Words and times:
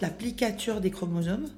l'applicature 0.00 0.80
des 0.80 0.90
chromosomes 0.90 1.48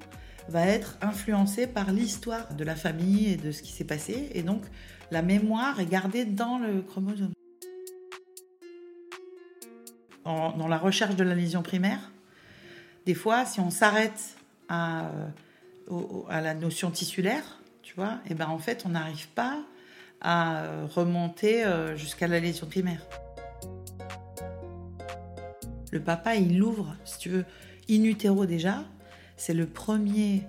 va 0.48 0.66
être 0.66 0.96
influencée 1.00 1.66
par 1.66 1.92
l'histoire 1.92 2.54
de 2.54 2.64
la 2.64 2.74
famille 2.74 3.32
et 3.32 3.36
de 3.36 3.52
ce 3.52 3.62
qui 3.62 3.72
s'est 3.72 3.84
passé. 3.84 4.30
Et 4.34 4.42
donc, 4.42 4.62
la 5.10 5.22
mémoire 5.22 5.80
est 5.80 5.86
gardée 5.86 6.24
dans 6.24 6.58
le 6.58 6.82
chromosome. 6.82 7.32
dans 10.24 10.68
la 10.68 10.78
recherche 10.78 11.16
de 11.16 11.24
la 11.24 11.34
lésion 11.34 11.62
primaire, 11.62 12.12
des 13.04 13.14
fois, 13.14 13.44
si 13.46 13.58
on 13.58 13.70
s'arrête 13.70 14.36
à, 14.68 15.06
euh, 15.90 16.04
à, 16.28 16.40
la 16.40 16.54
notion 16.54 16.90
tissulaire, 16.90 17.60
tu 17.82 17.94
vois, 17.94 18.20
et 18.26 18.30
eh 18.30 18.34
ben 18.34 18.46
en 18.48 18.58
fait, 18.58 18.84
on 18.86 18.90
n'arrive 18.90 19.28
pas 19.30 19.58
à 20.20 20.84
remonter 20.94 21.64
euh, 21.64 21.96
jusqu'à 21.96 22.28
la 22.28 22.38
lésion 22.38 22.66
primaire. 22.66 23.04
Le 25.90 26.00
papa, 26.00 26.36
il 26.36 26.62
ouvre, 26.62 26.94
si 27.04 27.18
tu 27.18 27.28
veux, 27.30 27.44
in 27.90 28.04
utero 28.04 28.46
déjà, 28.46 28.84
c'est 29.36 29.54
le 29.54 29.66
premier 29.66 30.44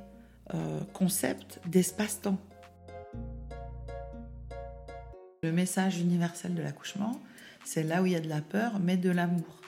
euh, 0.54 0.80
concept 0.94 1.60
d'espace-temps. 1.66 2.40
Le 5.42 5.52
message 5.52 6.00
universel 6.00 6.54
de 6.54 6.62
l'accouchement, 6.62 7.20
c'est 7.66 7.82
là 7.82 8.04
où 8.04 8.06
il 8.06 8.12
y 8.12 8.16
a 8.16 8.20
de 8.20 8.30
la 8.30 8.42
peur, 8.42 8.80
mais 8.80 8.96
de 8.96 9.10
l'amour. 9.10 9.62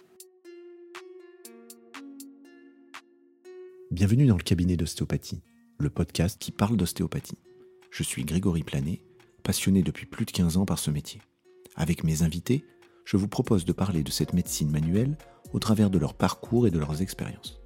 Bienvenue 3.90 4.28
dans 4.28 4.38
le 4.38 4.44
cabinet 4.44 4.78
d'ostéopathie, 4.78 5.42
le 5.80 5.90
podcast 5.90 6.40
qui 6.40 6.52
parle 6.52 6.78
d'ostéopathie. 6.78 7.40
Je 7.90 8.04
suis 8.04 8.24
Grégory 8.24 8.64
Planet, 8.64 9.00
passionné 9.42 9.82
depuis 9.82 10.06
plus 10.06 10.26
de 10.26 10.32
15 10.32 10.58
ans 10.58 10.66
par 10.66 10.78
ce 10.78 10.92
métier. 10.92 11.22
Avec 11.76 12.04
mes 12.04 12.22
invités, 12.22 12.66
je 13.06 13.18
vous 13.18 13.28
propose 13.28 13.66
de 13.66 13.74
parler 13.74 14.04
de 14.04 14.12
cette 14.12 14.34
médecine 14.34 14.70
manuelle 14.70 15.18
au 15.54 15.60
travers 15.60 15.90
de 15.90 15.98
leur 15.98 16.14
parcours 16.14 16.68
et 16.68 16.72
de 16.72 16.80
leurs 16.80 17.02
expériences. 17.02 17.63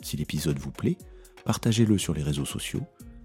Si 0.00 0.16
l'épisode 0.16 0.58
vous 0.58 0.70
plaît, 0.70 0.96
partagez-le 1.44 1.98
sur 1.98 2.14
les 2.14 2.22
réseaux 2.22 2.44
sociaux, 2.44 2.82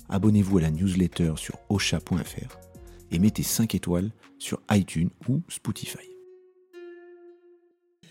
abonnez-vous 0.09 0.57
à 0.57 0.61
la 0.61 0.71
newsletter 0.71 1.33
sur 1.37 1.57
osha.fr 1.69 2.59
et 3.11 3.19
mettez 3.19 3.43
5 3.43 3.75
étoiles 3.75 4.11
sur 4.39 4.61
iTunes 4.71 5.09
ou 5.27 5.41
Spotify. 5.47 6.09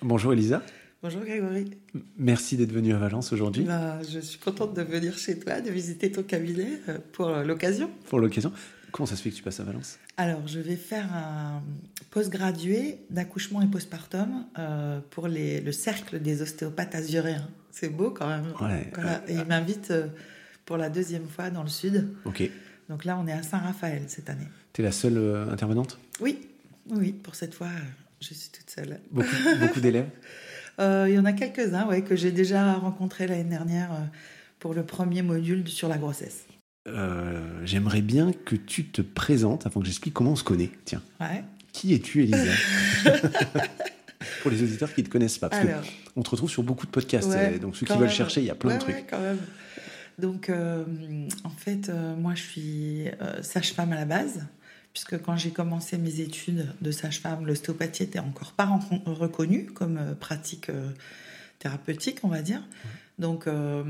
Bonjour 0.01 0.33
Elisa. 0.33 0.63
Bonjour 1.03 1.23
Grégory. 1.23 1.71
Merci 2.17 2.57
d'être 2.57 2.73
venu 2.73 2.93
à 2.95 2.99
Valence 2.99 3.33
aujourd'hui. 3.33 3.65
Bah, 3.65 4.01
je 4.09 4.21
suis 4.21 4.39
contente 4.39 4.75
de 4.75 4.83
venir 4.83 5.19
chez 5.19 5.37
toi, 5.37 5.61
de 5.61 5.71
visiter 5.71 6.13
ton 6.13 6.23
cabinet 6.23 6.81
euh, 6.89 6.99
pour 7.13 7.29
l'occasion. 7.29 7.91
Pour 8.09 8.21
l'occasion. 8.21 8.53
Comment 8.93 9.07
ça 9.07 9.17
se 9.17 9.23
fait 9.23 9.31
que 9.31 9.37
tu 9.37 9.43
passes 9.43 9.59
à 9.59 9.65
Valence? 9.65 9.99
Alors, 10.17 10.47
je 10.47 10.61
vais 10.61 10.77
faire 10.77 11.13
un 11.13 11.63
post-gradué 12.11 12.99
d'accouchement 13.11 13.63
et 13.63 13.67
postpartum 13.67 14.47
euh, 14.59 15.01
pour 15.11 15.27
les, 15.27 15.61
le 15.61 15.73
cercle 15.73 16.21
des 16.21 16.43
ostéopathes 16.43 16.95
azuréens. 16.95 17.49
C'est 17.73 17.89
beau 17.89 18.11
quand 18.11 18.29
même. 18.29 18.55
Et 19.27 19.35
il 19.35 19.45
m'invite 19.45 19.91
euh, 19.91 20.07
pour 20.65 20.77
la 20.77 20.89
deuxième 20.89 21.27
fois 21.27 21.51
dans 21.51 21.65
le 21.65 21.69
sud. 21.69 22.09
Ok. 22.25 22.49
Donc 22.89 23.05
là, 23.05 23.19
on 23.21 23.27
est 23.27 23.33
à 23.33 23.43
Saint-Raphaël 23.43 24.05
cette 24.07 24.31
année. 24.31 24.47
Tu 24.73 24.83
es 24.83 24.85
la 24.85 24.93
seule 24.93 25.19
euh, 25.19 25.51
intervenante? 25.51 25.99
Oui, 26.21 26.39
oui, 26.91 27.13
pour 27.13 27.35
cette 27.35 27.55
fois, 27.55 27.69
je 28.21 28.35
suis 28.35 28.51
toute 28.51 28.71
seule. 28.71 29.01
Beaucoup, 29.11 29.29
beaucoup 29.61 29.81
d'élèves? 29.81 30.09
Il 30.79 31.13
y 31.13 31.19
en 31.19 31.25
a 31.25 31.33
quelques-uns 31.33 31.87
ouais, 31.87 32.03
que 32.03 32.17
j'ai 32.17 32.33
déjà 32.33 32.75
rencontrés 32.75 33.27
l'année 33.27 33.45
dernière 33.45 33.91
pour 34.59 34.75
le 34.75 34.85
premier 34.85 35.23
module 35.23 35.69
sur 35.69 35.89
la 35.89 35.99
grossesse. 35.99 36.45
Euh, 36.89 37.61
j'aimerais 37.65 38.01
bien 38.01 38.33
que 38.33 38.57
tu 38.57 38.87
te 38.87 39.03
présentes 39.03 39.67
afin 39.67 39.81
que 39.81 39.87
j'explique 39.87 40.15
comment 40.15 40.33
on 40.33 40.37
se 40.37 40.45
connaît. 40.45 40.71
Tiens. 40.85 41.03
Qui 41.73 41.95
es-tu, 41.95 42.25
Elisa? 42.25 42.53
Pour 44.43 44.51
les 44.51 44.63
auditeurs 44.63 44.93
qui 44.93 45.03
ne 45.03 45.07
te 45.07 45.13
connaissent 45.13 45.39
pas. 45.39 45.49
Parce 45.49 45.65
on 46.17 46.23
te 46.23 46.31
retrouve 46.31 46.51
sur 46.51 46.63
beaucoup 46.63 46.87
de 46.87 46.91
podcasts. 46.91 47.31
donc, 47.61 47.77
ceux 47.77 47.87
qui 47.87 47.97
veulent 47.97 48.11
chercher, 48.11 48.41
il 48.41 48.47
y 48.47 48.51
a 48.51 48.55
plein 48.55 48.75
de 48.75 48.81
trucs. 48.81 49.07
quand 49.09 49.21
même. 49.21 49.39
Donc, 50.19 50.51
euh, 50.51 50.85
en 51.45 51.51
fait, 51.51 51.89
euh, 51.89 52.15
moi, 52.17 52.35
je 52.35 52.43
suis 52.43 53.05
sage-femme 53.43 53.93
à 53.93 53.97
la 53.97 54.05
base. 54.05 54.43
Puisque 54.93 55.23
quand 55.23 55.39
j'ai 55.39 55.53
commencé 55.53 55.97
mes 55.97 56.21
études 56.21 56.67
de 56.83 56.91
sage-femme, 56.91 57.47
l'ostéopathie 57.47 58.03
était 58.03 58.19
encore 58.19 58.53
pas 58.53 58.69
reconnue 59.07 59.65
comme 59.65 60.15
pratique 60.21 60.71
thérapeutique, 61.59 62.19
on 62.25 62.29
va 62.29 62.43
dire. 62.43 62.63
Donc, 63.19 63.47
euh, 63.47 63.85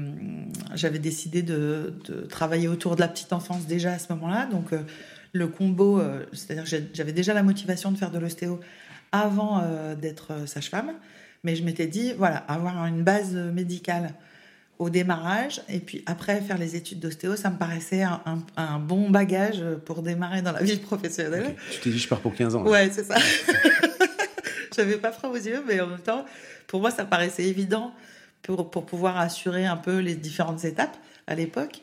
j'avais 0.75 0.99
décidé 0.99 1.43
de, 1.43 1.95
travailler 2.29 2.69
autour 2.69 2.97
de 2.97 3.01
la 3.01 3.09
petite 3.09 3.33
enfance 3.33 3.67
déjà 3.67 3.93
à 3.93 3.99
ce 3.99 4.13
moment-là. 4.13 4.47
Donc, 4.47 4.73
euh, 4.73 4.81
le 5.33 5.49
combo, 5.49 5.99
euh, 5.99 6.25
c'est-à-dire 6.33 6.65
que 6.65 6.77
j'avais 6.93 7.13
déjà 7.13 7.33
la 7.33 7.43
motivation 7.43 7.91
de 7.91 7.97
faire 7.97 8.11
de 8.11 8.19
l'ostéo 8.19 8.61
avant 9.13 9.63
d'être 10.01 10.47
sage-femme. 10.47 10.93
Mais 11.45 11.57
je 11.57 11.65
m'étais 11.65 11.87
dit, 11.87 12.13
voilà, 12.15 12.37
avoir 12.37 12.87
une 12.87 13.03
base 13.03 13.35
médicale 13.35 14.15
au 14.79 14.91
démarrage 14.91 15.63
et 15.69 15.79
puis 15.79 16.03
après 16.07 16.41
faire 16.41 16.59
les 16.59 16.75
études 16.77 16.99
d'ostéo, 16.99 17.37
ça 17.37 17.51
me 17.51 17.57
paraissait 17.57 18.03
un, 18.03 18.79
bon 18.79 19.11
bagage 19.11 19.63
pour 19.85 20.03
démarrer 20.03 20.43
dans 20.43 20.53
la 20.53 20.63
vie 20.63 20.79
professionnelle. 20.79 21.55
Tu 21.71 21.81
t'es 21.81 21.91
dit, 21.91 21.99
je 21.99 22.09
pars 22.09 22.21
pour 22.21 22.35
15 22.35 22.57
ans. 22.57 22.67
Ouais, 22.67 22.91
c'est 22.91 23.05
ça. 23.05 23.17
J'avais 24.77 24.97
pas 24.97 25.13
froid 25.13 25.31
aux 25.31 25.37
yeux, 25.37 25.63
mais 25.67 25.81
en 25.81 25.87
même 25.87 26.01
temps, 26.01 26.25
pour 26.67 26.81
moi, 26.81 26.91
ça 26.91 27.05
paraissait 27.05 27.45
évident 27.45 27.93
pour, 28.43 28.71
pour 28.71 28.87
pouvoir 28.87 29.19
assurer 29.19 29.67
un 29.67 29.77
peu 29.77 29.99
les 29.99 30.15
différentes 30.15 30.65
étapes 30.65 30.97
à 31.27 31.35
l'époque. 31.35 31.81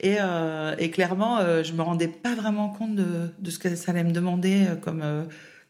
Et, 0.00 0.16
euh, 0.20 0.74
et, 0.78 0.90
clairement, 0.90 1.38
euh, 1.38 1.62
je 1.62 1.72
me 1.72 1.82
rendais 1.82 2.08
pas 2.08 2.34
vraiment 2.34 2.68
compte 2.68 2.94
de, 2.94 3.30
de, 3.38 3.50
ce 3.50 3.58
que 3.58 3.74
ça 3.74 3.92
allait 3.92 4.04
me 4.04 4.12
demander 4.12 4.66
euh, 4.66 4.76
comme, 4.76 5.02
euh, 5.02 5.22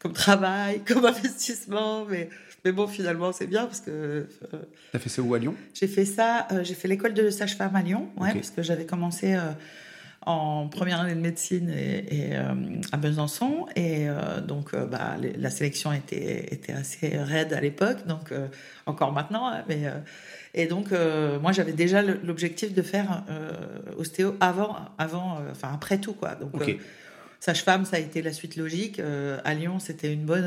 comme 0.05 0.13
travail, 0.13 0.81
comme 0.87 1.05
investissement. 1.05 2.05
Mais, 2.05 2.29
mais 2.63 2.71
bon, 2.71 2.87
finalement, 2.87 3.31
c'est 3.31 3.47
bien 3.47 3.65
parce 3.65 3.81
que. 3.81 4.27
Tu 4.51 4.97
as 4.97 4.99
fait 4.99 5.09
ça 5.09 5.21
où 5.21 5.33
à 5.33 5.39
Lyon? 5.39 5.55
J'ai 5.73 5.87
fait 5.87 6.05
ça, 6.05 6.47
j'ai 6.61 6.75
fait 6.75 6.87
l'école 6.87 7.13
de 7.13 7.29
sage-femme 7.29 7.75
à 7.75 7.81
Lyon, 7.81 8.09
ouais, 8.17 8.33
parce 8.33 8.51
que 8.51 8.61
j'avais 8.61 8.85
commencé 8.85 9.37
en 10.27 10.67
première 10.67 11.01
année 11.01 11.13
de 11.13 11.19
médecine 11.19 11.69
et, 11.69 12.35
à 12.91 12.97
Besançon. 12.97 13.65
Et 13.75 14.07
donc, 14.47 14.75
bah, 14.75 15.17
la 15.37 15.49
sélection 15.49 15.91
était, 15.91 16.53
était 16.53 16.73
assez 16.73 17.17
raide 17.17 17.53
à 17.53 17.61
l'époque, 17.61 18.05
donc 18.07 18.31
encore 18.85 19.11
maintenant. 19.11 19.47
Hein, 19.47 19.63
mais, 19.67 19.89
et 20.57 20.67
donc, 20.67 20.93
euh, 20.93 21.37
moi, 21.37 21.51
j'avais 21.51 21.73
déjà 21.73 22.01
l'objectif 22.01 22.73
de 22.73 22.81
faire 22.81 23.23
euh, 23.29 23.51
ostéo 23.97 24.35
avant, 24.39 24.77
avant 24.97 25.35
euh, 25.35 25.51
enfin 25.51 25.69
après 25.73 25.97
tout, 25.97 26.13
quoi. 26.13 26.35
Donc, 26.35 26.53
sage-femme, 27.45 27.85
ça 27.85 27.97
a 27.97 27.99
été 27.99 28.21
la 28.21 28.33
suite 28.33 28.55
logique. 28.55 28.99
à 28.99 29.53
Lyon, 29.53 29.79
c'était 29.79 30.11
une 30.11 30.25
bonne, 30.25 30.45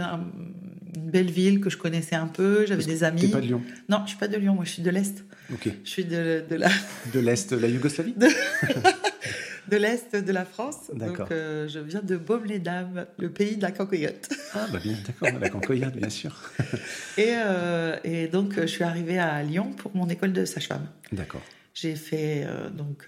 une 0.96 1.10
belle 1.10 1.30
ville 1.30 1.60
que 1.60 1.70
je 1.70 1.76
connaissais 1.76 2.16
un 2.16 2.26
peu. 2.26 2.66
J'avais 2.66 2.84
des 2.84 3.04
amis. 3.04 3.22
T'es 3.22 3.28
pas 3.28 3.40
de 3.40 3.46
Lyon 3.46 3.62
Non, 3.88 4.02
je 4.04 4.10
suis 4.10 4.18
pas 4.18 4.28
de 4.28 4.36
Lyon. 4.36 4.54
Moi, 4.54 4.64
je 4.64 4.72
suis 4.72 4.82
de 4.82 4.90
l'est. 4.90 5.24
Ok. 5.52 5.68
Je 5.84 5.88
suis 5.88 6.04
de, 6.04 6.44
de 6.48 6.56
la. 6.56 6.68
De 7.12 7.20
l'est, 7.20 7.52
la 7.52 7.68
Yougoslavie. 7.68 8.14
de 9.68 9.76
l'Est 9.76 10.16
de 10.16 10.32
la 10.32 10.44
France. 10.44 10.90
Donc, 10.94 11.18
euh, 11.30 11.68
je 11.68 11.78
viens 11.78 12.02
de 12.02 12.16
Baume-les-Dames, 12.16 13.06
le 13.18 13.30
pays 13.30 13.56
de 13.56 13.62
la 13.62 13.70
cancoyote. 13.70 14.28
Ah, 14.54 14.66
bah 14.72 14.78
bien, 14.82 14.96
d'accord, 15.06 15.38
la 15.38 15.48
cancoyote, 15.48 15.96
bien 15.96 16.10
sûr. 16.10 16.34
et, 17.18 17.34
euh, 17.34 17.96
et, 18.04 18.28
donc, 18.28 18.54
je 18.60 18.66
suis 18.66 18.84
arrivée 18.84 19.18
à 19.18 19.42
Lyon 19.42 19.72
pour 19.72 19.94
mon 19.94 20.08
école 20.08 20.32
de 20.32 20.44
sage-femme. 20.44 20.88
D'accord. 21.12 21.42
J'ai 21.74 21.94
fait 21.94 22.44
euh, 22.44 22.70
donc 22.70 23.06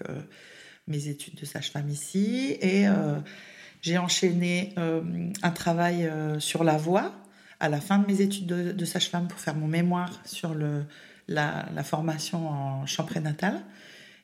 mes 0.87 1.07
études 1.07 1.35
de 1.35 1.45
sage-femme 1.45 1.89
ici 1.89 2.57
et 2.61 2.85
j'ai 3.81 3.97
enchaîné 3.97 4.75
un 4.77 5.51
travail 5.51 6.09
sur 6.39 6.63
la 6.63 6.77
voix 6.77 7.13
à 7.59 7.69
la 7.69 7.79
fin 7.79 7.99
de 7.99 8.07
mes 8.07 8.21
études 8.21 8.47
de, 8.47 8.85
sage-femme 8.85 9.27
pour 9.27 9.39
faire 9.39 9.55
mon 9.55 9.67
mémoire 9.67 10.21
sur 10.25 10.53
le, 10.53 10.83
la, 11.27 11.65
la 11.73 11.83
formation 11.83 12.49
en 12.49 12.85
champ 12.85 13.05
prénatal 13.05 13.61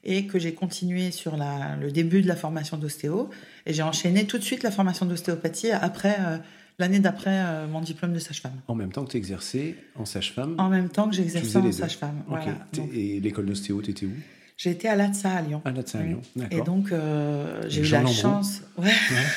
et 0.03 0.25
que 0.25 0.39
j'ai 0.39 0.53
continué 0.53 1.11
sur 1.11 1.37
la, 1.37 1.75
le 1.75 1.91
début 1.91 2.21
de 2.21 2.27
la 2.27 2.35
formation 2.35 2.77
d'ostéo. 2.77 3.29
Et 3.65 3.73
j'ai 3.73 3.83
enchaîné 3.83 4.25
tout 4.25 4.37
de 4.37 4.43
suite 4.43 4.63
la 4.63 4.71
formation 4.71 5.05
d'ostéopathie 5.05 5.71
après 5.71 6.15
euh, 6.19 6.37
l'année 6.79 6.99
d'après 6.99 7.43
euh, 7.45 7.67
mon 7.67 7.81
diplôme 7.81 8.13
de 8.13 8.19
sage-femme. 8.19 8.53
En 8.67 8.75
même 8.75 8.91
temps 8.91 9.03
que 9.05 9.11
tu 9.11 9.17
exerçais 9.17 9.75
en 9.95 10.05
sage-femme? 10.05 10.55
En 10.57 10.69
même 10.69 10.89
temps 10.89 11.09
que 11.09 11.15
j'exerçais 11.15 11.57
en 11.57 11.71
sage-femme. 11.71 12.23
Voilà. 12.27 12.53
Et 12.93 13.19
l'école 13.19 13.45
d'ostéo, 13.47 13.81
tu 13.81 13.91
étais 13.91 14.05
où? 14.05 14.13
J'ai 14.57 14.71
été 14.71 14.89
à 14.89 14.95
l'ATSA 14.95 15.31
à 15.31 15.41
Lyon. 15.41 15.61
À 15.65 15.71
l'ATSA 15.71 15.99
à 15.99 16.01
Lyon, 16.03 16.21
d'accord. 16.35 16.59
Et 16.59 16.61
donc, 16.63 16.91
euh, 16.91 17.61
j'ai 17.67 17.81
eu 17.81 17.91
la 17.91 18.05
chance. 18.07 18.63
Ouais. 18.77 18.85
ouais 18.85 18.91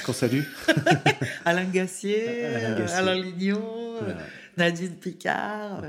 qu'on 0.04 0.14
salue. 0.14 0.42
Alain 1.44 1.64
Gassier, 1.64 2.46
Alain, 2.94 3.14
Lignon, 3.14 3.62
Nadine 4.56 4.96
Picard. 4.96 5.84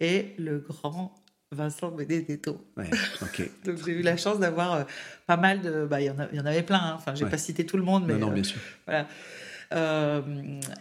Et 0.00 0.34
le 0.38 0.58
grand 0.58 1.14
Vincent 1.54 1.90
Benedetto. 1.90 2.60
Ouais. 2.76 2.90
Donc 3.64 3.76
j'ai 3.84 3.92
eu 3.92 4.02
la 4.02 4.16
chance 4.16 4.38
d'avoir 4.38 4.74
euh, 4.74 4.82
pas 5.26 5.36
mal 5.36 5.62
de. 5.62 5.86
Bah, 5.86 6.00
il 6.00 6.06
y, 6.06 6.40
en 6.40 6.46
avait 6.46 6.62
plein, 6.62 6.80
hein. 6.80 6.94
enfin, 6.96 7.14
j'ai 7.14 7.26
pas 7.26 7.38
cité 7.38 7.64
tout 7.64 7.76
le 7.76 7.84
monde, 7.84 8.04
mais. 8.06 8.14
Non, 8.14 8.26
non 8.26 8.32
bien 8.32 8.42
euh, 8.42 8.44
sûr. 8.44 8.60
Voilà. 8.86 9.06
Euh, 9.72 10.20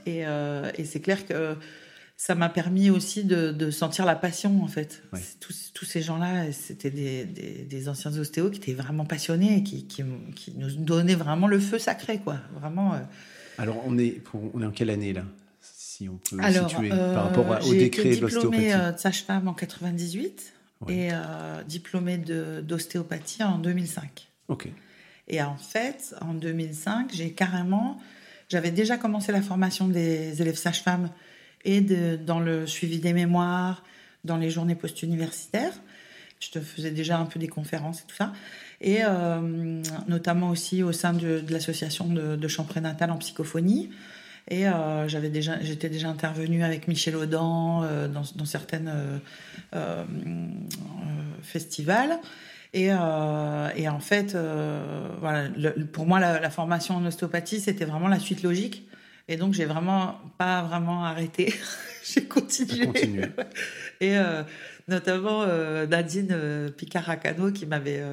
et, 0.06 0.24
et 0.82 0.86
c'est 0.86 1.00
clair 1.00 1.26
que 1.26 1.56
ça 2.26 2.36
m'a 2.36 2.48
permis 2.48 2.90
aussi 2.90 3.26
de, 3.26 3.52
de, 3.52 3.70
sentir 3.70 4.06
la 4.06 4.16
passion, 4.16 4.64
en 4.64 4.68
fait. 4.70 5.04
Tous, 5.42 5.72
tous, 5.74 5.84
ces 5.84 6.02
gens-là, 6.02 6.54
c'était 6.54 6.90
des, 6.90 7.26
des, 7.26 7.66
des, 7.70 7.90
anciens 7.90 8.18
ostéos 8.18 8.50
qui 8.50 8.60
étaient 8.60 8.82
vraiment 8.82 9.04
passionnés 9.04 9.58
et 9.58 9.64
qui, 9.64 9.88
qui, 9.88 10.06
qui, 10.34 10.54
nous 10.58 10.70
donnaient 10.70 11.16
vraiment 11.16 11.48
le 11.48 11.60
feu 11.60 11.80
sacré, 11.80 12.20
quoi. 12.20 12.38
Vraiment. 12.62 12.96
Alors, 13.58 13.84
on 13.86 13.98
est, 13.98 14.22
on 14.54 14.62
est 14.62 14.66
en 14.66 14.72
quelle 14.72 14.90
année, 14.90 15.12
là 15.12 15.26
si 15.60 16.08
on 16.08 16.16
peut 16.16 16.42
Alors, 16.42 16.70
situer 16.70 16.90
par 16.90 17.26
rapport 17.26 17.68
au 17.68 17.74
décré 17.74 18.16
de 18.16 18.22
l'ostéopathie 18.22 18.62
J'ai 18.62 18.68
été 18.68 18.78
diplômée 18.78 18.94
de 18.94 18.98
sage-femme 18.98 19.48
en 19.50 19.54
98 19.54 20.54
et 20.88 21.10
diplômée 21.68 22.18
d'ostéopathie 22.18 23.44
en 23.44 23.58
2005. 23.58 24.30
Ok. 24.48 24.70
Et 25.28 25.42
en 25.42 25.58
fait, 25.58 26.16
en 26.22 26.34
2005, 26.34 27.12
j'ai 27.14 27.34
carrément, 27.34 28.00
j'avais 28.48 28.72
déjà 28.72 28.96
commencé 28.98 29.34
la 29.34 29.42
formation 29.42 29.90
des 29.90 30.42
élèves 30.42 30.56
sages-femmes 30.56 31.10
et 31.66 31.82
dans 31.82 32.40
le 32.40 32.68
suivi 32.68 33.00
des 33.00 33.14
mémoires, 33.14 33.84
dans 34.24 34.38
les 34.38 34.50
journées 34.50 34.76
post-universitaires. 34.76 35.74
Je 36.40 36.50
te 36.50 36.60
faisais 36.60 36.92
déjà 36.92 37.18
un 37.18 37.26
peu 37.26 37.40
des 37.40 37.48
conférences 37.48 38.02
et 38.02 38.04
tout 38.08 38.16
ça. 38.16 38.34
Et 38.82 39.00
euh, 39.04 39.82
notamment 40.08 40.50
aussi 40.50 40.84
au 40.84 40.92
sein 40.92 41.14
de, 41.14 41.42
l'association 41.50 42.08
de, 42.08 42.36
de 42.36 42.64
prénatal 42.64 43.12
en 43.12 43.18
psychophonie. 43.18 43.90
Et 44.50 44.68
euh, 44.68 45.08
j'avais 45.08 45.30
déjà, 45.30 45.62
j'étais 45.62 45.88
déjà 45.88 46.10
intervenue 46.10 46.66
avec 46.66 46.90
Michel 46.90 47.16
Audin 47.16 47.84
euh, 47.84 48.08
dans, 48.10 48.24
dans, 48.36 48.46
certaines 48.46 48.92
festivals. 51.42 52.20
Et, 52.74 52.88
et, 52.88 53.88
en 53.88 54.00
fait, 54.00 54.36
voilà, 55.22 55.48
pour 55.94 56.08
moi, 56.08 56.20
la, 56.20 56.40
la, 56.40 56.50
formation 56.50 56.96
en 56.96 57.06
ostéopathie, 57.06 57.60
c'était 57.60 57.86
vraiment 57.86 58.08
la 58.08 58.20
suite 58.20 58.44
logique. 58.44 58.86
Et 59.28 59.38
donc, 59.38 59.54
j'ai 59.54 59.66
vraiment 59.66 60.20
pas 60.38 60.64
vraiment 60.64 61.06
arrêté. 61.06 61.54
j'ai 62.04 62.26
continué. 62.26 62.88
continué. 62.88 63.28
Et 64.02 64.18
notamment 64.88 65.46
Nadine 65.88 66.72
Picard-Racano 66.76 67.52
qui 67.52 67.66
m'avait 67.66 68.04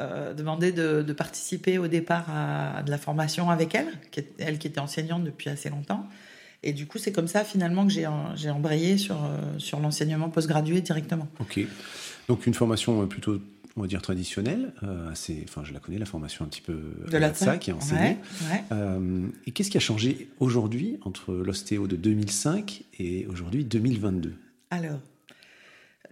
euh, 0.00 0.34
demandé 0.34 0.72
de, 0.72 1.12
participer 1.12 1.78
au 1.78 1.86
départ 1.86 2.24
à, 2.28 2.82
de 2.82 2.90
la 2.90 2.98
formation 2.98 3.50
avec 3.50 3.76
elle, 3.76 3.86
qui 4.10 4.24
elle 4.38 4.58
qui 4.58 4.66
était 4.66 4.80
enseignante 4.80 5.22
depuis 5.22 5.50
assez 5.50 5.70
longtemps. 5.70 6.08
Et 6.64 6.72
du 6.72 6.86
coup, 6.88 6.98
c'est 6.98 7.12
comme 7.12 7.28
ça 7.28 7.44
finalement 7.44 7.86
que 7.86 7.92
j'ai 7.92 8.50
embrayé 8.50 8.98
sur, 8.98 9.22
euh, 9.22 9.38
sur 9.58 9.78
l'enseignement 9.78 10.30
postgradué 10.30 10.80
directement. 10.80 11.28
Ok. 11.38 11.60
Donc 12.26 12.44
une 12.48 12.54
formation 12.54 13.02
euh, 13.02 13.06
plutôt, 13.06 13.40
on 13.76 13.82
va 13.82 13.86
dire, 13.86 14.02
traditionnelle. 14.02 14.72
assez, 15.10 15.44
enfin, 15.48 15.62
je 15.64 15.72
la 15.72 15.80
connais, 15.80 15.98
la 15.98 16.06
formation 16.06 16.44
un 16.44 16.48
petit 16.48 16.60
peu 16.60 16.78
de 17.10 17.16
la 17.16 17.34
ça 17.34 17.58
qui 17.58 17.70
est 17.70 17.72
enseignée. 17.72 18.18
et 19.46 19.50
qu'est-ce 19.52 19.70
qui 19.70 19.76
a 19.76 19.80
changé 19.80 20.28
aujourd'hui 20.38 20.98
entre 21.02 21.34
l'ostéo 21.34 21.86
de 21.86 21.96
2005 21.96 22.84
et 22.98 23.26
aujourd'hui 23.26 23.64
2022 23.64 24.34
Alors, 24.70 25.00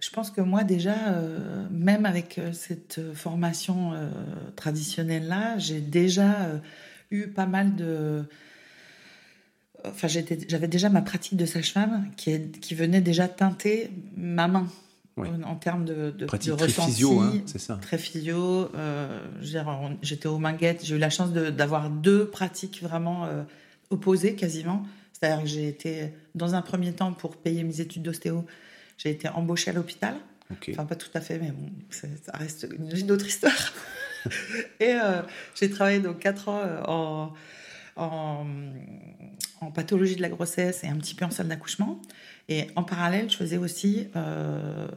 je 0.03 0.09
pense 0.09 0.31
que 0.31 0.41
moi 0.41 0.65
déjà, 0.65 1.13
euh, 1.13 1.65
même 1.71 2.05
avec 2.05 2.37
euh, 2.37 2.51
cette 2.51 2.99
formation 3.13 3.93
euh, 3.93 4.09
traditionnelle-là, 4.57 5.57
j'ai 5.57 5.79
déjà 5.79 6.61
eu 7.09 7.27
pas 7.27 7.45
mal 7.45 7.75
de... 7.75 8.25
Enfin, 9.85 10.07
j'avais 10.09 10.67
déjà 10.67 10.89
ma 10.89 11.01
pratique 11.01 11.37
de 11.37 11.45
sage-femme 11.45 12.09
qui, 12.17 12.51
qui 12.51 12.75
venait 12.75 13.01
déjà 13.01 13.29
teinter 13.29 13.89
ma 14.17 14.47
main. 14.47 14.67
En, 15.15 15.55
termes 15.55 15.85
de, 15.85 16.09
de, 16.09 16.25
Pratique 16.25 16.55
très 16.57 16.69
physio, 16.69 17.19
hein, 17.19 17.33
c'est 17.45 17.59
ça. 17.59 17.75
Très 17.81 17.97
physio. 17.99 18.69
J'étais 20.01 20.27
au 20.27 20.39
Minguette, 20.39 20.83
j'ai 20.83 20.95
eu 20.95 20.99
la 20.99 21.11
chance 21.11 21.31
d'avoir 21.31 21.89
deux 21.89 22.25
pratiques 22.25 22.81
vraiment 22.81 23.27
opposées 23.91 24.35
quasiment. 24.35 24.83
C'est-à-dire 25.13 25.43
que 25.43 25.49
j'ai 25.49 25.67
été, 25.67 26.13
dans 26.35 26.55
un 26.55 26.61
premier 26.61 26.91
temps, 26.93 27.13
pour 27.13 27.37
payer 27.37 27.63
mes 27.63 27.79
études 27.79 28.01
d'ostéo, 28.01 28.45
j'ai 28.97 29.11
été 29.11 29.29
embauchée 29.29 29.71
à 29.71 29.73
l'hôpital. 29.73 30.15
Enfin, 30.69 30.85
pas 30.85 30.95
tout 30.95 31.09
à 31.13 31.21
fait, 31.21 31.39
mais 31.39 31.51
bon, 31.51 31.71
ça 31.89 32.07
reste 32.33 32.67
une, 32.77 33.11
autre 33.11 33.25
histoire. 33.25 33.73
et 34.79 34.93
euh, 34.93 35.21
j'ai 35.55 35.69
travaillé 35.69 35.99
donc 35.99 36.19
4 36.19 36.49
ans 36.49 36.59
euh, 36.59 36.81
en, 36.85 37.33
en, 37.95 38.45
en, 39.61 39.71
pathologie 39.71 40.15
de 40.15 40.21
la 40.21 40.29
grossesse 40.29 40.83
et 40.83 40.87
un 40.87 40.97
petit 40.97 41.15
peu 41.15 41.25
en 41.25 41.31
salle 41.31 41.47
d'accouchement. 41.47 42.01
Et 42.49 42.67
en 42.75 42.83
parallèle, 42.83 43.29
je 43.29 43.37
faisais 43.37 43.57
aussi, 43.57 44.07
euh, 44.15 44.87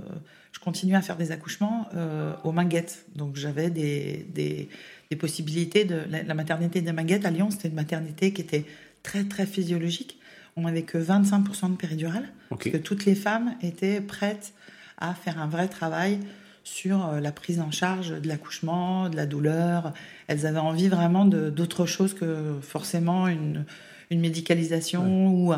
je 0.53 0.59
continuais 0.59 0.97
à 0.97 1.03
faire 1.03 1.17
des 1.17 1.31
accouchements 1.31 1.89
euh, 1.95 2.35
aux 2.45 2.53
Minguettes. 2.53 3.07
Donc 3.15 3.37
j'avais 3.37 3.71
des, 3.71 4.27
des, 4.35 4.69
des, 5.11 5.17
possibilités 5.17 5.85
de. 5.85 6.03
La, 6.11 6.35
maternité 6.35 6.81
des 6.81 6.93
Minguettes 6.93 7.25
à 7.25 7.31
Lyon, 7.31 7.51
c'était 7.51 7.69
une 7.69 7.75
maternité 7.75 8.33
qui 8.33 8.43
était 8.43 8.65
très, 9.03 9.25
très 9.25 9.47
physiologique 9.47 10.19
on 10.57 10.63
n'avait 10.63 10.83
que 10.83 10.99
25% 10.99 11.73
de 11.73 11.77
péridurale, 11.77 12.29
parce 12.49 12.65
que 12.65 12.79
toutes 12.79 13.05
les 13.05 13.15
femmes 13.15 13.55
étaient 13.63 14.01
prêtes 14.01 14.55
à 14.99 15.15
faire 15.15 15.39
un 15.39 15.47
vrai 15.47 15.69
travail 15.69 16.19
sur 16.65 17.07
euh, 17.07 17.21
la 17.21 17.31
prise 17.31 17.61
en 17.61 17.71
charge 17.71 18.11
de 18.21 18.27
l'accouchement, 18.27 19.09
de 19.11 19.17
la 19.17 19.27
douleur. 19.27 19.93
Elles 20.27 20.47
avaient 20.47 20.59
envie 20.59 20.89
vraiment 20.89 21.27
d'autre 21.27 21.87
chose 21.87 22.15
que 22.15 22.59
forcément 22.63 23.29
une, 23.29 23.65
médicalisation 24.11 25.29
ou 25.29 25.53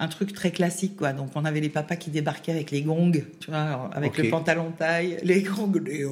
un 0.00 0.08
truc 0.08 0.32
très 0.32 0.50
classique. 0.50 0.96
Quoi. 0.96 1.12
Donc 1.12 1.30
on 1.36 1.44
avait 1.44 1.60
les 1.60 1.68
papas 1.68 1.96
qui 1.96 2.10
débarquaient 2.10 2.52
avec 2.52 2.72
les 2.72 2.82
gongs, 2.82 3.12
tu 3.12 3.50
vois, 3.50 3.90
avec 3.92 4.18
le 4.18 4.28
pantalon 4.28 4.72
taille, 4.76 5.18
les 5.22 5.42
gongs, 5.42 5.72
les 5.84 6.04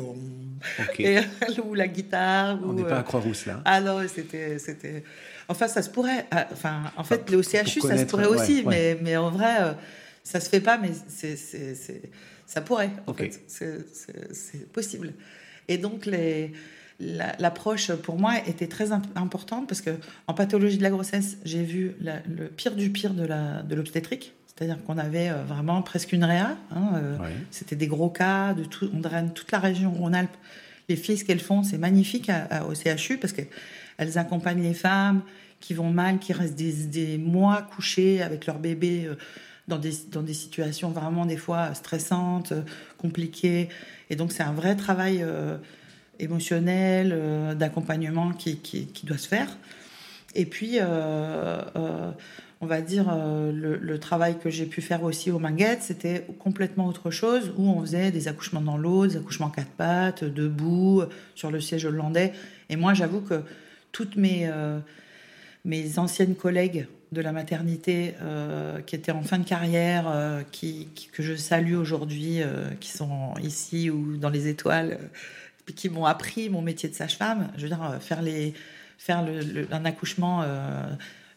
ou 1.64 1.75
la 1.75 1.88
guitare. 1.88 2.58
On 2.64 2.75
n'est 2.75 2.85
pas 2.85 2.99
à 2.99 3.02
Croix-Rousse 3.02 3.46
là. 3.46 3.62
Ah 3.64 3.81
non, 3.81 4.00
c'était 4.06 5.02
Enfin, 5.49 5.67
ça 5.67 5.81
se 5.81 5.88
pourrait. 5.88 6.26
Euh, 6.35 6.43
enfin, 6.52 6.82
en 6.96 7.05
fait, 7.05 7.31
le 7.31 7.43
CHU, 7.43 7.81
ça 7.81 7.96
se 7.96 8.05
pourrait 8.05 8.26
aussi, 8.26 8.62
Mais, 8.67 8.99
mais 9.02 9.17
en 9.17 9.31
vrai, 9.31 9.56
euh, 9.61 9.73
ça 10.23 10.40
se 10.40 10.49
fait 10.49 10.61
pas, 10.61 10.76
mais 10.76 10.90
c'est, 11.08 11.37
ça 12.46 12.61
pourrait. 12.61 12.90
En 13.06 13.14
fait. 13.14 13.40
C'est 13.46 14.73
possible. 14.73 15.14
Et 15.69 15.79
donc, 15.79 16.05
les, 16.06 16.52
l'approche 17.00 17.92
pour 17.92 18.18
moi 18.18 18.34
était 18.46 18.66
très 18.66 18.92
importante 18.92 19.68
parce 19.68 19.80
que 19.80 19.90
en 20.26 20.34
pathologie 20.34 20.78
de 20.78 20.82
la 20.82 20.90
grossesse, 20.90 21.38
j'ai 21.44 21.62
vu 21.62 21.94
le 22.00 22.46
pire 22.48 22.74
du 22.74 22.90
pire 22.90 23.14
de 23.14 23.24
la 23.24 23.62
de 23.62 23.74
l'obstétrique. 23.74 24.34
C'est-à-dire 24.46 24.82
qu'on 24.82 24.98
avait 24.98 25.30
euh, 25.30 25.44
vraiment 25.44 25.82
presque 25.82 26.12
une 26.12 26.24
réa. 26.24 26.56
Hein, 26.72 27.00
c'était 27.52 27.76
des 27.76 27.86
gros 27.86 28.10
cas, 28.10 28.54
de 28.54 28.64
tout, 28.64 28.90
on 28.92 28.98
draine 28.98 29.32
toute 29.32 29.52
la 29.52 29.60
région 29.60 29.92
Rhône-Alpes. 29.92 30.36
Les 30.88 30.96
filles, 30.96 31.18
ce 31.18 31.24
qu'elles 31.24 31.38
font, 31.38 31.62
c'est 31.62 31.78
magnifique 31.78 32.30
au 32.68 32.74
CHU 32.74 33.18
parce 33.18 33.32
que 33.32 33.42
elles 33.98 34.18
accompagnent 34.18 34.62
les 34.62 34.74
femmes 34.74 35.22
qui 35.60 35.74
vont 35.74 35.90
mal, 35.90 36.18
qui 36.18 36.32
restent 36.32 36.54
des, 36.54 37.18
mois 37.18 37.62
couchées 37.62 38.22
avec 38.22 38.46
leur 38.46 38.58
bébé 38.58 39.04
euh, 39.06 39.16
dans 39.66 39.78
des, 39.78 39.92
dans 40.10 40.22
des 40.22 40.34
situations 40.34 40.90
vraiment 40.90 41.26
des 41.26 41.36
fois 41.36 41.74
stressantes, 41.74 42.52
compliquées. 42.96 43.68
Et 44.08 44.16
donc 44.16 44.32
c'est 44.32 44.42
un 44.42 44.52
vrai 44.52 44.76
travail 44.76 45.20
euh, 45.22 45.58
émotionnel, 46.18 47.12
euh, 47.12 47.54
d'accompagnement 47.54 48.32
qui, 48.32 48.58
qui, 48.58 49.06
doit 49.06 49.18
se 49.18 49.28
faire. 49.28 49.56
Et 50.34 50.46
puis, 50.46 50.78
on 52.60 52.66
va 52.66 52.80
dire, 52.80 53.06
le, 53.14 53.98
travail 53.98 54.38
que 54.38 54.50
j'ai 54.50 54.66
pu 54.66 54.82
faire 54.82 55.02
aussi 55.02 55.30
au 55.30 55.38
Manguette, 55.38 55.82
c'était 55.82 56.26
complètement 56.38 56.86
autre 56.86 57.10
chose, 57.10 57.52
où 57.56 57.68
on 57.68 57.80
faisait 57.80 58.10
des 58.10 58.28
accouchements 58.28 58.60
dans 58.60 58.76
l'eau, 58.76 59.06
des 59.06 59.16
accouchements 59.16 59.48
quatre 59.48 59.70
pattes, 59.70 60.25
debout, 60.25 61.02
sur 61.34 61.50
le 61.50 61.60
siège 61.60 61.87
hollandais. 61.87 62.32
Et 62.68 62.76
moi, 62.76 62.94
j'avoue 62.94 63.20
que 63.20 63.42
toutes 63.92 64.16
mes, 64.16 64.48
euh, 64.48 64.78
mes 65.64 65.98
anciennes 65.98 66.34
collègues 66.34 66.87
de 67.10 67.20
la 67.20 67.32
maternité 67.32 68.14
euh, 68.20 68.80
qui 68.80 68.94
étaient 68.94 69.12
en 69.12 69.22
fin 69.22 69.38
de 69.38 69.44
carrière, 69.44 70.06
euh, 70.08 70.42
qui, 70.52 70.88
que 71.12 71.22
je 71.22 71.34
salue 71.34 71.75
aujourd'hui, 71.75 72.40
qui 72.80 72.90
sont 72.90 73.34
ici 73.42 73.90
ou 73.90 74.16
dans 74.16 74.30
les 74.30 74.48
étoiles, 74.48 74.98
qui 75.75 75.88
m'ont 75.88 76.04
appris 76.04 76.48
mon 76.48 76.62
métier 76.62 76.88
de 76.88 76.94
sage-femme. 76.94 77.48
Je 77.56 77.62
veux 77.62 77.68
dire, 77.68 77.98
faire, 78.00 78.22
les, 78.22 78.54
faire 78.98 79.22
le, 79.22 79.66
un 79.72 79.84
accouchement 79.84 80.44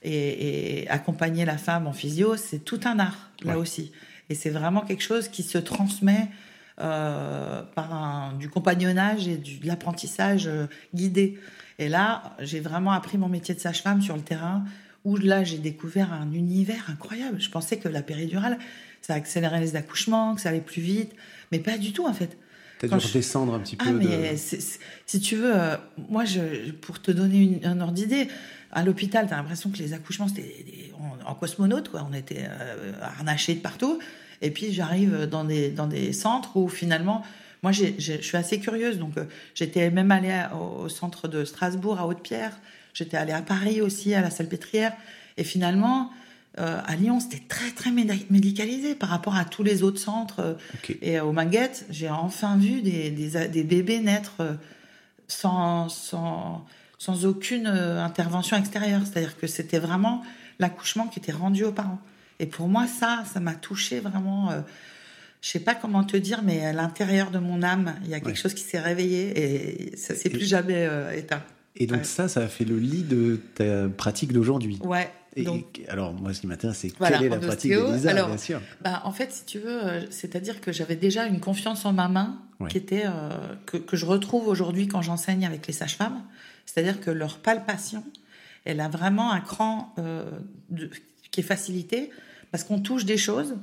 et, 0.03 0.85
accompagner 0.89 1.45
la 1.45 1.57
femme 1.57 1.87
en 1.87 1.93
physio, 1.93 2.35
c'est 2.37 2.59
tout 2.59 2.79
un 2.85 2.99
art, 2.99 3.29
là 3.43 3.57
aussi. 3.57 3.91
Et 4.29 4.35
c'est 4.35 4.49
vraiment 4.49 4.81
quelque 4.81 5.03
chose 5.03 5.27
qui 5.27 5.43
se 5.43 5.57
transmet 5.57 6.29
par 6.77 7.93
un, 7.93 8.33
du 8.33 8.49
compagnonnage 8.49 9.27
et 9.27 9.37
du, 9.37 9.59
de 9.59 9.67
l'apprentissage 9.67 10.49
guidé. 10.95 11.39
Et 11.79 11.89
là, 11.89 12.35
j'ai 12.39 12.59
vraiment 12.59 12.91
appris 12.91 13.17
mon 13.17 13.27
métier 13.27 13.55
de 13.55 13.59
sage-femme 13.59 14.01
sur 14.01 14.15
le 14.15 14.21
terrain, 14.21 14.63
où 15.03 15.17
là, 15.17 15.43
j'ai 15.43 15.57
découvert 15.57 16.13
un 16.13 16.31
univers 16.31 16.89
incroyable. 16.89 17.41
Je 17.41 17.49
pensais 17.49 17.77
que 17.77 17.87
la 17.87 18.01
péridurale, 18.03 18.59
ça 19.01 19.15
accélérait 19.15 19.59
les 19.59 19.75
accouchements, 19.75 20.35
que 20.35 20.41
ça 20.41 20.49
allait 20.49 20.61
plus 20.61 20.81
vite, 20.81 21.11
mais 21.51 21.59
pas 21.59 21.77
du 21.77 21.91
tout 21.91 22.05
en 22.05 22.13
fait. 22.13 22.37
T'as 22.81 22.97
dû 22.97 23.05
redescendre 23.05 23.53
un 23.53 23.59
petit 23.59 23.77
ah, 23.79 23.85
peu. 23.85 23.91
mais 23.91 24.35
si 24.37 25.19
tu 25.19 25.35
veux, 25.35 25.55
euh, 25.55 25.75
moi, 26.09 26.25
je, 26.25 26.71
pour 26.71 26.99
te 26.99 27.11
donner 27.11 27.61
un 27.63 27.79
ordre 27.79 27.93
d'idée, 27.93 28.27
à 28.71 28.83
l'hôpital, 28.83 29.27
tu 29.27 29.33
as 29.33 29.37
l'impression 29.37 29.69
que 29.69 29.77
les 29.77 29.93
accouchements, 29.93 30.27
c'était 30.27 30.91
en, 31.27 31.35
cosmonaute, 31.35 31.89
quoi. 31.89 32.07
On 32.09 32.13
était 32.13 32.45
euh, 32.49 32.93
harnachés 32.99 33.53
de 33.53 33.59
partout. 33.59 33.99
Et 34.41 34.49
puis, 34.49 34.73
j'arrive 34.73 35.27
dans 35.27 35.43
des, 35.43 35.69
dans 35.69 35.85
des 35.85 36.11
centres 36.11 36.57
où 36.57 36.67
finalement, 36.67 37.23
moi, 37.61 37.71
je 37.71 37.85
suis 38.21 38.37
assez 38.37 38.59
curieuse, 38.59 38.97
donc 38.97 39.15
euh, 39.17 39.25
j'étais 39.53 39.91
même 39.91 40.09
allée 40.09 40.45
au, 40.59 40.89
centre 40.89 41.27
de 41.27 41.45
Strasbourg, 41.45 41.99
à 41.99 42.07
Haute-Pierre. 42.07 42.57
J'étais 42.95 43.17
allée 43.17 43.33
à 43.33 43.43
Paris 43.43 43.81
aussi, 43.81 44.15
à 44.15 44.21
la 44.21 44.31
Salpêtrière. 44.31 44.93
Et 45.37 45.43
finalement, 45.43 46.09
euh, 46.59 46.81
à 46.85 46.95
Lyon, 46.95 47.19
c'était 47.19 47.43
très 47.47 47.71
très 47.71 47.91
médicalisé 47.91 48.93
par 48.95 49.09
rapport 49.09 49.35
à 49.35 49.45
tous 49.45 49.63
les 49.63 49.83
autres 49.83 49.99
centres. 49.99 50.57
Et 51.01 51.19
au 51.19 51.31
Manguette, 51.31 51.85
j'ai 51.89 52.09
enfin 52.09 52.57
vu 52.57 52.81
des, 52.81 53.09
des, 53.09 53.47
des, 53.47 53.63
bébés 53.63 53.99
naître 53.99 54.35
euh, 54.41 54.53
sans, 55.27 55.87
sans, 55.89 56.65
sans 56.97 57.25
aucune 57.25 57.67
intervention 57.67 58.57
extérieure. 58.57 59.01
C'est-à-dire 59.05 59.37
que 59.37 59.47
c'était 59.47 59.79
vraiment 59.79 60.23
l'accouchement 60.59 61.07
qui 61.07 61.19
était 61.19 61.31
rendu 61.31 61.63
aux 61.63 61.71
parents. 61.71 61.99
Et 62.39 62.45
pour 62.47 62.67
moi, 62.67 62.85
ça, 62.87 63.23
ça 63.31 63.39
m'a 63.39 63.53
touché 63.53 63.99
vraiment 63.99 64.49
je 65.41 65.49
sais 65.49 65.59
pas 65.59 65.73
comment 65.73 66.03
te 66.03 66.15
dire, 66.17 66.41
mais 66.43 66.63
à 66.63 66.71
l'intérieur 66.71 67.31
de 67.31 67.39
mon 67.39 67.63
âme, 67.63 67.95
il 68.03 68.11
y 68.11 68.13
a 68.13 68.19
quelque 68.19 68.29
Ouais. 68.29 68.35
chose 68.35 68.53
qui 68.53 68.61
s'est 68.63 68.79
réveillé 68.79 69.89
et 69.91 69.97
ça 69.97 70.13
s'est 70.13 70.29
plus 70.29 70.45
jamais 70.45 70.85
euh, 70.85 71.11
éteint. 71.17 71.41
Et 71.75 71.87
donc 71.87 71.99
Ouais. 71.99 72.03
ça, 72.03 72.27
ça 72.27 72.41
a 72.41 72.47
fait 72.47 72.63
le 72.65 72.77
lit 72.77 73.01
de 73.01 73.39
ta 73.55 73.89
pratique 73.89 74.33
d'aujourd'hui. 74.33 74.77
Ouais. 74.83 75.09
Et, 75.35 75.43
donc, 75.43 75.79
et- 75.79 75.87
alors 75.89 76.13
moi, 76.13 76.33
ce 76.33 76.41
qui 76.41 76.47
m'intéresse, 76.47 76.77
c'est 76.79 76.93
Voilà, 76.97 77.17
quelle 77.17 77.27
est 77.27 77.29
la 77.29 77.37
pratique 77.39 77.71
d'Elisa, 77.71 78.13
bien 78.13 78.37
sûr. 78.37 78.61
bah, 78.81 79.01
en 79.05 79.11
fait, 79.11 79.31
si 79.31 79.45
tu 79.45 79.59
veux, 79.59 79.83
euh, 79.85 80.01
c'est-à-dire 80.11 80.59
que 80.61 80.71
j'avais 80.71 80.95
déjà 80.97 81.25
une 81.25 81.39
confiance 81.39 81.85
en 81.85 81.93
ma 81.93 82.07
main 82.09 82.41
Ouais. 82.59 82.69
qui 82.69 82.77
était 82.77 83.03
euh, 83.05 83.29
que, 83.65 83.77
que 83.77 83.95
je 83.97 84.05
retrouve 84.05 84.47
aujourd'hui 84.47 84.87
quand 84.87 85.01
j'enseigne 85.01 85.45
avec 85.45 85.65
les 85.67 85.73
sages-femmes. 85.73 86.21
C'est-à-dire 86.65 86.99
que 87.01 87.09
leur 87.09 87.39
palpation, 87.39 88.03
elle 88.65 88.81
a 88.81 88.87
vraiment 88.87 89.31
un 89.31 89.39
cran 89.41 89.93
euh, 89.97 90.29
de- 90.69 90.91
qui 91.31 91.39
est 91.39 91.43
facilité 91.43 92.11
parce 92.51 92.63
qu'on 92.63 92.79
touche 92.79 93.05
des 93.05 93.17
choses 93.17 93.55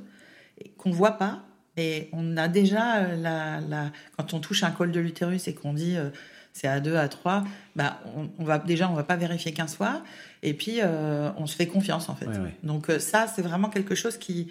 qu'on 0.79 0.91
voit 0.91 1.13
pas 1.19 1.45
et 1.77 2.09
on 2.13 2.37
a 2.37 2.49
déjà 2.49 3.07
la, 3.15 3.61
la- 3.61 3.93
quand 4.17 4.35
on 4.35 4.41
touche 4.41 4.65
un 4.65 4.73
col 4.73 4.91
de 4.91 4.99
l'utérus 4.99 5.47
et 5.47 5.55
qu'on 5.55 5.75
dit 5.75 5.97
euh, 5.97 6.11
c'est 6.59 6.69
à 6.69 6.81
2 6.81 6.97
à 6.97 7.09
3 7.09 7.45
bah 7.77 8.01
on, 8.17 8.29
on 8.39 8.45
va 8.45 8.59
déjà 8.59 8.89
on 8.91 8.95
va 8.95 9.05
pas 9.05 9.17
vérifier 9.17 9.53
15 9.53 9.75
fois 9.77 10.03
et 10.43 10.55
puis 10.55 10.79
euh, 10.83 11.31
on 11.37 11.47
se 11.47 11.55
fait 11.57 11.67
confiance 11.67 12.09
en 12.09 12.15
fait 12.17 12.27
Ouais, 12.27 12.39
ouais. 12.39 12.55
donc 12.63 12.91
euh, 12.91 12.99
ça 12.99 13.27
c'est 13.35 13.43
vraiment 13.43 13.69
quelque 13.69 13.95
chose 13.95 14.17
qui 14.19 14.49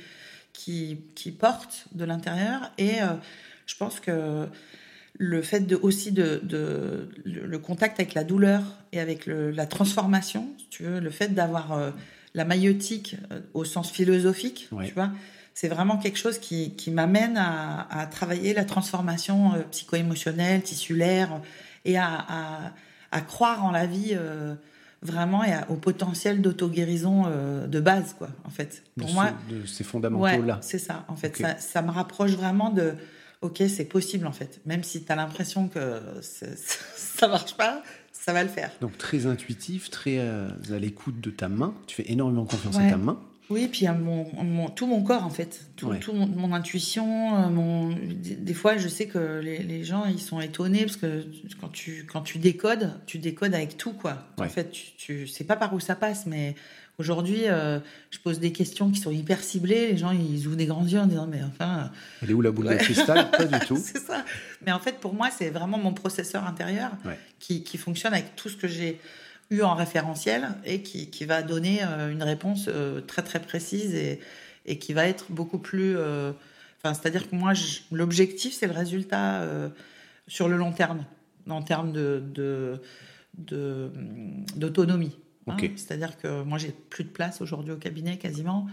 qui, 0.54 1.00
qui 1.16 1.32
porte 1.32 1.86
de 1.94 2.06
l'intérieur 2.06 2.72
et 2.78 3.02
euh, 3.02 3.08
je 3.66 3.76
pense 3.76 4.00
que 4.00 4.48
le 5.20 5.42
fait 5.42 5.62
de 5.62 5.76
aussi 5.76 6.12
de, 6.12 6.40
de- 6.44 7.10
le, 7.26 7.58
contact 7.60 8.00
avec 8.00 8.14
la 8.14 8.24
douleur 8.24 8.62
et 8.92 9.00
avec 9.00 9.26
le- 9.26 9.52
la 9.52 9.66
transformation 9.66 10.48
si 10.60 10.68
tu 10.70 10.84
veux 10.84 11.00
le 11.00 11.10
fait 11.10 11.30
d'avoir 11.34 11.74
euh, 11.74 11.92
la 12.34 12.46
maïotique 12.46 13.16
au 13.54 13.66
sens 13.66 13.92
philosophique 13.92 14.68
Ouais. 14.72 14.88
tu 14.88 14.94
vois 14.94 15.10
c'est 15.56 15.70
vraiment 15.70 15.98
quelque 15.98 16.20
chose 16.20 16.38
qui, 16.38 16.76
qui 16.76 16.92
m'amène 16.92 17.36
à, 17.36 17.88
à 17.90 18.06
travailler 18.06 18.54
la 18.54 18.64
transformation 18.64 19.54
psycho-émotionnelle, 19.72 20.62
tissulaire, 20.62 21.42
et 21.88 21.98
à, 21.98 22.08
à, 22.28 22.60
à 23.12 23.22
croire 23.22 23.66
en 23.66 23.72
la 23.72 23.86
vie 23.88 24.12
euh, 24.14 24.54
vraiment 25.02 25.44
et 25.44 25.54
à- 25.54 25.70
au 25.72 25.76
potentiel 25.76 26.42
d'auto-guérison 26.42 27.24
euh, 27.28 27.66
de 27.68 27.80
base, 27.80 28.14
quoi, 28.18 28.30
en 28.46 28.50
fait. 28.50 28.84
De, 28.98 29.02
Pour 29.02 29.10
ce- 29.10 29.16
moi, 29.16 29.32
de 29.50 29.66
ces 29.66 29.84
ouais, 29.84 29.90
fondamentaux-là. 29.90 30.60
c'est 30.62 30.80
ça, 30.80 31.06
en 31.08 31.16
fait. 31.16 31.36
Ça, 31.38 31.58
ça 31.58 31.82
me 31.82 31.90
rapproche 31.92 32.32
vraiment 32.32 32.70
de, 32.70 32.94
ok, 33.42 33.64
c'est 33.70 33.86
possible, 33.86 34.28
en 34.28 34.32
fait. 34.32 34.60
Même 34.66 34.84
si 34.84 35.04
tu 35.04 35.12
as 35.12 35.16
l'impression 35.16 35.68
que 35.68 36.00
ça 36.22 37.28
marche 37.28 37.56
pas, 37.56 37.82
ça 38.12 38.34
va 38.34 38.44
le 38.44 38.50
faire. 38.50 38.72
Donc 38.82 38.98
très 38.98 39.26
intuitif, 39.26 39.90
très 39.90 40.18
euh, 40.20 40.50
à 40.72 40.80
l'écoute 40.80 41.22
de 41.22 41.30
ta 41.30 41.48
main. 41.48 41.74
Tu 41.88 41.96
fais 41.96 42.12
énormément 42.12 42.46
confiance 42.46 42.76
à 42.76 42.80
Ouais. 42.80 42.90
ta 42.90 42.98
main. 42.98 43.20
Oui, 43.50 43.70
puis 43.70 43.88
mon, 43.88 44.26
mon- 44.44 44.68
tout 44.70 44.88
mon 44.88 45.02
corps 45.04 45.24
en 45.24 45.30
fait, 45.30 45.62
tout, 45.78 45.88
Ouais. 45.88 46.00
tout 46.00 46.12
mon, 46.12 46.28
mon 46.28 46.54
intuition, 46.54 47.38
euh, 47.38 47.48
mon, 47.50 47.90
des, 47.96 48.36
des 48.36 48.54
fois 48.54 48.76
je 48.78 48.90
sais 48.90 49.06
que 49.08 49.40
les, 49.42 49.60
les 49.60 49.84
gens 49.86 50.04
ils 50.06 50.20
sont 50.20 50.42
étonnés 50.42 50.82
parce 50.86 50.98
que 50.98 51.26
quand 51.62 51.70
tu 51.70 52.06
quand 52.12 52.22
tu 52.22 52.40
décodes, 52.40 52.92
tu 53.06 53.20
décodes 53.20 53.54
avec 53.56 53.78
tout 53.78 53.94
quoi. 53.94 54.26
En 54.38 54.50
fait, 54.50 54.72
tu, 54.72 54.84
tu 54.98 55.28
sais 55.28 55.46
pas 55.46 55.56
par 55.56 55.74
où 55.74 55.80
ça 55.80 55.96
passe, 55.96 56.26
mais 56.26 56.56
aujourd'hui 57.00 57.44
euh, 57.46 57.80
je 58.12 58.20
pose 58.20 58.40
des 58.42 58.52
questions 58.52 58.90
qui 58.92 59.00
sont 59.00 59.12
hyper 59.12 59.42
ciblées, 59.42 59.92
les 59.94 59.98
gens 59.98 60.12
ils 60.12 60.46
ouvrent 60.46 60.58
des 60.58 60.66
grands 60.66 60.86
yeux 60.86 61.00
en 61.00 61.06
disant 61.08 61.28
mais 61.28 61.42
enfin 61.44 61.90
Elle 62.22 62.32
est 62.32 62.34
où 62.34 62.42
la 62.42 62.52
boule 62.52 62.68
Ouais. 62.68 62.78
de 62.78 62.84
cristal? 62.84 63.32
Pas 63.32 63.46
du 63.46 63.60
tout. 63.66 63.78
c'est 63.82 64.00
ça. 64.00 64.26
Mais 64.66 64.74
en 64.74 64.80
fait, 64.80 64.98
pour 65.00 65.14
moi, 65.14 65.30
c'est 65.32 65.52
vraiment 65.52 65.78
mon 65.78 65.94
processeur 65.94 66.46
intérieur 66.46 66.92
qui, 67.40 67.64
qui 67.64 67.78
fonctionne 67.78 68.14
avec 68.14 68.36
tout 68.36 68.50
ce 68.50 68.58
que 68.58 68.68
j'ai 68.68 69.00
eu 69.50 69.62
en 69.62 69.76
référentiel 69.76 70.50
et 70.66 70.82
qui, 70.82 71.10
qui 71.10 71.26
va 71.26 71.42
donner 71.42 71.80
euh, 71.84 72.12
une 72.12 72.24
réponse 72.24 72.66
euh, 72.68 73.02
très 73.02 73.22
très 73.24 73.40
précise 73.42 73.96
et, 73.96 74.20
et 74.66 74.78
qui 74.78 74.94
va 74.94 75.08
être 75.08 75.26
beaucoup 75.30 75.60
plus. 75.60 75.96
euh, 75.98 76.32
Enfin, 76.84 76.94
c'est-à-dire 76.94 77.28
que 77.30 77.36
moi, 77.36 77.54
je- 77.56 77.80
l'objectif, 77.92 78.54
c'est 78.54 78.68
le 78.68 78.74
résultat 78.74 79.42
euh, 79.42 79.68
sur 80.28 80.48
le 80.48 80.58
long 80.58 80.72
terme, 80.72 81.06
en 81.50 81.62
termes 81.64 81.92
de 81.92 82.22
de- 82.36 82.80
de- 83.38 83.90
d'autonomie. 84.56 85.16
hein. 85.48 85.56
C'est-à-dire 85.76 86.18
que 86.18 86.44
moi, 86.44 86.58
j'ai 86.58 86.74
plus 86.90 87.04
de 87.04 87.10
place 87.10 87.42
aujourd'hui 87.42 87.72
au 87.72 87.78
cabinet 87.78 88.18
quasiment. 88.18 88.68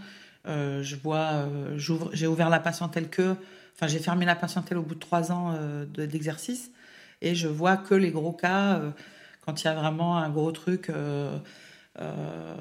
Euh, 0.47 0.83
je 0.83 0.95
vois, 0.95 1.47
j'ouvre- 1.77 2.09
j'ai 2.13 2.27
ouvert 2.27 2.49
la 2.49 2.59
patientèle 2.59 3.09
que, 3.09 3.35
enfin, 3.75 3.87
j'ai 3.87 3.99
fermé 3.99 4.25
la 4.25 4.35
patientèle 4.35 4.77
au 4.77 4.83
bout 4.83 4.95
de 4.95 4.99
trois 4.99 5.31
ans 5.31 5.53
de- 5.93 6.05
d'exercice 6.05 6.71
et 7.21 7.33
je 7.33 7.47
vois 7.47 7.77
que 7.77 7.95
les 7.95 8.11
gros 8.11 8.33
cas 8.33 8.81
quand 9.45 9.61
il 9.61 9.65
y 9.65 9.67
a 9.69 9.73
vraiment 9.75 10.17
un 10.17 10.29
gros 10.29 10.51
truc, 10.51 10.89
euh, 10.89 11.37
euh, 11.99 12.55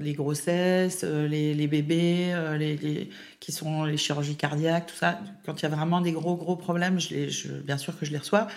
les 0.00 0.14
grossesses, 0.14 1.02
euh, 1.04 1.26
les, 1.28 1.52
les 1.54 1.66
bébés, 1.66 2.34
les, 2.58 2.76
les- 2.76 3.10
qui 3.40 3.52
sont 3.52 3.84
les 3.84 3.96
chirurgies 3.96 4.36
cardiaques, 4.36 4.86
tout 4.86 4.96
ça. 4.96 5.20
Quand 5.44 5.60
il 5.60 5.62
y 5.64 5.66
a 5.66 5.68
vraiment 5.74 6.00
des 6.00 6.12
gros 6.12 6.36
gros 6.36 6.56
problèmes, 6.56 6.98
je 7.00 7.10
les, 7.10 7.30
je- 7.30 7.52
bien 7.52 7.76
sûr 7.76 7.98
que 7.98 8.06
je 8.06 8.12
les 8.12 8.18
reçois, 8.18 8.48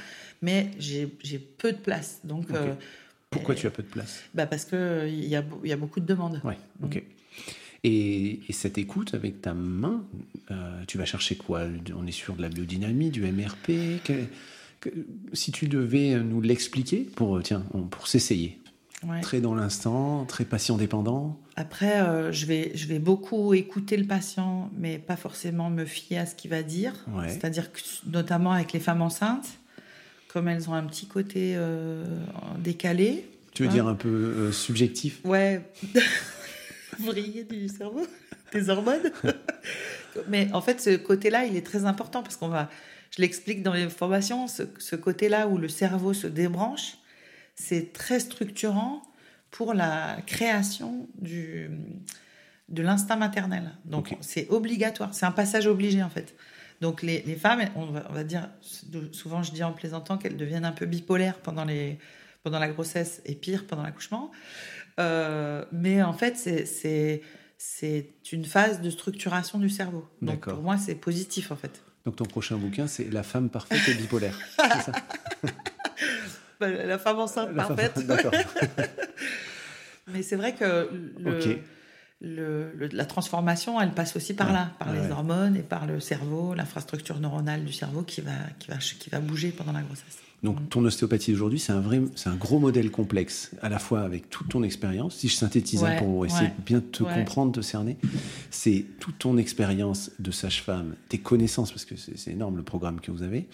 mais 0.42 0.72
j'ai 0.80 1.06
peu 1.08 1.72
de 1.74 1.78
place. 1.78 2.20
Donc, 2.24 2.48
Pourquoi 3.30 3.56
tu 3.56 3.68
as 3.68 3.72
peu 3.72 3.84
de 3.84 3.88
place? 3.88 4.22
bah 4.34 4.46
parce 4.46 4.66
que 4.66 5.08
il 5.08 5.26
y 5.26 5.36
a, 5.36 5.44
y 5.64 5.72
a 5.72 5.78
beaucoup 5.78 6.00
de 6.00 6.06
demandes. 6.06 6.42
Ouais, 6.44 6.58
ok. 6.84 7.02
Et, 7.84 8.40
et 8.48 8.54
cette 8.54 8.78
écoute 8.78 9.14
avec 9.16 9.42
ta 9.42 9.54
main, 9.54 10.04
euh, 10.52 10.84
tu 10.88 10.98
vas 11.00 11.06
chercher 11.06 11.36
quoi? 11.36 11.62
On 11.98 12.06
est 12.06 12.12
sur 12.12 12.36
de 12.36 12.42
la 12.42 12.50
biodynamie, 12.50 13.10
du 13.10 13.24
MRP 13.26 14.02
Si 15.34 15.52
tu 15.52 15.68
devais 15.68 16.20
nous 16.20 16.42
l'expliquer, 16.42 17.08
pour, 17.16 17.38
euh, 17.38 17.42
tiens, 17.42 17.64
pour 17.92 18.08
s'essayer. 18.08 18.58
Ouais. 19.08 19.22
Très 19.22 19.42
dans 19.42 19.56
l'instant, 19.56 20.26
très 20.26 20.46
patient 20.46 20.78
dépendant. 20.78 21.40
Après, 21.56 22.02
euh, 22.02 22.32
je, 22.32 22.46
vais, 22.46 22.72
je 22.76 22.86
vais 22.88 23.00
beaucoup 23.00 23.54
écouter 23.56 23.98
le 23.98 24.06
patient, 24.06 24.70
mais 24.78 25.00
pas 25.00 25.16
forcément 25.18 25.70
me 25.72 25.86
fier 25.86 26.20
à 26.20 26.26
ce 26.28 26.36
qu'il 26.36 26.52
va 26.52 26.62
dire. 26.62 26.94
Ouais. 27.12 27.30
C'est-à-dire 27.30 27.72
que, 27.72 27.80
notamment 28.06 28.52
avec 28.52 28.74
les 28.74 28.80
femmes 28.80 29.02
enceintes, 29.02 29.48
comme 30.28 30.48
elles 30.48 30.70
ont 30.70 30.74
un 30.76 30.84
petit 30.84 31.08
côté 31.08 31.54
euh, 31.56 32.06
décalé. 32.60 33.28
Tu 33.54 33.64
veux 33.64 33.70
Ouais. 33.70 33.74
dire 33.74 33.88
un 33.88 33.96
peu 33.96 34.08
euh, 34.08 34.52
subjectif? 34.52 35.20
Ouais, 35.26 35.62
vriller 37.00 37.44
du 37.44 37.68
cerveau, 37.70 38.06
des 38.54 38.70
hormones. 38.70 39.12
mais 40.30 40.48
en 40.54 40.62
fait, 40.62 40.80
ce 40.80 40.96
côté-là, 40.98 41.46
il 41.46 41.56
est 41.56 41.66
très 41.66 41.86
important 41.86 42.22
parce 42.22 42.36
qu'on 42.38 42.50
va, 42.50 42.70
je 43.12 43.22
l'explique 43.22 43.62
dans 43.64 43.74
les 43.74 43.90
formations, 43.90 44.48
ce, 44.48 44.64
ce 44.80 44.96
côté-là 44.96 45.48
où 45.48 45.58
le 45.58 45.68
cerveau 45.70 46.14
se 46.14 46.28
débranche, 46.28 46.98
c'est 47.56 47.94
très 47.94 48.20
structurant 48.20 49.02
pour 49.52 49.74
la 49.74 50.18
création 50.26 51.08
du, 51.20 51.70
de 52.70 52.82
l'instinct 52.82 53.18
maternel. 53.18 53.72
Donc 53.86 54.16
c'est 54.22 54.50
obligatoire, 54.50 55.14
c'est 55.14 55.26
un 55.26 55.32
passage 55.32 55.68
obligé 55.68 56.02
en 56.02 56.10
fait. 56.10 56.34
Donc 56.80 57.04
les, 57.04 57.22
les 57.24 57.36
femmes, 57.36 57.62
on 57.76 57.86
va, 57.88 58.08
on 58.10 58.14
va 58.14 58.24
dire, 58.24 58.50
souvent 59.12 59.44
je 59.44 59.52
dis 59.52 59.64
en 59.64 59.74
plaisantant 59.74 60.18
qu'elles 60.18 60.38
deviennent 60.38 60.66
un 60.66 60.72
peu 60.72 60.86
bipolaires 60.86 61.38
pendant, 61.40 61.66
les, 61.66 62.00
pendant 62.44 62.58
la 62.60 62.70
grossesse 62.70 63.22
et 63.26 63.36
pire 63.36 63.68
pendant 63.68 63.84
l'accouchement. 63.84 64.32
Euh, 65.00 65.64
mais 65.72 66.02
en 66.02 66.14
fait, 66.14 66.38
c'est- 66.38 67.22
une 68.32 68.46
phase 68.46 68.82
de 68.82 68.90
structuration 68.90 69.60
du 69.60 69.70
cerveau. 69.70 70.08
Donc 70.22 70.46
pour 70.56 70.64
moi, 70.64 70.78
c'est 70.78 70.96
positif 70.96 71.52
en 71.52 71.56
fait. 71.56 71.84
Donc 72.06 72.16
ton 72.16 72.26
prochain 72.26 72.58
bouquin, 72.58 72.88
c'est 72.88 73.12
La 73.12 73.24
femme 73.24 73.50
parfaite 73.50 73.88
et 73.88 73.94
bipolaire. 73.94 74.38
C'est 74.58 74.82
ça 74.82 74.92
Bah, 76.60 76.70
La 76.70 76.98
femme 77.00 77.20
enceinte 77.20 77.50
La 77.56 77.66
femme- 77.66 77.76
parfaite. 77.76 78.06
D'accord. 78.08 78.32
Mais 80.08 80.24
c'est 80.24 80.36
vrai 80.36 80.54
que 80.56 80.90
le, 81.20 81.38
Ok. 81.38 81.58
Le- 82.22 82.72
le- 82.76 82.88
la 82.88 83.06
transformation, 83.06 83.82
elle 83.82 83.92
passe 83.92 84.16
aussi 84.16 84.34
par 84.34 84.48
Ouais. 84.48 84.54
là, 84.54 84.72
par 84.80 84.90
Ouais, 84.90 84.96
les 84.96 85.06
ouais. 85.08 85.12
hormones 85.12 85.56
et 85.56 85.64
par 85.64 85.86
le 85.88 86.00
cerveau, 86.00 86.54
l'infrastructure 86.54 87.20
neuronale 87.20 87.66
du 87.66 87.74
cerveau 87.74 88.04
qui 88.04 88.22
va, 88.22 88.32
qui 88.60 88.70
va, 88.70 88.78
qui 88.78 89.10
va 89.10 89.20
bouger 89.20 89.50
pendant 89.52 89.72
la 89.74 89.82
grossesse. 89.82 90.18
Donc 90.44 90.70
ton 90.70 90.84
ostéopathie 90.86 91.32
d'aujourd'hui, 91.34 91.60
c'est 91.60 91.72
un 91.72 91.82
vrai, 91.82 92.02
c'est 92.16 92.30
un 92.30 92.36
gros 92.36 92.58
modèle 92.60 92.90
complexe, 92.90 93.52
à 93.62 93.70
la 93.70 93.78
fois 93.78 94.02
avec 94.02 94.28
toute 94.32 94.50
ton 94.50 94.64
expérience. 94.64 95.16
Si 95.18 95.28
je 95.28 95.36
synthétise 95.36 95.86
pour 96.00 96.26
essayer 96.26 96.48
de 96.50 96.64
bien 96.66 96.80
te 96.80 97.04
comprendre, 97.04 97.52
te 97.52 97.62
cerner, 97.62 97.98
c'est 98.50 98.86
toute 99.00 99.20
ton 99.20 99.38
expérience 99.38 100.10
de 100.18 100.32
sage-femme, 100.32 100.96
tes 101.10 101.20
connaissances, 101.20 101.72
parce 101.72 101.86
que 101.86 101.96
c'est 101.96 102.18
c'est 102.18 102.32
énorme 102.32 102.58
le 102.58 102.64
programme 102.64 103.02
que 103.02 103.12
vous 103.12 103.22
avez, 103.22 103.48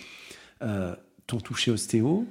euh, 0.62 0.96
ton 1.26 1.42
toucher 1.42 1.72
ostéo, 1.72 2.26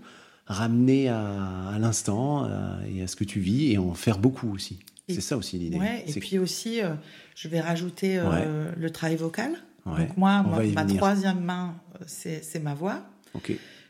ramener 0.47 1.09
à, 1.11 1.69
à 1.69 1.79
l'instant 1.79 2.47
euh, 2.47 2.79
et 2.91 3.03
à 3.03 3.07
ce 3.09 3.17
que 3.17 3.25
tu 3.25 3.41
vis 3.41 3.73
et 3.73 3.77
en 3.79 3.93
faire 3.93 4.19
beaucoup 4.19 4.51
aussi. 4.55 4.79
C'est 5.09 5.21
ça 5.21 5.37
aussi 5.37 5.59
l'idée. 5.59 5.79
Ouais, 5.79 6.05
et 6.07 6.13
puis 6.13 6.39
aussi, 6.39 6.83
euh, 6.83 6.95
je 7.37 7.49
vais 7.49 7.61
rajouter 7.61 8.19
euh, 8.19 8.73
le 8.77 8.91
travail 8.91 9.17
vocal. 9.17 9.53
Ouais, 9.85 10.07
Donc 10.07 10.17
moi, 10.17 10.43
ma 10.43 10.83
venir. 10.83 10.97
troisième 10.97 11.41
main, 11.41 11.77
euh, 12.01 12.05
c'est 12.07 12.61
ma 12.61 12.75
voix. 12.75 13.07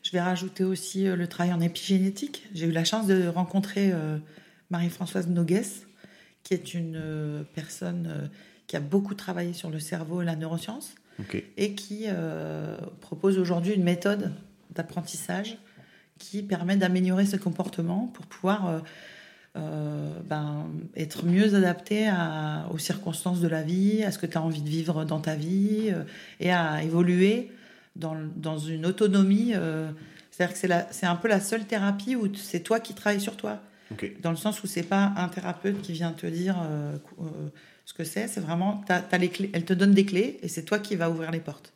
Je 0.02 0.12
vais 0.12 0.20
rajouter 0.20 0.62
aussi 0.62 1.04
le 1.04 1.26
travail 1.26 1.52
en 1.52 1.60
épigénétique. 1.60 2.46
J'ai 2.54 2.66
eu 2.66 2.70
la 2.72 2.84
chance 2.84 3.06
de 3.06 3.26
rencontrer 3.26 3.92
Marie-Françoise 4.70 5.26
Nogues, 5.28 5.62
qui 6.44 6.54
est 6.54 6.74
une 6.74 7.44
personne 7.54 8.30
qui 8.68 8.76
a 8.76 8.80
beaucoup 8.80 9.14
travaillé 9.14 9.52
sur 9.52 9.70
le 9.70 9.80
cerveau 9.80 10.22
et 10.22 10.24
la 10.24 10.36
neuroscience, 10.36 10.94
et 11.56 11.74
qui 11.74 12.06
propose 13.00 13.38
aujourd'hui 13.38 13.72
une 13.74 13.82
méthode 13.82 14.32
d'apprentissage 14.70 15.58
qui 16.18 16.42
permet 16.42 16.76
d'améliorer 16.76 17.26
ce 17.26 17.36
comportement 17.36 18.08
pour 18.14 18.26
pouvoir 18.26 18.82
ben, 20.28 20.66
être 20.96 21.24
mieux 21.24 21.54
adapté 21.54 22.08
à, 22.08 22.68
aux 22.72 22.78
circonstances 22.78 23.40
de 23.40 23.48
la 23.48 23.62
vie, 23.62 24.02
à 24.04 24.10
ce 24.10 24.18
que 24.18 24.26
tu 24.26 24.36
as 24.36 24.42
envie 24.42 24.62
de 24.62 24.68
vivre 24.68 25.04
dans 25.04 25.20
ta 25.20 25.34
vie 25.34 25.92
et 26.40 26.52
à 26.52 26.82
évoluer 26.82 27.50
dans, 27.96 28.16
dans 28.36 28.58
une 28.58 28.86
autonomie. 28.86 29.54
C'est-à-dire 30.30 30.60
que 30.60 30.86
c'est 30.90 31.06
un 31.06 31.16
peu 31.16 31.28
la 31.28 31.40
seule 31.40 31.64
thérapie 31.64 32.16
où 32.16 32.34
c'est 32.34 32.60
toi 32.60 32.80
qui 32.80 32.94
travailles 32.94 33.20
sur 33.20 33.36
toi. 33.36 33.60
Dans 34.22 34.30
le 34.30 34.36
sens 34.36 34.62
où 34.62 34.66
c'est 34.66 34.82
pas 34.82 35.12
un 35.16 35.28
thérapeute 35.28 35.80
qui 35.80 35.92
vient 35.92 36.12
te 36.12 36.26
dire 36.26 36.56
ce 37.86 37.94
que 37.94 38.04
c'est. 38.04 38.28
C'est 38.28 38.40
vraiment, 38.40 38.84
as, 38.88 39.18
les 39.18 39.30
clés, 39.30 39.50
elle 39.54 39.64
te 39.64 39.72
donne 39.72 39.92
des 39.92 40.04
clés 40.04 40.38
et 40.42 40.48
c'est 40.48 40.64
toi 40.64 40.78
qui 40.78 40.96
vas 40.96 41.08
ouvrir 41.08 41.30
les 41.30 41.40
portes. 41.40 41.72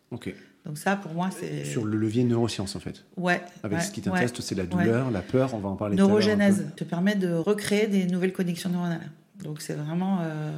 Donc 0.66 0.78
ça, 0.78 0.96
pour 0.96 1.12
moi, 1.14 1.30
c'est... 1.30 1.64
Sur 1.64 1.84
le 1.84 1.96
levier 1.96 2.22
neurosciences, 2.24 2.76
en 2.76 2.80
fait. 2.80 3.04
Ouais. 3.16 3.40
Avec 3.62 3.80
ce 3.80 3.90
qui 3.90 4.02
t'intéresse, 4.02 4.32
c'est 4.40 4.54
la 4.54 4.66
douleur, 4.66 5.10
la 5.10 5.22
peur, 5.22 5.54
on 5.54 5.58
va 5.58 5.68
en 5.68 5.76
parler 5.76 5.96
Neurogénèse 5.96 6.66
te 6.76 6.84
permet 6.84 7.14
de 7.14 7.32
recréer 7.32 7.86
des 7.86 8.06
nouvelles 8.06 8.32
connexions 8.32 8.70
neuronales. 8.70 9.10
Donc 9.42 9.62
c'est 9.62 9.74
vraiment 9.74 10.18
euh, 10.22 10.50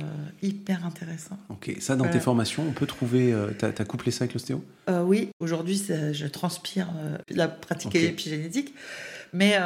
hyper 0.42 0.84
intéressant. 0.84 1.38
Ok, 1.48 1.76
ça 1.80 1.96
dans 1.96 2.08
tes 2.08 2.20
formations, 2.20 2.64
on 2.68 2.72
peut 2.72 2.86
trouver. 2.86 3.32
Euh, 3.32 3.50
tu 3.56 3.64
as, 3.64 3.84
couplé 3.84 4.10
ça 4.10 4.24
avec 4.24 4.34
l'ostéo? 4.34 4.64
Euh, 4.88 5.02
Oui, 5.02 5.30
aujourd'hui 5.40 5.80
je 6.12 6.26
transpire 6.26 6.88
la 7.28 7.48
pratique 7.48 7.94
épigénétique. 7.94 8.74
Mais 9.34 9.56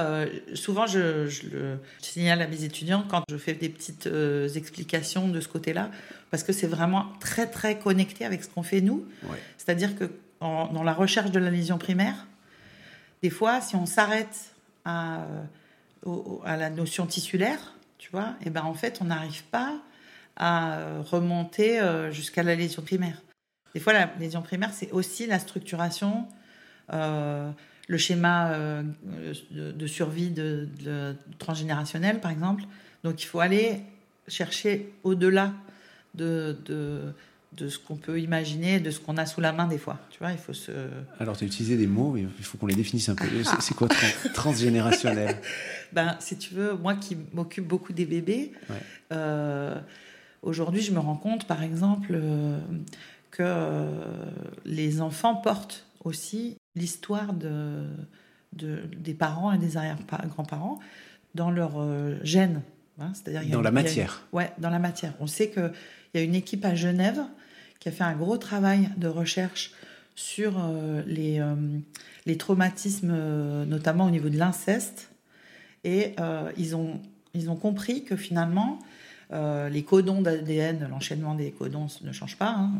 souvent, 0.54 0.86
je, 0.86 1.24
le 1.50 1.78
signale 2.00 2.40
à 2.40 2.46
mes 2.46 2.62
étudiants 2.62 3.04
quand 3.08 3.22
je 3.28 3.36
fais 3.36 3.54
des 3.54 3.68
petites 3.68 4.08
explications 4.54 5.28
de 5.28 5.40
ce 5.40 5.48
côté-là, 5.48 5.90
parce 6.30 6.42
que 6.42 6.52
c'est 6.52 6.68
vraiment 6.68 7.06
très, 7.18 7.46
très 7.46 7.78
connecté 7.78 8.24
avec 8.24 8.44
ce 8.44 8.48
qu'on 8.48 8.62
fait 8.62 8.80
nous. 8.80 9.04
C'est-à-dire 9.56 9.96
que 9.96 10.10
dans 10.40 10.82
la 10.82 10.92
recherche 10.92 11.30
de 11.30 11.38
la 11.38 11.50
lésion 11.50 11.78
primaire, 11.78 12.26
des 13.22 13.30
fois, 13.30 13.60
si 13.60 13.76
on 13.76 13.86
s'arrête 13.86 14.54
à, 14.84 15.26
à 16.44 16.56
la 16.56 16.70
notion 16.70 17.06
tissulaire, 17.06 17.74
tu 17.98 18.10
vois, 18.10 18.34
et 18.44 18.50
ben 18.50 18.62
en 18.62 18.74
fait, 18.74 18.98
on 19.00 19.06
n'arrive 19.06 19.44
pas 19.44 19.80
à 20.36 21.00
remonter 21.02 21.80
euh, 21.80 22.10
jusqu'à 22.12 22.42
la 22.42 22.54
lésion 22.54 22.82
primaire. 22.82 23.22
Des 23.74 23.80
fois, 23.80 23.92
la 23.92 24.10
lésion 24.18 24.42
primaire, 24.42 24.72
c'est 24.72 24.90
aussi 24.92 25.26
la 25.26 25.38
structuration, 25.38 26.26
euh, 26.92 27.50
le 27.88 27.98
schéma 27.98 28.52
euh, 28.52 28.82
de, 29.50 29.86
survie 29.86 30.30
de, 30.30 31.16
transgénérationnel, 31.38 32.20
par 32.20 32.30
exemple. 32.30 32.64
Donc, 33.02 33.22
il 33.22 33.26
faut 33.26 33.40
aller 33.40 33.82
chercher 34.28 34.92
au-delà 35.04 35.52
de, 36.14 36.56
de 36.64 37.14
ce 37.68 37.78
qu'on 37.78 37.96
peut 37.96 38.20
imaginer, 38.20 38.80
de 38.80 38.90
ce 38.90 39.00
qu'on 39.00 39.16
a 39.16 39.26
sous 39.26 39.40
la 39.40 39.52
main 39.52 39.66
des 39.66 39.78
fois. 39.78 39.98
Tu 40.10 40.18
vois, 40.18 40.32
il 40.32 40.38
faut 40.38 40.52
se. 40.52 40.72
Alors, 41.18 41.36
tu 41.36 41.44
as 41.44 41.46
utilisé 41.46 41.76
des 41.76 41.86
mots, 41.86 42.16
il 42.16 42.28
faut 42.44 42.58
qu'on 42.58 42.66
les 42.66 42.74
définisse 42.74 43.08
un 43.08 43.14
peu. 43.14 43.26
C'est 43.60 43.74
quoi 43.74 43.88
transgénérationnel? 44.34 45.36
Ben, 45.92 46.16
si 46.20 46.36
tu 46.36 46.54
veux, 46.54 46.74
moi 46.74 46.94
qui 46.94 47.16
m'occupe 47.32 47.66
beaucoup 47.66 47.92
des 47.92 48.04
bébés, 48.04 48.52
euh, 49.12 49.78
aujourd'hui, 50.42 50.82
je 50.82 50.92
me 50.92 50.98
rends 50.98 51.16
compte, 51.16 51.46
par 51.46 51.62
exemple, 51.62 52.12
euh, 52.12 52.58
que 53.30 53.42
euh, 53.42 53.90
les 54.64 55.00
enfants 55.00 55.36
portent 55.36 55.86
aussi 56.04 56.56
l'histoire 56.74 57.32
de, 57.32 57.84
de, 58.52 58.82
des 58.96 59.14
parents 59.14 59.52
et 59.52 59.58
des 59.58 59.76
arrière-grands-parents 59.76 60.78
dans 61.34 61.50
leur 61.50 61.72
gène. 62.24 62.62
Hein, 62.98 63.12
c'est-à-dire 63.12 63.50
dans 63.50 63.60
la 63.60 63.70
matière. 63.70 64.26
ouais, 64.32 64.52
dans 64.58 64.70
la 64.70 64.78
matière. 64.78 65.12
On 65.20 65.26
sait 65.26 65.50
qu'il 65.50 65.72
y 66.14 66.18
a 66.18 66.22
une 66.22 66.34
équipe 66.34 66.64
à 66.64 66.74
Genève 66.74 67.20
qui 67.80 67.88
a 67.88 67.92
fait 67.92 68.04
un 68.04 68.14
gros 68.14 68.38
travail 68.38 68.90
de 68.96 69.08
recherche 69.08 69.72
sur 70.16 70.58
euh, 70.58 71.02
les, 71.06 71.40
euh, 71.40 71.54
les, 72.24 72.36
traumatismes, 72.36 73.12
euh, 73.14 73.64
notamment 73.66 74.06
au 74.06 74.10
niveau 74.10 74.30
de 74.30 74.38
l'inceste. 74.38 75.10
Et 75.84 76.16
ils, 76.56 76.74
ont, 76.74 77.00
ils 77.32 77.48
ont 77.48 77.54
compris 77.54 78.02
que 78.02 78.16
finalement, 78.16 78.80
les 79.30 79.84
codons 79.84 80.20
d'ADN, 80.20 80.88
l'enchaînement 80.90 81.36
des 81.36 81.52
codons 81.52 81.86
ne 82.02 82.10
change 82.10 82.36
pas. 82.36 82.48
Hein. 82.48 82.72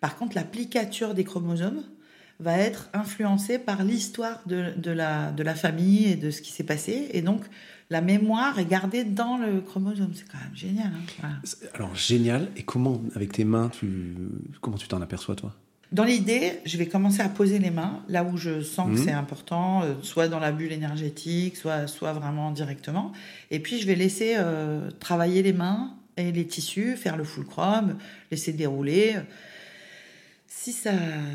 Par 0.00 0.16
contre, 0.16 0.36
l'applicature 0.36 1.14
des 1.14 1.24
chromosomes 1.24 1.82
va 2.42 2.58
être 2.58 2.88
influencée 2.92 3.58
par 3.58 3.84
l'histoire 3.84 4.40
de, 4.46 4.72
de, 4.76 4.90
la, 4.90 5.30
de 5.30 5.42
la 5.42 5.54
famille 5.54 6.06
et 6.06 6.16
de 6.16 6.30
ce 6.30 6.42
qui 6.42 6.52
s'est 6.52 6.64
passé. 6.64 7.08
Et 7.12 7.22
donc, 7.22 7.42
la 7.88 8.00
mémoire 8.00 8.58
est 8.58 8.64
gardée 8.64 9.04
dans 9.04 9.36
le 9.36 9.60
chromosome. 9.60 10.12
C'est 10.14 10.26
quand 10.26 10.38
même 10.38 10.56
génial. 10.56 10.90
Hein, 11.22 11.38
Alors 11.74 11.94
génial. 11.94 12.48
Et 12.56 12.62
comment, 12.62 13.00
avec 13.14 13.32
tes 13.32 13.44
mains, 13.44 13.68
tu 13.68 14.14
comment 14.60 14.76
tu 14.76 14.88
t'en 14.88 15.00
aperçois 15.02 15.36
toi? 15.36 15.54
Dans 15.92 16.04
l'idée, 16.04 16.58
je 16.64 16.78
vais 16.78 16.86
commencer 16.86 17.20
à 17.20 17.28
poser 17.28 17.58
les 17.58 17.70
mains 17.70 18.02
là 18.08 18.24
où 18.24 18.38
je 18.38 18.62
sens 18.62 18.86
que 18.86 18.98
mhm. 18.98 19.04
c'est 19.04 19.12
important, 19.12 19.82
euh, 19.82 19.92
soit 20.00 20.26
dans 20.28 20.38
la 20.38 20.50
bulle 20.50 20.72
énergétique, 20.72 21.56
soit 21.56 21.86
soit 21.86 22.14
vraiment 22.14 22.50
directement. 22.50 23.12
Et 23.50 23.60
puis 23.60 23.78
je 23.78 23.86
vais 23.86 23.94
laisser 23.94 24.36
euh, 24.38 24.90
travailler 25.00 25.42
les 25.42 25.52
mains 25.52 25.92
et 26.16 26.32
les 26.32 26.46
tissus, 26.46 26.96
faire 26.96 27.18
le 27.18 27.24
fulcrum, 27.24 27.98
laisser 28.30 28.54
dérouler. 28.54 29.16
Si 30.54 30.72
ça 30.72 30.92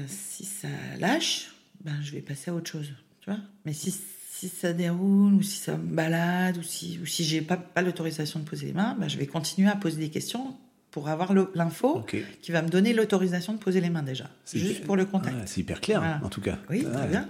si 0.08 0.46
ça 0.46 0.68
lâche, 1.00 1.52
ben 1.84 1.96
je 2.02 2.12
vais 2.12 2.22
passer 2.22 2.52
à 2.52 2.54
autre 2.54 2.70
chose. 2.70 2.94
Tu 3.22 3.30
vois 3.30 3.40
Mais 3.66 3.74
si 3.74 3.92
si 4.38 4.50
ça 4.50 4.72
déroule 4.72 5.34
ou 5.34 5.42
si 5.42 5.58
ça 5.58 5.78
me 5.78 5.96
balade 5.96 6.58
ou 6.58 6.64
si, 6.64 7.00
ou 7.02 7.08
si 7.08 7.24
j'ai 7.24 7.42
pas, 7.42 7.58
pas 7.58 7.82
l'autorisation 7.82 8.40
de 8.40 8.46
poser 8.46 8.68
les 8.68 8.74
mains, 8.74 8.96
bah, 9.00 9.08
je 9.08 9.18
vais 9.18 9.26
continuer 9.26 9.68
à 9.68 9.76
poser 9.76 9.98
des 10.00 10.10
questions 10.10 10.56
pour 10.92 11.10
avoir 11.10 11.34
l'info 11.56 12.06
qui 12.42 12.52
va 12.52 12.62
me 12.62 12.70
donner 12.70 12.94
l'autorisation 12.94 13.54
de 13.54 13.58
poser 13.58 13.82
les 13.82 13.90
mains 13.90 14.04
déjà, 14.04 14.30
juste 14.54 14.84
pour 14.84 14.96
le 14.96 15.06
contact. 15.06 15.36
c'est 15.48 15.62
hyper 15.62 15.82
clair 15.82 16.20
en 16.24 16.30
tout 16.30 16.42
cas. 16.42 16.60
Oui, 16.70 16.84
très 16.84 17.08
bien. 17.08 17.30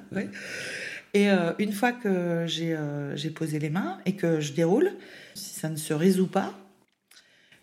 Et 1.14 1.30
euh, 1.30 1.54
une 1.58 1.72
fois 1.72 1.94
que 1.94 2.08
euh, 2.08 3.16
j'ai 3.16 3.30
posé 3.30 3.60
les 3.60 3.70
mains 3.70 4.00
et 4.06 4.16
que 4.16 4.40
je 4.42 4.54
déroule, 4.54 4.92
si 5.34 5.58
ça 5.60 5.70
ne 5.70 5.78
se 5.78 5.94
résout 5.94 6.28
pas, 6.28 6.54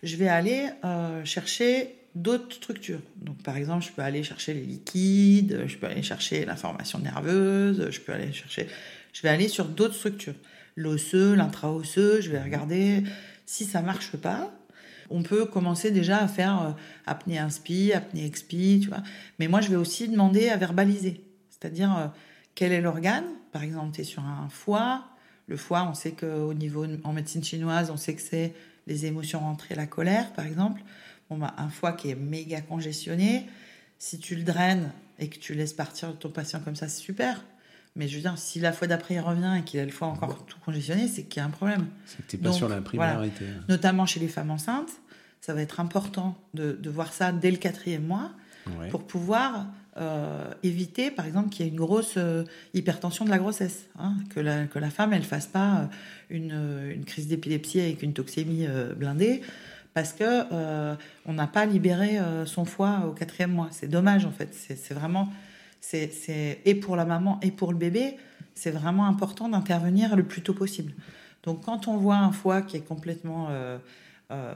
je 0.02 0.16
vais 0.16 0.28
aller 0.28 0.70
euh, 0.84 1.24
chercher 1.24 1.94
d'autres 2.14 2.54
structures. 2.54 3.00
Donc, 3.16 3.42
par 3.42 3.56
exemple, 3.56 3.84
je 3.84 3.90
peux 3.90 4.02
aller 4.02 4.22
chercher 4.22 4.54
les 4.54 4.62
liquides, 4.62 5.64
je 5.66 5.76
peux 5.76 5.86
aller 5.86 6.02
chercher 6.02 6.44
l'information 6.44 6.98
nerveuse, 6.98 7.90
je 7.90 8.00
peux 8.00 8.12
aller 8.12 8.32
chercher 8.32 8.68
je 9.14 9.22
vais 9.22 9.28
aller 9.30 9.48
sur 9.48 9.66
d'autres 9.66 9.94
structures. 9.94 10.34
L'osseux, 10.76 11.34
l'intra-osseux, 11.34 12.20
je 12.20 12.30
vais 12.30 12.42
regarder 12.42 13.04
si 13.46 13.64
ça 13.64 13.80
marche 13.80 14.16
pas. 14.16 14.52
On 15.08 15.22
peut 15.22 15.46
commencer 15.46 15.90
déjà 15.92 16.18
à 16.18 16.28
faire 16.28 16.62
euh, 16.62 16.70
apnée 17.06 17.38
inspi, 17.38 17.92
apnée 17.92 18.26
expi, 18.26 18.80
tu 18.82 18.88
vois. 18.88 19.02
Mais 19.38 19.46
moi, 19.46 19.60
je 19.60 19.70
vais 19.70 19.76
aussi 19.76 20.08
demander 20.08 20.48
à 20.48 20.56
verbaliser. 20.56 21.24
C'est-à-dire, 21.48 21.96
euh, 21.96 22.06
quel 22.54 22.72
est 22.72 22.80
l'organe? 22.80 23.26
Par 23.52 23.62
exemple, 23.62 23.94
tu 23.94 24.00
es 24.00 24.04
sur 24.04 24.24
un 24.24 24.48
foie. 24.50 25.04
Le 25.46 25.56
foie, 25.56 25.86
on 25.88 25.94
sait 25.94 26.12
qu'au 26.12 26.54
niveau, 26.54 26.86
en 27.04 27.12
médecine 27.12 27.44
chinoise, 27.44 27.90
on 27.90 27.96
sait 27.96 28.14
que 28.14 28.22
c'est 28.22 28.54
les 28.86 29.06
émotions 29.06 29.40
rentrées, 29.40 29.74
la 29.74 29.86
colère, 29.86 30.32
par 30.32 30.46
exemple. 30.46 30.82
Bon, 31.34 31.40
bah, 31.40 31.54
un 31.58 31.68
foie 31.68 31.92
qui 31.92 32.10
est 32.10 32.14
méga 32.14 32.60
congestionné, 32.60 33.46
si 33.98 34.20
tu 34.20 34.36
le 34.36 34.44
draines 34.44 34.92
et 35.18 35.28
que 35.28 35.36
tu 35.36 35.54
laisses 35.54 35.72
partir 35.72 36.16
ton 36.16 36.28
patient 36.28 36.60
comme 36.60 36.76
ça, 36.76 36.86
c'est 36.86 37.00
super. 37.00 37.44
Mais 37.96 38.06
je 38.06 38.14
veux 38.14 38.22
dire, 38.22 38.38
si 38.38 38.60
la 38.60 38.72
fois 38.72 38.86
d'après 38.86 39.14
il 39.14 39.20
revient 39.20 39.56
et 39.58 39.62
qu'il 39.62 39.80
a 39.80 39.84
le 39.84 39.90
foie 39.90 40.06
encore 40.06 40.46
tout 40.46 40.58
congestionné, 40.64 41.08
c'est 41.08 41.24
qu'il 41.24 41.40
y 41.40 41.42
a 41.42 41.46
un 41.46 41.50
problème. 41.50 41.86
C'est 42.06 42.24
que 42.24 42.30
tu 42.30 42.38
pas 42.38 42.52
sur 42.52 42.68
la 42.68 42.80
primarité. 42.80 43.46
Notamment 43.68 44.06
chez 44.06 44.20
les 44.20 44.28
femmes 44.28 44.52
enceintes, 44.52 44.92
ça 45.40 45.54
va 45.54 45.62
être 45.62 45.80
important 45.80 46.36
de, 46.54 46.72
de 46.72 46.90
voir 46.90 47.12
ça 47.12 47.32
dès 47.32 47.50
le 47.50 47.56
quatrième 47.56 48.04
mois 48.04 48.30
pour 48.90 49.04
pouvoir 49.04 49.66
euh, 49.96 50.52
éviter, 50.62 51.10
par 51.10 51.26
exemple, 51.26 51.48
qu'il 51.48 51.66
y 51.66 51.68
ait 51.68 51.72
une 51.72 51.78
grosse 51.78 52.14
euh, 52.16 52.44
hypertension 52.74 53.24
de 53.24 53.30
la 53.30 53.38
grossesse. 53.38 53.86
Hein, 53.98 54.14
que, 54.30 54.38
la, 54.38 54.66
que 54.66 54.78
la 54.78 54.90
femme, 54.90 55.12
elle 55.12 55.24
fasse 55.24 55.46
pas 55.48 55.80
euh, 55.80 55.86
une, 56.30 56.94
une 56.94 57.04
crise 57.04 57.26
d'épilepsie 57.26 57.80
avec 57.80 58.02
une 58.02 58.12
toxémie 58.12 58.66
blindée 58.96 59.42
parce 59.94 60.12
que 60.12 60.96
on 61.24 61.32
n'a 61.32 61.46
pas 61.46 61.64
libéré 61.66 62.18
son 62.44 62.64
foie 62.64 63.04
au 63.08 63.12
quatrième 63.12 63.52
mois. 63.52 63.68
C'est 63.70 63.88
dommage, 63.88 64.26
en 64.26 64.32
fait. 64.32 64.52
C'est 64.52 64.94
vraiment 64.94 65.28
c'est 65.84 66.60
et 66.64 66.74
pour 66.74 66.96
la 66.96 67.04
maman 67.04 67.38
et 67.42 67.50
pour 67.50 67.72
le 67.72 67.78
bébé, 67.78 68.16
c'est 68.54 68.70
vraiment 68.70 69.06
important 69.06 69.48
d'intervenir 69.48 70.16
le 70.16 70.22
plus 70.22 70.42
tôt 70.42 70.54
possible. 70.54 70.92
Donc 71.42 71.64
quand 71.64 71.88
on 71.88 71.96
voit 71.96 72.16
un 72.16 72.32
foie 72.32 72.62
qui 72.62 72.78
est 72.78 72.86
complètement 72.86 73.48
euh, 73.50 73.78
euh, 74.30 74.54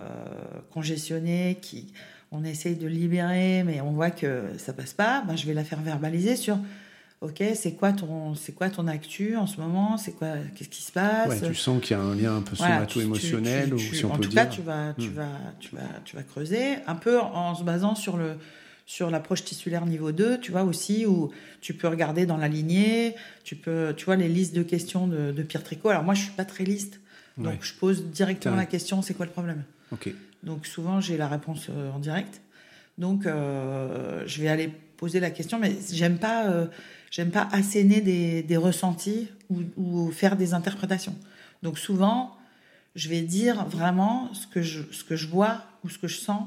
congestionné, 0.73 1.59
qui 1.61 1.93
on 2.33 2.45
essaye 2.45 2.77
de 2.77 2.87
libérer, 2.87 3.63
mais 3.65 3.81
on 3.81 3.91
voit 3.91 4.11
que 4.11 4.45
ça 4.59 4.73
passe 4.73 4.95
pas, 4.95 5.23
ben 5.27 5.37
je 5.37 5.47
vais 5.47 5.55
la 5.55 5.65
faire 5.65 5.81
verbaliser 5.81 6.37
sur 6.37 6.59
Ok, 7.21 7.43
c'est 7.55 7.73
quoi 7.73 7.93
ton, 7.93 8.37
c'est 8.37 8.53
quoi 8.53 8.71
ton 8.71 8.87
actu 8.87 9.37
en 9.37 9.49
ce 9.49 9.61
moment? 9.61 9.97
C'est 9.97 10.13
quoi, 10.13 10.35
qu'est-ce 10.55 10.69
qui 10.69 10.83
se 10.83 10.93
passe? 10.93 11.43
Tu 11.43 11.55
sens 11.55 11.83
qu'il 11.83 11.97
y 11.97 12.01
a 12.01 12.03
un 12.03 12.15
lien 12.15 12.37
un 12.37 12.43
peu 12.43 12.55
somato-émotionnel 12.55 13.75
ou 13.75 13.79
si 13.79 14.05
on 14.05 14.13
en 14.13 14.19
tout 14.19 14.31
cas, 14.31 14.47
tu 14.47 14.63
vas, 14.63 14.95
tu 14.97 15.09
hmm. 15.09 15.15
vas, 15.15 15.29
tu 15.59 15.75
vas, 15.75 16.01
tu 16.05 16.15
vas 16.17 16.23
creuser 16.23 16.77
un 16.87 16.95
peu 16.95 17.19
en 17.21 17.57
se 17.57 17.65
basant 17.65 17.95
sur 17.95 18.17
le 18.17 18.37
sur 18.89 19.11
l'approche 19.11 19.45
tissulaire 19.45 19.85
niveau 19.85 20.13
2, 20.13 20.41
tu 20.41 20.51
vois 20.51 20.63
aussi, 20.63 21.05
où 21.05 21.31
tu 21.61 21.75
peux 21.75 21.89
regarder 21.89 22.25
dans 22.25 22.39
la 22.39 22.49
lignée, 22.49 23.15
tu 23.45 23.55
peux, 23.55 23.93
tu 23.95 24.07
vois, 24.07 24.17
les 24.17 24.29
listes 24.29 24.55
de 24.55 24.63
questions 24.63 25.07
de, 25.07 25.43
Pierre 25.43 25.63
Tricot. 25.63 25.91
Alors 25.91 26.05
moi, 26.05 26.15
je 26.15 26.23
suis 26.23 26.33
pas 26.33 26.47
très 26.47 26.65
liste, 26.65 26.99
donc 27.37 27.59
je 27.61 27.75
pose 27.75 28.07
directement 28.07 28.57
la 28.57 28.65
question, 28.65 29.03
c'est 29.03 29.13
quoi 29.13 29.27
le 29.27 29.33
problème? 29.33 29.63
Ok. 29.93 30.11
Donc 30.43 30.67
souvent, 30.67 31.03
j'ai 31.03 31.19
la 31.19 31.29
réponse 31.29 31.67
euh, 31.69 31.91
en 31.91 31.99
direct. 31.99 32.41
Donc 32.97 33.27
euh, 33.27 34.23
je 34.27 34.41
vais 34.41 34.49
aller 34.49 34.73
poser 34.97 35.21
la 35.21 35.31
question, 35.31 35.59
mais 35.59 35.77
j'aime 35.93 36.19
pas, 36.19 36.49
euh, 36.49 36.67
j'aime 37.11 37.31
pas 37.31 37.49
asséner 37.53 38.01
des, 38.01 38.57
ressentis 38.57 39.29
ou, 39.51 39.61
ou, 39.77 40.11
faire 40.11 40.37
des 40.37 40.55
interprétations. 40.55 41.17
Donc 41.63 41.79
souvent, 41.79 42.37
je 42.95 43.09
vais 43.09 43.23
dire 43.23 43.65
vraiment 43.67 44.33
ce 44.35 44.47
que 44.47 44.63
je, 44.63 44.83
ce 44.93 45.05
que 45.05 45.17
je 45.17 45.27
vois 45.29 45.63
ou 45.85 45.89
ce 45.89 45.99
que 45.99 46.09
je 46.09 46.19
sens 46.19 46.43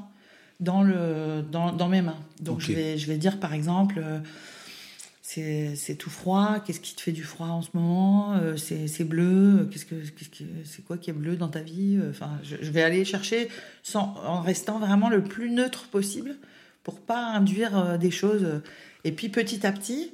dans, 0.60 0.82
le, 0.82 1.42
dans, 1.50 1.72
dans 1.72 1.88
mes 1.88 2.02
mains. 2.02 2.18
Donc 2.40 2.60
je, 2.60 2.72
vais, 2.72 2.98
je 2.98 3.06
vais 3.06 3.16
dire 3.16 3.40
par 3.40 3.52
exemple, 3.54 4.00
euh, 4.02 4.18
c'est 5.22 5.94
tout 5.98 6.10
froid, 6.10 6.58
qu'est-ce 6.60 6.80
qui 6.80 6.94
te 6.94 7.00
fait 7.00 7.12
du 7.12 7.24
froid 7.24 7.46
en 7.46 7.62
ce 7.62 7.70
moment 7.74 8.34
Euh, 8.34 8.56
C'est 8.56 9.04
bleu, 9.04 9.66
qu'est-ce 9.70 9.86
que 9.86 9.94
qu'est-ce 9.94 10.28
que- 10.28 10.44
c'est 10.64 10.84
quoi 10.84 10.98
qui 10.98 11.08
est 11.10 11.14
bleu 11.14 11.36
dans 11.36 11.48
ta 11.48 11.60
vie 11.60 11.98
Enfin, 12.10 12.38
je, 12.42 12.56
je 12.60 12.70
vais 12.70 12.82
aller 12.82 13.04
chercher 13.04 13.48
sans, 13.82 14.14
en 14.26 14.40
restant 14.42 14.78
vraiment 14.78 15.08
le 15.08 15.22
plus 15.22 15.50
neutre 15.50 15.88
possible 15.88 16.36
pour 16.82 17.00
pas 17.00 17.24
induire 17.24 17.78
euh, 17.78 17.96
des 17.98 18.10
choses. 18.10 18.60
Et 19.04 19.12
puis 19.12 19.28
petit 19.30 19.66
à 19.66 19.72
petit, 19.72 20.12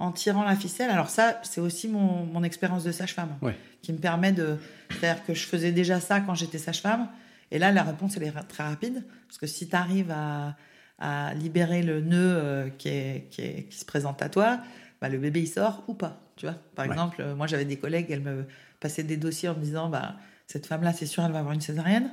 en 0.00 0.12
tirant 0.12 0.42
la 0.44 0.56
ficelle, 0.56 0.90
alors 0.90 1.10
ça, 1.10 1.38
c'est 1.42 1.60
aussi 1.60 1.86
mon, 1.88 2.24
mon 2.26 2.42
expérience 2.42 2.84
de 2.84 2.92
sage-femme 2.92 3.36
Ouais. 3.42 3.56
qui 3.82 3.92
me 3.92 3.98
permet 3.98 4.32
de. 4.32 4.56
C'est-à-dire 4.90 5.24
que 5.24 5.34
je 5.34 5.46
faisais 5.46 5.72
déjà 5.72 6.00
ça 6.00 6.20
quand 6.20 6.34
j'étais 6.34 6.58
sage-femme. 6.58 7.08
Et 7.52 7.58
là, 7.58 7.70
la 7.72 7.82
réponse, 7.82 8.16
elle 8.16 8.24
est 8.24 8.32
très 8.48 8.64
rapide. 8.64 9.04
Parce 9.28 9.38
que 9.38 9.46
si 9.46 9.68
tu 9.68 9.76
arrives 9.76 10.10
à, 10.10 10.56
à 10.98 11.34
libérer 11.34 11.82
le 11.82 12.00
nœud 12.00 12.16
euh, 12.36 12.68
qui, 12.78 12.88
est, 12.88 13.26
qui, 13.30 13.42
est- 13.42 13.62
qui 13.70 13.76
se 13.78 13.84
présente 13.84 14.22
à 14.22 14.28
toi, 14.28 14.60
bah, 15.00 15.08
le 15.08 15.18
bébé, 15.18 15.40
il 15.42 15.48
sort 15.48 15.84
ou 15.88 15.94
pas. 15.94 16.20
Tu 16.36 16.46
vois 16.46 16.56
Par 16.74 16.86
Ouais. 16.86 16.92
exemple, 16.92 17.16
euh, 17.20 17.34
moi, 17.34 17.46
j'avais 17.46 17.64
des 17.64 17.76
collègues, 17.76 18.06
elles 18.10 18.20
me 18.22 18.46
passaient 18.80 19.02
des 19.02 19.16
dossiers 19.16 19.48
en 19.50 19.54
me 19.54 19.60
disant 19.62 19.88
bah, 19.90 20.16
cette 20.46 20.66
femme-là, 20.66 20.92
c'est 20.92 21.06
sûr, 21.06 21.24
elle 21.24 21.32
va 21.32 21.38
avoir 21.40 21.54
une 21.54 21.60
césarienne. 21.60 22.10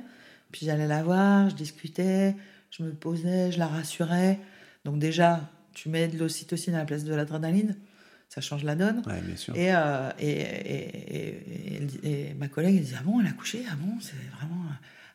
Puis 0.52 0.66
j'allais 0.66 0.86
la 0.86 1.02
voir, 1.02 1.48
je 1.50 1.54
discutais, 1.54 2.36
je 2.70 2.82
me 2.82 2.92
posais, 2.92 3.50
je 3.52 3.58
la 3.58 3.66
rassurais. 3.66 4.38
Donc, 4.84 4.98
déjà, 4.98 5.40
tu 5.82 5.88
mets 5.88 6.08
de 6.08 6.18
l'ocytocine 6.18 6.74
à 6.74 6.78
la 6.78 6.84
place 6.84 7.04
de 7.04 7.14
l'adrénaline, 7.14 7.76
ça 8.28 8.40
change 8.40 8.64
la 8.64 8.74
donne. 8.74 9.02
Ouais, 9.06 9.20
bien 9.22 9.36
sûr. 9.36 9.54
Et, 9.56 9.68
euh, 9.72 10.10
ma 12.38 12.48
collègue, 12.48 12.76
elle 12.78 12.84
dit 12.84 12.94
Ah 12.98 13.02
bon, 13.04 13.20
elle 13.20 13.26
a 13.26 13.32
couché 13.32 13.62
Ah 13.70 13.74
bon, 13.80 13.92
c'est 14.00 14.14
vraiment. 14.36 14.64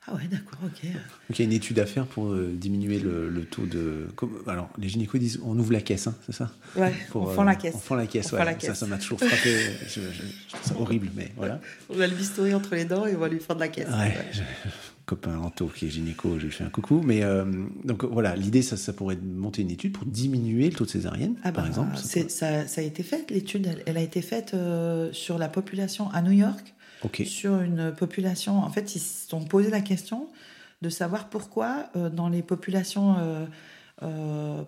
Ah 0.06 0.14
ouais, 0.16 0.28
d'accord, 0.30 0.60
ok. 0.66 0.84
Donc 0.84 0.92
il 1.30 1.40
y 1.40 1.42
a 1.44 1.46
une 1.46 1.54
étude 1.54 1.80
à 1.80 1.86
faire 1.86 2.06
pour 2.06 2.28
euh, 2.34 2.52
diminuer 2.54 3.00
le, 3.00 3.30
le 3.30 3.46
taux 3.46 3.66
de. 3.66 4.08
comme- 4.18 4.44
alors 4.48 4.70
les 4.78 4.90
gynécos 4.90 5.18
disent 5.20 5.40
on 5.46 5.58
ouvre 5.58 5.72
la 5.72 5.80
caisse, 5.80 6.08
hein, 6.08 6.16
c'est 6.26 6.34
ça? 6.34 6.52
Ouais, 6.76 6.94
Pour, 7.10 7.24
on 7.24 7.30
euh, 7.30 7.34
fend 7.36 7.44
la 7.46 7.56
caisse. 7.56 7.74
On 7.76 7.80
fend 7.80 7.96
la 7.96 8.06
caisse, 8.08 8.26
On 8.26 8.30
fend 8.32 8.38
ouais. 8.40 8.46
la 8.46 8.52
Ça, 8.60 8.68
caisse. 8.68 8.80
ça 8.80 8.86
m'a 8.86 8.98
toujours 8.98 9.20
frappé. 9.20 9.56
je, 9.88 10.02
je- 10.02 10.24
je 10.48 10.50
trouve 10.56 10.62
ça 10.64 10.76
horrible, 10.78 11.10
mais 11.16 11.32
voilà. 11.38 11.62
On 11.90 11.96
va 11.96 12.08
le 12.08 12.16
bistouri 12.16 12.54
entre 12.54 12.76
les 12.76 12.84
dents 12.86 13.06
et 13.06 13.16
on 13.16 13.20
va 13.20 13.30
lui 13.30 13.40
faire 13.40 13.56
de 13.56 13.62
la 13.62 13.70
caisse. 13.70 13.88
Ouais, 13.88 14.14
copain 15.06 15.38
Anto 15.38 15.68
qui 15.68 15.86
est 15.86 15.90
gynéco, 15.90 16.40
je 16.40 16.46
lui 16.46 16.52
fais 16.52 16.64
un 16.64 16.70
coucou. 16.70 17.02
Mais 17.04 17.24
euh, 17.24 17.46
donc 17.84 18.04
voilà, 18.04 18.36
l'idée, 18.36 18.62
ça, 18.62 18.78
ça 18.78 18.94
pourrait 18.94 19.16
être 19.16 19.28
de 19.28 19.40
monter 19.40 19.62
une 19.62 19.72
étude 19.72 19.94
pour 19.94 20.06
diminuer 20.06 20.70
le 20.70 20.76
taux 20.76 20.86
de 20.86 20.90
césarienne, 20.90 21.36
Ah 21.44 21.52
par 21.52 21.64
bah, 21.64 21.70
exemple. 21.70 21.98
ça 21.98 22.48
a 22.48 22.82
été 22.82 23.04
fait, 23.04 23.30
l'étude, 23.32 23.68
elle, 23.68 23.84
elle 23.86 23.98
a 23.98 24.02
été 24.02 24.22
faite 24.22 24.54
euh, 24.54 25.12
sur 25.12 25.38
la 25.38 25.50
population 25.50 26.10
à 26.12 26.22
New 26.22 26.32
York, 26.32 26.74
sur 27.26 27.60
une 27.60 27.94
population. 27.94 28.60
En 28.60 28.70
fait, 28.70 28.96
ils 28.96 29.00
se 29.00 29.28
sont 29.28 29.44
posé 29.44 29.70
la 29.70 29.82
question 29.82 30.28
de 30.82 30.90
savoir 30.90 31.30
pourquoi 31.30 31.90
euh, 31.96 32.10
dans 32.10 32.30
les 32.30 32.42
populations 32.42 33.16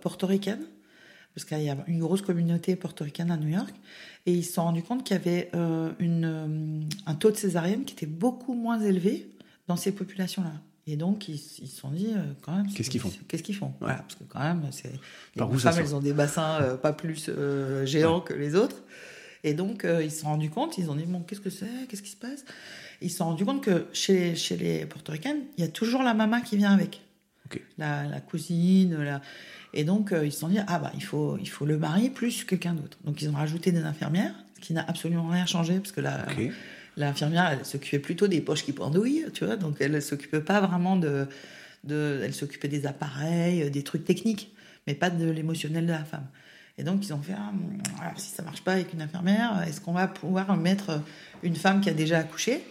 portoricaines, 0.02 0.66
parce 1.34 1.44
qu'il 1.44 1.62
y 1.62 1.70
a 1.70 1.76
une 1.88 2.00
grosse 2.00 2.22
communauté 2.22 2.78
portoricaine 2.78 3.32
à 3.32 3.36
New 3.36 3.50
York, 3.50 3.74
et 4.26 4.34
ils 4.34 4.44
se 4.46 4.54
sont 4.54 4.64
rendus 4.64 4.84
compte 4.84 5.04
qu'il 5.04 5.18
y 5.18 5.20
avait 5.20 5.52
une, 6.00 6.88
un 7.06 7.16
taux 7.16 7.32
de 7.32 7.36
césarienne 7.36 7.84
qui 7.84 7.94
était 7.94 8.06
beaucoup 8.06 8.54
moins 8.54 8.80
élevé 8.80 9.28
dans 9.68 9.76
ces 9.76 9.92
populations-là. 9.92 10.54
Et 10.88 10.98
donc, 10.98 11.28
ils 11.30 11.40
se 11.40 11.66
sont 11.66 11.90
dit, 11.90 12.12
euh, 12.16 12.34
quand 12.42 12.56
même. 12.56 12.68
Qu'est-ce 12.68 12.92
qu'ils 12.92 13.02
font? 13.02 13.12
Qu'est-ce 13.28 13.42
qu'ils 13.42 13.56
font? 13.56 13.74
Voilà, 13.80 13.98
Parce 13.98 14.16
que, 14.16 14.24
quand 14.26 14.40
même, 14.40 14.68
c'est. 14.72 14.92
Les 15.36 15.58
femmes, 15.58 15.76
elles 15.80 15.96
ont 15.96 16.00
des 16.00 16.14
bassins 16.14 16.62
euh, 16.62 16.78
pas 16.78 16.94
plus 16.94 17.26
euh, 17.30 17.86
géants 17.86 18.22
que 18.22 18.34
les 18.34 18.56
autres. 18.56 18.84
Et 19.44 19.54
donc, 19.54 19.86
ils 20.02 20.10
se 20.12 20.22
sont 20.22 20.28
rendus 20.28 20.50
compte, 20.50 20.80
ils 20.80 20.90
ont 20.90 20.96
dit, 20.96 21.06
bon, 21.06 21.20
qu'est-ce 21.20 21.42
que 21.42 21.52
c'est? 21.52 21.70
Qu'est-ce 21.88 22.02
qui 22.02 22.10
se 22.10 22.16
passe? 22.16 22.46
Ils 23.00 23.12
se 23.12 23.18
sont 23.18 23.26
rendus 23.26 23.46
compte 23.46 23.62
que 23.62 23.86
chez, 23.94 24.36
chez 24.36 24.58
les 24.58 24.88
portoricaines, 24.88 25.42
il 25.58 25.64
y 25.64 25.68
a 25.68 25.70
toujours 25.70 26.02
la 26.02 26.16
maman 26.16 26.42
qui 26.42 26.58
vient 26.58 26.74
avec. 26.74 27.02
La, 27.78 28.06
la 28.06 28.22
cousine, 28.22 28.98
la... 28.98 29.22
Et 29.72 29.84
donc, 29.84 30.16
ils 30.24 30.32
se 30.32 30.40
sont 30.40 30.48
dit, 30.48 30.58
ah 30.66 30.80
bah, 30.80 30.92
il 30.96 31.04
faut, 31.04 31.38
il 31.40 31.48
faut 31.48 31.68
le 31.68 31.78
mari 31.78 32.10
plus 32.10 32.44
quelqu'un 32.44 32.74
d'autre. 32.74 32.98
Donc, 33.04 33.22
ils 33.22 33.30
ont 33.30 33.34
rajouté 33.34 33.72
des 33.72 33.84
infirmières, 33.84 34.34
ce 34.56 34.62
qui 34.62 34.74
n'a 34.74 34.84
absolument 34.88 35.28
rien 35.28 35.46
changé, 35.46 35.78
parce 35.78 35.92
que 35.92 36.02
Ok. 36.02 36.52
L'infirmière, 36.98 37.50
elle 37.52 37.66
s'occupait 37.66 38.00
plutôt 38.00 38.28
des 38.28 38.42
poches 38.42 38.64
qui 38.64 38.74
pendouillent, 38.74 39.26
tu 39.34 39.46
vois, 39.46 39.56
donc 39.58 39.78
elle 39.80 39.92
ne 39.92 40.00
s'occupait 40.00 40.42
pas 40.42 40.62
vraiment 40.62 40.96
de, 40.96 41.28
de... 41.84 42.22
Elle 42.24 42.34
s'occupait 42.34 42.68
des 42.68 42.86
appareils, 42.86 43.70
des 43.70 43.84
trucs 43.84 44.06
techniques, 44.06 44.54
mais 44.88 44.94
pas 44.96 45.10
de 45.10 45.30
l'émotionnel 45.30 45.86
de 45.86 45.92
la 45.92 46.04
femme. 46.04 46.26
Et 46.78 46.84
donc, 46.84 47.06
ils 47.06 47.14
ont 47.14 47.22
fait, 47.22 47.34
ah, 47.38 47.54
alors 48.02 48.20
si 48.20 48.30
ça 48.36 48.44
marche 48.44 48.62
pas 48.62 48.74
avec 48.74 48.92
une 48.94 49.02
infirmière, 49.02 49.64
est-ce 49.66 49.80
qu'on 49.80 49.94
va 49.94 50.08
pouvoir 50.08 50.58
mettre 50.58 51.02
une 51.42 51.56
femme 51.56 51.80
qui 51.80 51.90
a 51.90 51.94
déjà 51.94 52.20
accouché? 52.20 52.62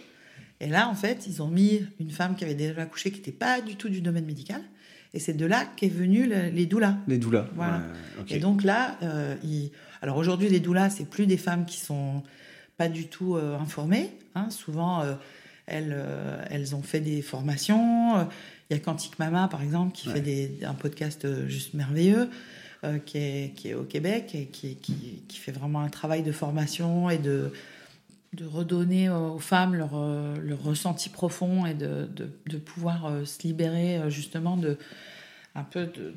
Et 0.59 0.67
là, 0.67 0.87
en 0.87 0.93
fait, 0.95 1.25
ils 1.27 1.41
ont 1.41 1.47
mis 1.47 1.81
une 1.99 2.11
femme 2.11 2.35
qui 2.35 2.43
avait 2.43 2.53
déjà 2.53 2.83
accouché, 2.83 3.09
qui 3.11 3.17
n'était 3.17 3.31
pas 3.31 3.61
du 3.61 3.75
tout 3.75 3.89
du 3.89 4.01
domaine 4.01 4.25
médical. 4.25 4.61
Et 5.15 5.19
c'est 5.19 5.33
de 5.33 5.45
là 5.45 5.65
qu'est 5.75 5.89
venu 5.89 6.27
le- 6.27 6.49
les 6.49 6.65
doulas. 6.65 6.97
Les 7.07 7.17
doulas. 7.17 7.47
Voilà. 7.55 7.77
ouais. 8.19 8.35
Et 8.35 8.39
donc 8.39 8.63
là, 8.63 8.97
euh, 9.01 9.35
alors 10.01 10.17
aujourd'hui, 10.17 10.49
les 10.49 10.59
doulas, 10.59 10.89
c'est 10.91 11.09
plus 11.09 11.25
des 11.25 11.37
femmes 11.37 11.65
qui 11.65 11.77
sont 11.79 12.21
pas 12.77 12.87
du 12.89 13.07
tout 13.07 13.35
euh, 13.35 13.57
informées. 13.57 14.11
hein. 14.35 14.49
Souvent, 14.49 15.01
euh, 15.01 15.15
elles, 15.65 15.93
euh, 15.95 16.43
elles 16.49 16.75
ont 16.75 16.81
fait 16.83 16.99
des 16.99 17.21
formations. 17.21 18.27
Il 18.69 18.73
y 18.73 18.77
a 18.77 18.79
Quantique 18.79 19.17
Mama, 19.19 19.47
par 19.47 19.61
exemple, 19.61 19.93
qui 19.93 20.07
Ouais. 20.07 20.15
fait 20.15 20.21
des, 20.21 20.59
un 20.65 20.73
podcast 20.73 21.47
juste 21.47 21.73
merveilleux, 21.73 22.29
qui, 23.05 23.17
est, 23.17 23.53
qui 23.55 23.69
est 23.69 23.73
au 23.73 23.83
Québec 23.83 24.35
et 24.35 24.45
qui, 24.45 24.75
qui, 24.75 25.23
qui 25.27 25.37
fait 25.39 25.51
vraiment 25.51 25.79
un 25.81 25.89
travail 25.89 26.21
de 26.21 26.31
formation 26.31 27.09
et 27.09 27.17
de, 27.17 27.51
de 28.33 28.45
redonner 28.45 29.09
aux 29.09 29.39
femmes 29.39 29.73
leur, 29.73 29.95
leur 30.39 30.61
ressenti 30.63 31.09
profond 31.09 31.65
et 31.65 31.73
de, 31.73 32.05
de, 32.15 32.29
de 32.47 32.57
pouvoir 32.57 33.11
se 33.25 33.41
libérer 33.41 34.01
justement 34.11 34.55
de 34.55 34.77
un 35.55 35.63
peu 35.63 35.87
de, 35.87 36.13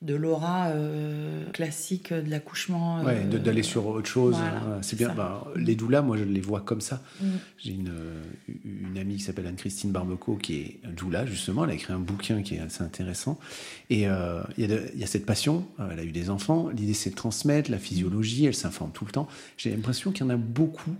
de, 0.00 0.14
l'aura 0.14 0.68
euh, 0.68 1.44
classique 1.50 2.12
de 2.12 2.30
l'accouchement. 2.30 3.02
Ouais, 3.02 3.24
de- 3.24 3.36
euh, 3.36 3.40
d'aller 3.40 3.62
sur 3.62 3.86
autre 3.86 4.08
chose. 4.08 4.36
voilà, 4.36 4.78
c'est 4.82 4.96
bien. 4.96 5.12
Bah, 5.14 5.44
les 5.56 5.74
doulas, 5.74 6.02
moi, 6.02 6.16
je 6.16 6.24
les 6.24 6.40
vois 6.40 6.60
comme 6.60 6.80
ça. 6.80 7.02
Mm. 7.20 7.26
J'ai 7.58 7.72
une, 7.72 7.88
euh, 7.88 8.22
une 8.64 8.96
amie 8.96 9.16
qui 9.16 9.22
s'appelle 9.22 9.46
Anne-Christine 9.46 9.90
Barbeco, 9.90 10.36
qui 10.36 10.54
est 10.54 10.80
doula, 10.96 11.26
justement. 11.26 11.64
Elle 11.64 11.70
a 11.70 11.74
écrit 11.74 11.92
un 11.92 11.98
bouquin 11.98 12.42
qui 12.42 12.54
est 12.54 12.60
assez 12.60 12.82
intéressant. 12.82 13.38
Et 13.90 14.06
euh, 14.08 14.42
il 14.56 14.70
y, 14.70 14.98
y 15.00 15.04
a 15.04 15.06
cette 15.06 15.26
passion. 15.26 15.66
Elle 15.90 15.98
a 15.98 16.04
eu 16.04 16.12
des 16.12 16.30
enfants. 16.30 16.68
L'idée, 16.68 16.94
c'est 16.94 17.10
de 17.10 17.16
transmettre 17.16 17.70
la 17.70 17.78
physiologie. 17.78 18.44
Elle 18.46 18.54
s'informe 18.54 18.92
tout 18.92 19.04
le 19.04 19.10
temps. 19.10 19.26
J'ai 19.56 19.70
l'impression 19.70 20.12
qu'il 20.12 20.24
y 20.24 20.26
en 20.26 20.30
a 20.30 20.36
beaucoup. 20.36 20.94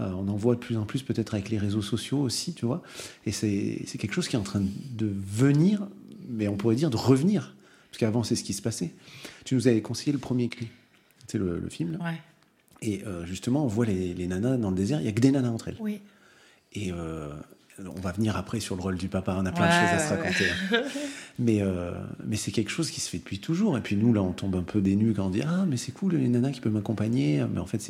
On 0.00 0.26
en 0.26 0.34
voit 0.34 0.56
de 0.56 0.60
plus 0.60 0.76
en 0.76 0.84
plus, 0.84 1.04
peut-être 1.04 1.34
avec 1.34 1.48
les 1.48 1.58
réseaux 1.58 1.82
sociaux 1.82 2.18
aussi, 2.18 2.54
tu 2.54 2.66
vois. 2.66 2.82
Et 3.24 3.30
c'est 3.30 3.84
quelque 3.98 4.14
chose 4.14 4.26
qui 4.26 4.34
est 4.34 4.38
en 4.38 4.42
train 4.42 4.60
de 4.60 5.06
venir, 5.06 5.86
mais 6.28 6.48
on 6.48 6.56
pourrait 6.56 6.74
dire 6.74 6.90
de 6.90 6.96
revenir. 6.96 7.54
Parce 7.92 7.98
qu'avant, 8.00 8.22
c'est 8.24 8.36
ce 8.36 8.42
qui 8.42 8.54
se 8.54 8.62
passait. 8.62 8.90
Tu 9.44 9.54
nous 9.54 9.68
avais 9.68 9.82
conseillé 9.82 10.12
le 10.12 10.18
premier 10.18 10.48
cri. 10.48 10.68
C'est 11.28 11.36
le, 11.38 11.58
le 11.60 11.68
film. 11.68 11.92
là. 11.92 11.98
Ouais, 12.04 12.18
Et 12.80 13.04
euh, 13.06 13.24
justement, 13.26 13.64
on 13.64 13.68
voit 13.68 13.84
les, 13.86 14.14
les 14.14 14.26
nanas 14.26 14.56
dans 14.56 14.70
le 14.70 14.76
désert. 14.76 14.98
Il 15.00 15.04
y 15.04 15.08
a 15.08 15.12
que 15.12 15.20
des 15.20 15.30
nanas 15.30 15.50
entre 15.50 15.68
elles. 15.68 15.76
oui. 15.78 16.00
Et 16.74 16.90
euh, 16.90 17.28
on 17.78 18.00
va 18.00 18.12
venir 18.12 18.34
après 18.38 18.58
sur 18.60 18.76
le 18.76 18.80
rôle 18.82 18.96
du 18.96 19.08
papa. 19.08 19.36
On 19.38 19.44
a 19.44 19.52
plein 19.52 19.66
de 19.66 19.72
choses 19.72 19.94
à 19.94 19.98
se 19.98 20.14
raconter. 20.14 20.46
Mais, 21.38 21.60
euh, 21.60 21.92
mais 22.24 22.36
c'est 22.36 22.50
quelque 22.50 22.70
chose 22.70 22.90
qui 22.90 23.00
se 23.00 23.10
fait 23.10 23.18
depuis 23.18 23.40
toujours. 23.40 23.76
Et 23.76 23.82
puis 23.82 23.94
nous, 23.96 24.12
là, 24.14 24.22
on 24.22 24.32
tombe 24.32 24.56
un 24.56 24.62
peu 24.62 24.80
des 24.80 24.96
nues 24.96 25.12
quand 25.14 25.26
on 25.26 25.30
dit 25.30 25.42
Ah, 25.42 25.64
mais 25.66 25.76
c'est 25.78 25.92
cool, 25.92 26.14
les 26.16 26.28
nanas 26.28 26.50
qui 26.52 26.60
peuvent 26.60 26.72
m'accompagner. 26.72 27.44
Mais 27.52 27.60
en 27.60 27.66
fait, 27.66 27.80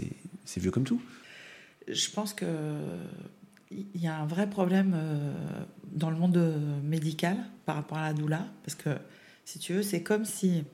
c'est 0.45 0.61
vieux 0.61 0.71
comme 0.73 0.85
tout. 0.85 1.01
Je 1.89 2.09
pense 2.11 2.35
que 2.35 2.45
il 3.71 4.01
y 4.01 4.07
a 4.07 4.17
un 4.17 4.27
vrai 4.27 4.49
problème 4.49 4.97
dans 5.93 6.11
le 6.11 6.17
monde 6.17 6.41
médical 6.85 7.37
par 7.67 7.77
rapport 7.77 7.99
à 7.99 8.09
la 8.09 8.13
doula, 8.15 8.47
parce 8.65 8.75
que 8.77 8.91
si 9.53 9.59
tu 9.59 9.75
veux, 9.75 9.83
c'est 9.83 10.03
comme 10.03 10.25
si 10.25 10.65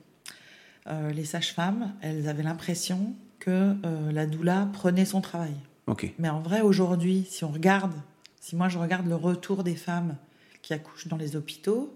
euh, 0.87 1.11
les 1.11 1.25
sages-femmes, 1.25 1.93
elles 1.99 2.29
avaient 2.29 2.43
l'impression 2.43 3.13
que 3.39 3.75
euh, 3.85 4.11
la 4.13 4.25
doula 4.25 4.69
prenait 4.71 5.03
son 5.03 5.19
travail. 5.19 5.53
Ok. 5.87 6.13
Mais 6.17 6.29
en 6.29 6.39
vrai, 6.39 6.61
aujourd'hui, 6.61 7.27
si 7.29 7.43
on 7.43 7.51
regarde, 7.51 7.91
si 8.39 8.55
moi 8.55 8.69
je 8.69 8.77
regarde 8.77 9.05
le 9.05 9.15
retour 9.15 9.65
des 9.65 9.75
femmes 9.75 10.15
qui 10.61 10.73
accouchent 10.73 11.09
dans 11.09 11.17
les 11.17 11.35
hôpitaux, 11.35 11.93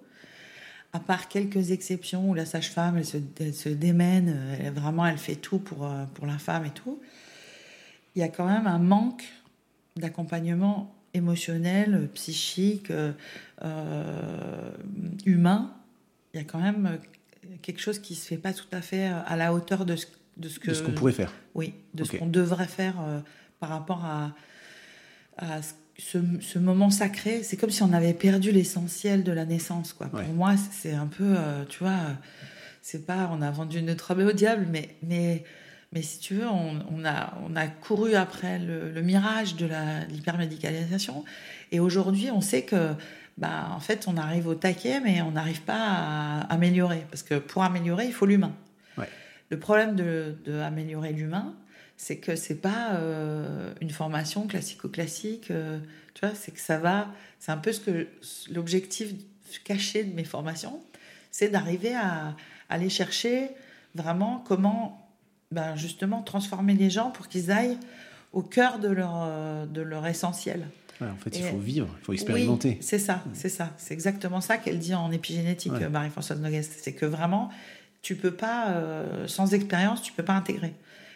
à 0.91 0.99
part 0.99 1.29
quelques 1.29 1.71
exceptions 1.71 2.29
où 2.29 2.33
la 2.33 2.45
sage-femme, 2.45 2.97
elle 2.97 3.05
se, 3.05 3.17
elle 3.39 3.53
se 3.53 3.69
démène, 3.69 4.57
elle, 4.59 4.73
vraiment, 4.73 5.07
elle 5.07 5.17
fait 5.17 5.37
tout 5.37 5.59
pour, 5.59 5.85
euh, 5.85 6.03
pour 6.13 6.25
la 6.25 6.37
femme 6.37 6.65
et 6.65 6.71
tout, 6.71 7.01
il 8.15 8.19
y 8.19 8.23
a 8.23 8.27
quand 8.27 8.45
même 8.45 8.67
un 8.67 8.79
manque 8.79 9.23
d'accompagnement 9.95 10.93
émotionnel, 11.13 12.09
psychique, 12.13 12.91
euh, 12.91 14.71
humain. 15.25 15.73
Il 16.33 16.37
y 16.37 16.39
a 16.41 16.45
quand 16.45 16.59
même 16.59 16.85
euh, 16.87 17.55
quelque 17.61 17.79
chose 17.79 17.99
qui 17.99 18.15
se 18.15 18.27
fait 18.27 18.37
pas 18.37 18.53
tout 18.53 18.65
à 18.71 18.81
fait 18.81 19.05
à 19.05 19.35
la 19.35 19.53
hauteur 19.53 19.85
de 19.85 19.95
ce, 19.95 20.07
de 20.37 20.49
ce 20.49 20.59
que 20.59 20.69
De 20.69 20.73
ce 20.73 20.83
qu'on 20.83 20.91
pourrait 20.91 21.11
faire. 21.11 21.31
oui, 21.53 21.73
de 21.93 22.03
ce 22.03 22.17
qu'on 22.17 22.27
devrait 22.27 22.67
faire 22.67 22.95
euh, 23.01 23.19
par 23.59 23.69
rapport 23.69 24.03
à, 24.03 24.33
à 25.37 25.61
ce, 25.97 26.17
ce 26.41 26.59
moment 26.59 26.89
sacré. 26.89 27.43
C'est 27.43 27.57
comme 27.57 27.69
si 27.69 27.83
on 27.83 27.93
avait 27.93 28.13
perdu 28.13 28.51
l'essentiel 28.51 29.23
de 29.23 29.31
la 29.31 29.45
naissance. 29.45 29.93
Quoi. 29.93 30.07
Ouais. 30.13 30.23
Pour 30.23 30.33
moi, 30.33 30.55
c'est 30.57 30.93
un 30.93 31.07
peu, 31.07 31.35
euh, 31.37 31.65
tu 31.65 31.79
vois, 31.79 31.99
c'est 32.81 33.05
pas, 33.05 33.29
on 33.31 33.41
a 33.41 33.51
vendu 33.51 33.81
notre 33.81 34.07
robe 34.07 34.27
au 34.27 34.31
diable, 34.31 34.67
mais, 34.71 34.95
mais, 35.03 35.43
Mais 35.91 36.01
si 36.01 36.17
tu 36.19 36.33
veux, 36.33 36.47
on, 36.47 37.05
a, 37.05 37.37
on 37.47 37.55
a 37.55 37.67
couru 37.67 38.15
après 38.15 38.57
le, 38.57 39.01
mirage 39.03 39.55
de 39.55 39.69
l'hypermédicalisation. 40.09 41.23
Et 41.71 41.79
aujourd'hui, 41.79 42.31
on 42.31 42.41
sait 42.41 42.63
que, 42.63 42.93
bah, 43.37 43.69
en 43.71 43.79
fait, 43.79 44.07
on 44.07 44.17
arrive 44.17 44.47
au 44.47 44.55
taquet, 44.55 44.99
mais 44.99 45.21
on 45.21 45.31
n'arrive 45.31 45.61
pas 45.61 45.75
à 45.77 46.39
améliorer. 46.53 47.05
Parce 47.09 47.23
que 47.23 47.35
pour 47.35 47.63
améliorer, 47.63 48.05
il 48.05 48.13
faut 48.13 48.25
l'humain. 48.25 48.53
Le 49.49 49.59
problème 49.59 49.95
de, 49.95 50.59
améliorer 50.61 51.13
l'humain, 51.13 51.53
c'est 51.95 52.17
que 52.17 52.35
c'est 52.35 52.55
pas 52.55 52.95
euh, 52.95 53.71
une 53.81 53.91
formation 53.91 54.47
classico-classique. 54.47 55.51
Euh, 55.51 55.77
tu 56.15 56.25
vois, 56.25 56.33
c'est 56.33 56.51
que 56.51 56.59
ça 56.59 56.79
va. 56.79 57.09
C'est 57.37 57.51
un 57.51 57.57
peu 57.57 57.71
ce 57.71 57.79
que 57.79 58.07
l'objectif 58.51 59.13
caché 59.63 60.03
de 60.05 60.15
mes 60.15 60.23
formations, 60.23 60.81
c'est 61.29 61.49
d'arriver 61.49 61.93
à, 61.95 62.35
aller 62.69 62.89
chercher 62.89 63.49
vraiment 63.93 64.43
comment, 64.47 65.07
ben 65.51 65.75
justement, 65.75 66.23
transformer 66.23 66.73
les 66.73 66.89
gens 66.89 67.11
pour 67.11 67.27
qu'ils 67.27 67.51
aillent 67.51 67.77
au 68.31 68.41
cœur 68.41 68.79
de 68.79 68.87
leur, 68.87 69.21
euh, 69.23 69.67
de 69.67 69.81
leur 69.81 70.07
essentiel. 70.07 70.65
En 71.01 71.15
fait, 71.17 71.37
il 71.37 71.43
faut 71.43 71.57
vivre, 71.57 71.87
il 72.01 72.05
faut 72.05 72.13
expérimenter. 72.13 72.69
Oui, 72.69 72.77
c'est 72.81 72.99
ça, 72.99 73.23
c'est 73.33 73.49
ça. 73.49 73.71
C'est 73.77 73.93
exactement 73.93 74.41
ça 74.41 74.57
qu'elle 74.57 74.79
dit 74.79 74.93
en 74.93 75.11
épigénétique, 75.11 75.73
Marie-Françoise 75.73 76.39
Nogues. 76.39 76.61
C'est 76.61 76.93
que 76.93 77.05
vraiment, 77.05 77.49
tu 78.01 78.15
peux 78.15 78.33
pas, 78.33 78.69
euh, 78.69 79.27
sans 79.27 79.53
expérience, 79.53 80.01
tu 80.01 80.13
peux 80.13 80.23
pas 80.23 80.33
intégrer. 80.33 80.73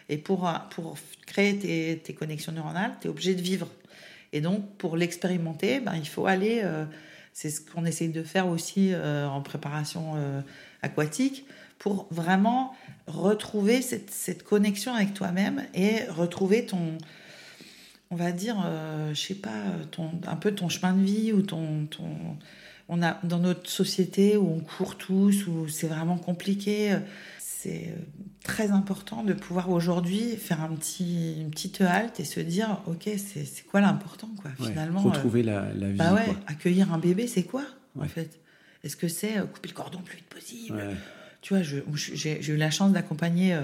Et 0.08 0.16
pour, 0.16 0.50
pour 0.70 0.96
créer 1.26 1.56
tes, 1.58 2.00
tes 2.02 2.14
connexions 2.14 2.52
neuronales, 2.52 2.92
tu 3.00 3.06
es 3.06 3.10
obligé 3.10 3.34
de 3.34 3.42
vivre. 3.42 3.68
Et 4.32 4.40
donc, 4.40 4.66
pour 4.76 4.96
l'expérimenter, 4.96 5.80
ben, 5.80 5.94
il 5.96 6.08
faut 6.08 6.26
aller. 6.26 6.60
Euh, 6.64 6.84
c'est 7.32 7.50
ce 7.50 7.60
qu'on 7.60 7.84
essaye 7.84 8.08
de 8.08 8.24
faire 8.24 8.48
aussi 8.48 8.92
en 8.96 9.40
préparation 9.42 10.14
aquatique 10.82 11.46
pour 11.78 12.08
vraiment 12.10 12.74
retrouver 13.06 13.80
cette, 13.80 14.10
cette 14.10 14.42
connexion 14.42 14.92
avec 14.92 15.14
toi-même 15.14 15.62
et 15.72 16.02
retrouver 16.08 16.66
ton, 16.66 16.98
on 18.10 18.16
va 18.16 18.32
dire, 18.32 18.62
euh, 18.64 19.14
je 19.14 19.20
sais 19.20 19.34
pas, 19.34 19.64
ton, 19.90 20.10
un 20.26 20.36
peu 20.36 20.52
ton 20.52 20.68
chemin 20.68 20.92
de 20.92 21.02
vie 21.02 21.32
ou 21.32 21.42
ton, 21.42 21.86
ton, 21.86 22.08
on 22.88 23.02
a 23.02 23.18
dans 23.22 23.38
notre 23.38 23.68
société 23.68 24.36
où 24.36 24.50
on 24.50 24.60
court 24.60 24.96
tous, 24.96 25.46
où 25.46 25.68
c'est 25.68 25.88
vraiment 25.88 26.16
compliqué. 26.16 26.96
C'est 27.38 27.94
très 28.44 28.70
important 28.70 29.24
de 29.24 29.34
pouvoir 29.34 29.70
aujourd'hui 29.70 30.36
faire 30.36 30.62
un 30.62 30.74
petit, 30.74 31.40
une 31.40 31.50
petite 31.50 31.80
halte 31.80 32.20
et 32.20 32.24
se 32.24 32.40
dire, 32.40 32.80
ok, 32.86 33.10
c'est 33.16 33.66
quoi 33.66 33.80
l'important, 33.80 34.30
quoi. 34.40 34.50
finalement, 34.56 35.02
retrouver 35.02 35.42
la, 35.42 35.72
la, 35.74 35.90
vie. 35.90 35.98
Bah 35.98 36.14
ouais, 36.14 36.28
accueillir 36.46 36.92
un 36.92 36.98
bébé, 36.98 37.26
c'est 37.26 37.42
quoi, 37.42 37.64
en 37.98 38.04
fait? 38.04 38.40
Est-ce 38.84 38.96
que 38.96 39.08
c'est 39.08 39.38
euh, 39.38 39.44
couper 39.44 39.68
le 39.68 39.74
cordon 39.74 39.98
le 39.98 40.04
plus 40.04 40.16
vite 40.16 40.28
possible? 40.28 40.80
Tu 41.40 41.54
vois, 41.54 41.62
j'ai 41.62 42.48
eu 42.48 42.56
la 42.56 42.70
chance 42.70 42.92
d'accompagner 42.92 43.54
euh, 43.54 43.62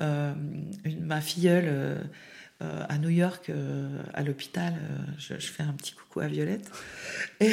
euh, 0.00 0.32
ma 1.00 1.20
filleule 1.20 1.98
euh, 2.62 2.84
à 2.88 2.98
New 2.98 3.08
York, 3.08 3.50
à 4.12 4.22
l'hôpital. 4.22 4.74
Je, 5.18 5.34
fais 5.34 5.62
un 5.62 5.72
petit 5.72 5.92
coucou 5.92 6.20
à 6.20 6.28
Violette. 6.28 6.70
Et, 7.40 7.52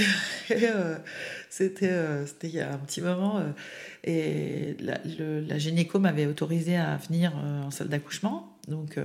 c'était 1.49 2.25
il 2.43 2.49
y 2.49 2.59
a 2.59 2.73
un 2.73 2.77
petit 2.77 3.01
moment. 3.01 3.43
et 4.03 4.77
la, 4.79 4.99
la 5.05 5.57
gynéco 5.57 5.99
m'avait 5.99 6.25
autorisé 6.25 6.77
à 6.77 6.97
venir 6.97 7.35
en 7.35 7.71
salle 7.71 7.89
d'accouchement. 7.89 8.57
Donc, 8.67 8.99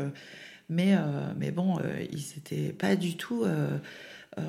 mais, 0.69 0.95
mais 1.37 1.51
bon, 1.51 1.79
ils 2.11 2.25
n'étaient 2.37 2.73
pas 2.73 2.97
du 2.97 3.17
tout 3.17 3.45
euh, 4.39 4.43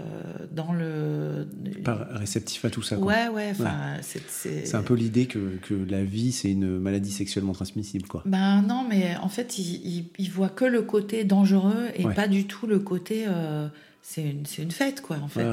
dans 0.51 0.73
le. 0.73 1.47
Pas 1.83 2.07
réceptif 2.11 2.65
à 2.65 2.69
tout 2.69 2.81
ça. 2.81 2.97
Quoi. 2.97 3.05
Ouais, 3.05 3.27
ouais. 3.29 3.53
C'est 4.01 4.75
un 4.75 4.83
peu 4.83 4.95
l'idée 4.95 5.27
que, 5.27 5.57
que, 5.61 5.73
la 5.73 6.03
vie, 6.03 6.31
c'est 6.31 6.51
une 6.51 6.79
maladie 6.79 7.11
sexuellement 7.11 7.53
transmissible, 7.53 8.07
quoi. 8.07 8.23
Ben 8.25 8.61
non, 8.61 8.85
mais 8.87 9.15
en 9.17 9.29
fait, 9.29 9.57
il, 9.57 10.09
il, 10.17 10.29
voit 10.29 10.49
que 10.49 10.65
le 10.65 10.81
côté 10.81 11.23
dangereux 11.23 11.87
et 11.95 12.03
pas 12.03 12.27
du 12.27 12.45
tout 12.47 12.67
le 12.67 12.79
côté. 12.79 13.25
Euh, 13.27 13.69
c'est 14.09 14.21
une, 14.21 14.45
une, 14.57 14.71
fête, 14.71 15.01
quoi, 15.01 15.17
en 15.17 15.27
fait. 15.27 15.43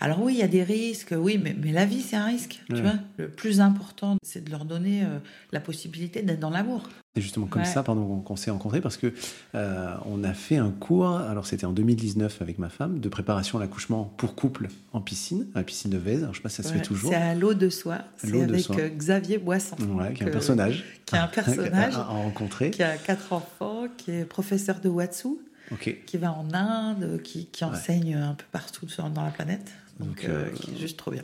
Alors 0.00 0.22
oui, 0.22 0.34
il 0.34 0.38
y 0.38 0.42
a 0.44 0.48
des 0.48 0.62
risques, 0.62 1.12
oui, 1.18 1.36
mais, 1.42 1.52
mais 1.60 1.72
la 1.72 1.84
vie, 1.84 2.00
c'est 2.00 2.14
un 2.14 2.26
risque, 2.26 2.62
tu 2.68 2.80
vois. 2.80 2.94
Le 3.16 3.28
plus 3.28 3.60
important, 3.60 4.18
c'est 4.22 4.44
de 4.44 4.52
leur 4.52 4.64
donner 4.64 5.02
euh, 5.02 5.18
la 5.50 5.58
possibilité 5.58 6.22
d'être 6.22 6.38
dans 6.38 6.50
l'amour. 6.50 6.88
C'est 7.16 7.22
justement 7.22 7.46
comme 7.46 7.64
ça, 7.64 7.82
pardon, 7.82 8.20
qu'on 8.20 8.36
s'est 8.36 8.52
rencontrés, 8.52 8.80
parce 8.80 8.96
que 8.96 9.12
euh, 9.56 9.96
on 10.06 10.22
a 10.22 10.32
fait 10.32 10.58
un 10.58 10.70
cours, 10.70 11.08
alors 11.08 11.44
c'était 11.44 11.64
en 11.64 11.72
2019 11.72 12.40
avec 12.40 12.60
ma 12.60 12.68
femme, 12.68 13.00
de 13.00 13.08
préparation 13.08 13.58
à 13.58 13.62
l'accouchement 13.62 14.04
pour 14.16 14.36
couple 14.36 14.68
en 14.92 15.00
piscine, 15.00 15.48
à 15.56 15.58
la 15.58 15.64
piscine 15.64 15.90
de 15.90 15.98
Vèze, 15.98 16.22
alors 16.22 16.34
je 16.34 16.38
sais 16.38 16.42
pas 16.44 16.50
si 16.50 16.62
ça 16.62 16.68
se 16.68 16.72
fait 16.72 16.82
toujours. 16.82 17.10
C'est 17.10 17.16
à 17.16 17.34
l'eau 17.34 17.54
de 17.54 17.68
soie, 17.68 17.98
c'est 18.16 18.42
avec 18.42 18.70
euh, 18.70 18.88
Xavier 18.90 19.38
Boisson. 19.38 19.74
qui 20.14 20.22
est 20.22 20.28
un 20.28 20.30
personnage. 20.30 20.84
Qui 21.04 21.16
est 21.16 21.18
un 21.18 21.26
personnage. 21.26 21.96
à, 21.96 22.04
rencontrer. 22.04 22.70
Qui 22.70 22.84
a 22.84 22.96
quatre 22.96 23.32
enfants, 23.32 23.86
qui 23.96 24.12
est 24.12 24.24
professeur 24.24 24.78
de 24.78 24.88
Watsu 24.88 25.30
qui 25.78 26.16
va 26.16 26.32
en 26.32 26.52
Inde, 26.52 27.20
qui, 27.22 27.48
enseigne 27.62 28.14
un 28.14 28.34
peu 28.34 28.44
partout 28.50 28.86
dans 29.14 29.24
la 29.24 29.30
planète. 29.30 29.72
Donc, 29.98 30.24
euh, 30.24 30.46
euh, 30.46 30.50
qui 30.50 30.72
est 30.72 30.78
juste 30.78 30.96
trop 30.96 31.10
bien. 31.10 31.22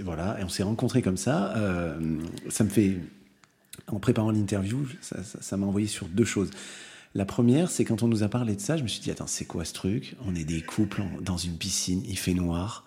voilà, 0.00 0.40
et 0.40 0.44
on 0.44 0.48
s'est 0.48 0.62
rencontrés 0.62 1.02
comme 1.02 1.16
ça. 1.16 1.54
Euh, 1.56 2.18
ça 2.48 2.64
me 2.64 2.70
fait, 2.70 2.98
en 3.88 3.98
préparant 3.98 4.30
l'interview, 4.30 4.86
ça 5.02 5.56
m'a 5.56 5.66
envoyé 5.66 5.86
sur 5.86 6.06
deux 6.08 6.24
choses. 6.24 6.50
La 7.14 7.24
première, 7.24 7.70
c'est 7.70 7.84
quand 7.84 8.02
on 8.02 8.08
nous 8.08 8.22
a 8.22 8.28
parlé 8.28 8.56
de 8.56 8.60
ça, 8.60 8.76
je 8.76 8.82
me 8.82 8.88
suis 8.88 9.00
dit, 9.00 9.10
attends, 9.10 9.26
c'est 9.26 9.44
quoi 9.44 9.64
ce 9.64 9.72
truc? 9.72 10.16
On 10.26 10.34
est 10.34 10.44
des 10.44 10.62
couples 10.62 11.02
dans 11.20 11.36
une 11.36 11.56
piscine, 11.56 12.02
il 12.08 12.18
fait 12.18 12.34
noir. 12.34 12.84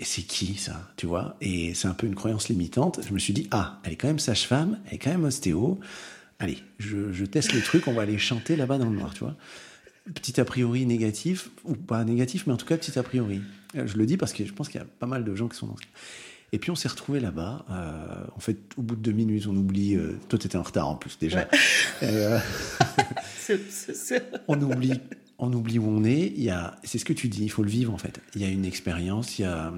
C'est 0.00 0.22
qui 0.22 0.54
ça, 0.54 0.90
tu 0.96 1.06
vois? 1.06 1.36
Et 1.42 1.74
c'est 1.74 1.88
un 1.88 1.94
peu 1.94 2.06
une 2.06 2.14
croyance 2.14 2.48
limitante. 2.48 3.00
Je 3.06 3.12
me 3.12 3.18
suis 3.18 3.34
dit, 3.34 3.48
ah, 3.50 3.80
elle 3.84 3.92
est 3.92 3.96
quand 3.96 4.08
même 4.08 4.18
sage-femme, 4.18 4.78
elle 4.86 4.94
est 4.94 4.98
quand 4.98 5.10
même 5.10 5.24
ostéo. 5.24 5.78
Allez, 6.38 6.58
je, 6.78 7.12
je 7.12 7.24
teste 7.24 7.52
le 7.52 7.60
truc, 7.60 7.86
on 7.86 7.92
va 7.92 8.02
aller 8.02 8.16
chanter 8.16 8.56
là-bas 8.56 8.78
dans 8.78 8.88
le 8.88 8.96
noir, 8.96 9.12
tu 9.12 9.20
vois 9.20 9.36
petit 10.12 10.40
a 10.40 10.44
priori 10.44 10.86
négatif, 10.86 11.50
ou 11.64 11.74
pas 11.74 12.04
négatif, 12.04 12.46
mais 12.46 12.52
en 12.52 12.56
tout 12.56 12.66
cas 12.66 12.76
petit 12.76 12.98
a 12.98 13.02
priori. 13.02 13.40
Euh, 13.76 13.86
je 13.86 13.96
le 13.96 14.06
dis 14.06 14.16
parce 14.16 14.32
que 14.32 14.44
je 14.44 14.52
pense 14.52 14.68
qu'il 14.68 14.80
y 14.80 14.84
a 14.84 14.86
pas 14.86 15.06
mal 15.06 15.24
de 15.24 15.34
gens 15.34 15.48
qui 15.48 15.56
sont 15.56 15.66
dans 15.66 15.76
ce 15.76 15.82
Et 16.52 16.58
puis 16.58 16.70
on 16.70 16.74
s'est 16.74 16.88
retrouvé 16.88 17.20
là-bas. 17.20 17.64
Euh, 17.70 18.24
en 18.36 18.40
fait, 18.40 18.58
au 18.76 18.82
bout 18.82 18.96
de 18.96 19.00
deux 19.00 19.12
minutes, 19.12 19.46
on 19.46 19.56
oublie. 19.56 19.96
Euh, 19.96 20.18
toi, 20.28 20.38
tu 20.38 20.46
étais 20.46 20.56
en 20.56 20.62
retard 20.62 20.88
en 20.88 20.96
plus 20.96 21.18
déjà. 21.18 21.48
on 24.48 24.60
oublie. 24.60 25.00
On 25.38 25.52
oublie 25.52 25.80
où 25.80 25.88
on 25.88 26.04
est. 26.04 26.32
Il 26.36 26.42
y 26.42 26.50
a, 26.50 26.76
c'est 26.84 26.98
ce 26.98 27.04
que 27.04 27.12
tu 27.12 27.28
dis. 27.28 27.44
Il 27.44 27.48
faut 27.48 27.64
le 27.64 27.70
vivre 27.70 27.92
en 27.92 27.98
fait. 27.98 28.20
Il 28.34 28.42
y 28.42 28.44
a 28.44 28.48
une 28.48 28.64
expérience. 28.64 29.38
Il 29.38 29.42
y 29.42 29.46
a, 29.46 29.72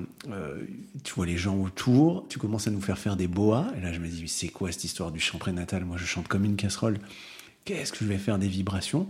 tu 1.03 1.15
vois 1.15 1.27
les 1.27 1.39
gens 1.39 1.57
autour. 1.57 2.27
Tu 2.29 2.39
commences 2.39 2.69
à 2.69 2.71
nous 2.71 2.83
faire 2.83 2.99
faire 2.99 3.17
des 3.17 3.29
boas. 3.29 3.73
Et 3.79 3.81
là, 3.81 3.93
je 3.93 4.01
me 4.01 4.09
dis, 4.09 4.29
c'est 4.29 4.49
quoi 4.49 4.71
cette 4.71 4.85
histoire 4.85 5.13
du 5.13 5.21
chant 5.21 5.39
prénatal 5.39 5.85
Moi, 5.85 5.97
je 5.97 6.05
chante 6.05 6.29
comme 6.29 6.45
une 6.45 6.57
casserole. 6.57 6.99
Qu'est-ce 7.65 7.93
que 7.93 7.99
je 8.01 8.05
vais 8.05 8.19
faire 8.19 8.39
des 8.39 8.49
vibrations? 8.49 9.09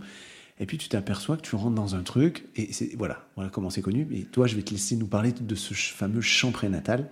Et 0.59 0.65
puis 0.65 0.77
tu 0.77 0.89
t'aperçois 0.89 1.37
que 1.37 1.41
tu 1.41 1.55
rentres 1.55 1.75
dans 1.75 1.95
un 1.95 2.03
truc, 2.03 2.45
et 2.55 2.71
c'est, 2.73 2.95
voilà, 2.97 3.27
voilà 3.35 3.49
comment 3.49 3.69
c'est 3.69 3.81
connu. 3.81 4.07
Et 4.11 4.23
toi, 4.23 4.47
je 4.47 4.55
vais 4.55 4.63
te 4.63 4.71
laisser 4.71 4.95
nous 4.95 5.07
parler 5.07 5.31
de 5.31 5.55
ce 5.55 5.73
fameux 5.73 6.21
chant 6.21 6.51
prénatal. 6.51 7.09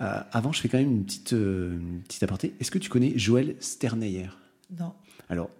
Euh, 0.00 0.20
avant, 0.32 0.52
je 0.52 0.60
fais 0.60 0.68
quand 0.68 0.78
même 0.78 0.90
une 0.90 1.04
petite, 1.04 1.32
euh, 1.32 1.78
petite 2.06 2.22
aparté. 2.22 2.54
Est-ce 2.60 2.70
que 2.70 2.78
tu 2.78 2.88
connais 2.88 3.16
Joël 3.16 3.56
Sterneyer? 3.60 4.28
Non. 4.78 4.92
Alors, 5.28 5.50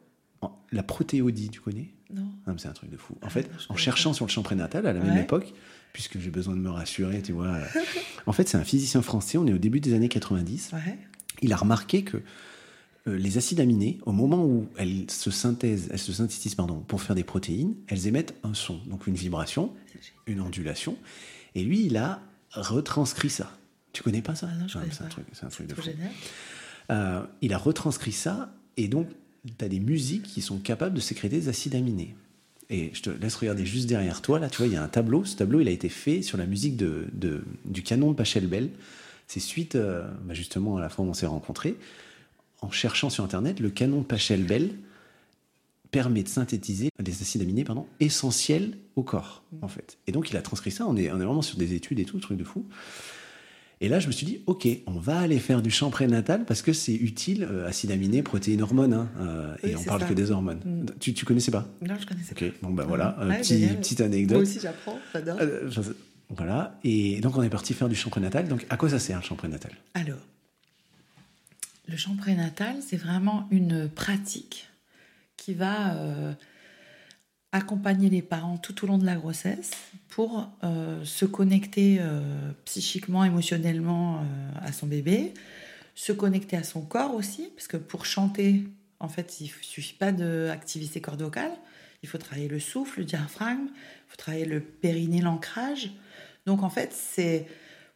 la 0.72 0.82
protéodie, 0.82 1.50
tu 1.50 1.60
connais? 1.60 1.90
Non. 2.12 2.28
c'est 2.58 2.68
un 2.68 2.72
truc 2.72 2.90
de 2.90 2.96
fou. 2.96 3.14
En 3.22 3.26
ah, 3.26 3.30
fait, 3.30 3.50
en 3.68 3.76
cherchant 3.76 4.12
sur 4.12 4.26
le 4.26 4.30
chant 4.30 4.42
prénatal 4.42 4.86
à 4.86 4.92
la 4.92 5.00
même 5.00 5.16
époque, 5.16 5.54
puisque 5.92 6.18
j'ai 6.18 6.30
besoin 6.30 6.54
de 6.54 6.60
me 6.60 6.70
rassurer, 6.70 7.22
tu 7.22 7.32
vois. 7.32 7.46
Euh, 7.46 7.64
en 8.26 8.32
fait, 8.32 8.48
c'est 8.48 8.58
un 8.58 8.64
physicien 8.64 9.02
français, 9.02 9.38
on 9.38 9.46
est 9.46 9.52
au 9.52 9.58
début 9.58 9.80
des 9.80 9.94
années 9.94 10.08
90. 10.08 10.72
Ouais. 10.72 10.98
Il 11.40 11.52
a 11.52 11.56
remarqué 11.56 12.04
que 12.04 12.22
les 13.06 13.38
acides 13.38 13.60
aminés, 13.60 13.98
au 14.06 14.12
moment 14.12 14.44
où 14.44 14.68
elles 14.76 15.10
se 15.10 15.30
synthèsent, 15.30 15.88
elles 15.90 15.98
se 15.98 16.12
synthétisent 16.12 16.54
pardon, 16.54 16.80
pour 16.80 17.02
faire 17.02 17.16
des 17.16 17.24
protéines, 17.24 17.74
elles 17.88 18.06
émettent 18.06 18.34
un 18.44 18.54
son, 18.54 18.78
donc 18.86 19.06
une 19.06 19.14
vibration, 19.14 19.72
une 20.26 20.40
ondulation. 20.40 20.96
Et 21.54 21.64
lui, 21.64 21.86
il 21.86 21.96
a 21.96 22.20
retranscrit 22.52 23.30
ça. 23.30 23.56
Tu 23.92 24.02
connais 24.02 24.22
pas 24.22 24.34
ça 24.34 24.48
ah 24.50 24.66
C'est 24.68 25.02
un 25.02 25.08
truc, 25.08 25.26
c'est 25.32 25.44
un 25.44 25.48
truc 25.48 25.66
de 25.66 25.74
fou. 25.74 25.82
Euh, 26.90 27.22
il 27.40 27.52
a 27.52 27.58
retranscrit 27.58 28.12
ça, 28.12 28.54
et 28.76 28.88
donc 28.88 29.08
tu 29.58 29.64
as 29.64 29.68
des 29.68 29.80
musiques 29.80 30.24
qui 30.24 30.40
sont 30.40 30.58
capables 30.58 30.94
de 30.94 31.00
sécréter 31.00 31.40
des 31.40 31.48
acides 31.48 31.74
aminés. 31.74 32.14
Et 32.70 32.90
je 32.94 33.02
te 33.02 33.10
laisse 33.10 33.34
regarder 33.34 33.66
juste 33.66 33.88
derrière 33.88 34.22
toi, 34.22 34.38
là, 34.38 34.48
tu 34.48 34.58
vois, 34.58 34.66
il 34.66 34.72
y 34.72 34.76
a 34.76 34.82
un 34.82 34.88
tableau. 34.88 35.24
Ce 35.24 35.36
tableau, 35.36 35.60
il 35.60 35.68
a 35.68 35.72
été 35.72 35.88
fait 35.88 36.22
sur 36.22 36.38
la 36.38 36.46
musique 36.46 36.76
de, 36.76 37.08
du 37.64 37.82
canon 37.82 38.12
de 38.12 38.16
Pachelbel. 38.16 38.70
C'est 39.26 39.40
suite, 39.40 39.74
euh, 39.74 40.08
bah, 40.24 40.34
justement, 40.34 40.76
à 40.78 40.80
la 40.80 40.88
fois 40.88 41.04
où 41.04 41.08
on 41.08 41.14
s'est 41.14 41.26
rencontrés 41.26 41.76
en 42.62 42.70
cherchant 42.70 43.10
sur 43.10 43.24
Internet, 43.24 43.60
le 43.60 43.70
canon 43.70 44.02
Pachelbel 44.02 44.70
permet 45.90 46.22
de 46.22 46.28
synthétiser 46.28 46.88
des 46.98 47.12
acides 47.12 47.42
aminés 47.42 47.64
pardon, 47.64 47.86
essentiels 48.00 48.78
au 48.96 49.02
corps, 49.02 49.44
en 49.60 49.68
fait. 49.68 49.98
Et 50.06 50.12
donc, 50.12 50.30
il 50.30 50.36
a 50.36 50.42
transcrit 50.42 50.70
ça. 50.70 50.86
On 50.86 50.96
est, 50.96 51.10
on 51.10 51.20
est 51.20 51.24
vraiment 51.24 51.42
sur 51.42 51.58
des 51.58 51.74
études 51.74 52.00
et 52.00 52.04
tout, 52.04 52.18
truc 52.18 52.38
de 52.38 52.44
fou. 52.44 52.66
Et 53.82 53.88
là, 53.88 53.98
je 53.98 54.06
me 54.06 54.12
suis 54.12 54.24
dit, 54.24 54.40
OK, 54.46 54.66
on 54.86 54.98
va 54.98 55.18
aller 55.18 55.40
faire 55.40 55.60
du 55.60 55.70
champ 55.70 55.90
prénatal 55.90 56.44
parce 56.44 56.62
que 56.62 56.72
c'est 56.72 56.94
utile, 56.94 57.46
euh, 57.50 57.66
acides 57.66 57.90
aminés, 57.90 58.22
protéines, 58.22 58.62
hormones, 58.62 58.94
hein, 58.94 59.10
euh, 59.18 59.56
et 59.64 59.74
on 59.74 59.82
parle 59.82 60.06
que 60.06 60.14
des 60.14 60.30
hormones. 60.30 60.60
Mm. 60.64 60.86
Tu, 61.00 61.12
tu 61.14 61.24
connaissais 61.24 61.50
pas? 61.50 61.68
Non, 61.86 61.96
je 62.00 62.06
connaissais 62.06 62.34
pas. 62.34 62.46
OK, 62.46 62.52
bon 62.62 62.70
ben 62.70 62.84
voilà, 62.84 63.16
petit, 63.40 63.66
petite 63.66 64.00
anecdote. 64.00 64.36
Moi 64.36 64.42
aussi, 64.42 64.60
j'apprends, 64.60 65.00
j'adore. 65.12 65.36
Euh, 65.40 65.68
voilà, 66.30 66.78
et 66.84 67.20
donc 67.20 67.36
on 67.36 67.42
est 67.42 67.50
parti 67.50 67.74
faire 67.74 67.88
du 67.88 67.96
champ 67.96 68.08
prénatal. 68.08 68.46
Donc, 68.46 68.64
à 68.70 68.76
quoi 68.76 68.88
ça 68.88 69.00
sert 69.00 69.18
le 69.18 69.24
champ 69.24 69.34
prénatal 69.34 69.72
Alors, 69.94 70.18
le 71.88 71.96
chant 71.96 72.16
prénatal, 72.16 72.76
c'est 72.80 72.96
vraiment 72.96 73.48
une 73.50 73.88
pratique 73.88 74.68
qui 75.36 75.54
va 75.54 75.96
euh, 75.96 76.32
accompagner 77.50 78.08
les 78.08 78.22
parents 78.22 78.56
tout 78.56 78.84
au 78.84 78.86
long 78.86 78.98
de 78.98 79.04
la 79.04 79.16
grossesse 79.16 79.72
pour 80.08 80.48
euh, 80.62 81.04
se 81.04 81.24
connecter 81.24 81.98
euh, 82.00 82.52
psychiquement, 82.64 83.24
émotionnellement 83.24 84.24
à 84.60 84.72
son 84.72 84.86
bébé, 84.86 85.34
se 85.94 86.12
connecter 86.12 86.56
à 86.56 86.62
son 86.62 86.82
corps 86.82 87.14
aussi, 87.14 87.48
parce 87.56 87.66
que 87.66 87.76
pour 87.76 88.06
chanter, 88.06 88.64
en 89.00 89.08
fait, 89.08 89.40
il 89.40 89.46
ne 89.46 89.62
suffit 89.62 89.94
pas 89.94 90.12
d'activer 90.12 90.86
ses 90.86 91.00
cordes 91.00 91.22
vocales, 91.22 91.52
il 92.04 92.08
faut 92.08 92.18
travailler 92.18 92.48
le 92.48 92.60
souffle, 92.60 93.00
le 93.00 93.04
diaphragme, 93.04 93.68
il 93.68 94.10
faut 94.10 94.16
travailler 94.16 94.44
le 94.44 94.60
périnée, 94.60 95.20
l'ancrage. 95.20 95.90
Donc 96.46 96.62
en 96.62 96.70
fait, 96.70 96.92
c'est 96.92 97.46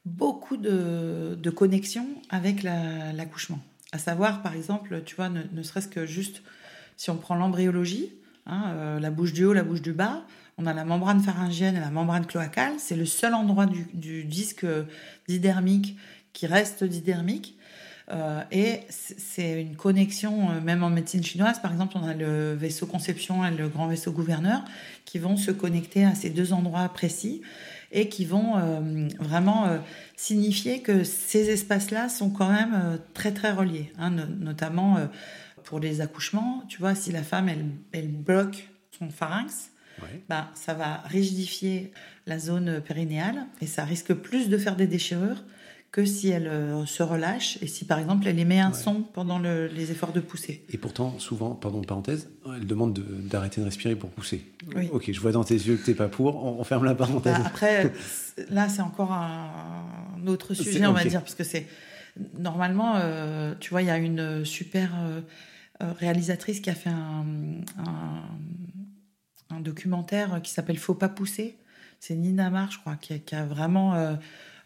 beaucoup 0.05 0.57
de, 0.57 1.37
de 1.40 1.51
connexion 1.51 2.07
avec 2.31 2.62
l'accouchement. 2.62 3.61
À 3.92 3.99
savoir, 3.99 4.42
par 4.42 4.55
exemple, 4.55 5.03
tu 5.05 5.16
vois, 5.16 5.29
ne, 5.29 5.62
serait-ce 5.62 5.88
que 5.88 6.07
juste 6.07 6.42
si 6.96 7.11
on 7.11 7.16
prend 7.16 7.35
l'embryologie, 7.35 8.12
hein, 8.46 8.72
euh, 8.75 9.01
la 9.01 9.11
bouche 9.11 9.33
du 9.33 9.44
haut, 9.44 9.53
la 9.53 9.62
bouche 9.62 9.83
du 9.83 9.92
bas, 9.92 10.25
on 10.59 10.66
a 10.66 10.72
la 10.72 10.85
membrane 10.85 11.20
pharyngienne 11.20 11.77
et 11.77 11.81
la 11.81 11.90
membrane 11.90 12.27
cloacale. 12.27 12.75
C'est 12.79 12.96
le 12.96 13.05
seul 13.05 13.35
endroit 13.35 13.66
du, 13.66 14.25
disque 14.25 14.66
didermique 15.29 15.96
qui 16.33 16.46
reste 16.46 16.85
didermique. 16.85 17.59
Euh, 18.09 18.40
et 18.53 18.81
c'est 18.88 19.61
une 19.61 19.75
connexion, 19.75 20.51
euh, 20.51 20.61
même 20.61 20.85
en 20.85 20.90
médecine 20.90 21.25
chinoise, 21.25 21.61
par 21.61 21.72
exemple, 21.72 21.96
on 22.01 22.07
a 22.07 22.14
le 22.14 22.55
vaisseau 22.55 22.87
conception 22.87 23.44
et 23.44 23.51
le 23.51 23.68
grand 23.68 23.88
vaisseau 23.88 24.12
gouverneur 24.12 24.62
qui 25.05 25.18
vont 25.18 25.37
se 25.37 25.51
connecter 25.51 26.05
à 26.05 26.14
ces 26.14 26.31
deux 26.31 26.53
endroits 26.53 26.88
précis 26.88 27.42
et 27.92 28.09
qui 28.09 28.25
vont 28.25 28.57
euh, 28.57 29.09
vraiment 29.18 29.66
euh, 29.66 29.79
signifier 30.16 30.83
que 30.83 31.05
ces 31.05 31.51
espaces-là 31.51 32.09
sont 32.09 32.31
quand 32.31 32.51
même 32.51 32.75
euh, 32.75 32.96
très 33.14 33.33
très 33.33 33.53
reliés, 33.53 33.92
hein, 33.99 34.11
notamment 34.11 35.09
pour 35.64 35.81
les 35.81 36.01
accouchements. 36.01 36.62
Tu 36.68 36.79
vois, 36.79 36.94
si 36.94 37.12
la 37.12 37.22
femme 37.22 37.49
elle, 37.49 37.66
elle 37.92 38.09
bloque 38.09 38.68
son 38.99 39.11
pharynx, 39.11 39.70
bah, 40.29 40.51
ça 40.55 40.75
va 40.75 41.03
rigidifier 41.07 41.92
la 42.27 42.38
zone 42.38 42.83
périnéale 42.83 43.46
et 43.62 43.66
ça 43.66 43.85
risque 43.85 44.12
plus 44.12 44.51
de 44.51 44.59
faire 44.59 44.77
des 44.77 44.87
déchirures 44.87 45.42
que 45.96 46.04
si 46.04 46.28
elle 46.28 46.46
euh, 46.46 46.85
se 46.85 47.02
relâche 47.02 47.56
et 47.62 47.66
si 47.66 47.87
par 47.87 47.98
exemple 47.98 48.28
elle 48.28 48.38
émet 48.38 48.61
un 48.61 48.74
son 48.74 49.00
pendant 49.00 49.38
les 49.38 49.90
efforts 49.90 50.12
de 50.12 50.20
pousser. 50.20 50.62
Et 50.68 50.76
pourtant, 50.76 51.18
souvent, 51.18 51.54
pardon, 51.54 51.80
parenthèse, 51.80 52.28
elle 52.54 52.66
demande 52.66 52.92
d'arrêter 52.98 53.62
de, 53.62 53.64
respirer 53.64 53.96
pour 53.96 54.11
pousser. 54.11 54.44
Ok, 54.92 55.11
je 55.11 55.18
vois 55.18 55.32
dans 55.32 55.42
tes 55.42 55.54
yeux 55.54 55.76
que 55.76 55.85
tu 55.87 55.92
n'es 55.92 55.96
pas 55.96 56.09
pour, 56.09 56.44
on, 56.44 56.62
ferme 56.64 56.85
la 56.85 56.94
parenthèse. 56.94 57.38
Bah, 57.38 57.44
après, 57.46 57.94
là 58.50 58.68
c'est 58.68 58.82
encore 58.82 59.11
un, 59.11 60.26
autre 60.26 60.52
sujet, 60.52 60.85
on 60.85 60.92
va 60.92 61.02
dire, 61.02 61.22
parce 61.22 61.35
que 61.35 61.44
c'est 61.44 61.66
normalement, 62.38 62.96
euh, 62.96 63.54
tu 63.59 63.70
vois, 63.70 63.80
il 63.80 63.87
y 63.87 63.90
a 63.90 63.96
une 63.96 64.44
super 64.44 64.90
euh, 65.00 65.22
réalisatrice 65.80 66.61
qui 66.61 66.68
a 66.68 66.74
fait 66.74 66.90
un, 66.90 67.24
un, 69.48 69.61
documentaire 69.61 70.42
qui 70.42 70.52
s'appelle 70.52 70.76
Faut 70.76 70.92
pas 70.92 71.09
pousser. 71.09 71.56
C'est 72.00 72.16
Nina 72.16 72.50
Mar, 72.50 72.70
je 72.70 72.78
crois, 72.80 72.96
qui, 72.96 73.18
qui 73.20 73.35
a 73.35 73.46
vraiment 73.46 74.18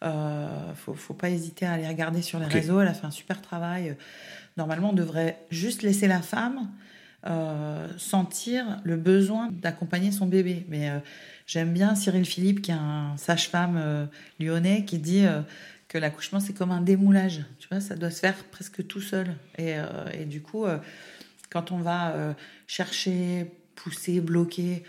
euh, 0.03 0.75
faut, 0.75 0.95
faut 0.95 1.15
pas 1.15 1.29
hésiter 1.29 1.67
à 1.67 1.73
aller 1.73 1.87
regarder 1.87 2.23
sur 2.23 2.39
les 2.39 2.47
réseaux. 2.47 2.81
Elle 2.81 2.89
a 2.89 2.95
fait 2.95 3.07
un 3.07 3.11
super 3.11 3.43
travail. 3.43 3.97
Normalement, 4.57 4.91
on 4.91 4.95
devrait 4.95 5.39
juste 5.51 5.83
laisser 5.83 6.09
la 6.09 6.23
femme 6.23 6.71
euh, 7.27 7.87
sentir 7.99 8.81
le 8.85 8.97
besoin 8.97 9.51
d'accompagner 9.53 10.11
son 10.11 10.27
bébé. 10.27 10.65
Mais 10.69 10.89
euh, 10.89 10.99
j'aime 11.47 11.73
bien 11.73 11.95
Cyril 11.95 12.25
Philippe, 12.25 12.63
qui 12.63 12.71
est 12.71 12.75
un 12.75 13.15
sage-femme 13.17 14.09
lyonnais, 14.39 14.85
qui 14.85 14.99
dit 14.99 15.25
que 15.89 15.99
l'accouchement, 15.99 16.41
c'est 16.41 16.55
comme 16.55 16.71
un 16.71 16.81
démoulage. 16.81 17.45
Tu 17.59 17.69
vois, 17.69 17.81
ça 17.81 17.95
doit 17.95 18.11
se 18.11 18.21
faire 18.21 18.45
presque 18.45 18.87
tout 18.87 19.03
seul. 19.03 19.35
Et, 19.59 19.75
et 20.15 20.25
du 20.25 20.41
coup, 20.41 20.65
quand 21.51 21.73
on 21.73 21.79
va 21.79 22.35
chercher, 22.67 23.53
pousser, 23.75 24.21
bloquer, 24.21 24.85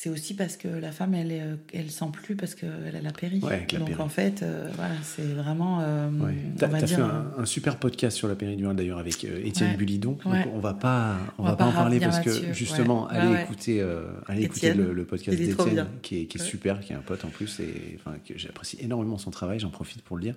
c'est 0.00 0.10
aussi 0.10 0.34
parce 0.34 0.56
que 0.56 0.68
la 0.68 0.92
femme, 0.92 1.12
elle, 1.12 1.32
euh, 1.32 1.56
elle 1.74 1.90
sent 1.90 2.04
plus 2.12 2.36
parce 2.36 2.54
qu'elle 2.54 2.94
a 2.94 3.00
la 3.02 3.10
péri. 3.10 3.40
Donc 3.40 3.98
en 3.98 4.08
fait, 4.08 4.44
euh, 4.44 4.70
voilà, 4.76 4.94
c'est 5.02 5.24
vraiment. 5.24 5.80
Euh, 5.80 6.08
tu 6.56 6.64
as, 6.64 6.68
fait 6.68 6.94
un, 7.00 7.44
super 7.44 7.78
podcast 7.78 8.16
sur 8.16 8.28
la 8.28 8.36
péridurale 8.36 8.76
d'ailleurs 8.76 9.00
avec 9.00 9.24
Étienne 9.24 9.76
Bulidon. 9.76 10.16
Donc 10.24 10.36
on 10.54 10.60
va 10.60 10.74
pas, 10.74 11.16
on, 11.36 11.42
va, 11.42 11.56
pas 11.56 11.64
en 11.64 11.72
parler 11.72 11.98
parce 11.98 12.20
que 12.20 12.52
justement, 12.52 13.08
allez 13.08 13.42
écouter, 13.42 13.84
allez 14.28 14.44
écouter 14.44 14.72
le, 14.72 15.04
podcast 15.04 15.36
d'Étienne 15.36 15.86
qui 16.00 16.20
est, 16.20 16.24
qui 16.26 16.38
est 16.38 16.44
super, 16.44 16.78
qui 16.78 16.92
est 16.92 16.96
un 16.96 17.00
pote 17.00 17.24
en 17.24 17.30
plus 17.30 17.58
et 17.58 17.98
enfin, 17.98 18.16
j'apprécie 18.36 18.78
énormément 18.80 19.18
son 19.18 19.32
travail. 19.32 19.58
J'en 19.58 19.70
profite 19.70 20.02
pour 20.02 20.16
le 20.16 20.22
dire. 20.22 20.34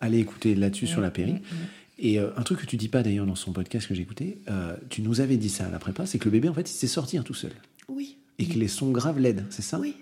Allez 0.00 0.20
écouter 0.20 0.54
là-dessus 0.54 0.86
sur 0.86 1.00
la 1.00 1.10
péri. 1.10 1.32
Mm, 1.32 1.36
mm. 1.36 1.66
Et 1.98 2.18
un 2.20 2.42
truc 2.44 2.60
que 2.60 2.66
tu 2.66 2.76
dis 2.76 2.88
pas 2.88 3.02
d'ailleurs 3.02 3.26
dans 3.26 3.34
son 3.34 3.52
podcast 3.52 3.88
que 3.88 3.94
j'ai 3.96 4.02
écouté, 4.02 4.38
tu 4.88 5.02
nous 5.02 5.20
avais 5.20 5.36
dit 5.36 5.48
ça 5.48 5.66
à 5.66 5.70
la 5.70 5.80
prépa, 5.80 6.06
c'est 6.06 6.20
que 6.20 6.26
le 6.26 6.30
bébé 6.30 6.48
en 6.48 6.54
fait 6.54 6.70
il 6.70 6.74
s'est 6.74 6.86
sorti 6.86 7.18
tout 7.24 7.34
seul. 7.34 7.50
Oui. 7.88 8.18
Et 8.38 8.46
que 8.46 8.58
les 8.58 8.68
sons 8.68 8.90
graves 8.90 9.18
l'aident, 9.18 9.46
c'est 9.50 9.62
ça? 9.62 9.78
Oui. 9.78 9.96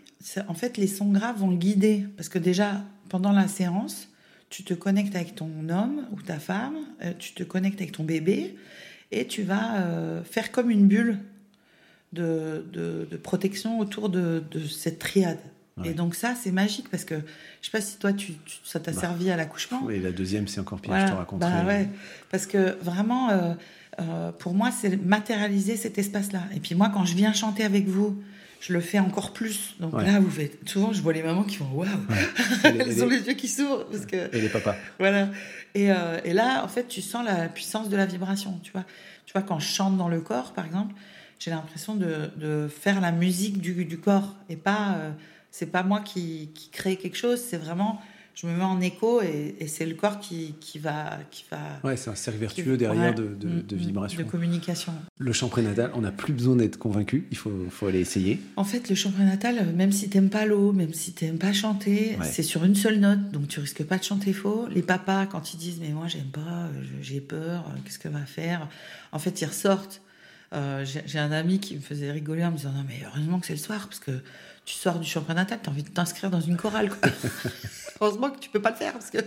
En 0.49 0.55
fait, 0.55 0.77
les 0.77 0.87
sons 0.87 1.11
graves 1.11 1.39
vont 1.39 1.51
le 1.51 1.57
guider. 1.57 2.07
Parce 2.17 2.29
que 2.29 2.39
déjà, 2.39 2.83
pendant 3.09 3.33
la 3.33 3.49
séance, 3.49 4.09
tu 4.49 4.65
te 4.65 4.75
connectes 4.75 5.17
avec 5.17 5.35
ton 5.35 5.69
homme 5.69 6.07
ou 6.13 6.23
ta 6.23 6.39
femme, 6.39 6.77
euh, 7.03 7.13
tu 7.19 7.33
te 7.33 7.43
connectes 7.43 7.81
avec 7.81 7.93
ton 7.93 8.05
bébé, 8.05 8.57
et 9.11 9.27
tu 9.27 9.43
vas 9.43 9.77
euh, 9.81 10.23
faire 10.25 10.53
comme 10.53 10.71
une 10.71 10.87
bulle 10.87 11.19
de, 12.13 12.65
de, 12.73 13.17
protection 13.17 13.79
autour 13.79 14.11
de, 14.11 14.43
de 14.51 14.67
cette 14.67 14.99
triade. 14.99 15.39
Et 15.85 15.95
donc 15.95 16.15
ça, 16.15 16.35
c'est 16.35 16.53
magique 16.53 16.91
parce 16.91 17.05
que 17.05 17.15
je 17.15 17.67
sais 17.67 17.71
pas 17.71 17.81
si 17.81 17.97
toi, 17.97 18.13
tu, 18.13 18.35
ça 18.63 18.79
t'a 18.79 18.93
bah. 18.93 19.01
servi 19.01 19.31
à 19.31 19.37
l'accouchement. 19.37 19.81
Oui, 19.85 20.01
la 20.01 20.13
deuxième, 20.13 20.47
c'est 20.47 20.61
encore 20.61 20.81
pire, 20.81 20.99
je 21.01 21.11
te 21.11 21.17
raconterai. 21.17 21.51
Bah 21.51 21.67
ouais, 21.67 21.89
parce 22.31 22.47
que 22.47 22.77
vraiment, 22.83 23.31
euh, 23.31 23.55
euh, 24.01 24.33
pour 24.33 24.55
moi, 24.55 24.71
c'est 24.71 24.97
matérialiser 24.97 25.77
cet 25.77 25.99
espace-là. 25.99 26.43
Et 26.55 26.61
puis 26.61 26.75
moi, 26.75 26.91
quand 26.93 27.05
je 27.05 27.15
viens 27.15 27.33
chanter 27.33 27.65
avec 27.65 27.87
vous, 27.87 28.23
je 28.61 28.73
le 28.73 28.81
fais 28.81 28.99
encore 28.99 29.33
plus. 29.33 29.75
Donc 29.81 30.01
là, 30.01 30.21
vous 30.21 30.31
faites. 30.31 30.69
Souvent, 30.69 30.93
je 30.93 31.03
vois 31.03 31.13
les 31.13 31.23
mamans 31.23 31.43
qui 31.43 31.57
font 31.57 31.69
waouh, 31.73 31.89
elles 32.65 33.03
ont 33.03 33.09
les 33.09 33.27
yeux 33.27 33.35
qui 33.35 33.49
s'ouvrent 33.49 33.87
parce 33.87 34.07
que. 34.07 34.35
Et 34.35 34.41
les 34.41 34.49
papas. 34.49 34.77
Voilà. 34.99 35.29
Et, 35.75 35.91
euh, 35.91 36.21
et, 36.25 36.33
là, 36.33 36.63
en 36.65 36.69
fait, 36.69 36.87
tu 36.87 37.03
sens 37.03 37.25
la 37.25 37.49
puissance 37.49 37.89
de 37.89 37.97
la 37.97 38.07
vibration. 38.07 38.61
Tu 38.63 38.73
vois, 38.73 38.85
tu 39.27 39.33
vois 39.33 39.43
quand 39.43 39.59
je 39.59 39.67
chante 39.67 39.97
dans 39.97 40.09
le 40.09 40.21
corps, 40.21 40.53
par 40.53 40.65
exemple, 40.65 40.95
j'ai 41.39 41.51
l'impression 41.51 41.97
de, 41.97 42.31
de, 42.37 42.69
faire 42.69 43.01
la 43.01 43.11
musique 43.11 43.61
du, 43.61 43.85
du 43.85 43.99
corps 43.99 44.37
et 44.49 44.57
pas. 44.57 44.95
Euh, 44.97 45.11
c'est 45.51 45.67
pas 45.67 45.83
moi 45.83 46.01
qui, 46.01 46.51
qui 46.55 46.71
crée 46.71 46.97
quelque 46.97 47.19
chose, 47.19 47.39
c'est 47.39 47.59
vraiment 47.59 48.01
je 48.35 48.47
me 48.47 48.57
mets 48.57 48.65
en 48.65 48.81
écho 48.81 49.21
et, 49.23 49.57
c'est 49.67 49.87
le 49.87 49.95
corps 49.95 50.19
qui, 50.19 50.55
qui, 50.61 50.79
va, 50.79 51.19
qui 51.31 51.45
va. 51.51 51.59
Ouais, 51.85 51.97
c'est 51.97 52.11
un 52.11 52.15
cercle 52.15 52.41
vertueux 52.41 52.77
derrière 52.77 53.15
de, 53.15 53.25
de, 53.25 53.49
mm, 53.49 53.63
mm, 53.71 53.77
vibration. 53.77 54.23
De 54.23 54.29
communication. 54.29 54.93
Le 55.19 55.33
chant 55.33 55.49
prénatal, 55.49 55.91
on 55.95 56.01
n'a 56.01 56.13
plus 56.13 56.33
besoin 56.33 56.57
d'être 56.57 56.79
convaincu, 56.79 57.27
il 57.31 57.37
faut, 57.37 57.53
faut, 57.71 57.87
aller 57.87 58.01
essayer. 58.01 58.41
En 58.57 58.65
fait, 58.65 58.89
le 58.89 58.95
chant 58.95 59.11
prénatal, 59.11 59.73
même 59.75 59.93
si 59.93 60.09
t'aimes 60.09 60.31
pas 60.31 60.47
l'eau, 60.47 60.73
même 60.73 60.95
si 60.95 61.13
t'aimes 61.13 61.39
pas 61.39 61.53
chanter, 61.53 62.17
c'est 62.23 62.43
sur 62.43 62.65
une 62.65 62.75
seule 62.75 62.99
note, 62.99 63.31
donc 63.31 63.49
tu 63.49 63.61
risques 63.61 63.85
pas 63.85 63.99
de 63.99 64.05
chanter 64.05 64.33
faux. 64.33 64.67
Les 64.69 64.83
papas, 64.83 65.27
quand 65.27 65.55
ils 65.55 65.59
disent 65.59 65.79
mais 65.81 65.91
moi 65.91 66.09
j'aime 66.09 66.31
pas, 66.31 66.69
j'ai 67.01 67.21
peur, 67.21 67.65
qu'est-ce 67.85 67.99
que 67.99 68.09
va 68.09 68.25
faire? 68.25 68.69
En 69.13 69.19
fait, 69.19 69.41
ils 69.41 69.47
ressortent. 69.47 70.01
Euh, 70.55 70.85
j'ai 70.85 71.19
un 71.19 71.33
ami 71.33 71.61
qui 71.61 71.77
me 71.77 71.81
faisait 71.81 72.13
rigoler 72.13 72.45
en 72.45 72.51
me 72.51 72.57
disant 72.59 72.73
non 72.73 72.85
mais 72.87 73.01
heureusement 73.07 73.41
que 73.41 73.47
c'est 73.47 73.55
le 73.55 73.59
soir 73.59 73.87
parce 73.89 74.01
que 74.01 74.13
tu 74.65 74.75
sors 74.75 74.99
du 74.99 75.09
chant 75.09 75.23
prénatal, 75.23 75.59
tu 75.63 75.69
as 75.69 75.73
envie 75.73 75.83
de 75.83 75.89
t'inscrire 75.89 76.31
dans 76.31 76.41
une 76.41 76.57
chorale. 76.57 76.91
Heureusement 78.01 78.31
que 78.31 78.39
tu 78.39 78.51
peux 78.51 78.63
pas 78.63 78.71
le 78.71 78.77
faire. 78.77 78.93
Parce 78.93 79.11
que, 79.11 79.19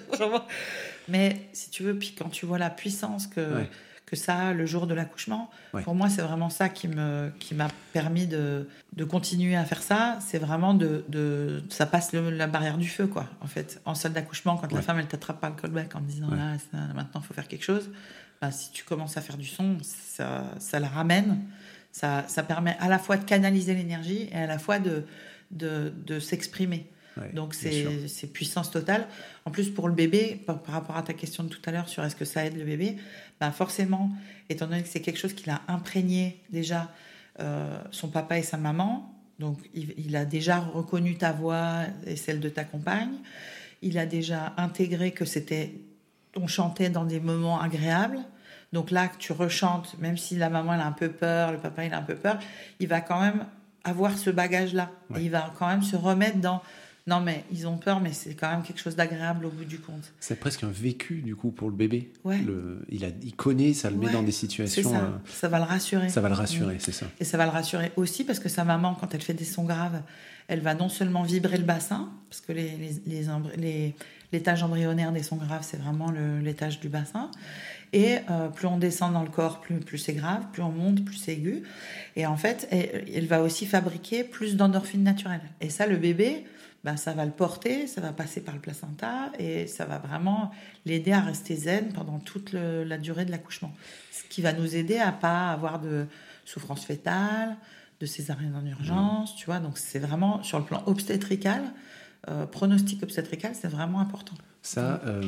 Mais 1.07 1.49
si 1.53 1.69
tu 1.69 1.83
veux, 1.83 1.97
puis 1.97 2.15
quand 2.17 2.29
tu 2.29 2.45
vois 2.45 2.57
la 2.57 2.69
puissance 2.69 3.27
que, 3.27 3.65
que 4.05 4.15
ça 4.15 4.49
a 4.49 4.53
le 4.53 4.65
jour 4.65 4.87
de 4.87 4.93
l'accouchement, 4.93 5.49
pour 5.83 5.95
moi, 5.95 6.09
c'est 6.09 6.21
vraiment 6.21 6.49
ça 6.49 6.69
qui 6.69 6.87
m'a 6.87 7.29
qui 7.39 7.55
permis 7.93 8.27
de, 8.27 8.67
de, 8.93 9.03
continuer 9.03 9.55
à 9.55 9.65
faire 9.65 9.81
ça. 9.81 10.17
C'est 10.21 10.39
vraiment 10.39 10.73
de, 10.73 11.03
de. 11.09 11.63
Ça 11.69 11.85
passe 11.85 12.13
la 12.13 12.47
barrière 12.47 12.77
du 12.77 12.87
feu, 12.87 13.07
quoi, 13.07 13.27
en 13.41 13.47
fait. 13.47 13.81
En 13.85 13.95
salle 13.95 14.13
d'accouchement, 14.13 14.57
quand 14.57 14.71
la 14.71 14.81
femme, 14.81 14.99
elle 14.99 15.07
t'attrape 15.07 15.39
par 15.39 15.49
le 15.49 15.55
callback 15.55 15.95
en 15.95 16.01
disant 16.01 16.29
là, 16.29 16.53
maintenant, 16.93 17.21
il 17.21 17.27
faut 17.27 17.33
faire 17.33 17.47
quelque 17.47 17.65
chose. 17.65 17.89
Bah, 18.41 18.51
si 18.51 18.71
tu 18.71 18.83
commences 18.83 19.15
à 19.15 19.21
faire 19.21 19.37
du 19.37 19.47
son, 19.47 19.77
ça, 19.81 20.43
ça 20.59 20.79
la 20.79 20.89
ramène. 20.89 21.45
Ça, 21.95 22.25
ça, 22.27 22.43
permet 22.43 22.75
à 22.81 22.89
la 22.89 22.99
fois 22.99 23.15
de 23.15 23.23
canaliser 23.23 23.73
l'énergie 23.73 24.27
et 24.29 24.35
à 24.35 24.47
la 24.47 24.59
fois 24.59 24.79
de, 24.79 25.05
de, 25.51 25.93
de 26.05 26.19
s'exprimer. 26.19 26.89
Donc 27.33 27.53
c'est 27.53 28.27
puissance 28.33 28.69
totale. 28.69 29.07
En 29.45 29.51
plus 29.51 29.69
pour 29.69 29.87
le 29.87 29.93
bébé, 29.93 30.41
par, 30.45 30.59
rapport 30.67 30.97
à 30.97 31.03
ta 31.03 31.13
question 31.13 31.45
de 31.45 31.47
tout 31.47 31.61
à 31.65 31.71
l'heure 31.71 31.87
sur 31.87 32.03
est-ce 32.03 32.17
que 32.17 32.25
ça 32.25 32.45
aide 32.45 32.57
le 32.57 32.65
bébé, 32.65 32.97
ben 33.39 33.49
forcément, 33.51 34.11
étant 34.49 34.67
donné 34.67 34.81
que 34.83 34.89
c'est 34.89 34.99
quelque 34.99 35.19
chose 35.19 35.33
qu'il 35.33 35.49
a 35.49 35.61
imprégné 35.69 36.41
déjà 36.49 36.91
euh, 37.39 37.79
son 37.91 38.09
papa 38.09 38.39
et 38.39 38.43
sa 38.43 38.57
maman, 38.57 39.15
donc 39.39 39.57
il, 39.73 39.93
il, 39.97 40.17
a 40.17 40.25
déjà 40.25 40.59
reconnu 40.59 41.17
ta 41.17 41.31
voix 41.31 41.83
et 42.05 42.17
celle 42.17 42.41
de 42.41 42.49
ta 42.49 42.65
compagne, 42.65 43.15
il 43.81 43.97
a 43.97 44.05
déjà 44.05 44.53
intégré 44.57 45.11
que 45.11 45.23
c'était 45.23 45.71
on 46.35 46.47
chantait 46.47 46.89
dans 46.89 47.05
des 47.05 47.21
moments 47.21 47.61
agréables. 47.61 48.19
Donc 48.75 48.91
là, 48.91 49.07
que 49.07 49.17
tu 49.17 49.31
rechantes, 49.31 49.95
même 49.99 50.17
si 50.17 50.35
la 50.35 50.49
maman 50.49 50.73
elle 50.75 50.81
a 50.81 50.85
un 50.85 50.91
peu 50.91 51.09
peur, 51.09 51.51
le 51.53 51.57
papa 51.57 51.85
il 51.85 51.93
a 51.93 51.97
un 51.97 52.01
peu 52.03 52.15
peur, 52.15 52.37
il 52.79 52.87
va 52.87 52.99
quand 53.01 53.19
même 53.21 53.45
avoir 53.83 54.17
ce 54.17 54.29
bagage-là. 54.29 54.91
il 55.17 55.31
va 55.31 55.51
quand 55.57 55.67
même 55.67 55.81
se 55.81 55.95
remettre 55.95 56.39
dans 56.39 56.61
Non, 57.07 57.21
mais 57.21 57.43
ils 57.51 57.67
ont 57.67 57.77
peur, 57.77 58.01
mais 58.01 58.11
c'est 58.13 58.33
quand 58.33 58.49
même 58.49 58.63
quelque 58.63 58.81
chose 58.81 58.95
d'agréable 58.95 59.45
au 59.45 59.49
bout 59.51 59.63
du 59.63 59.77
compte. 59.79 60.11
C'est 60.19 60.39
presque 60.39 60.63
un 60.63 60.71
vécu, 60.71 61.21
du 61.21 61.35
coup, 61.35 61.51
pour 61.51 61.69
le 61.69 61.75
bébé. 61.75 62.11
Ouais. 62.23 62.39
Le, 62.39 62.83
il, 62.89 63.05
a, 63.05 63.09
il 63.21 63.35
connaît, 63.35 63.73
ça 63.73 63.89
le 63.91 63.95
met 63.95 64.09
dans 64.11 64.23
des 64.23 64.31
situations. 64.31 64.89
ça. 64.91 64.97
euh, 65.03 65.11
Ça 65.41 65.47
va 65.47 65.59
le 65.59 65.65
rassurer. 65.65 66.09
ça 66.09 66.19
va 66.19 66.29
le 66.29 66.35
rassurer, 66.35 66.77
c'est 66.79 66.91
ça. 66.91 67.05
Et 67.19 67.23
ça 67.23 67.37
va 67.37 67.45
le 67.45 67.51
rassurer 67.51 67.91
aussi 67.95 68.23
parce 68.23 68.39
que 68.39 68.49
sa 68.49 68.63
maman, 68.65 68.95
quand 68.99 69.13
elle 69.13 69.21
fait 69.21 69.35
des 69.35 69.45
sons 69.45 69.65
graves, 69.65 70.01
elle 70.47 70.61
va 70.61 70.73
non 70.73 70.89
seulement 70.89 71.21
vibrer 71.23 71.57
le 71.57 71.63
bassin, 71.63 72.09
parce 72.29 72.41
que 72.41 72.51
les, 72.53 72.71
les, 73.05 73.23
les 73.57 73.95
l'étage 74.33 74.63
embryonnaire 74.63 75.11
des 75.11 75.21
sons 75.23 75.37
graves, 75.37 75.61
c'est 75.69 75.77
vraiment 75.77 76.09
le- 76.11 76.39
l'étage 76.39 76.79
du 76.79 76.89
bassin. 76.89 77.29
Et 77.93 78.17
euh, 78.29 78.49
plus 78.49 78.67
on 78.67 78.77
descend 78.77 79.13
dans 79.13 79.23
le 79.23 79.29
corps, 79.29 79.61
plus, 79.61 79.79
plus 79.79 79.97
c'est 79.97 80.13
grave, 80.13 80.45
plus 80.51 80.61
on 80.61 80.71
monte, 80.71 81.03
plus 81.05 81.15
c'est 81.15 81.33
aigu. 81.33 81.63
Et 82.15 82.25
en 82.25 82.35
fait, 82.37 82.67
elle, 82.71 83.05
elle 83.13 83.27
va 83.27 83.41
aussi 83.41 83.65
fabriquer 83.65 84.23
plus 84.23 84.55
d'endorphines 84.57 85.03
naturelles. 85.03 85.41
Et 85.61 85.69
ça, 85.69 85.87
le 85.87 85.95
bébé, 85.97 86.45
ben, 86.83 86.97
ça 86.97 87.13
va 87.13 87.25
le 87.25 87.31
porter, 87.31 87.87
ça 87.87 88.01
va 88.01 88.11
passer 88.11 88.41
par 88.41 88.53
le 88.53 88.61
placenta 88.61 89.31
et 89.39 89.65
ça 89.65 89.85
va 89.85 89.97
vraiment 89.97 90.51
l'aider 90.85 91.13
à 91.13 91.21
rester 91.21 91.55
zen 91.55 91.91
pendant 91.93 92.19
toute 92.19 92.51
le- 92.53 92.83
la 92.83 92.97
durée 92.97 93.25
de 93.25 93.31
l'accouchement. 93.31 93.73
Ce 94.11 94.23
qui 94.29 94.41
va 94.41 94.53
nous 94.53 94.75
aider 94.75 94.97
à 94.97 95.11
pas 95.11 95.49
avoir 95.51 95.79
de 95.79 96.05
souffrance 96.43 96.85
fétale, 96.85 97.55
de 97.99 98.05
césarienne 98.05 98.55
en 98.55 98.65
urgence, 98.65 99.35
tu 99.35 99.45
vois. 99.45 99.59
Donc 99.59 99.77
c'est 99.77 99.99
vraiment 99.99 100.43
sur 100.43 100.59
le 100.59 100.65
plan 100.65 100.83
obstétrical, 100.85 101.63
euh, 102.29 102.45
pronostic 102.45 103.03
obstétrical, 103.03 103.51
c'est 103.53 103.67
vraiment 103.67 103.99
important. 103.99 104.35
Ça, 104.61 104.99
euh, 105.05 105.21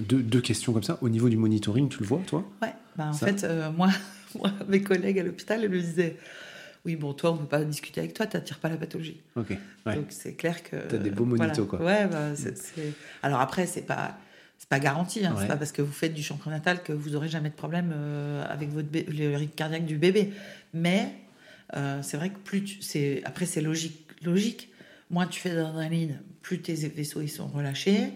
deux, 0.00 0.20
deux 0.22 0.40
questions 0.40 0.72
comme 0.72 0.82
ça. 0.82 0.98
Au 1.00 1.08
niveau 1.08 1.28
du 1.28 1.36
monitoring, 1.36 1.88
tu 1.88 2.00
le 2.00 2.06
vois, 2.06 2.20
toi? 2.26 2.44
Ouais, 2.60 2.74
bah, 2.96 3.08
en 3.08 3.12
Ça- 3.12 3.26
fait, 3.26 3.44
euh, 3.44 3.70
moi, 3.70 3.88
moi, 4.38 4.50
mes 4.68 4.82
collègues 4.82 5.18
à 5.20 5.22
l'hôpital, 5.22 5.62
ils 5.62 5.68
me 5.68 5.80
disaient 5.80 6.16
Oui, 6.84 6.96
bon, 6.96 7.12
toi, 7.12 7.30
on 7.30 7.34
ne 7.34 7.40
peut 7.40 7.46
pas 7.46 7.62
discuter 7.62 8.00
avec 8.00 8.14
toi, 8.14 8.26
tu 8.26 8.36
n'attires 8.36 8.58
pas 8.58 8.68
la 8.68 8.76
pathologie. 8.76 9.20
Ok. 9.36 9.56
Ouais. 9.86 9.94
Donc 9.94 10.06
c'est 10.08 10.34
clair 10.34 10.62
que. 10.64 10.76
T'as 10.88 10.96
des 10.98 11.10
beaux 11.10 11.24
voilà. 11.24 11.44
monitos, 11.44 11.66
quoi. 11.66 11.80
Ouais, 11.82 12.06
bah, 12.08 12.30
Alors 13.22 13.40
après, 13.40 13.66
c'est 13.66 13.82
pas. 13.82 14.18
C'est 14.58 14.68
pas 14.68 14.80
garanti, 14.80 15.24
hein. 15.24 15.32
Ouais. 15.34 15.42
c'est 15.42 15.46
pas 15.48 15.56
parce 15.56 15.72
que 15.72 15.80
vous 15.82 15.92
faites 15.92 16.12
du 16.12 16.22
champ 16.22 16.38
natal 16.46 16.82
que 16.82 16.92
vous 16.92 17.14
aurez 17.16 17.28
jamais 17.28 17.48
de 17.48 17.54
problème 17.54 17.94
avec 18.46 18.68
votre 18.70 18.88
le 18.92 19.34
rythme 19.36 19.54
cardiaque 19.54 19.86
du 19.86 19.96
bébé. 19.96 20.32
Mais 20.74 21.14
c'est 22.02 22.16
vrai 22.18 22.28
que 22.30 22.38
plus 22.38 22.64
tu, 22.64 22.82
c'est 22.82 23.22
après 23.24 23.46
c'est 23.46 23.62
logique, 23.62 24.06
logique. 24.22 24.69
Moins 25.10 25.26
tu 25.26 25.40
fais 25.40 25.54
d'adrénaline, 25.54 26.20
plus 26.42 26.62
tes 26.62 26.74
vaisseaux 26.74 27.20
ils 27.20 27.28
sont 27.28 27.48
relâchés, 27.48 28.12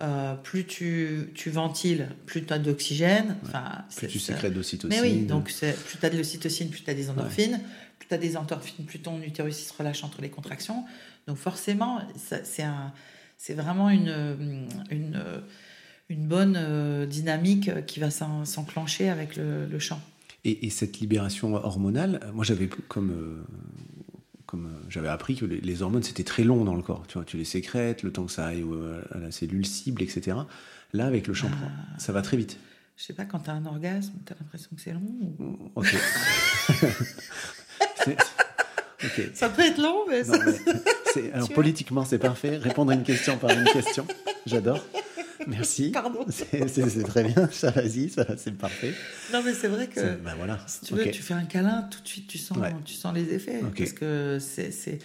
euh, 0.00 0.34
plus 0.36 0.64
tu, 0.64 1.30
tu 1.34 1.50
ventiles, 1.50 2.08
plus 2.26 2.44
tu 2.44 2.52
as 2.52 2.58
d'oxygène. 2.58 3.36
Enfin, 3.44 3.84
Plus 3.96 4.06
tu 4.08 4.18
sécrètes 4.20 4.54
d'ocytocine. 4.54 5.00
mais 5.02 5.08
oui, 5.08 5.26
donc 5.26 5.44
plus 5.46 5.98
tu 6.00 6.06
as 6.06 6.10
de 6.10 6.16
l'ocytocine, 6.16 6.68
plus 6.70 6.82
tu 6.84 6.90
as 6.90 6.94
des 6.94 7.10
endorphines. 7.10 7.60
Plus 7.98 8.08
tu 8.08 8.14
as 8.14 8.18
des 8.18 8.36
endorphines, 8.36 8.84
plus 8.84 8.98
ton 9.00 9.20
utérus 9.22 9.56
se 9.56 9.72
relâche 9.76 10.04
entre 10.04 10.20
les 10.22 10.28
contractions. 10.30 10.84
Donc 11.26 11.36
forcément, 11.38 12.00
c'est 12.44 12.62
un- 12.62 12.92
vraiment 13.54 13.88
une, 13.90 14.66
une, 14.90 15.18
une 16.08 16.26
bonne 16.28 16.56
euh, 16.56 17.06
dynamique 17.06 17.70
qui 17.86 17.98
va 18.00 18.10
s'en- 18.10 18.44
s'enclencher 18.44 19.08
avec 19.08 19.34
le, 19.36 19.66
le 19.66 19.78
chant. 19.78 20.00
Et, 20.44 20.66
et 20.66 20.70
cette 20.70 21.00
libération 21.00 21.54
hormonale, 21.54 22.20
moi 22.34 22.44
j'avais 22.44 22.68
comme, 22.68 23.10
euh, 23.10 23.44
comme 24.46 24.66
euh, 24.66 24.86
j'avais 24.88 25.08
appris 25.08 25.34
que 25.36 25.44
les, 25.44 25.60
les 25.60 25.82
hormones 25.82 26.02
c'était 26.02 26.24
très 26.24 26.44
long 26.44 26.64
dans 26.64 26.74
le 26.74 26.82
corps. 26.82 27.04
Tu 27.08 27.14
vois, 27.14 27.24
tu 27.24 27.36
les 27.36 27.44
sécrètes, 27.44 28.02
le 28.02 28.12
temps 28.12 28.24
que 28.26 28.32
ça 28.32 28.46
aille 28.46 28.64
à 29.14 29.18
la 29.18 29.30
cellule 29.30 29.66
cible, 29.66 30.02
etc. 30.02 30.36
Là, 30.92 31.06
avec 31.06 31.26
le 31.26 31.34
shampoing, 31.34 31.58
Ah. 31.66 31.98
ça 31.98 32.12
va 32.12 32.22
très 32.22 32.36
vite. 32.36 32.58
Je 32.96 33.02
sais 33.04 33.12
pas, 33.12 33.24
quand 33.26 33.40
tu 33.40 33.50
as 33.50 33.52
un 33.54 33.66
orgasme, 33.66 34.12
tu 34.24 34.32
as 34.32 34.36
l'impression 34.40 34.70
que 34.74 34.80
c'est 34.80 34.92
long 34.92 35.02
ou- 35.38 35.70
Ok. 39.04 39.30
Ça 39.34 39.48
peut 39.50 39.62
être 39.62 39.78
long, 39.78 40.04
mais, 40.08 40.22
Non, 40.22 40.38
mais 41.16 41.30
alors 41.34 41.50
politiquement 41.50 42.04
c'est 42.04 42.18
parfait. 42.18 42.56
Répondre 42.56 42.92
à 42.92 42.94
une 42.94 43.02
question 43.02 43.36
par 43.36 43.50
une 43.50 43.64
question, 43.64 44.06
j'adore. 44.46 44.82
Merci. 45.46 45.90
Pardon. 45.90 46.24
C'est 46.28 47.02
très 47.04 47.24
bien. 47.24 47.48
Ça 47.50 47.70
vas-y, 47.70 48.08
ça 48.10 48.24
c'est 48.36 48.56
parfait. 48.56 48.92
Non, 49.32 49.42
mais 49.44 49.52
c'est 49.54 49.68
vrai 49.68 49.86
que 49.88 50.00
Ben 50.16 50.34
voilà. 50.36 50.58
si 50.66 50.80
tu 50.86 50.94
veux, 50.94 51.10
tu 51.10 51.22
fais 51.22 51.34
un 51.34 51.44
câlin, 51.44 51.82
tout 51.90 52.00
de 52.02 52.08
suite 52.08 52.26
tu 52.26 52.38
sens, 52.38 52.58
Ouais. 52.58 52.72
tu 52.84 52.94
sens 52.94 53.14
les 53.14 53.32
effets. 53.34 53.60
Parce 53.76 53.92
que 53.92 54.38
c'est. 54.40 54.70
c'est- 54.70 54.98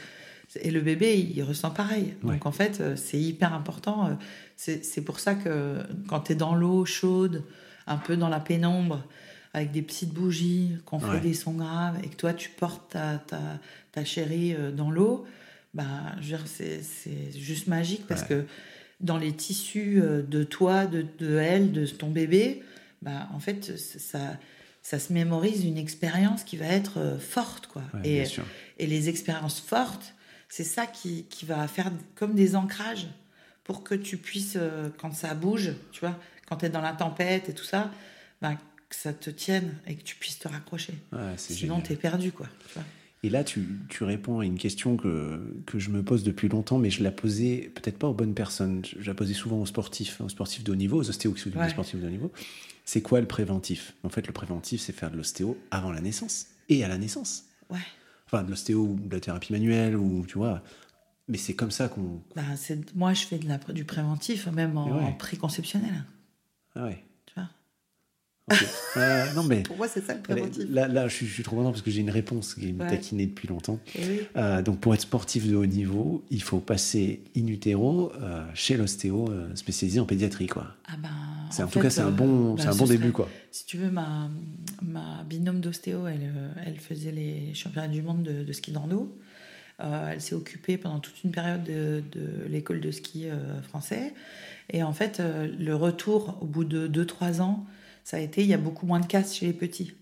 Et 0.64 0.72
le 0.72 0.82
bébé, 0.82 1.18
il 1.34 1.42
ressent 1.44 1.72
pareil. 1.72 2.14
Ouais. 2.24 2.34
Donc 2.34 2.46
en 2.46 2.52
fait, 2.52 2.82
euh, 2.82 2.96
c'est 2.98 3.20
hyper 3.20 3.54
important. 3.54 4.08
Euh, 4.08 4.14
C'est 4.58 5.02
pour 5.04 5.20
ça 5.20 5.34
que 5.34 5.78
quand 6.08 6.20
tu 6.22 6.34
es 6.34 6.36
dans 6.36 6.54
l'eau 6.56 6.86
chaude, 6.86 7.44
un 7.88 7.98
peu 7.98 8.16
dans 8.18 8.30
la 8.30 8.40
pénombre, 8.40 9.04
avec 9.54 9.72
des 9.72 9.82
petites 9.82 10.14
bougies, 10.14 10.78
qu'on 10.86 11.00
fait 11.00 11.08
Ouais. 11.14 11.20
des 11.20 11.34
sons 11.34 11.54
graves, 11.54 11.98
et 12.04 12.08
que 12.10 12.16
toi 12.16 12.34
tu 12.34 12.50
portes 12.50 12.92
ta, 12.92 13.18
ta, 13.18 13.40
ta 13.92 14.06
chérie 14.06 14.54
euh, 14.54 14.72
dans 14.72 14.92
l'eau, 14.92 15.26
bah, 15.74 15.84
je 16.18 16.22
veux 16.22 16.38
dire, 16.38 16.44
c'est 16.46 16.82
c'est 16.84 17.32
juste 17.38 17.68
magique 17.68 18.06
parce 18.08 18.22
Ouais. 18.24 18.28
que 18.28 18.46
dans 19.02 19.18
les 19.18 19.34
tissus 19.34 20.02
euh, 20.02 20.22
de 20.22 20.44
toi, 20.44 20.86
de, 20.86 21.06
de 21.20 21.38
elle, 21.38 21.72
de 21.72 21.86
ton 21.86 22.10
bébé, 22.10 22.64
bah, 23.02 23.28
en 23.34 23.40
fait, 23.40 23.78
ça, 23.78 24.38
ça 24.82 25.00
se 25.00 25.14
mémorise 25.14 25.66
une 25.66 25.78
expérience 25.78 26.44
qui 26.44 26.58
va 26.58 26.68
être 26.68 27.00
euh, 27.00 27.20
forte. 27.20 27.68
Quoi. 27.68 27.84
Ouais, 27.94 28.26
et, 28.78 28.88
les 28.88 29.10
expériences 29.10 29.60
fortes, 29.60 30.16
c'est 30.50 30.64
ça 30.64 30.86
qui, 30.86 31.26
qui 31.26 31.46
va 31.46 31.68
faire 31.68 31.92
comme 32.16 32.36
des 32.36 32.56
ancrages 32.56 33.08
pour 33.64 33.84
que 33.84 33.96
tu 33.96 34.18
puisses, 34.18 34.58
euh, 34.60 34.90
quand 34.98 35.14
ça 35.14 35.34
bouge, 35.34 35.74
tu 35.92 36.02
vois, 36.02 36.18
quand 36.48 36.58
tu 36.58 36.66
es 36.66 36.70
dans 36.70 36.82
la 36.82 36.94
tempête 36.94 37.50
et 37.50 37.54
tout 37.54 37.64
ça, 37.64 37.92
bah, 38.42 38.56
que 38.90 38.96
ça 38.96 39.14
te 39.14 39.30
tienne 39.30 39.76
et 39.88 39.96
que 39.96 40.04
tu 40.04 40.16
puisses 40.16 40.40
te 40.40 40.48
raccrocher. 40.48 40.94
Ouais, 41.12 41.36
Sinon, 41.38 41.80
tu 41.80 41.94
es 41.94 41.96
perdu. 41.96 42.32
Quoi, 42.32 42.48
tu 42.68 42.74
vois. 42.74 42.84
Et 43.24 43.30
là, 43.30 43.44
tu, 43.44 43.68
tu 43.90 44.04
réponds 44.04 44.40
à 44.40 44.46
une 44.46 44.58
question 44.58 44.98
que, 44.98 45.62
que 45.68 45.78
je 45.78 45.92
me 45.92 46.04
pose 46.04 46.24
depuis 46.24 46.50
longtemps, 46.50 46.80
mais 46.80 46.90
je 46.90 47.04
la 47.04 47.12
posais 47.12 47.72
peut-être 47.76 48.00
pas 48.00 48.08
aux 48.08 48.16
bonnes 48.16 48.34
personnes. 48.34 48.82
Je 48.84 49.06
la 49.06 49.14
posais 49.14 49.36
souvent 49.36 49.60
aux 49.62 49.66
sportifs, 49.68 50.20
aux 50.22 50.30
sportifs 50.30 50.64
de 50.64 50.72
haut 50.72 50.76
niveau, 50.76 50.98
aux 50.98 51.08
ostéos 51.10 51.34
qui 51.34 51.50
Ouais. 51.50 51.66
des 51.66 51.70
sportifs 51.70 52.00
de 52.02 52.08
haut 52.08 52.10
niveau. 52.10 52.32
C'est 52.84 53.02
quoi 53.04 53.22
le 53.22 53.28
préventif? 53.28 53.94
En 54.04 54.10
fait, 54.10 54.26
le 54.26 54.34
préventif, 54.34 54.82
c'est 54.82 54.92
faire 54.94 55.12
de 55.12 55.18
l'ostéo 55.18 55.56
avant 55.70 55.92
la 55.92 56.02
naissance 56.02 56.48
et 56.68 56.84
à 56.84 56.88
la 56.88 56.98
naissance. 56.98 57.44
Ouais. 57.70 57.78
Enfin, 58.26 58.42
de 58.44 58.50
l'ostéo 58.50 58.82
ou 58.86 59.00
de 59.00 59.14
la 59.14 59.20
thérapie 59.20 59.54
manuelle, 59.54 59.96
ou 59.96 60.26
tu 60.26 60.40
vois. 60.40 60.64
Mais 61.28 61.38
c'est 61.38 61.54
comme 61.54 61.70
ça 61.72 61.90
qu'on. 61.90 62.22
Bah, 62.36 62.42
moi, 62.96 63.14
je 63.14 63.26
fais 63.28 63.38
de 63.38 63.48
la, 63.48 63.58
du 63.60 63.86
préventif, 63.86 64.48
même 64.48 64.76
en, 64.78 64.98
Ouais. 64.98 65.04
en 65.04 65.14
préconceptionnel. 65.14 66.06
Ah 66.76 66.86
ouais. 66.86 67.04
Euh, 68.98 69.26
non, 69.36 69.44
mais. 69.44 69.62
Pour 69.64 69.78
moi, 69.78 69.88
c'est 69.88 70.06
ça 70.06 70.14
le 70.14 70.22
préventif. 70.22 70.66
Là, 70.70 70.88
là 70.88 71.08
je, 71.08 71.14
suis, 71.16 71.26
je 71.28 71.34
suis 71.34 71.44
trop 71.44 71.56
content 71.56 71.70
parce 71.72 71.82
que 71.82 71.92
j'ai 71.92 72.02
une 72.02 72.10
réponse 72.10 72.56
qui 72.56 72.74
me 72.74 72.84
Ouais. 72.84 72.90
taquinait 72.90 73.28
depuis 73.28 73.48
longtemps. 73.48 73.80
Oui. 73.98 74.22
Euh, 74.36 74.62
donc 74.62 74.80
pour 74.80 74.94
être 74.94 75.02
sportif 75.02 75.48
de 75.48 75.56
haut 75.56 75.66
niveau, 75.66 76.24
il 76.32 76.42
faut 76.44 76.60
passer 76.60 77.22
in 77.38 77.48
utero 77.48 78.12
euh, 78.22 78.44
chez 78.54 78.76
l'ostéo 78.78 79.30
spécialisé 79.56 80.00
en 80.00 80.06
pédiatrie 80.06 80.48
quoi. 80.48 80.68
Ah 80.88 80.94
ben, 81.02 81.10
C'est 81.52 81.64
en, 81.64 81.68
tout 81.68 81.80
cas 81.80 81.90
c'est 81.90 82.02
un 82.02 82.12
bon 82.12 82.58
c'est 82.58 82.68
un 82.68 82.72
bon 82.76 82.86
serait- 82.86 82.98
début 82.98 83.12
quoi. 83.12 83.30
Si 83.52 83.66
tu 83.66 83.78
veux, 83.78 83.92
ma, 83.92 84.30
ma 84.82 85.24
binôme 85.30 85.62
d'ostéo, 85.62 86.08
elle, 86.08 86.32
elle 86.66 86.78
faisait 86.80 87.12
les 87.12 87.54
championnats 87.54 87.88
du 87.88 88.02
monde 88.02 88.24
de, 88.24 88.44
de 88.44 88.54
ski 88.54 88.72
d'Ando. 88.72 89.16
Euh, 89.80 90.12
elle 90.14 90.22
s'est 90.22 90.36
occupée 90.36 90.78
pendant 90.78 91.00
toute 91.00 91.24
une 91.24 91.32
période 91.32 91.64
de, 91.64 92.04
de 92.12 92.46
l'école 92.50 92.82
de 92.82 92.92
ski 92.92 93.30
euh, 93.30 93.62
français. 93.64 94.14
Et 94.70 94.84
en 94.84 94.94
fait, 94.94 95.20
euh, 95.20 95.48
le 95.60 95.76
retour 95.76 96.38
au 96.42 96.46
bout 96.46 96.64
de 96.66 96.88
2-3 96.88 97.42
ans, 97.42 97.66
ça 98.04 98.18
a 98.18 98.20
été, 98.20 98.42
il 98.42 98.48
y 98.48 98.54
a 98.54 98.58
beaucoup 98.58 98.86
moins 98.86 99.00
de 99.00 99.06
casse 99.06 99.36
chez 99.36 99.48
les 99.48 99.54
petits. 99.54 99.94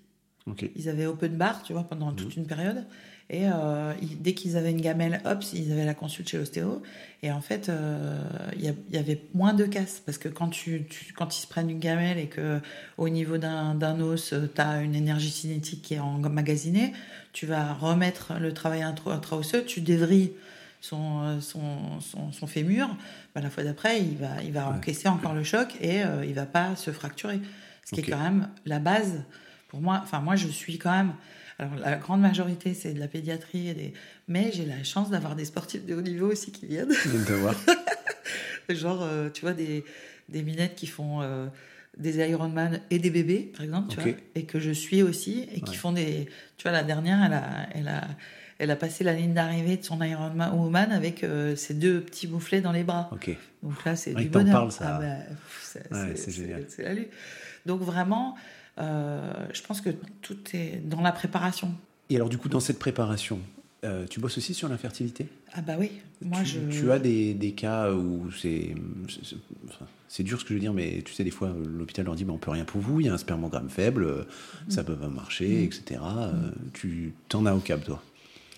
Ils 0.75 0.89
avaient 0.89 1.05
open 1.05 1.35
bar, 1.37 1.61
tu 1.61 1.73
vois, 1.73 1.83
pendant 1.83 2.11
toute 2.11 2.35
une 2.35 2.47
période. 2.47 2.83
Et 3.29 3.43
euh, 3.45 3.93
ils- 4.01 4.19
dès 4.19 4.33
qu'ils 4.33 4.57
avaient 4.57 4.71
une 4.71 4.81
gamelle, 4.81 5.21
hop, 5.25 5.43
ils 5.53 5.71
avaient 5.71 5.85
la 5.85 5.93
consulte 5.93 6.27
chez 6.27 6.39
l'ostéo. 6.39 6.81
Et 7.21 7.31
en 7.31 7.41
fait, 7.41 7.69
euh, 7.69 8.17
il 8.57 8.63
y, 8.91 8.97
avait 8.97 9.21
moins 9.35 9.53
de 9.53 9.65
casse. 9.65 10.01
Parce 10.03 10.17
que 10.17 10.27
quand, 10.27 10.47
tu, 10.49 10.85
tu- 10.89 11.13
quand 11.13 11.37
ils 11.37 11.41
se 11.41 11.45
prennent 11.45 11.69
une 11.69 11.77
gamelle 11.79 12.17
et 12.17 12.25
que 12.25 12.59
au 12.97 13.09
niveau 13.09 13.37
d'un 13.37 13.99
os, 14.01 14.33
tu 14.55 14.61
as 14.61 14.81
une 14.81 14.95
énergie 14.95 15.29
cinétique 15.29 15.83
qui 15.83 15.93
est 15.93 15.99
emmagasinée, 15.99 16.93
tu 17.31 17.45
vas 17.45 17.73
remettre 17.73 18.33
le 18.39 18.51
travail 18.51 18.81
intra- 18.81 19.13
intra-osseux, 19.13 19.63
tu 19.65 19.81
dévrilles 19.81 20.31
son, 20.81 21.21
euh, 21.21 21.41
son, 21.41 21.99
son, 22.01 22.31
son 22.31 22.47
fémur. 22.47 22.87
Bah, 23.35 23.41
la 23.41 23.51
fois 23.51 23.63
d'après, 23.63 24.01
il 24.01 24.17
va, 24.17 24.41
il 24.43 24.51
va 24.53 24.67
Ouais. 24.71 24.77
encaisser 24.77 25.07
encore 25.09 25.35
le 25.35 25.43
choc 25.43 25.75
et 25.81 26.03
euh, 26.03 26.25
il 26.25 26.33
va 26.33 26.47
pas 26.47 26.75
se 26.75 26.89
fracturer. 26.89 27.39
Ce 27.89 27.95
qui 27.95 28.01
est 28.01 28.11
quand 28.11 28.21
même 28.21 28.49
la 28.65 28.79
base 28.79 29.23
pour 29.69 29.81
moi. 29.81 29.99
Enfin, 30.03 30.19
moi, 30.19 30.35
je 30.35 30.47
suis 30.47 30.77
quand 30.77 30.91
même. 30.91 31.13
Alors, 31.57 31.75
la 31.75 31.95
grande 31.97 32.21
majorité, 32.21 32.73
c'est 32.73 32.93
de 32.93 32.99
la 32.99 33.07
pédiatrie, 33.07 33.67
et 33.69 33.73
des... 33.73 33.93
mais 34.27 34.51
j'ai 34.53 34.65
la 34.65 34.83
chance 34.83 35.09
d'avoir 35.09 35.35
des 35.35 35.43
sportifs 35.45 35.85
de 35.85 35.93
haut 35.95 36.01
niveau 36.01 36.31
aussi 36.31 36.51
qui 36.51 36.65
viennent. 36.67 36.87
De 36.87 37.33
voir. 37.33 37.55
Genre, 38.69 39.01
euh, 39.01 39.29
tu 39.29 39.41
vois, 39.41 39.53
des, 39.53 39.83
des 40.29 40.43
minettes 40.43 40.75
qui 40.75 40.87
font 40.87 41.21
euh, 41.21 41.47
des 41.97 42.17
Ironman 42.29 42.79
et 42.91 42.99
des 42.99 43.09
bébés, 43.09 43.51
par 43.55 43.63
exemple, 43.65 43.89
tu 43.93 43.99
Ok. 43.99 44.05
vois, 44.05 44.13
et 44.35 44.43
que 44.45 44.59
je 44.59 44.71
suis 44.71 45.01
aussi, 45.01 45.47
et 45.53 45.61
qui 45.61 45.75
font 45.75 45.91
des. 45.91 46.29
Tu 46.57 46.63
vois, 46.63 46.71
la 46.71 46.83
dernière, 46.83 47.23
elle 47.25 47.33
a, 47.33 47.67
elle 47.73 47.87
a, 47.87 48.07
elle 48.59 48.71
a 48.71 48.75
passé 48.75 49.03
la 49.03 49.13
ligne 49.13 49.33
d'arrivée 49.33 49.77
de 49.77 49.83
son 49.83 50.01
Ironman 50.03 50.53
woman 50.53 50.91
avec 50.91 51.23
euh, 51.23 51.55
ses 51.55 51.73
deux 51.73 52.01
petits 52.01 52.27
mouflets 52.27 52.61
dans 52.61 52.71
les 52.71 52.83
bras. 52.83 53.09
Ok. 53.11 53.31
Donc 53.63 53.83
là, 53.85 53.95
c'est 53.95 54.13
Ouais, 54.13 54.21
du 54.23 54.29
bonheur. 54.29 54.53
parles, 54.53 54.71
ça. 54.71 54.95
Ah 54.95 54.99
bah, 54.99 55.35
c'est 55.63 55.91
Ouais, 55.91 56.15
génial. 56.31 56.63
C'est 56.69 56.83
la 56.83 56.93
lutte. 56.93 57.09
Donc 57.69 57.81
vraiment, 57.81 58.35
euh, 58.79 59.31
je 59.53 59.61
pense 59.61 59.79
que 59.79 59.91
tout 60.21 60.37
est 60.53 60.81
dans 60.83 61.01
la 61.01 61.11
préparation. 61.11 61.71
Et 62.09 62.15
alors 62.15 62.29
du 62.29 62.39
coup 62.39 62.49
dans 62.49 62.63
cette 62.67 62.79
préparation, 62.79 63.39
Euh, 63.85 64.05
tu 64.09 64.19
bosses 64.19 64.37
aussi 64.37 64.53
sur 64.53 64.67
l'infertilité? 64.67 65.27
Ah 65.53 65.61
bah 65.61 65.75
oui, 65.79 65.89
moi 66.21 66.39
tu, 66.43 66.47
je... 66.47 66.79
Tu 66.79 66.91
as 66.91 66.99
des, 66.99 67.33
des 67.33 67.53
cas 67.53 67.93
où 67.93 68.29
c'est... 68.31 68.75
C'est 70.09 70.23
dur 70.23 70.37
ce 70.37 70.43
que 70.43 70.49
je 70.49 70.55
veux 70.55 70.59
dire, 70.59 70.73
mais 70.73 71.01
tu 71.05 71.13
sais, 71.13 71.23
des 71.23 71.31
fois, 71.31 71.55
l'hôpital 71.79 72.03
leur 72.03 72.15
dit 72.15 72.25
mais 72.25 72.33
on 72.33 72.39
peut 72.45 72.51
rien 72.51 72.65
pour 72.65 72.81
vous, 72.81 72.99
il 72.99 73.05
y 73.05 73.09
a 73.09 73.13
un 73.13 73.17
spermogramme 73.17 73.69
faible, 73.69 74.25
mm. 74.67 74.71
ça 74.71 74.83
peut 74.83 74.97
pas 74.97 75.07
marcher, 75.07 75.63
etc. 75.63 76.01
Mm. 76.01 76.51
Tu 76.73 77.13
t'en 77.29 77.45
as 77.45 77.53
au 77.53 77.59
cap, 77.59 77.81
toi? 77.85 78.03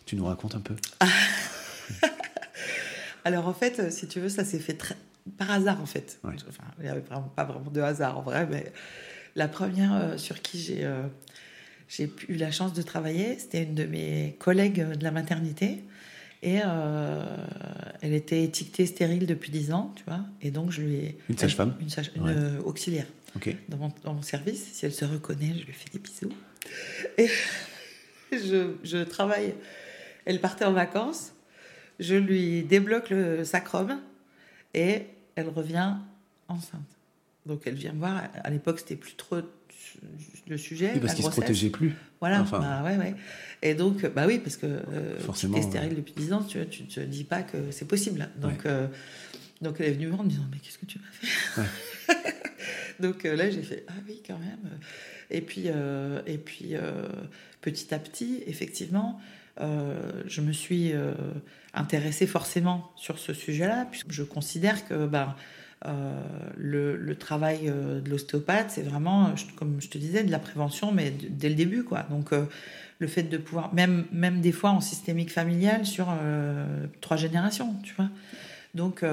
Tu 0.08 0.16
nous 0.16 0.26
racontes 0.26 0.56
un 0.56 0.62
peu? 0.62 0.76
Alors 3.26 3.48
en 3.48 3.54
fait, 3.54 3.92
si 3.92 4.08
tu 4.08 4.20
veux, 4.22 4.30
ça 4.30 4.44
s'est 4.44 4.64
fait 4.68 4.78
très... 4.84 4.96
par 5.38 5.52
hasard 5.52 5.82
en 5.82 5.86
fait. 5.86 6.20
Enfin, 6.24 6.64
il 6.80 6.84
n'y 6.84 6.90
avait 6.90 7.02
pas 7.02 7.44
vraiment 7.44 7.72
de 7.72 7.82
hasard 7.82 8.18
en 8.18 8.22
vrai, 8.22 8.48
mais 8.50 8.72
la 9.36 9.48
première 9.48 9.94
euh, 9.94 10.18
sur 10.18 10.42
qui 10.42 10.60
j'ai 10.60 10.84
euh, 10.84 11.04
j'ai 11.88 12.10
eu 12.30 12.36
la 12.36 12.52
chance 12.52 12.74
de 12.74 12.82
travailler, 12.82 13.38
c'était 13.38 13.64
une 13.64 13.76
de 13.76 13.84
mes 13.84 14.38
collègues 14.40 14.82
de 14.82 15.04
la 15.04 15.12
maternité. 15.12 15.84
Et 16.42 16.60
euh, 16.66 17.22
elle 18.02 18.14
était 18.14 18.44
étiquetée 18.44 18.86
stérile 18.86 19.28
depuis 19.28 19.52
10 19.52 19.74
ans, 19.74 19.94
tu 19.96 20.04
vois. 20.08 20.22
Et 20.42 20.52
donc, 20.52 20.72
je 20.72 20.82
lui 20.82 20.96
ai. 20.96 21.18
Une 21.30 21.38
sage-femme 21.38 21.76
Une, 22.16 22.60
auxiliaire. 22.64 23.06
Ok. 23.36 23.54
Dans 23.68 23.78
mon, 23.78 23.94
dans 24.04 24.14
mon, 24.14 24.22
service. 24.22 24.72
Si 24.72 24.86
elle 24.86 24.94
se 24.94 25.04
reconnaît, 25.04 25.54
je 25.60 25.66
lui 25.66 25.74
fais 25.74 25.90
des 25.92 26.00
bisous. 26.00 26.34
Et 27.18 27.30
je, 28.32 28.74
je 28.86 29.04
travaille. 29.04 29.54
Elle 30.24 30.40
partait 30.40 30.66
en 30.66 30.74
vacances. 30.74 31.34
Je 32.00 32.16
lui 32.16 32.64
débloque 32.64 33.10
le 33.10 33.44
sacrum. 33.44 34.00
Et 34.74 35.08
elle 35.36 35.50
revient 35.50 35.96
enceinte. 36.48 36.82
Donc 37.46 37.64
elle 37.66 37.76
vient 37.76 37.94
me 37.94 38.00
voir. 38.00 38.24
À 38.44 38.50
l'époque, 38.50 38.80
c'était 38.80 38.96
plus 38.96 39.16
trop 39.16 39.42
le 40.48 40.58
sujet. 40.58 40.92
Oui, 40.94 41.00
parce 41.00 41.14
qu'il 41.14 41.26
se 41.26 41.30
protégeait 41.30 41.70
plus. 41.70 41.94
Voilà, 42.20 42.42
enfin. 42.42 42.60
bah, 42.60 42.84
ouais, 42.84 42.98
ouais. 42.98 43.16
Et 43.62 43.74
donc, 43.74 44.06
bah 44.14 44.26
oui, 44.28 44.40
parce 44.40 44.58
que 44.58 44.66
euh, 44.66 45.20
Forcément, 45.20 45.56
tu 45.56 45.62
es 45.62 45.64
stérile 45.64 45.96
depuis 45.96 46.14
10 46.16 46.34
ans, 46.34 46.44
tu 46.44 46.60
ne 46.60 46.64
te 46.64 47.00
dis 47.00 47.24
pas 47.24 47.42
que 47.42 47.72
c'est 47.72 47.88
possible. 47.88 48.30
Donc, 48.38 48.66
euh, 48.66 48.88
donc 49.62 49.78
elle 49.80 49.88
est 49.88 49.94
venue 49.94 50.06
me 50.06 50.12
voir 50.12 50.22
en 50.22 50.26
me 50.26 50.30
disant 50.30 50.46
Mais 50.52 50.58
qu'est-ce 50.58 50.78
que 50.78 50.86
tu 50.86 51.00
m'as 51.00 51.64
fait. 51.64 52.18
Donc 53.00 53.26
euh, 53.26 53.36
là, 53.36 53.50
j'ai 53.50 53.64
fait 53.64 53.84
Ah 53.88 53.94
oui, 54.08 54.22
quand 54.26 54.38
même. 54.38 54.78
Et 55.32 55.42
puis, 55.42 55.68
et 56.28 56.38
puis 56.38 56.76
petit 57.62 57.94
à 57.94 58.00
petit, 58.00 58.44
effectivement, 58.46 59.20
je 59.60 60.42
me 60.42 60.52
suis 60.52 60.94
intéressée 61.74 62.28
forcément 62.28 62.92
sur 62.96 63.20
ce 63.20 63.34
sujet-là, 63.34 63.88
puisque 63.90 64.12
je 64.12 64.24
considère 64.24 64.88
que. 64.88 65.06
Bah, 65.06 65.36
euh, 65.88 66.22
le, 66.58 67.16
travail 67.16 67.62
euh, 67.66 68.02
de 68.02 68.10
l'ostéopathe, 68.10 68.70
c'est 68.70 68.84
vraiment, 68.84 69.34
comme 69.56 69.82
je 69.82 69.90
te 69.90 69.98
disais, 69.98 70.24
de 70.24 70.30
la 70.30 70.38
prévention, 70.38 70.92
mais 70.92 71.12
dès 71.12 71.50
le 71.50 71.56
début, 71.56 71.84
quoi. 71.84 72.04
Donc, 72.04 72.34
euh, 72.34 72.46
le 73.00 73.08
fait 73.08 73.24
de 73.24 73.38
pouvoir, 73.38 73.74
même, 73.74 74.06
même 74.12 74.42
des 74.42 74.52
fois 74.52 74.70
en 74.70 74.80
systémique 74.80 75.32
familiale, 75.32 75.88
sur 75.88 76.08
trois 77.02 77.18
générations, 77.18 77.74
tu 77.82 77.96
vois. 77.96 78.10
Donc, 78.76 79.04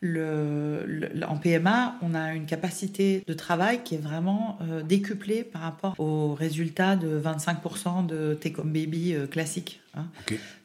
le, 0.00 1.10
en 1.28 1.36
PMA, 1.36 1.98
on 2.02 2.14
a 2.14 2.32
une 2.34 2.46
capacité 2.46 3.22
de 3.26 3.34
travail 3.34 3.82
qui 3.84 3.96
est 3.96 4.02
vraiment 4.02 4.58
décuplée 4.88 5.44
par 5.44 5.62
rapport 5.62 5.94
aux 5.98 6.34
résultats 6.34 6.96
de 6.96 7.20
25% 7.20 8.06
de 8.06 8.34
Take 8.34 8.60
Home 8.60 8.72
Baby 8.72 9.14
classique. 9.30 9.80
Hein. 9.94 10.06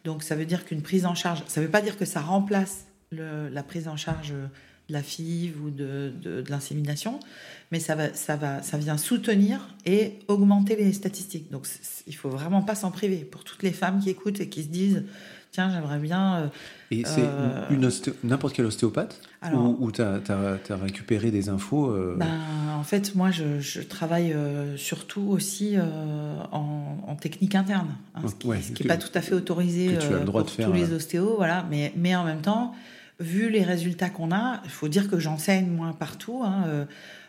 Donc 0.06 0.24
ça 0.24 0.36
veut 0.36 0.46
dire 0.46 0.64
qu'une 0.66 0.82
prise 0.82 1.06
en 1.06 1.16
charge, 1.16 1.44
ça 1.48 1.60
ne 1.60 1.66
veut 1.66 1.72
pas 1.72 1.82
dire 1.82 1.98
que 1.98 2.06
ça 2.06 2.22
remplace 2.22 2.86
la 3.12 3.64
prise 3.64 3.88
en 3.88 3.98
charge 3.98 4.34
de 4.88 4.94
la 4.94 5.02
FIV 5.02 5.62
ou 5.64 5.70
de, 5.70 6.14
de, 6.22 6.44
l'insémination, 6.50 7.20
mais 7.72 7.80
ça, 7.80 7.96
va, 7.96 8.14
ça, 8.14 8.36
va, 8.36 8.62
ça 8.62 8.78
vient 8.78 8.98
soutenir 8.98 9.76
et 9.86 10.20
augmenter 10.28 10.76
les 10.76 10.94
statistiques. 10.94 11.52
Donc 11.52 11.68
il 12.06 12.16
faut 12.16 12.30
vraiment 12.30 12.62
pas 12.62 12.76
s'en 12.76 12.92
priver. 12.92 13.18
Pour 13.18 13.44
toutes 13.44 13.64
les 13.64 13.72
femmes 13.72 14.00
qui 14.00 14.10
écoutent 14.10 14.40
et 14.40 14.50
qui 14.50 14.64
se 14.64 14.68
disent 14.68 15.04
tiens, 15.56 15.72
j'aimerais 15.72 16.00
bien. 16.00 16.36
Euh, 16.36 16.48
et 16.92 17.04
c'est 17.06 17.24
euh, 17.24 18.14
n'importe 18.24 18.54
quel 18.54 18.66
ostéopathe 18.66 19.22
Ou, 19.54 19.92
tu 19.92 20.02
as, 20.02 20.60
récupéré 20.70 21.32
des 21.32 21.50
infos 21.50 21.90
euh 21.90 22.16
ben, 22.18 22.28
En 22.78 22.84
fait, 22.84 23.16
moi, 23.16 23.32
je, 23.32 23.82
travaille 23.82 24.36
surtout 24.76 25.28
aussi 25.30 25.76
en, 26.52 27.16
technique 27.20 27.56
interne, 27.56 27.88
hein, 28.14 28.22
ce 28.28 28.74
qui 28.74 28.84
n'est 28.84 28.88
pas 28.88 28.98
tout 28.98 29.10
à 29.16 29.22
fait 29.22 29.34
autorisé 29.34 29.98
pour 30.26 30.46
tous 30.46 30.74
les 30.74 30.94
ostéos. 30.94 31.36
Voilà, 31.38 31.66
mais, 31.70 31.94
mais 31.96 32.16
en 32.16 32.24
même 32.24 32.42
temps 32.42 32.74
vu 33.22 33.50
les 33.50 33.64
résultats 33.64 34.10
qu'on 34.10 34.34
a, 34.34 34.60
il 34.66 34.70
faut 34.70 34.90
dire 34.90 35.10
que 35.10 35.20
j'enseigne 35.20 35.68
moi 35.68 35.96
partout, 35.98 36.44
hein, 36.44 36.86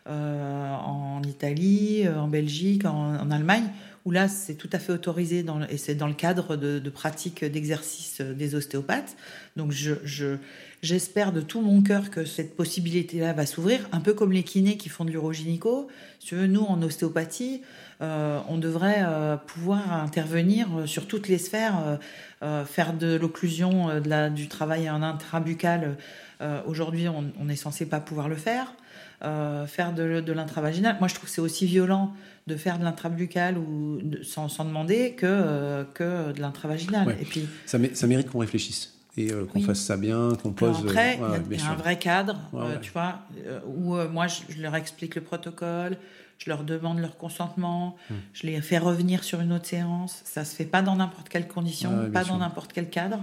en 0.07 1.22
Italie, 1.22 2.09
en 2.09 2.27
Belgique, 2.27 2.85
en, 2.85 3.31
Allemagne, 3.31 3.68
où 4.07 4.12
là 4.12 4.28
c'est 4.28 4.54
tout 4.54 4.70
à 4.72 4.78
fait 4.78 4.92
autorisé 4.92 5.44
et 5.68 5.76
c'est 5.76 5.96
dans 5.96 6.07
le 6.07 6.14
cadre 6.14 6.57
de, 6.57 6.88
pratiques 6.88 7.44
d'exercice 7.44 8.20
des 8.20 8.54
ostéopathes. 8.54 9.16
Donc 9.57 9.72
je, 9.72 10.36
j'espère 10.80 11.32
de 11.32 11.40
tout 11.40 11.61
mon 11.61 11.82
cœur 11.82 12.11
que 12.11 12.24
cette 12.24 12.57
possibilité-là 12.57 13.32
va 13.32 13.44
s'ouvrir, 13.44 13.88
un 13.90 14.00
peu 14.00 14.14
comme 14.14 14.32
les 14.32 14.44
kinés 14.44 14.76
qui 14.76 14.88
font 14.88 15.04
de 15.04 15.11
l'urogynéco. 15.11 15.88
Si 16.20 16.28
tu 16.28 16.36
veux, 16.36 16.46
nous 16.46 16.62
en 16.62 16.80
ostéopathie, 16.82 17.62
on 18.01 18.59
devrait 18.59 19.05
pouvoir 19.47 19.92
intervenir 19.92 20.68
sur 20.86 21.07
toutes 21.07 21.28
les 21.28 21.38
sphères 21.38 21.99
euh, 22.42 22.66
faire 22.66 22.92
de 22.92 23.16
l'occlusion 23.16 23.88
euh, 23.88 24.28
du 24.28 24.49
travail 24.49 24.90
en 24.90 25.03
intrabucal, 25.03 25.97
euh, 26.42 26.61
aujourd'hui, 26.66 27.09
on 27.09 27.44
n'est 27.44 27.57
censé 27.57 27.86
pas 27.86 27.99
pouvoir 27.99 28.28
le 28.28 28.36
faire. 28.36 28.74
faire 29.22 29.94
de, 29.94 30.20
de 30.20 30.32
l'intravaginal. 30.32 30.97
Moi, 30.99 31.09
je 31.09 31.14
trouve 31.14 31.30
que 31.30 31.34
c'est 31.34 31.40
aussi 31.40 31.64
violent 31.64 32.12
de 32.47 32.55
faire 32.57 32.78
de 32.78 32.84
l'intrabucal 32.84 33.57
ou 33.57 33.99
sans, 34.22 34.64
demander 34.64 35.14
que, 35.14 35.84
que 35.94 36.32
de 36.32 36.40
l'intravaginal. 36.42 37.16
Et 37.18 37.24
puis, 37.24 37.49
ça, 37.64 37.78
ça 37.94 38.07
mérite 38.07 38.30
qu'on 38.30 38.40
réfléchisse 38.40 38.92
et 39.16 39.30
qu'on 39.51 39.62
fasse 39.62 39.80
ça 39.80 39.97
bien, 39.97 40.28
qu'on 40.42 40.53
pose. 40.53 40.76
après, 40.84 41.18
il 41.51 41.59
y 41.59 41.62
a, 41.62 41.70
un 41.70 41.74
vrai 41.74 41.99
cadre, 41.99 42.38
tu 42.82 42.92
vois, 42.92 43.20
où 43.66 43.97
moi 44.12 44.26
je, 44.26 44.61
leur 44.61 44.76
explique 44.76 45.14
le 45.14 45.22
protocole, 45.22 45.97
je 46.39 46.51
leur 46.51 46.64
demande 46.64 46.99
leur 46.99 47.16
consentement, 47.16 47.97
hmm. 48.11 48.14
je 48.32 48.47
les 48.47 48.61
fais 48.61 48.78
revenir 48.78 49.24
sur 49.24 49.41
une 49.41 49.53
autre 49.53 49.66
séance. 49.66 50.20
Ça 50.24 50.45
se 50.45 50.55
fait 50.55 50.64
pas 50.64 50.82
dans 50.82 50.97
n'importe 50.97 51.28
quelle 51.28 51.49
condition, 51.49 52.11
pas 52.12 52.24
dans 52.24 52.39
n'importe 52.39 52.72
quel 52.72 52.91
cadre. 52.91 53.20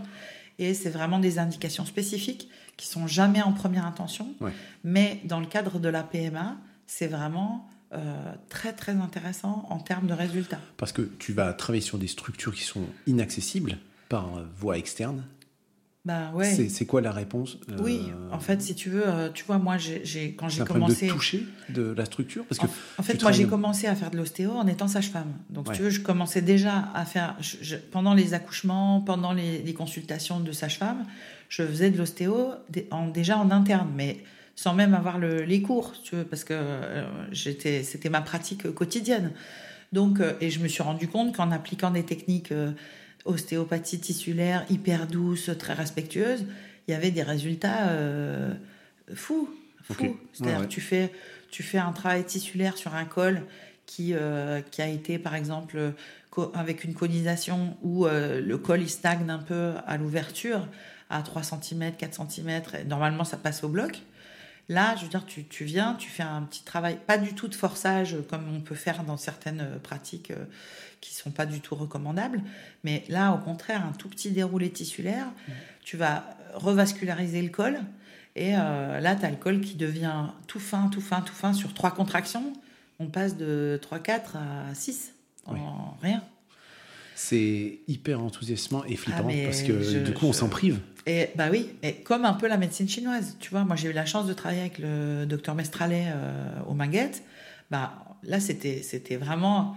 Et 0.60 0.74
c'est 0.74 0.90
vraiment 0.90 1.20
des 1.20 1.40
indications 1.40 1.86
spécifiques 1.86 2.50
qui 2.78 2.88
sont 2.88 3.08
jamais 3.08 3.42
en 3.42 3.54
première 3.54 3.86
intention. 3.86 4.34
Mais 4.84 5.22
dans 5.26 5.40
le 5.40 5.46
cadre 5.46 5.80
de 5.80 5.90
la 5.90 6.04
PMA, 6.04 6.58
c'est 6.86 7.08
vraiment 7.08 7.68
euh, 7.94 8.34
très 8.50 8.74
très 8.74 8.94
intéressant 8.94 9.66
en 9.70 9.80
termes 9.80 10.08
de 10.08 10.14
résultats. 10.14 10.60
Parce 10.78 10.92
que 10.92 11.02
tu 11.20 11.34
vas 11.34 11.54
travailler 11.54 11.82
sur 11.82 11.98
des 11.98 12.08
structures 12.08 12.54
qui 12.54 12.64
sont 12.64 12.86
inaccessibles 13.08 13.78
par 14.10 14.44
voie 14.58 14.78
externe 14.78 15.24
bah 16.06 16.32
ouais. 16.34 16.68
C'est 16.68 16.86
quoi 16.86 17.00
la 17.00 17.14
réponse 17.14 17.58
Oui, 17.80 18.02
euh, 18.10 18.36
en 18.36 18.40
fait, 18.40 18.62
si 18.62 18.76
tu 18.76 18.90
veux, 18.90 19.08
euh, 19.08 19.30
tu 19.34 19.46
vois, 19.46 19.58
moi, 19.58 19.78
j'ai 19.78 20.34
quand 20.34 20.50
j'ai 20.50 20.66
commencé. 20.66 21.08
de 21.08 21.12
toucher 21.12 21.46
de 21.70 21.94
la 21.96 22.04
structure 22.04 22.44
parce 22.46 22.60
que 22.60 22.66
En, 22.98 23.04
fait, 23.04 23.22
moi, 23.22 23.32
j'ai 23.32 23.46
commencé 23.46 23.88
à 23.88 23.96
faire 23.96 24.12
de 24.12 24.18
l'ostéo 24.18 24.52
en 24.52 24.68
étant 24.68 24.90
sage-femme. 24.90 25.32
Donc, 25.50 25.68
si 25.68 25.78
tu 25.78 25.84
veux, 25.84 25.90
je 25.90 26.02
commençais 26.02 26.42
déjà 26.42 26.90
à 26.94 27.06
faire. 27.06 27.38
pendant 27.92 28.14
les 28.14 28.34
accouchements, 28.34 29.00
pendant 29.00 29.32
les, 29.32 29.74
consultations 29.74 30.42
de 30.42 30.52
sage-femme, 30.52 31.06
je 31.48 31.64
faisais 31.64 31.90
de 31.90 31.98
l'ostéo 31.98 32.52
en, 32.92 33.08
déjà 33.08 33.38
en 33.38 33.50
interne, 33.50 33.90
mais 33.96 34.24
sans 34.56 34.74
même 34.74 34.94
avoir 34.94 35.18
le, 35.18 35.44
les 35.44 35.62
cours, 35.62 35.94
tu 36.04 36.16
veux, 36.18 36.26
parce 36.26 36.44
que 36.44 36.54
euh, 36.54 37.06
j'étais 37.32 37.82
c'était 37.82 38.10
ma 38.10 38.22
pratique 38.22 38.72
quotidienne. 38.74 39.32
Donc, 39.94 40.20
et 40.42 40.50
je 40.50 40.60
me 40.60 40.68
suis 40.68 40.84
rendu 40.84 41.08
compte 41.08 41.36
qu'en 41.36 41.52
appliquant 41.52 41.92
des 41.92 42.04
techniques 42.04 42.52
ostéopathie 43.26 44.00
tissulaire 44.00 44.66
hyper 44.70 45.08
douce, 45.08 45.50
très 45.58 45.74
respectueuse, 45.74 46.46
il 46.88 46.92
y 46.92 46.94
avait 46.94 47.12
des 47.12 47.24
résultats 47.24 47.90
euh, 47.90 48.54
fous. 49.14 49.50
fous. 49.84 50.18
C'est-à-dire 50.34 50.68
tu 50.68 50.82
fais, 50.82 51.12
tu 51.50 51.64
fais 51.64 51.78
un 51.78 51.92
travail 51.92 52.26
tissulaire 52.26 52.78
sur 52.78 52.94
un 52.94 53.06
col 53.06 53.44
qui, 53.86 54.14
euh, 54.14 54.62
qui 54.62 54.82
a 54.82 54.88
été, 54.88 55.20
par 55.20 55.36
exemple, 55.36 55.94
avec 56.54 56.84
une 56.84 56.94
conisation 56.94 57.78
où 57.82 58.06
euh, 58.06 58.42
le 58.42 58.58
col 58.58 58.82
il 58.82 58.90
stagne 58.90 59.30
un 59.30 59.40
peu 59.40 59.74
à 59.86 59.98
l'ouverture, 59.98 60.68
à 61.10 61.22
3 61.22 61.44
cm, 61.44 61.96
4 61.96 62.30
cm, 62.30 62.50
et 62.50 62.84
normalement 62.86 63.24
ça 63.24 63.38
passe 63.38 63.64
au 63.64 63.70
bloc. 63.70 64.02
Là, 64.70 64.96
je 64.96 65.04
veux 65.04 65.10
dire, 65.10 65.26
tu, 65.26 65.44
tu, 65.44 65.66
viens, 65.66 65.94
tu 65.96 66.10
fais 66.10 66.24
un 66.24 66.42
petit 66.44 66.64
travail, 66.64 66.98
pas 67.06 67.18
du 67.18 67.34
tout 67.36 67.50
de 67.50 67.56
forçage 67.56 68.16
comme 68.30 68.46
on 68.54 68.62
peut 68.62 68.76
faire 68.76 69.04
dans 69.04 69.18
certaines 69.18 69.78
pratiques 69.84 70.32
qui 71.04 71.14
sont 71.14 71.32
pas 71.32 71.46
du 71.46 71.60
tout 71.60 71.76
recommandables. 71.76 72.42
Mais 72.84 73.04
là, 73.10 73.34
au 73.34 73.38
contraire, 73.38 73.86
un 73.86 73.92
tout 73.92 74.08
petit 74.08 74.32
déroulé 74.32 74.70
tissulaire, 74.70 75.26
mmh. 75.26 75.52
tu 75.84 75.98
vas 75.98 76.24
revasculariser 76.54 77.42
le 77.42 77.50
col. 77.50 77.80
Et 78.36 78.56
euh, 78.56 79.00
là, 79.02 79.16
tu 79.16 79.26
as 79.26 79.30
le 79.30 79.36
col 79.36 79.60
qui 79.60 79.76
devient 79.76 80.28
tout 80.48 80.62
fin, 80.62 80.88
tout 80.88 81.02
fin, 81.02 81.22
tout 81.22 81.34
fin 81.34 81.52
sur 81.54 81.74
trois 81.74 81.92
contractions. 81.92 82.54
On 83.00 83.08
passe 83.08 83.36
de 83.36 83.80
3-4 83.84 84.38
à 84.72 84.74
6 84.74 85.14
en 85.46 85.98
rien. 86.02 86.24
C'est 87.16 87.80
hyper 87.88 88.22
enthousiasmant 88.22 88.86
et 88.86 88.96
flippant 88.96 89.28
ah, 89.30 89.44
parce 89.44 89.62
que 89.62 90.04
du 90.04 90.14
coup, 90.14 90.26
on 90.26 90.34
s'en 90.34 90.48
prive. 90.48 90.80
Et 91.06 91.30
bah 91.36 91.50
oui, 91.52 91.70
et 91.84 91.96
comme 91.96 92.24
un 92.24 92.34
peu 92.34 92.48
la 92.48 92.58
médecine 92.58 92.88
chinoise. 92.88 93.36
Tu 93.42 93.50
vois, 93.50 93.66
moi, 93.66 93.76
j'ai 93.76 93.90
eu 93.90 93.94
la 93.94 94.06
chance 94.06 94.26
de 94.26 94.34
travailler 94.34 94.62
avec 94.62 94.80
le 94.80 95.26
docteur 95.26 95.54
Mestralet 95.54 96.06
euh, 96.08 96.60
au 96.66 96.74
Minguette. 96.74 97.24
Bah, 97.70 98.06
là, 98.24 98.40
c'était, 98.40 98.82
c'était 98.82 99.18
vraiment 99.18 99.76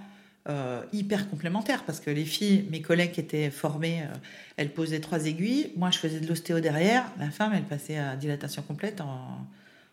euh, 0.49 0.82
hyper 0.92 1.28
complémentaires 1.28 1.82
parce 1.84 1.99
que 1.99 2.11
les 2.11 2.24
filles, 2.24 2.66
mes 2.70 2.80
collègues 2.80 3.12
qui 3.12 3.20
étaient 3.20 3.51
formées, 3.51 4.03
euh, 4.03 4.16
elles 4.57 4.70
posaient 4.70 5.01
trois 5.01 5.26
aiguilles. 5.26 5.72
Moi, 5.76 5.90
je 5.90 5.99
faisais 5.99 6.20
de 6.20 6.28
l'ostéo 6.28 6.61
derrière. 6.61 7.05
La 7.18 7.30
femme, 7.30 7.53
elle 7.53 7.64
passait 7.64 7.99
à 7.99 8.14
dilatation 8.14 8.62
complète 8.62 9.01
en, 9.01 9.44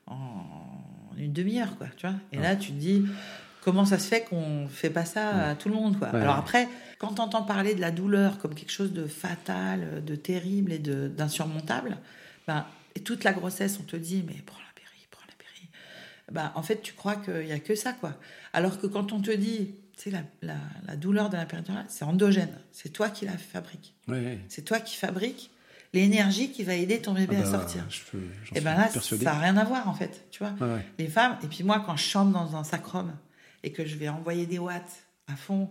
en 0.05 0.43
une 1.17 1.33
demi-heure, 1.33 1.75
quoi. 1.77 1.87
Tu 1.97 2.05
vois 2.05 2.15
Et 2.31 2.37
là, 2.37 2.55
tu 2.55 2.71
te 2.71 2.77
dis 2.77 3.03
comment 3.61 3.85
ça 3.85 3.97
se 3.97 4.07
fait 4.07 4.25
qu'on 4.25 4.67
fait 4.67 4.91
pas 4.91 5.05
ça 5.05 5.49
à 5.49 5.55
tout 5.55 5.69
le 5.69 5.75
monde, 5.75 5.97
quoi. 5.97 6.09
Alors 6.09 6.35
après, 6.35 6.67
quand 6.99 7.15
tu 7.15 7.21
entends 7.21 7.43
parler 7.43 7.73
de 7.73 7.81
la 7.81 7.91
douleur 7.91 8.37
comme 8.37 8.53
quelque 8.53 8.71
chose 8.71 8.93
de 8.93 9.07
fatal, 9.07 10.03
de 10.05 10.15
terrible 10.15 10.71
et 10.71 10.79
d'insurmontable, 10.79 11.97
ben, 12.47 12.65
et 12.95 12.99
toute 12.99 13.23
la 13.23 13.33
grossesse, 13.33 13.79
on 13.81 13.83
te 13.83 13.95
dit 13.95 14.23
mais 14.27 14.35
prends 14.45 14.59
la 14.59 14.73
péri, 14.75 15.07
prends 15.09 15.25
la 15.27 15.35
péri. 15.35 15.67
Ben, 16.31 16.51
en 16.53 16.61
fait, 16.61 16.81
tu 16.83 16.93
crois 16.93 17.15
qu'il 17.15 17.47
y 17.47 17.53
a 17.53 17.59
que 17.59 17.73
ça, 17.73 17.93
quoi. 17.93 18.13
Alors 18.53 18.79
que 18.79 18.85
quand 18.85 19.13
on 19.13 19.19
te 19.19 19.31
dit 19.31 19.73
c'est 19.95 20.11
la, 20.11 20.23
la, 20.41 20.95
douleur 20.95 21.29
de 21.29 21.37
la 21.37 21.45
péridurale, 21.45 21.85
c'est 21.87 22.05
endogène. 22.05 22.55
C'est 22.71 22.89
toi 22.89 23.09
qui 23.09 23.25
la 23.25 23.37
fabrique. 23.37 23.95
C'est 24.47 24.63
toi 24.63 24.79
qui 24.79 24.95
fabrique 24.95 25.51
l'énergie 25.93 26.51
qui 26.51 26.63
va 26.63 26.73
aider 26.75 26.99
ton 26.99 27.13
bébé 27.13 27.35
ah 27.37 27.41
à 27.41 27.43
bah, 27.43 27.51
sortir. 27.51 27.87
et 28.55 28.61
ben 28.61 28.75
là, 28.75 28.89
ça 28.89 29.15
n'a 29.17 29.39
rien 29.39 29.57
à 29.57 29.63
voir 29.63 29.87
en 29.87 29.93
fait, 29.93 30.25
tu 30.31 30.43
vois. 30.43 30.55
Les 30.97 31.07
femmes, 31.07 31.37
et 31.43 31.47
puis 31.47 31.63
moi, 31.63 31.83
quand 31.85 31.95
je 31.95 32.03
chante 32.03 32.31
dans 32.31 32.55
un 32.55 32.63
sacrum 32.63 33.13
et 33.63 33.71
que 33.71 33.85
je 33.85 33.95
vais 33.95 34.09
envoyer 34.09 34.45
des 34.45 34.59
watts 34.59 35.03
à 35.27 35.35
fond, 35.35 35.69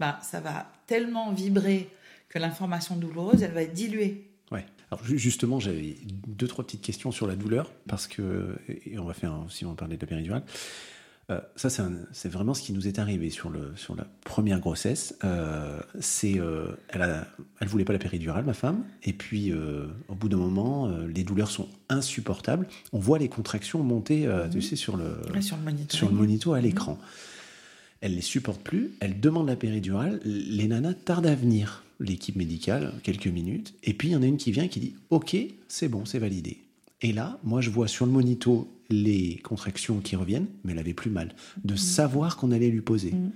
bah, 0.00 0.18
ça 0.22 0.40
va 0.40 0.72
tellement 0.86 1.32
vibrer 1.32 1.88
que 2.28 2.38
l'information 2.38 2.96
douloureuse, 2.96 3.42
elle 3.42 3.52
va 3.52 3.62
être 3.62 3.74
diluée. 3.74 4.30
Ouais. 4.50 4.64
Alors 4.90 5.04
justement, 5.04 5.60
j'avais 5.60 5.96
deux 6.26 6.48
trois 6.48 6.64
petites 6.64 6.80
questions 6.80 7.12
sur 7.12 7.26
la 7.26 7.36
douleur 7.36 7.70
parce 7.86 8.08
que 8.08 8.58
et 8.68 8.98
on 8.98 9.04
va 9.04 9.14
faire 9.14 9.34
si 9.48 9.64
on 9.64 9.70
va 9.70 9.76
parler 9.76 9.96
de 9.96 10.00
la 10.00 10.06
péridurale. 10.08 10.42
Euh, 11.30 11.40
ça, 11.56 11.68
c'est 12.12 12.28
vraiment 12.28 12.54
ce 12.54 12.62
qui 12.62 12.72
nous 12.72 12.88
est 12.88 12.98
arrivé 12.98 13.30
sur, 13.30 13.50
le, 13.50 13.72
sur 13.76 13.94
la 13.94 14.06
première 14.24 14.60
grossesse. 14.60 15.14
Euh, 15.24 15.78
c'est, 16.00 16.38
euh, 16.38 16.68
elle, 16.88 17.02
a, 17.02 17.26
elle 17.60 17.68
voulait 17.68 17.84
pas 17.84 17.92
la 17.92 17.98
péridurale, 17.98 18.44
ma 18.44 18.54
femme. 18.54 18.84
Et 19.04 19.12
puis, 19.12 19.52
au 20.08 20.14
bout 20.14 20.28
d'un 20.28 20.36
moment, 20.36 20.90
les 21.06 21.24
douleurs 21.24 21.50
sont 21.50 21.68
insupportables. 21.88 22.66
On 22.92 22.98
voit 22.98 23.18
les 23.18 23.28
contractions 23.28 23.82
monter, 23.82 24.28
tu 24.50 24.56
mhm. 24.56 24.62
sais, 24.62 24.76
sur 24.76 24.96
le, 24.96 25.16
sur 25.40 25.56
le 25.56 25.62
monitor, 25.62 25.96
sur 25.98 26.08
le 26.08 26.16
monitor 26.16 26.54
à 26.54 26.60
l'écran. 26.60 26.98
Elle 28.00 28.14
les 28.14 28.22
supporte 28.22 28.62
plus. 28.62 28.92
Elle 29.00 29.20
demande 29.20 29.46
la 29.46 29.56
péridurale. 29.56 30.20
Les 30.24 30.66
nanas 30.66 30.94
tardent 30.94 31.26
à 31.26 31.34
venir. 31.34 31.84
L'équipe 32.00 32.36
médicale, 32.36 32.94
quelques 33.02 33.26
minutes. 33.26 33.74
Et 33.84 33.92
puis, 33.92 34.08
il 34.08 34.12
y 34.12 34.16
en 34.16 34.22
a 34.22 34.26
une 34.26 34.38
qui 34.38 34.52
vient 34.52 34.68
qui 34.68 34.80
dit 34.80 34.94
Ok, 35.10 35.36
c'est 35.68 35.88
bon, 35.88 36.06
c'est 36.06 36.18
validé. 36.18 36.58
Et 37.02 37.12
là, 37.12 37.38
moi, 37.44 37.60
je 37.60 37.68
vois 37.68 37.88
sur 37.88 38.06
le 38.06 38.12
monito 38.12 38.68
les 38.90 39.38
contractions 39.38 40.00
qui 40.00 40.16
reviennent, 40.16 40.48
mais 40.64 40.72
elle 40.72 40.78
avait 40.78 40.94
plus 40.94 41.10
mal. 41.10 41.34
De 41.64 41.74
mm. 41.74 41.78
savoir 41.78 42.36
qu'on 42.36 42.52
allait 42.52 42.68
lui 42.68 42.80
poser. 42.80 43.12
Mm. 43.12 43.32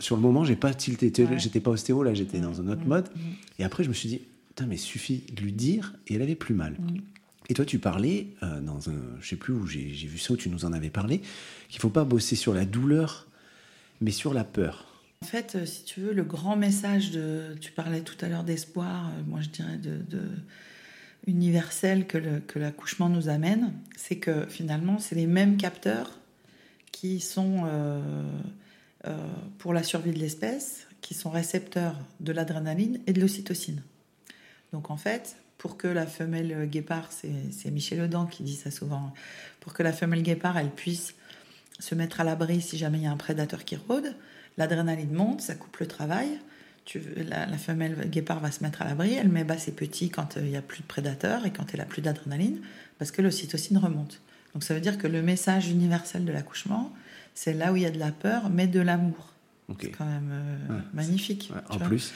Sur 0.00 0.16
le 0.16 0.22
moment, 0.22 0.44
j'ai 0.44 0.56
pas 0.56 0.74
tilté. 0.74 1.12
J'étais 1.36 1.60
pas 1.60 1.70
ostéo, 1.70 2.02
là, 2.02 2.14
j'étais 2.14 2.40
dans 2.40 2.60
un 2.60 2.68
autre 2.68 2.84
mode. 2.84 3.08
Et 3.58 3.64
après, 3.64 3.84
je 3.84 3.88
me 3.88 3.94
suis 3.94 4.08
dit, 4.08 4.22
putain, 4.48 4.66
mais 4.66 4.76
suffit 4.76 5.24
de 5.32 5.42
lui 5.42 5.52
dire, 5.52 5.94
et 6.08 6.14
elle 6.14 6.22
avait 6.22 6.34
plus 6.34 6.54
mal. 6.54 6.76
Et 7.48 7.54
toi, 7.54 7.64
tu 7.64 7.78
parlais, 7.78 8.28
euh, 8.42 8.60
dans 8.60 8.90
un, 8.90 9.00
je 9.20 9.28
sais 9.28 9.36
plus 9.36 9.52
où 9.52 9.66
j'ai 9.66 9.88
vu 9.88 10.18
ça, 10.18 10.32
où 10.32 10.36
tu 10.36 10.48
nous 10.48 10.64
en 10.64 10.72
avais 10.72 10.90
parlé, 10.90 11.20
qu'il 11.68 11.80
faut 11.80 11.90
pas 11.90 12.04
bosser 12.04 12.36
sur 12.36 12.54
la 12.54 12.64
douleur, 12.64 13.26
mais 14.00 14.12
sur 14.12 14.32
la 14.32 14.44
peur. 14.44 14.86
En 15.22 15.26
fait, 15.26 15.56
euh, 15.56 15.66
si 15.66 15.84
tu 15.84 16.00
veux, 16.00 16.14
le 16.14 16.22
grand 16.22 16.56
message 16.56 17.10
de, 17.10 17.54
tu 17.60 17.72
parlais 17.72 18.00
tout 18.00 18.14
à 18.24 18.28
l'heure 18.28 18.44
d'espoir, 18.44 19.08
euh, 19.08 19.22
moi 19.26 19.40
je 19.42 19.48
dirais 19.48 19.76
de 19.76 20.00
universel 21.26 22.06
que, 22.06 22.18
l'accouchement 22.58 23.08
nous 23.08 23.28
amène, 23.28 23.72
c'est 23.96 24.16
que 24.16 24.46
finalement, 24.48 24.98
c'est 24.98 25.14
les 25.14 25.26
mêmes 25.26 25.56
capteurs 25.56 26.18
qui 26.92 27.20
sont 27.20 27.62
euh, 27.64 28.00
euh, 29.06 29.16
pour 29.58 29.72
la 29.72 29.82
survie 29.82 30.12
de 30.12 30.18
l'espèce, 30.18 30.86
qui 31.00 31.14
sont 31.14 31.30
récepteurs 31.30 31.96
de 32.20 32.32
l'adrénaline 32.32 33.00
et 33.06 33.12
de 33.12 33.20
l'ocytocine. 33.20 33.82
Donc 34.72 34.90
en 34.90 34.96
fait, 34.96 35.36
pour 35.58 35.76
que 35.76 35.88
la 35.88 36.06
femelle 36.06 36.68
guépard, 36.68 37.10
c'est 37.10 37.70
Michel 37.70 38.00
Audin 38.02 38.26
qui 38.26 38.42
dit 38.42 38.56
ça 38.56 38.70
souvent, 38.70 39.12
pour 39.60 39.74
que 39.74 39.82
la 39.82 39.92
femelle 39.92 40.22
guépard, 40.22 40.56
elle 40.56 40.70
puisse 40.70 41.14
se 41.78 41.94
mettre 41.94 42.20
à 42.20 42.24
l'abri 42.24 42.60
si 42.60 42.78
jamais 42.78 42.98
il 42.98 43.04
y 43.04 43.06
a 43.06 43.10
un 43.10 43.16
prédateur 43.16 43.64
qui 43.64 43.76
rôde, 43.76 44.14
l'adrénaline 44.56 45.12
monte, 45.12 45.40
ça 45.40 45.54
coupe 45.54 45.78
le 45.78 45.86
travail, 45.86 46.28
la, 47.16 47.58
femelle 47.58 48.08
guépard 48.08 48.40
va 48.40 48.50
se 48.50 48.62
mettre 48.62 48.82
à 48.82 48.84
l'abri, 48.84 49.14
elle 49.14 49.28
met 49.28 49.44
bas 49.44 49.58
ses 49.58 49.72
petits 49.72 50.10
quand 50.10 50.36
euh, 50.36 50.40
il 50.42 50.50
n'y 50.50 50.56
a 50.56 50.62
plus 50.62 50.82
de 50.82 50.86
prédateurs 50.86 51.46
et 51.46 51.52
quand 51.52 51.72
elle 51.72 51.80
a 51.80 51.84
plus 51.84 52.02
d'adrénaline, 52.02 52.60
parce 52.98 53.10
que 53.10 53.22
l'ocytocine 53.22 53.78
remonte. 53.78 54.20
Donc 54.54 54.64
ça 54.64 54.74
veut 54.74 54.80
dire 54.80 54.98
que 54.98 55.06
le 55.06 55.22
message 55.22 55.68
universel 55.68 56.24
de 56.24 56.32
l'accouchement, 56.32 56.92
c'est 57.34 57.52
là 57.52 57.72
où 57.72 57.76
il 57.76 57.82
y 57.82 57.86
a 57.86 57.90
de 57.90 57.98
la 57.98 58.10
peur, 58.10 58.50
mais 58.50 58.66
de 58.66 58.80
l'amour. 58.80 59.32
C'est 59.80 59.90
quand 59.90 60.04
même 60.04 60.30
euh, 60.32 60.80
magnifique. 60.92 61.52
en 61.68 61.78
plus. 61.78 62.12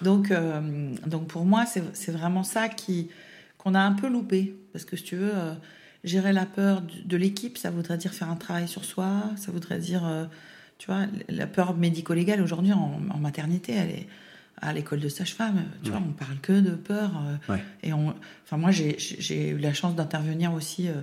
Donc, 0.00 0.30
euh, 0.30 0.94
donc 1.06 1.26
pour 1.26 1.44
moi, 1.44 1.64
c'est 1.66 2.12
vraiment 2.12 2.44
ça 2.44 2.68
qui 2.68 3.08
qu'on 3.56 3.74
a 3.74 3.80
un 3.80 3.92
peu 3.92 4.08
loupé. 4.08 4.54
Parce 4.72 4.84
que 4.84 4.96
si 4.96 5.02
tu 5.02 5.16
veux, 5.16 5.32
gérer 6.04 6.32
la 6.32 6.46
peur 6.46 6.84
de, 7.04 7.16
l'équipe, 7.16 7.58
ça 7.58 7.72
voudrait 7.72 7.98
dire 7.98 8.14
faire 8.14 8.30
un 8.30 8.36
travail 8.36 8.68
sur 8.68 8.84
soi, 8.84 9.24
ça 9.36 9.50
voudrait 9.50 9.80
dire 9.80 10.28
tu 10.78 10.86
vois, 10.86 11.06
la 11.28 11.46
peur 11.46 11.76
médico-légale 11.76 12.40
aujourd'hui 12.40 12.72
en, 12.72 13.00
maternité, 13.18 13.72
elle 13.72 13.90
est 13.90 14.06
à 14.60 14.72
l'école 14.72 15.00
de 15.00 15.08
sage-femme. 15.08 15.64
Tu 15.82 15.90
vois, 15.90 16.00
on 16.00 16.12
parle 16.12 16.38
que 16.40 16.60
de 16.60 16.70
peur. 16.70 17.10
Euh, 17.50 17.56
et 17.82 17.92
on, 17.92 18.14
enfin, 18.44 18.56
moi, 18.56 18.70
j'ai 18.70 19.48
eu 19.50 19.58
la 19.58 19.74
chance 19.74 19.96
d'intervenir 19.96 20.52
aussi 20.52 20.88
euh, 20.88 20.94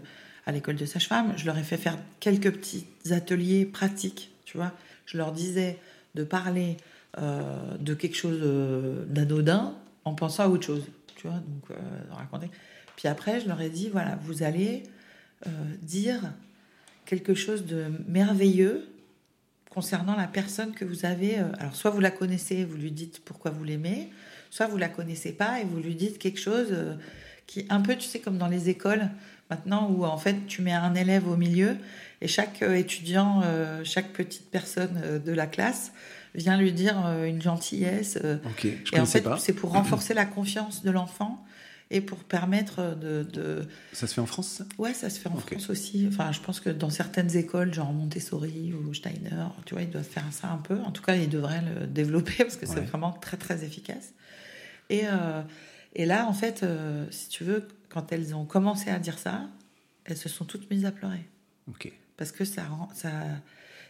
à 0.46 0.54
l'école 0.54 0.78
de 0.78 0.86
sage-femme. 0.86 1.34
Je 1.38 1.46
leur 1.46 1.58
ai 1.58 1.64
fait 1.64 1.78
faire 1.78 1.98
quelques 2.22 2.52
petits 2.52 2.86
ateliers 3.12 3.66
pratiques. 3.66 4.32
Tu 4.46 4.58
vois, 4.58 4.72
je 5.06 5.18
leur 5.18 5.34
disais 5.34 5.78
de 6.16 6.24
parler 6.24 6.78
euh, 7.18 7.78
de 7.78 7.94
quelque 7.94 8.16
chose 8.16 8.42
d'anodin 9.10 9.76
en 10.06 10.14
pensant 10.14 10.44
à 10.44 10.48
autre 10.48 10.66
chose. 10.66 10.88
Tu 11.18 11.28
vois, 11.28 11.38
donc 11.38 11.78
raconter. 12.12 12.50
Puis 12.96 13.10
après, 13.10 13.42
je 13.42 13.48
leur 13.48 13.60
ai 13.62 13.70
dit 13.70 13.90
voilà, 13.90 14.18
vous 14.24 14.44
allez 14.44 14.84
dire 15.82 16.22
quelque 17.06 17.36
chose 17.36 17.66
de 17.66 17.86
merveilleux 18.08 18.88
concernant 19.76 20.16
la 20.16 20.28
personne 20.28 20.72
que 20.72 20.86
vous 20.86 21.06
avez. 21.06 21.38
Euh, 21.38 21.44
alors, 21.60 21.76
soit 21.76 21.92
vous 21.92 22.00
la 22.00 22.10
connaissez, 22.10 22.64
vous 22.64 22.78
lui 22.78 22.92
dites 22.92 23.20
pourquoi 23.26 23.52
vous 23.52 23.66
l'aimez, 23.66 24.10
soit 24.50 24.68
vous 24.68 24.78
la 24.78 24.88
connaissez 24.88 25.34
pas 25.34 25.60
et 25.60 25.66
vous 25.66 25.80
lui 25.80 25.96
dites 25.96 26.18
quelque 26.18 26.40
chose 26.40 26.70
euh, 26.72 26.96
qui, 27.46 27.66
un 27.70 27.82
peu, 27.82 27.96
tu 27.96 28.08
sais, 28.08 28.20
comme 28.20 28.38
dans 28.38 28.48
les 28.48 28.70
écoles 28.70 29.10
maintenant, 29.50 29.92
où 29.92 30.06
en 30.06 30.18
fait, 30.18 30.48
tu 30.48 30.62
mets 30.62 30.72
un 30.72 30.96
élève 30.96 31.28
au 31.28 31.36
milieu 31.36 31.76
et 32.22 32.28
chaque 32.28 32.64
euh, 32.64 32.74
étudiant, 32.76 33.44
chaque 33.84 34.14
petite 34.14 34.50
personne 34.50 35.22
de 35.24 35.32
la 35.34 35.46
classe 35.46 35.92
vient 36.34 36.58
lui 36.58 36.72
dire 36.72 36.98
une 37.26 37.42
gentillesse. 37.42 38.18
et 38.94 39.00
en 39.00 39.06
fait, 39.06 39.26
c'est 39.38 39.54
pour 39.54 39.72
renforcer 39.74 40.14
la 40.14 40.26
confiance 40.26 40.84
de 40.84 40.92
l'enfant 40.92 41.46
et 41.92 42.02
pour 42.02 42.20
permettre 42.20 42.96
de, 42.96 43.62
Ça 43.94 44.08
se 44.08 44.14
fait 44.16 44.22
en 44.22 44.26
France 44.26 44.48
ça? 44.48 44.66
Ouais, 44.78 44.94
ça 44.94 45.10
se 45.10 45.20
fait 45.20 45.30
en 45.30 45.38
France 45.38 45.70
aussi. 45.70 46.06
Enfin, 46.08 46.32
je 46.32 46.40
pense 46.40 46.60
que 46.60 46.70
dans 46.70 46.90
certaines 46.90 47.36
écoles, 47.36 47.74
genre 47.74 47.94
Montessori 47.94 48.74
ou 48.74 48.94
Steiner, 48.94 49.46
tu 49.66 49.76
vois, 49.76 49.84
ils 49.84 49.90
doivent 49.90 50.04
faire 50.04 50.26
ça 50.32 50.50
un 50.50 50.58
peu. 50.58 50.80
En 50.82 50.92
tout 50.92 51.04
cas, 51.04 51.16
ils 51.16 51.30
devraient 51.30 51.62
le 51.62 51.86
développer 51.88 52.44
parce 52.44 52.58
que 52.58 52.66
c'est 52.66 52.82
vraiment 52.82 53.12
très, 53.12 53.38
très 53.38 53.64
efficace. 53.64 54.14
Et, 54.90 55.04
euh, 55.06 55.42
et 55.94 56.06
là, 56.06 56.28
en 56.28 56.34
fait, 56.34 56.64
euh, 56.64 57.06
si 57.12 57.30
tu 57.30 57.44
veux, 57.44 57.68
quand 57.90 58.12
elles 58.12 58.36
ont 58.36 58.46
commencé 58.46 58.90
à 58.90 59.00
dire 59.00 59.20
ça, 59.20 59.48
elles 60.06 60.18
se 60.18 60.30
sont 60.30 60.46
toutes 60.46 60.70
mises 60.72 60.86
à 60.86 60.92
pleurer. 60.92 61.26
Ok. 61.68 61.92
Parce 62.18 62.32
que 62.32 62.46
ça, 62.46 62.68
ça, 62.94 63.12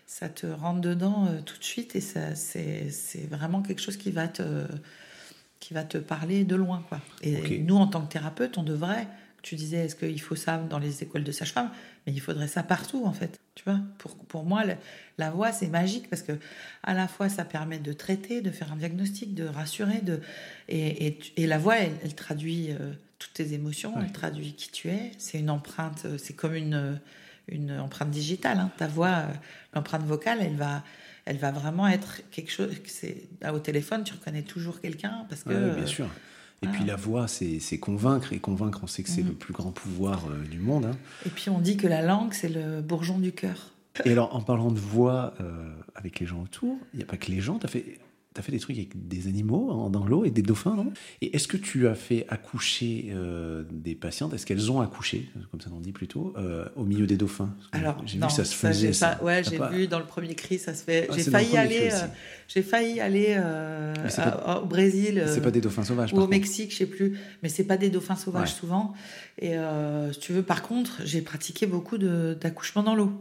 ça 0.06 0.30
te 0.30 0.48
rentre 0.48 0.82
dedans 0.82 1.28
euh, 1.28 1.42
tout 1.42 1.58
de 1.58 1.64
suite 1.64 1.96
et 1.96 2.02
c'est 2.02 3.28
vraiment 3.30 3.62
quelque 3.62 3.82
chose 3.82 3.98
qui 3.98 4.12
va 4.12 4.28
te 4.28 4.66
qui 5.66 5.74
va 5.74 5.84
te 5.84 5.98
parler 5.98 6.44
de 6.44 6.56
loin. 6.56 6.86
Quoi. 6.88 7.02
Et 7.24 7.58
nous, 7.58 7.76
en 7.76 7.88
tant 7.88 8.06
que 8.06 8.12
thérapeute, 8.12 8.60
on 8.60 8.62
devrait, 8.62 9.08
tu 9.42 9.56
disais, 9.56 9.78
est-ce 9.78 9.96
qu'il 9.96 10.22
faut 10.22 10.36
ça 10.36 10.60
dans 10.60 10.78
les 10.78 11.02
écoles 11.02 11.24
de 11.24 11.32
sage-femme 11.32 11.72
Mais 12.06 12.14
il 12.14 12.22
faudrait 12.22 12.48
ça 12.48 12.62
partout, 12.62 13.04
en 13.04 13.14
fait. 13.14 13.40
Tu 13.56 13.64
vois, 13.64 13.80
pour, 13.98 14.16
pour 14.16 14.44
moi, 14.44 14.62
la, 15.18 15.32
voix, 15.32 15.52
c'est 15.52 15.66
magique 15.66 16.08
parce 16.08 16.22
que 16.22 16.34
à 16.84 16.94
la 16.94 17.08
fois, 17.08 17.30
ça 17.30 17.46
permet 17.46 17.80
de 17.80 17.94
traiter, 17.94 18.42
de 18.42 18.52
faire 18.52 18.72
un 18.74 18.76
diagnostic, 18.76 19.34
de 19.34 19.46
rassurer. 19.46 20.02
De, 20.02 20.22
et, 20.70 21.18
et, 21.36 21.48
la 21.48 21.58
voix, 21.58 21.78
elle, 21.78 22.14
traduit 22.14 22.68
euh, 22.70 22.94
toutes 23.18 23.34
tes 23.34 23.54
émotions, 23.54 23.96
elle 24.00 24.12
traduit 24.12 24.54
qui 24.54 24.70
tu 24.70 24.90
es. 24.90 25.14
C'est 25.18 25.40
une 25.40 25.50
empreinte, 25.50 26.04
euh, 26.06 26.20
c'est 26.20 26.36
comme 26.36 26.54
une, 26.54 27.02
une 27.48 27.72
empreinte 27.80 28.12
digitale. 28.12 28.60
Hein. 28.60 28.70
Ta 28.78 28.86
voix, 28.86 29.08
euh, 29.08 29.34
l'empreinte 29.74 30.04
vocale, 30.04 30.38
elle 30.42 30.58
va 30.58 30.84
elle 31.26 31.38
va 31.38 31.52
vraiment 31.52 31.88
être 31.88 32.22
quelque 32.32 32.52
chose. 32.52 32.72
C'est 32.86 33.28
au 33.52 33.60
téléphone, 33.60 34.04
tu 34.04 34.14
reconnais 34.14 34.44
toujours 34.44 34.80
quelqu'un 34.80 35.26
parce 35.30 35.44
que. 35.44 35.76
bien 35.76 35.86
sûr. 35.86 36.08
Et 36.62 36.68
puis 36.68 36.86
la 36.86 36.96
voix, 36.96 37.28
c'est 37.28 37.78
convaincre, 37.78 38.34
et 38.34 38.40
convaincre, 38.40 38.80
on 38.84 38.88
sait 38.88 39.04
que 39.04 39.10
c'est 39.10 39.24
mm. 39.24 39.28
le 39.28 39.34
plus 39.34 39.54
grand 39.54 39.72
pouvoir 39.72 40.26
euh, 40.28 40.42
du 40.50 40.58
monde. 40.58 40.86
Hein. 40.86 40.98
Et 41.26 41.30
puis 41.30 41.50
on 41.50 41.60
dit 41.60 41.78
que 41.78 41.86
la 41.86 42.02
langue, 42.02 42.34
c'est 42.34 42.50
le 42.50 42.82
bourgeon 42.82 43.20
du 43.20 43.32
cœur. 43.34 43.72
Et 44.04 44.12
alors, 44.12 44.36
en 44.36 44.42
parlant 44.42 44.72
de 44.72 44.80
voix 44.80 45.34
euh, 45.42 45.70
avec 45.96 46.20
les 46.20 46.26
gens 46.26 46.42
autour, 46.42 46.78
il 46.94 46.98
n'y 46.98 47.04
a 47.04 47.06
pas 47.06 47.18
que 47.18 47.32
les 47.32 47.40
gens, 47.40 47.60
as 47.64 47.68
fait 47.68 48.00
tu 48.36 48.42
as 48.42 48.44
fait 48.44 48.52
des 48.52 48.60
trucs 48.60 48.76
avec 48.76 49.08
des 49.08 49.28
animaux 49.28 49.90
dans 49.90 50.06
l'eau 50.06 50.26
et 50.26 50.30
des 50.30 50.42
dauphins, 50.42 50.76
non? 50.76 50.92
Et 51.22 51.34
est-ce 51.36 51.48
que 51.48 51.56
tu 51.56 51.88
as 51.88 51.96
fait 51.96 52.26
accoucher 52.28 53.08
euh, 53.12 53.64
des 53.72 53.96
patientes? 53.96 54.34
Est-ce 54.34 54.46
qu'elles 54.46 54.70
ont 54.72 54.82
accouché, 54.82 55.30
comme 55.52 55.62
ça 55.62 55.70
on 55.74 55.80
dit 55.80 55.94
plutôt, 55.94 56.34
euh, 56.38 56.66
au 56.76 56.84
milieu 56.84 57.08
des 57.08 57.16
dauphins? 57.16 57.56
Alors, 57.72 58.04
j'ai 58.06 58.20
vu 58.20 58.30
ça 58.30 58.44
se 58.44 58.54
faisait. 58.54 58.92
Ça, 58.92 59.24
ouais, 59.24 59.42
j'ai 59.42 59.58
vu 59.72 59.88
dans 59.88 60.00
le 60.00 60.06
premier 60.06 60.36
cri, 60.36 60.60
ça 60.60 60.74
se 60.74 60.84
fait. 60.84 61.08
j'ai 61.16 61.24
failli, 61.24 61.56
aller, 61.56 61.90
j'ai 62.50 62.62
failli 62.62 63.00
aller 63.00 63.42
au 64.62 64.66
Brésil. 64.66 65.24
c'est 65.28 65.42
pas 65.42 65.52
des 65.52 65.62
dauphins 65.62 65.84
sauvages. 65.84 66.14
Ou 66.14 66.20
au 66.20 66.28
Mexique, 66.28 66.72
je 66.74 66.78
sais 66.78 66.86
plus. 66.86 67.18
Mais 67.42 67.50
c'est 67.50 67.64
pas 67.64 67.78
des 67.78 67.90
dauphins 67.90 68.18
sauvages 68.18 68.54
souvent. 68.54 68.94
Et 69.40 69.56
si 70.12 70.20
tu 70.20 70.34
veux, 70.34 70.44
par 70.44 70.62
contre, 70.62 71.02
j'ai 71.06 71.22
pratiqué 71.22 71.68
beaucoup 71.68 71.98
d'accouchements 71.98 72.84
dans 72.84 72.96
l'eau. 72.96 73.14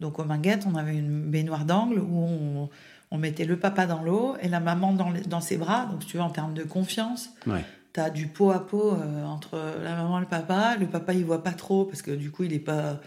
Donc 0.00 0.18
au 0.18 0.24
Minguette, 0.24 0.64
on 0.66 0.76
avait 0.76 0.96
une 0.96 1.30
baignoire 1.30 1.66
d'angle 1.66 1.98
où 1.98 2.18
on 2.18 2.70
on 3.10 3.18
mettait 3.18 3.44
le 3.44 3.58
papa 3.58 3.86
dans 3.86 4.02
l'eau 4.02 4.36
et 4.40 4.48
la 4.48 4.60
maman 4.60 4.92
dans, 4.92 5.12
dans, 5.26 5.40
ses 5.40 5.56
bras. 5.56 5.86
Donc, 5.86 6.06
tu 6.06 6.16
vois, 6.16 6.26
en 6.26 6.30
termes 6.30 6.54
de 6.54 6.62
confiance, 6.62 7.30
tu 7.92 8.00
as 8.00 8.10
du 8.10 8.28
pot 8.28 8.50
à 8.50 8.64
pot 8.64 8.92
euh, 8.92 9.24
entre 9.24 9.58
la 9.82 9.96
maman 9.96 10.18
et 10.18 10.20
le 10.22 10.26
papa. 10.28 10.76
Le 10.78 10.86
papa, 10.86 11.12
il 11.12 11.24
voit 11.24 11.42
pas 11.42 11.52
trop 11.52 11.84
parce 11.84 12.02
que 12.02 12.12
du 12.12 12.30
coup, 12.30 12.44
il 12.44 12.52
est 12.52 12.60
pas, 12.60 13.00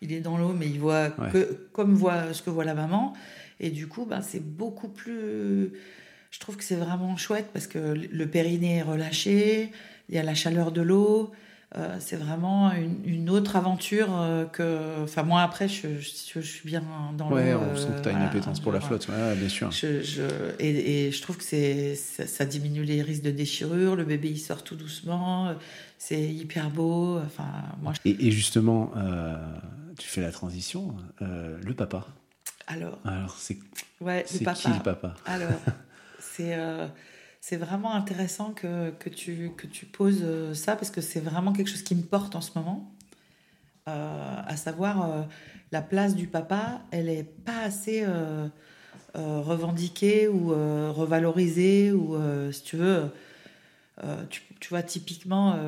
il 0.00 0.12
est 0.12 0.20
dans 0.20 0.36
l'eau, 0.36 0.52
mais 0.52 0.66
il 0.66 0.80
voit 0.80 1.10
que, 1.10 1.68
comme 1.72 1.94
voit 1.94 2.32
ce 2.32 2.42
que 2.42 2.50
voit 2.50 2.64
la 2.64 2.74
maman. 2.74 3.12
Et 3.60 3.70
du 3.70 3.86
coup, 3.86 4.06
ben, 4.06 4.22
c'est 4.22 4.44
beaucoup 4.44 4.88
plus. 4.88 5.72
Je 6.30 6.40
trouve 6.40 6.56
que 6.56 6.64
c'est 6.64 6.76
vraiment 6.76 7.16
chouette 7.16 7.50
parce 7.52 7.68
que 7.68 7.78
le 7.78 8.26
périnée 8.26 8.78
est 8.78 8.82
relâché, 8.82 9.70
il 10.08 10.16
y 10.16 10.18
a 10.18 10.24
la 10.24 10.34
chaleur 10.34 10.72
de 10.72 10.82
l'eau. 10.82 11.32
Euh, 11.76 11.96
c'est 11.98 12.14
vraiment 12.14 12.70
une, 13.04 13.28
autre 13.30 13.56
aventure 13.56 14.06
euh, 14.12 14.44
que. 14.44 15.02
Enfin, 15.02 15.24
moi, 15.24 15.42
après, 15.42 15.66
je, 15.66 15.98
je, 15.98 16.40
suis 16.40 16.68
bien 16.68 16.84
dans 17.18 17.28
ouais, 17.32 17.50
le. 17.50 17.56
Ouais, 17.56 17.64
on 17.72 17.76
sent 17.76 17.88
que 17.96 18.02
tu 18.02 18.08
as 18.10 18.12
une 18.12 18.22
appétence 18.22 18.60
pour 18.60 18.70
la 18.70 18.80
flotte, 18.80 19.08
ouais, 19.08 19.34
bien 19.34 19.48
sûr. 19.48 19.70
et, 20.60 21.06
et, 21.06 21.10
je 21.10 21.22
trouve 21.22 21.36
que 21.36 21.42
c'est, 21.42 21.96
ça, 21.96 22.44
diminue 22.44 22.84
les 22.84 23.02
risques 23.02 23.24
de 23.24 23.32
déchirure, 23.32 23.96
le 23.96 24.04
bébé 24.04 24.30
il 24.30 24.38
sort 24.38 24.62
tout 24.62 24.76
doucement, 24.76 25.52
c'est 25.98 26.22
hyper 26.22 26.70
beau. 26.70 27.18
Enfin, 27.18 27.48
moi, 27.82 27.92
et, 28.04 28.30
justement, 28.30 28.92
euh, 28.96 29.34
tu 29.98 30.08
fais 30.08 30.20
la 30.20 30.30
transition, 30.30 30.94
le 31.20 31.74
papa. 31.74 32.06
Alors. 32.68 33.00
Alors, 33.04 33.34
c'est, 33.36 33.58
ouais, 34.00 34.22
c'est 34.26 34.44
qui 34.54 34.68
le 34.68 34.82
papa? 34.82 35.16
Alors, 35.26 35.50
c'est 36.20 36.56
c'est 37.46 37.58
vraiment 37.58 37.92
intéressant 37.92 38.54
que, 38.54 38.88
que, 38.92 39.10
tu, 39.10 39.50
que 39.54 39.66
tu 39.66 39.84
poses 39.84 40.22
euh, 40.22 40.54
ça 40.54 40.76
parce 40.76 40.90
que 40.90 41.02
c'est 41.02 41.20
vraiment 41.20 41.52
quelque 41.52 41.68
chose 41.68 41.82
qui 41.82 41.94
me 41.94 42.00
porte 42.00 42.34
en 42.36 42.40
ce 42.40 42.58
moment. 42.58 42.90
Euh, 43.86 44.40
à 44.46 44.56
savoir, 44.56 45.10
euh, 45.10 45.22
la 45.70 45.82
place 45.82 46.14
du 46.14 46.26
papa, 46.26 46.80
elle 46.90 47.04
n'est 47.04 47.22
pas 47.22 47.60
assez 47.60 48.06
revendiquée 49.12 50.26
ou 50.26 50.48
revalorisée. 50.48 51.92
Ou 51.92 52.16
si 52.50 52.62
tu 52.62 52.76
veux, 52.76 53.12
tu, 54.30 54.68
vois, 54.70 54.82
typiquement 54.82 55.58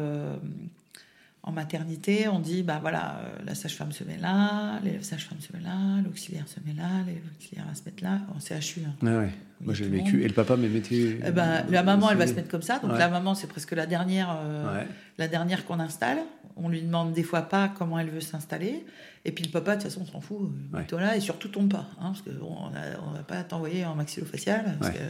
en 1.46 1.52
maternité, 1.52 2.26
on 2.26 2.40
dit, 2.40 2.64
bah 2.64 2.78
voilà, 2.80 3.18
euh, 3.18 3.38
la 3.44 3.54
sage-femme 3.54 3.92
se 3.92 4.02
met 4.02 4.18
là, 4.18 4.80
les 4.82 5.00
sages-femmes 5.02 5.40
se 5.40 5.52
mettent 5.52 5.62
là, 5.62 6.02
l'auxiliaire 6.04 6.48
se 6.48 6.58
met 6.66 6.74
là, 6.74 7.04
l'auxiliaire 7.32 7.66
va 7.68 7.74
se 7.74 7.84
mettre 7.84 8.02
là, 8.02 8.20
en 8.34 8.40
CHU. 8.40 8.80
Hein. 8.84 9.06
Ah. 9.06 9.30
Moi 9.60 9.74
j'ai 9.74 9.88
vécu. 9.88 10.22
Et 10.22 10.28
le 10.28 10.34
papa 10.34 10.56
me 10.56 10.68
mettait. 10.68 11.18
Eh 11.24 11.30
ben, 11.30 11.64
la 11.70 11.82
maman, 11.82 12.10
elle 12.10 12.18
va 12.18 12.26
se 12.26 12.34
mettre 12.34 12.48
comme 12.48 12.62
ça. 12.62 12.78
Donc 12.78 12.98
la 12.98 13.08
maman, 13.08 13.34
c'est 13.34 13.46
presque 13.46 13.72
la 13.72 13.86
dernière, 13.86 14.36
euh, 14.42 14.82
la 15.18 15.28
dernière 15.28 15.64
qu'on 15.64 15.80
installe. 15.80 16.18
On 16.56 16.68
lui 16.68 16.82
demande 16.82 17.12
des 17.12 17.22
fois 17.22 17.42
pas 17.42 17.68
comment 17.68 17.98
elle 17.98 18.10
veut 18.10 18.20
s'installer. 18.20 18.84
Et 19.24 19.32
puis 19.32 19.44
le 19.44 19.50
papa, 19.50 19.76
de 19.76 19.82
toute 19.82 19.90
façon, 19.90 20.04
on 20.08 20.12
s'en 20.12 20.20
fout. 20.20 20.50
Toi 20.88 21.00
là 21.00 21.16
et 21.16 21.20
surtout 21.20 21.48
tombe 21.48 21.70
pas, 21.70 21.86
hein, 22.00 22.12
parce 22.12 22.22
que 22.22 22.30
on, 22.40 22.70
va 23.10 23.22
pas 23.26 23.42
t'envoyer 23.42 23.84
en 23.84 23.94
maxillofacial. 23.94 24.76
Parce 24.80 24.92
que 24.92 25.00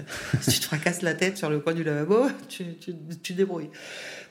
si 0.41 0.53
tu 0.53 0.61
te 0.61 0.65
fracasses 0.65 1.03
la 1.03 1.15
tête 1.15 1.37
sur 1.37 1.51
le 1.51 1.61
coin 1.61 1.75
du 1.75 1.85
lavabo, 1.85 2.27
tu, 2.49 2.65
tu, 2.81 2.95
tu 3.23 3.35
débrouilles. 3.35 3.71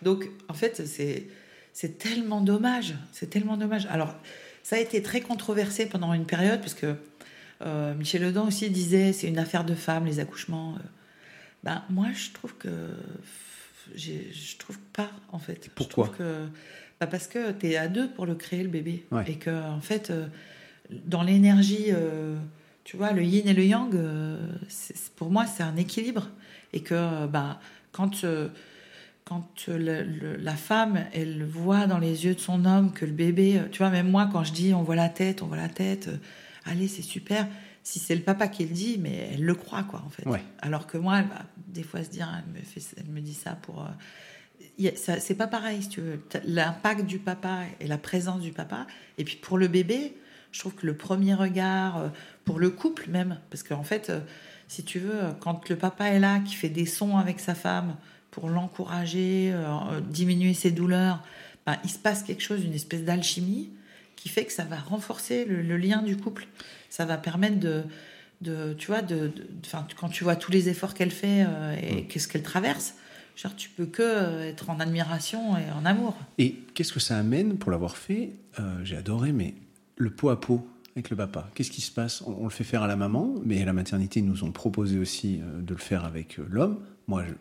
Donc 0.01 0.29
en 0.47 0.53
fait, 0.53 0.85
c'est 0.85 1.27
c'est 1.75 1.97
tellement 1.97 2.39
dommage. 2.39 2.95
C'est 3.11 3.29
tellement 3.29 3.57
dommage. 3.57 3.85
Alors, 3.91 4.15
ça 4.63 4.77
a 4.77 4.79
été 4.79 5.03
très 5.03 5.19
controversé 5.19 5.85
pendant 5.85 6.13
une 6.13 6.25
période, 6.25 6.61
puisque 6.61 6.85
euh, 7.65 7.93
Michel 7.95 8.23
Audin 8.25 8.43
aussi 8.43 8.69
disait 8.69 9.13
c'est 9.13 9.27
une 9.27 9.39
affaire 9.39 9.65
de 9.65 9.75
femmes, 9.75 10.05
les 10.05 10.19
accouchements. 10.19 10.75
Ben, 11.63 11.83
moi, 11.89 12.07
je 12.13 12.31
trouve 12.31 12.55
que. 12.55 12.69
Je 13.95 14.57
trouve 14.57 14.79
pas, 14.93 15.11
en 15.31 15.39
fait. 15.39 15.69
Pourquoi 15.75 16.09
que, 16.09 16.47
bah, 16.99 17.07
Parce 17.07 17.27
que 17.27 17.51
tu 17.51 17.67
es 17.67 17.77
à 17.77 17.87
deux 17.87 18.09
pour 18.09 18.25
le 18.25 18.35
créer, 18.35 18.63
le 18.63 18.69
bébé. 18.69 19.05
Et 19.27 19.35
que, 19.35 19.49
en 19.49 19.81
fait, 19.81 20.09
euh, 20.09 20.27
dans 21.05 21.21
l'énergie, 21.21 21.87
euh, 21.89 22.35
tu 22.83 22.97
vois, 22.97 23.11
le 23.11 23.23
yin 23.23 23.47
et 23.47 23.53
le 23.53 23.63
yang, 23.63 23.95
pour 25.15 25.29
moi, 25.29 25.45
c'est 25.45 25.63
un 25.63 25.75
équilibre. 25.77 26.29
Et 26.73 26.81
que, 26.81 27.27
bah, 27.27 27.59
quand 27.91 28.25
quand 29.25 29.67
la 29.67 30.55
femme, 30.55 31.03
elle 31.11 31.43
voit 31.43 31.87
dans 31.87 31.97
les 31.97 32.25
yeux 32.25 32.35
de 32.35 32.39
son 32.39 32.63
homme 32.63 32.93
que 32.93 33.05
le 33.05 33.11
bébé, 33.11 33.59
tu 33.71 33.79
vois, 33.79 33.89
même 33.89 34.09
moi, 34.09 34.29
quand 34.31 34.43
je 34.43 34.53
dis 34.53 34.73
on 34.73 34.83
voit 34.83 34.95
la 34.95 35.09
tête, 35.09 35.41
on 35.41 35.47
voit 35.47 35.57
la 35.57 35.67
tête, 35.67 36.09
euh, 36.09 36.17
allez, 36.65 36.87
c'est 36.87 37.01
super. 37.01 37.47
Si 37.83 37.99
c'est 37.99 38.15
le 38.15 38.21
papa 38.21 38.47
qui 38.47 38.65
le 38.65 38.73
dit, 38.73 38.97
mais 38.99 39.31
elle 39.33 39.43
le 39.43 39.55
croit, 39.55 39.83
quoi, 39.83 40.03
en 40.05 40.09
fait. 40.09 40.23
Alors 40.59 40.87
que 40.87 40.97
moi, 40.97 41.19
elle 41.19 41.27
va 41.27 41.43
des 41.67 41.83
fois 41.83 42.03
se 42.03 42.09
dire, 42.09 42.27
elle 42.35 42.59
me, 42.59 42.65
fait, 42.65 42.81
elle 42.97 43.11
me 43.11 43.21
dit 43.21 43.33
ça 43.33 43.51
pour. 43.61 43.83
Euh, 43.83 44.91
c'est 44.95 45.35
pas 45.35 45.47
pareil, 45.47 45.83
si 45.83 45.89
tu 45.89 46.01
veux. 46.01 46.21
L'impact 46.45 47.05
du 47.05 47.19
papa 47.19 47.61
et 47.79 47.87
la 47.87 47.97
présence 47.97 48.41
du 48.41 48.51
papa. 48.51 48.87
Et 49.17 49.23
puis 49.23 49.35
pour 49.35 49.57
le 49.57 49.67
bébé, 49.67 50.15
je 50.51 50.59
trouve 50.59 50.73
que 50.73 50.85
le 50.85 50.95
premier 50.95 51.33
regard, 51.33 51.97
euh, 51.97 52.09
pour 52.43 52.59
le 52.59 52.69
couple 52.69 53.09
même, 53.09 53.39
parce 53.49 53.63
qu'en 53.63 53.83
fait, 53.83 54.11
si 54.67 54.83
tu 54.83 54.99
veux, 54.99 55.19
quand 55.39 55.69
le 55.69 55.75
papa 55.75 56.07
est 56.07 56.19
là, 56.19 56.39
qui 56.39 56.55
fait 56.55 56.69
des 56.69 56.85
sons 56.85 57.17
avec 57.17 57.39
sa 57.39 57.55
femme, 57.55 57.95
pour 58.35 58.49
l'encourager, 58.49 59.51
euh, 59.53 60.01
diminuer 60.01 60.53
ses 60.53 60.71
douleurs, 60.71 61.23
ben, 61.65 61.77
il 61.85 61.89
se 61.89 61.97
passe 61.97 62.21
quelque 62.21 62.43
chose, 62.43 62.65
une 62.65 62.73
espèce 62.73 63.03
d'alchimie 63.03 63.69
qui 64.25 64.29
fait 64.29 64.45
que 64.45 64.51
ça 64.51 64.63
va 64.63 64.77
renforcer 64.77 65.45
le, 65.45 65.77
lien 65.77 66.01
du 66.01 66.17
couple. 66.17 66.47
Ça 66.89 67.05
va 67.05 67.15
permettre 67.15 67.59
de, 67.59 67.83
de 68.41 68.73
tu 68.73 68.87
vois, 68.87 69.03
de, 69.03 69.31
quand 69.95 70.09
tu 70.09 70.23
vois 70.23 70.35
tous 70.35 70.51
les 70.51 70.67
efforts 70.67 70.95
qu'elle 70.95 71.11
fait 71.11 71.45
euh, 71.47 71.75
et 71.79 72.01
mm. 72.01 72.07
qu'est-ce 72.07 72.27
qu'elle 72.27 72.41
traverse, 72.41 72.95
genre, 73.35 73.55
tu 73.55 73.69
peux 73.69 73.85
que 73.85 74.01
euh, 74.01 74.49
être 74.49 74.71
en 74.71 74.79
admiration 74.79 75.55
et 75.59 75.69
en 75.69 75.85
amour. 75.85 76.17
Et 76.39 76.55
qu'est-ce 76.73 76.91
que 76.91 76.99
ça 76.99 77.19
amène 77.19 77.59
pour 77.59 77.69
l'avoir 77.69 77.97
fait? 77.97 78.31
J'ai 78.83 78.97
adoré, 78.97 79.31
mais 79.31 79.53
le 79.97 80.09
pot 80.09 80.29
à 80.29 80.41
pot 80.41 80.65
avec 80.95 81.11
le 81.11 81.17
papa. 81.17 81.47
Qu'est-ce 81.53 81.69
qui 81.69 81.81
se 81.81 81.91
passe? 81.91 82.23
On, 82.25 82.45
le 82.45 82.49
fait 82.49 82.63
faire 82.63 82.81
à 82.81 82.87
la 82.87 82.95
maman, 82.95 83.35
mais 83.45 83.61
à 83.61 83.65
la 83.65 83.73
maternité, 83.73 84.21
ils 84.21 84.25
nous 84.25 84.43
ont 84.43 84.51
proposé 84.51 84.97
aussi 84.97 85.39
de 85.59 85.73
le 85.73 85.79
faire 85.79 86.03
avec 86.03 86.37
l'homme. 86.37 86.79
Moi, 87.07 87.25
je, 87.27 87.33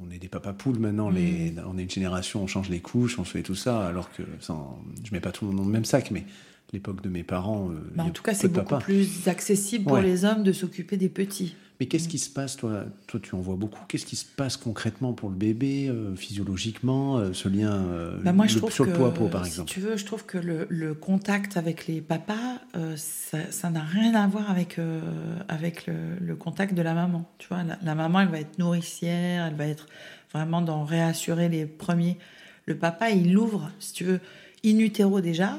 on 0.00 0.10
est 0.10 0.18
des 0.18 0.28
papas 0.28 0.52
poules 0.52 0.78
maintenant, 0.78 1.10
les, 1.10 1.52
mm. 1.52 1.62
on 1.66 1.78
est 1.78 1.82
une 1.82 1.90
génération, 1.90 2.42
on 2.42 2.46
change 2.46 2.68
les 2.68 2.80
couches, 2.80 3.18
on 3.18 3.24
fait 3.24 3.42
tout 3.42 3.54
ça, 3.54 3.86
alors 3.86 4.10
que 4.12 4.22
sans, 4.40 4.82
je 5.04 5.12
mets 5.12 5.20
pas 5.20 5.32
tout 5.32 5.44
le 5.44 5.50
monde 5.50 5.58
dans 5.58 5.66
le 5.66 5.72
même 5.72 5.84
sac, 5.84 6.10
mais 6.10 6.24
l'époque 6.72 7.02
de 7.02 7.08
mes 7.08 7.22
parents. 7.22 7.70
Euh, 7.70 7.74
bah, 7.94 8.04
en 8.04 8.10
tout 8.10 8.22
cas, 8.22 8.34
c'est 8.34 8.48
beaucoup 8.48 8.78
plus 8.78 9.28
accessible 9.28 9.84
pour 9.84 9.98
les 9.98 10.24
hommes 10.24 10.42
de 10.42 10.52
s'occuper 10.52 10.96
des 10.96 11.08
petits. 11.08 11.54
Mais 11.82 11.88
qu'est-ce 11.88 12.06
qui 12.06 12.20
se 12.20 12.30
passe, 12.30 12.56
toi, 12.56 12.84
toi 13.08 13.18
tu 13.20 13.34
en 13.34 13.40
vois 13.40 13.56
beaucoup, 13.56 13.80
qu'est-ce 13.88 14.06
qui 14.06 14.14
se 14.14 14.24
passe 14.24 14.56
concrètement 14.56 15.14
pour 15.14 15.30
le 15.30 15.34
bébé, 15.34 15.88
euh, 15.88 16.14
physiologiquement, 16.14 17.16
euh, 17.16 17.32
ce 17.32 17.48
lien 17.48 17.72
euh, 17.72 18.20
bah, 18.22 18.32
moi, 18.32 18.46
je 18.46 18.58
trouve 18.58 18.70
sur 18.70 18.84
le 18.84 18.92
pot 18.92 19.04
à 19.04 19.12
pot, 19.12 19.26
par 19.26 19.44
exemple? 19.44 19.68
Si 19.68 19.74
tu 19.74 19.80
veux, 19.80 19.96
je 19.96 20.04
trouve 20.04 20.24
que 20.24 20.38
le, 20.38 20.94
contact 20.94 21.56
avec 21.56 21.88
les 21.88 22.00
papas, 22.00 22.60
ça 22.94 23.70
n'a 23.70 23.82
rien 23.82 24.14
à 24.14 24.28
voir 24.28 24.48
avec, 24.48 24.78
avec 25.48 25.88
le, 25.88 26.36
contact 26.36 26.74
de 26.74 26.82
la 26.82 26.94
maman. 26.94 27.28
Tu 27.38 27.48
vois, 27.48 27.64
la, 27.64 27.94
maman, 27.96 28.20
elle 28.20 28.28
va 28.28 28.38
être 28.38 28.60
nourricière, 28.60 29.46
elle 29.46 29.56
va 29.56 29.66
être 29.66 29.88
vraiment 30.32 30.62
dans 30.62 30.84
réassurer 30.84 31.48
les 31.48 31.66
premiers. 31.66 32.16
Le 32.66 32.76
papa, 32.76 33.10
il 33.10 33.36
ouvre, 33.36 33.72
si 33.80 33.92
tu 33.92 34.04
veux, 34.04 34.20
in 34.64 34.78
utero 34.78 35.20
déjà, 35.20 35.58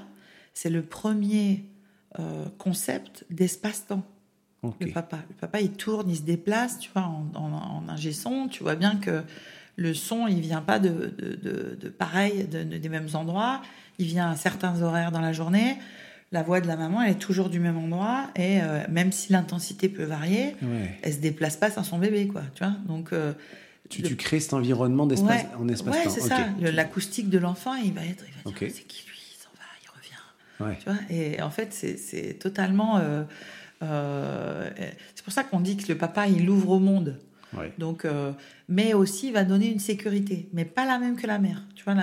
c'est 0.53 0.69
le 0.69 0.83
premier 0.83 1.65
concept 2.59 3.25
d'espace-temps. 3.29 4.05
Le 4.79 4.91
papa, 4.91 5.19
le 5.29 5.35
papa, 5.35 5.59
il 5.59 5.71
tourne, 5.71 6.09
il 6.09 6.15
se 6.15 6.21
déplace, 6.21 6.79
tu 6.79 6.89
vois, 6.93 7.03
en, 7.03 7.27
en, 7.35 7.89
ingé 7.89 8.13
son. 8.13 8.47
Tu 8.47 8.63
vois 8.63 8.75
bien 8.75 8.95
que 8.95 9.23
le 9.75 9.93
son, 9.93 10.27
il 10.27 10.39
vient 10.39 10.61
pas 10.61 10.79
de, 10.79 11.13
de, 11.17 11.77
de, 11.79 11.89
pareil, 11.89 12.45
des 12.45 12.89
mêmes 12.89 13.09
endroits. 13.13 13.61
Il 13.99 14.07
vient 14.07 14.31
à 14.31 14.35
certains 14.35 14.81
horaires 14.81 15.11
dans 15.11 15.21
la 15.21 15.33
journée. 15.33 15.77
La 16.31 16.43
voix 16.43 16.61
de 16.61 16.67
la 16.67 16.77
maman, 16.77 17.01
elle 17.01 17.11
est 17.11 17.19
toujours 17.19 17.49
du 17.49 17.59
même 17.59 17.77
endroit. 17.77 18.29
Et 18.35 18.61
euh, 18.61 18.79
même 18.89 19.11
si 19.11 19.33
l'intensité 19.33 19.89
peut 19.89 20.03
varier, 20.03 20.55
elle 21.01 21.13
se 21.13 21.19
déplace 21.19 21.57
pas 21.57 21.69
sans 21.69 21.83
son 21.83 21.99
bébé, 21.99 22.27
quoi. 22.27 22.43
Tu 22.55 22.63
vois, 22.63 22.73
donc. 22.87 23.13
Euh, 23.13 23.33
tu, 23.89 24.01
tu, 24.01 24.15
crées 24.15 24.39
cet 24.39 24.53
environnement 24.53 25.05
d'espace 25.05 25.45
en 25.59 25.67
espace 25.67 25.93
Ouais, 25.93 26.09
c'est 26.09 26.21
ça. 26.21 26.47
L'acoustique 26.59 27.29
de 27.29 27.37
l'enfant, 27.37 27.75
il 27.75 27.93
va 27.93 28.01
être, 28.05 28.23
il 28.27 28.51
va 28.51 28.57
dire, 28.57 28.71
c'est 28.73 28.83
qui 28.83 29.05
lui, 29.05 29.17
il 29.19 29.37
s'en 29.37 29.49
va, 29.55 29.65
il 29.83 30.67
revient. 30.69 30.79
Tu 30.79 30.89
vois? 30.89 30.99
Et 31.09 31.41
en 31.41 31.49
fait, 31.49 31.73
c'est 31.73 32.39
totalement. 32.39 32.97
Euh, 32.97 33.23
euh, 33.83 34.69
c'est 35.15 35.23
pour 35.23 35.33
ça 35.33 35.43
qu'on 35.43 35.59
dit 35.59 35.77
que 35.77 35.91
le 35.91 35.97
papa, 35.97 36.27
il 36.27 36.49
ouvre 36.49 36.71
au 36.71 36.79
monde. 36.79 37.19
Donc, 37.77 38.03
euh, 38.03 38.31
mais 38.67 38.95
aussi, 38.95 39.27
il 39.27 39.33
va 39.33 39.43
donner 39.43 39.71
une 39.71 39.79
sécurité, 39.79 40.49
mais 40.53 40.65
pas 40.65 40.85
la 40.85 40.97
même 40.97 41.15
que 41.15 41.27
la 41.27 41.37
mère. 41.37 41.61
Tu 41.75 41.83
vois, 41.83 41.95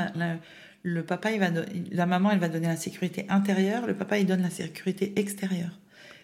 le 0.82 1.02
papa, 1.02 1.32
il 1.32 1.40
va 1.40 1.48
la 1.90 2.06
maman, 2.06 2.30
elle 2.30 2.38
va 2.38 2.48
donner 2.48 2.68
la 2.68 2.76
sécurité 2.76 3.26
intérieure, 3.28 3.84
le 3.86 3.94
papa, 3.94 4.18
il 4.18 4.26
donne 4.26 4.42
la 4.42 4.50
sécurité 4.50 5.12
extérieure. 5.16 5.76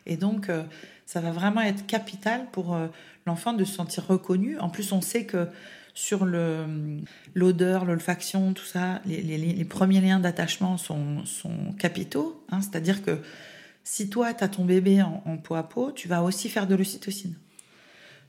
Et 0.07 0.17
donc, 0.17 0.49
ça 1.07 1.21
va 1.21 1.33
vraiment 1.33 1.61
être 1.61 1.87
capital 1.87 2.47
pour 2.53 2.79
l'enfant 3.27 3.53
de 3.53 3.65
se 3.65 3.75
sentir 3.75 4.07
reconnu. 4.07 4.59
En 4.61 4.69
plus, 4.69 4.93
on 4.93 5.01
sait 5.01 5.25
que 5.25 5.49
sur 5.97 6.27
l'odeur, 7.35 7.87
l'olfaction, 7.87 8.53
tout 8.53 8.65
ça, 8.67 9.01
les, 9.07 9.65
premiers 9.65 10.03
liens 10.03 10.21
d'attachement 10.21 10.77
sont, 10.77 11.25
sont, 11.25 11.73
capitaux. 11.79 12.41
Hein. 12.51 12.61
C'est-à-dire 12.61 13.03
que 13.03 13.19
si 13.89 14.11
toi, 14.11 14.35
tu 14.35 14.43
as 14.43 14.49
ton 14.49 14.65
bébé 14.65 15.01
en, 15.01 15.23
en, 15.25 15.37
peau 15.37 15.55
à 15.55 15.63
peau, 15.63 15.93
tu 15.93 16.09
vas 16.09 16.25
aussi 16.25 16.49
faire 16.49 16.67
de 16.67 16.75
l'ocytocine. 16.75 17.35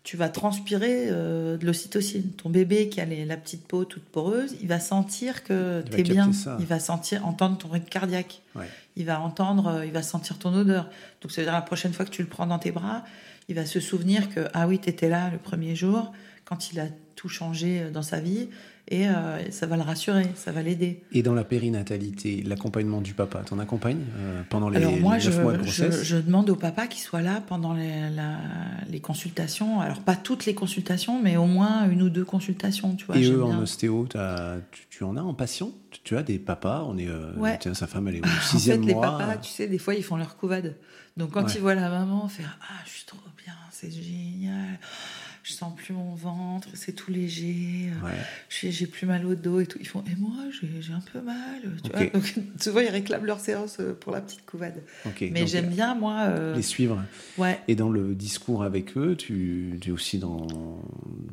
Tu 0.03 0.16
vas 0.16 0.30
transpirer 0.30 1.08
euh, 1.10 1.58
de 1.58 1.66
l'ocytocine. 1.66 2.30
Ton 2.34 2.51
bébé 2.51 2.89
qui 2.89 3.01
a 3.01 3.05
la 3.05 3.38
petite 3.38 3.68
peau 3.68 3.84
toute 3.84 4.03
poreuse, 4.03 4.55
il 4.62 4.68
va 4.68 4.80
sentir 4.80 5.43
que 5.43 5.84
tu 5.89 5.99
es 5.99 6.03
bien. 6.03 6.30
Il 6.60 6.68
va 6.68 6.80
sentir, 6.80 7.26
entendre 7.26 7.58
ton 7.58 7.70
rythme 7.70 7.89
cardiaque. 7.89 8.43
Il 8.95 9.05
va 9.08 9.20
entendre, 9.20 9.68
euh, 9.68 9.86
il 9.86 9.91
va 9.91 10.03
sentir 10.03 10.38
ton 10.38 10.53
odeur. 10.53 10.91
Donc, 11.22 11.32
ça 11.32 11.41
veut 11.41 11.47
dire 11.47 11.53
la 11.53 11.64
prochaine 11.64 11.91
fois 11.91 12.05
que 12.05 12.12
tu 12.12 12.22
le 12.22 12.30
prends 12.30 12.45
dans 12.45 12.60
tes 12.60 12.72
bras, 12.72 13.03
il 13.49 13.55
va 13.55 13.66
se 13.66 13.80
souvenir 13.80 14.30
que, 14.30 14.47
ah 14.53 14.68
oui, 14.68 14.78
tu 14.78 14.89
étais 14.89 15.10
là 15.10 15.32
le 15.32 15.39
premier 15.39 15.76
jour, 15.76 16.14
quand 16.45 16.72
il 16.72 16.80
a 16.80 16.86
tout 17.16 17.30
changé 17.30 17.82
euh, 17.82 17.89
dans 17.89 18.03
sa 18.03 18.20
vie 18.20 18.47
et 18.89 19.07
euh, 19.07 19.51
ça 19.51 19.65
va 19.65 19.75
le 19.75 19.81
rassurer, 19.81 20.27
ça 20.35 20.51
va 20.51 20.61
l'aider. 20.61 21.03
Et 21.11 21.21
dans 21.21 21.33
la 21.33 21.43
périnatalité, 21.43 22.41
l'accompagnement 22.43 23.01
du 23.01 23.13
papa, 23.13 23.39
t'en 23.39 23.59
accompagnes 23.59 24.05
euh, 24.17 24.41
pendant 24.49 24.69
les, 24.69 24.77
Alors 24.77 24.95
moi, 24.97 25.19
je, 25.19 25.29
mois 25.31 25.53
de 25.53 25.63
grossesse? 25.63 26.03
je, 26.03 26.17
demande 26.17 26.49
au 26.49 26.55
papa 26.55 26.88
qu'il 26.88 27.01
soit 27.01 27.21
là 27.21 27.41
pendant 27.45 27.73
les, 27.73 28.09
les, 28.89 28.99
consultations. 29.01 29.81
Alors 29.81 29.99
pas 29.99 30.15
toutes 30.15 30.45
les 30.45 30.53
consultations, 30.53 31.21
mais 31.21 31.35
au 31.35 31.45
moins 31.45 31.89
une 31.89 32.01
ou 32.01 32.09
deux 32.09 32.23
consultations. 32.23 32.95
Tu 32.95 33.05
vois, 33.05 33.17
et 33.17 33.25
eux, 33.25 33.43
en 33.43 33.59
ostéo, 33.59 34.07
tu, 34.89 35.03
en 35.03 35.17
as 35.17 35.21
en 35.21 35.33
patient? 35.33 35.71
Tu, 36.03 36.15
as 36.15 36.23
des 36.23 36.39
papas, 36.39 36.85
on 36.88 36.97
est, 36.97 37.09
tiens, 37.59 37.73
sa 37.73 37.88
femme, 37.88 38.07
elle 38.07 38.15
est 38.15 38.25
au 38.25 38.29
sixième 38.43 38.81
mois. 38.81 39.07
En 39.07 39.17
fait, 39.17 39.23
les 39.23 39.25
papas, 39.25 39.38
tu 39.38 39.51
sais, 39.51 39.67
des 39.67 39.79
fois, 39.79 39.95
ils 39.95 40.03
font 40.03 40.15
leur 40.15 40.38
couvade. 40.38 40.75
Donc 41.17 41.31
quand 41.31 41.55
ils 41.55 41.61
voient 41.61 41.75
la 41.75 41.89
maman 41.89 42.27
faire 42.27 42.57
«Ah, 42.61 42.83
je 42.85 42.91
suis 42.91 43.05
trop 43.05 43.17
bien, 43.43 43.55
c'est 43.71 43.91
génial!» 43.91 44.79
Je 45.47 45.53
sens 45.53 45.73
plus 45.73 45.93
mon 45.93 46.13
ventre, 46.13 46.67
c'est 46.73 46.91
tout 46.91 47.09
léger, 47.09 47.89
ouais. 48.03 48.11
j'ai 48.49 48.85
plus 48.85 49.07
mal 49.07 49.25
au 49.25 49.33
dos 49.33 49.61
et 49.61 49.65
tout. 49.65 49.77
Ils 49.79 49.87
font, 49.87 50.03
et 50.11 50.15
moi, 50.19 50.33
j'ai 50.51 50.91
un 50.91 51.01
peu 51.13 51.21
mal. 51.21 51.61
Tu 51.83 51.89
vois 51.89 52.05
Donc, 52.07 52.35
souvent, 52.59 52.81
ils 52.81 52.89
réclament 52.89 53.25
leur 53.25 53.39
séance 53.39 53.77
euh, 53.79 53.93
pour 53.93 54.11
la 54.11 54.19
petite 54.19 54.45
couvade. 54.45 54.83
Mais 55.21 55.47
j'aime 55.47 55.69
bien, 55.69 55.95
moi. 55.95 56.23
Euh, 56.27 56.53
les 56.53 56.61
suivre. 56.61 57.01
Ouais. 57.37 57.61
Et 57.69 57.75
dans 57.75 57.89
le 57.89 58.13
discours 58.13 58.63
avec 58.63 58.97
eux, 58.97 59.15
tu, 59.15 59.79
es 59.85 59.91
aussi 59.91 60.17
dans 60.17 60.47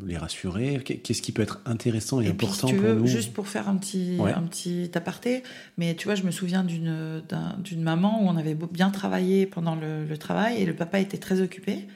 les 0.07 0.17
rassurer. 0.17 0.81
Qu'est-ce 0.85 1.23
qui 1.23 1.33
peut 1.33 1.43
être 1.43 1.61
intéressant 1.67 2.21
et, 2.21 2.29
important 2.29 2.69
pour 2.69 2.95
nous 2.95 3.07
Juste 3.09 3.33
pour 3.33 3.49
faire 3.49 3.69
un 3.69 3.77
petit, 3.77 4.19
un 4.21 4.43
petit 4.43 4.91
aparté, 4.95 5.43
mais 5.77 5.97
tu 5.97 6.07
vois, 6.07 6.15
je 6.15 6.23
me 6.23 6.31
souviens 6.31 6.63
d'une 6.63 7.83
maman 7.83 8.23
où 8.23 8.29
on 8.29 8.37
avait 8.37 8.55
bien 8.55 8.91
travaillé 8.91 9.47
pendant 9.47 9.75
le, 9.75 10.05
le 10.05 10.19
travail 10.19 10.63
et 10.63 10.67
le 10.67 10.75
papa 10.75 11.01
était 11.01 11.19
très 11.19 11.41
occupé. 11.41 11.89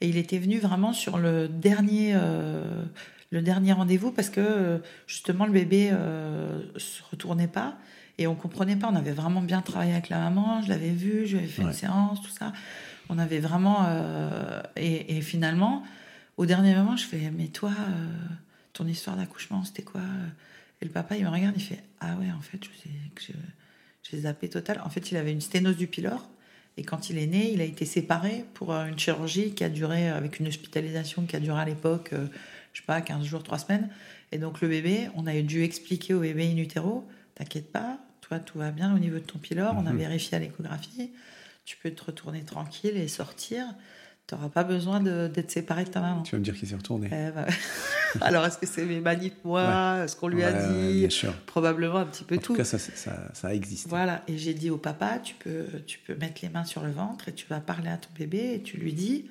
Et 0.00 0.08
il 0.08 0.16
était 0.16 0.38
venu 0.38 0.58
vraiment 0.58 0.92
sur 0.92 1.18
le 1.18 1.48
dernier, 1.48 2.12
euh, 2.14 2.84
le 3.30 3.42
dernier 3.42 3.72
rendez-vous 3.72 4.12
parce 4.12 4.30
que 4.30 4.80
justement 5.06 5.46
le 5.46 5.52
bébé 5.52 5.90
euh, 5.92 6.60
se 6.76 7.02
retournait 7.10 7.48
pas 7.48 7.76
et 8.18 8.26
on 8.26 8.34
comprenait 8.34 8.76
pas. 8.76 8.88
On 8.90 8.96
avait 8.96 9.12
vraiment 9.12 9.42
bien 9.42 9.60
travaillé 9.60 9.92
avec 9.92 10.08
la 10.08 10.18
maman. 10.18 10.62
Je 10.62 10.68
l'avais 10.68 10.90
vu, 10.90 11.26
je 11.26 11.36
lui 11.36 11.44
avais 11.44 11.52
fait 11.52 11.62
une 11.62 11.72
séance, 11.72 12.20
tout 12.22 12.30
ça. 12.30 12.52
On 13.08 13.18
avait 13.18 13.40
vraiment 13.40 13.84
euh, 13.86 14.62
et, 14.76 15.20
finalement 15.20 15.84
au 16.36 16.46
dernier 16.46 16.74
moment, 16.74 16.96
je 16.96 17.04
fais 17.04 17.30
mais 17.30 17.48
toi, 17.48 17.70
euh, 17.70 18.06
ton 18.72 18.86
histoire 18.86 19.16
d'accouchement, 19.16 19.64
c'était 19.64 19.82
quoi? 19.82 20.00
Et 20.80 20.86
le 20.86 20.90
papa 20.90 21.16
il 21.16 21.24
me 21.24 21.28
regarde, 21.30 21.54
il 21.56 21.62
fait 21.62 21.82
ah 22.00 22.16
ouais 22.16 22.30
en 22.30 22.40
fait 22.40 22.64
je 22.64 23.32
j'ai 24.10 24.20
zappé 24.20 24.48
total. 24.48 24.80
En 24.84 24.90
fait, 24.90 25.10
il 25.10 25.16
avait 25.16 25.32
une 25.32 25.40
sténose 25.40 25.76
du 25.76 25.86
pylore. 25.86 26.28
Et 26.80 26.82
quand 26.82 27.10
il 27.10 27.18
est 27.18 27.26
né, 27.26 27.52
il 27.52 27.60
a 27.60 27.64
été 27.64 27.84
séparé 27.84 28.46
pour 28.54 28.72
euh, 28.72 28.86
une 28.86 28.98
chirurgie 28.98 29.52
qui 29.52 29.64
a 29.64 29.68
duré, 29.68 30.08
euh, 30.08 30.16
avec 30.16 30.40
une 30.40 30.48
hospitalisation 30.48 31.26
qui 31.26 31.36
a 31.36 31.38
duré 31.38 31.60
à 31.60 31.66
l'époque, 31.66 32.14
euh, 32.14 32.26
je 32.72 32.80
sais 32.80 32.86
pas, 32.86 33.02
15 33.02 33.22
jours, 33.22 33.42
3 33.42 33.58
semaines. 33.58 33.90
Et 34.32 34.38
donc 34.38 34.62
le 34.62 34.68
bébé, 34.68 35.10
on 35.14 35.26
a 35.26 35.38
dû 35.42 35.62
expliquer 35.62 36.14
au 36.14 36.20
bébé 36.20 36.50
in 36.50 36.56
utero, 36.56 37.06
t'inquiète 37.34 37.70
pas, 37.70 37.98
toi 38.22 38.38
tout 38.38 38.56
va 38.56 38.70
bien 38.70 38.96
au 38.96 38.98
niveau 38.98 39.16
de 39.16 39.24
ton 39.24 39.38
pylore, 39.38 39.74
on 39.76 39.84
a 39.84 39.92
mhm. 39.92 39.98
vérifié 39.98 40.38
à 40.38 40.40
l'échographie, 40.40 41.10
tu 41.66 41.76
peux 41.76 41.90
te 41.90 42.02
retourner 42.02 42.44
tranquille 42.44 42.96
et 42.96 43.08
sortir. 43.08 43.66
Tu 44.30 44.36
n'auras 44.36 44.48
pas 44.48 44.62
besoin 44.62 45.00
d'être 45.00 45.50
séparé 45.50 45.82
de 45.82 45.90
ta 45.90 46.00
maman. 46.00 46.22
Tu 46.22 46.36
vas 46.36 46.38
me 46.38 46.44
dire 46.44 46.54
qu'il 46.54 46.68
s'est 46.68 46.76
retourné. 46.76 47.08
Eh 47.10 47.32
ben, 47.32 47.46
alors, 48.20 48.46
est-ce 48.46 48.58
que 48.58 48.66
c'est 48.66 48.84
mes 48.84 49.00
manifs, 49.00 49.32
moi 49.42 50.06
Ce 50.06 50.14
qu'on 50.14 50.28
lui 50.28 50.44
a 50.44 50.52
dit 50.52 51.08
Probablement 51.46 51.98
un 51.98 52.06
petit 52.06 52.22
peu 52.22 52.36
tout. 52.38 52.52
En 52.52 52.54
tout 52.54 52.58
cas, 52.58 52.64
ça, 52.64 52.78
ça, 52.78 53.12
ça, 53.32 53.52
existe. 53.52 53.88
Voilà. 53.88 54.22
Et 54.28 54.38
j'ai 54.38 54.54
dit 54.54 54.70
au 54.70 54.76
papa 54.76 55.18
tu 55.18 55.34
peux, 55.34 55.66
tu 55.84 55.98
peux 55.98 56.14
mettre 56.14 56.42
les 56.42 56.48
mains 56.48 56.64
sur 56.64 56.84
le 56.84 56.92
ventre 56.92 57.28
et 57.28 57.32
tu 57.32 57.44
vas 57.50 57.58
parler 57.58 57.90
à 57.90 57.96
ton 57.96 58.10
bébé 58.16 58.52
et 58.54 58.62
tu 58.62 58.76
lui 58.76 58.92
dis 58.92 59.26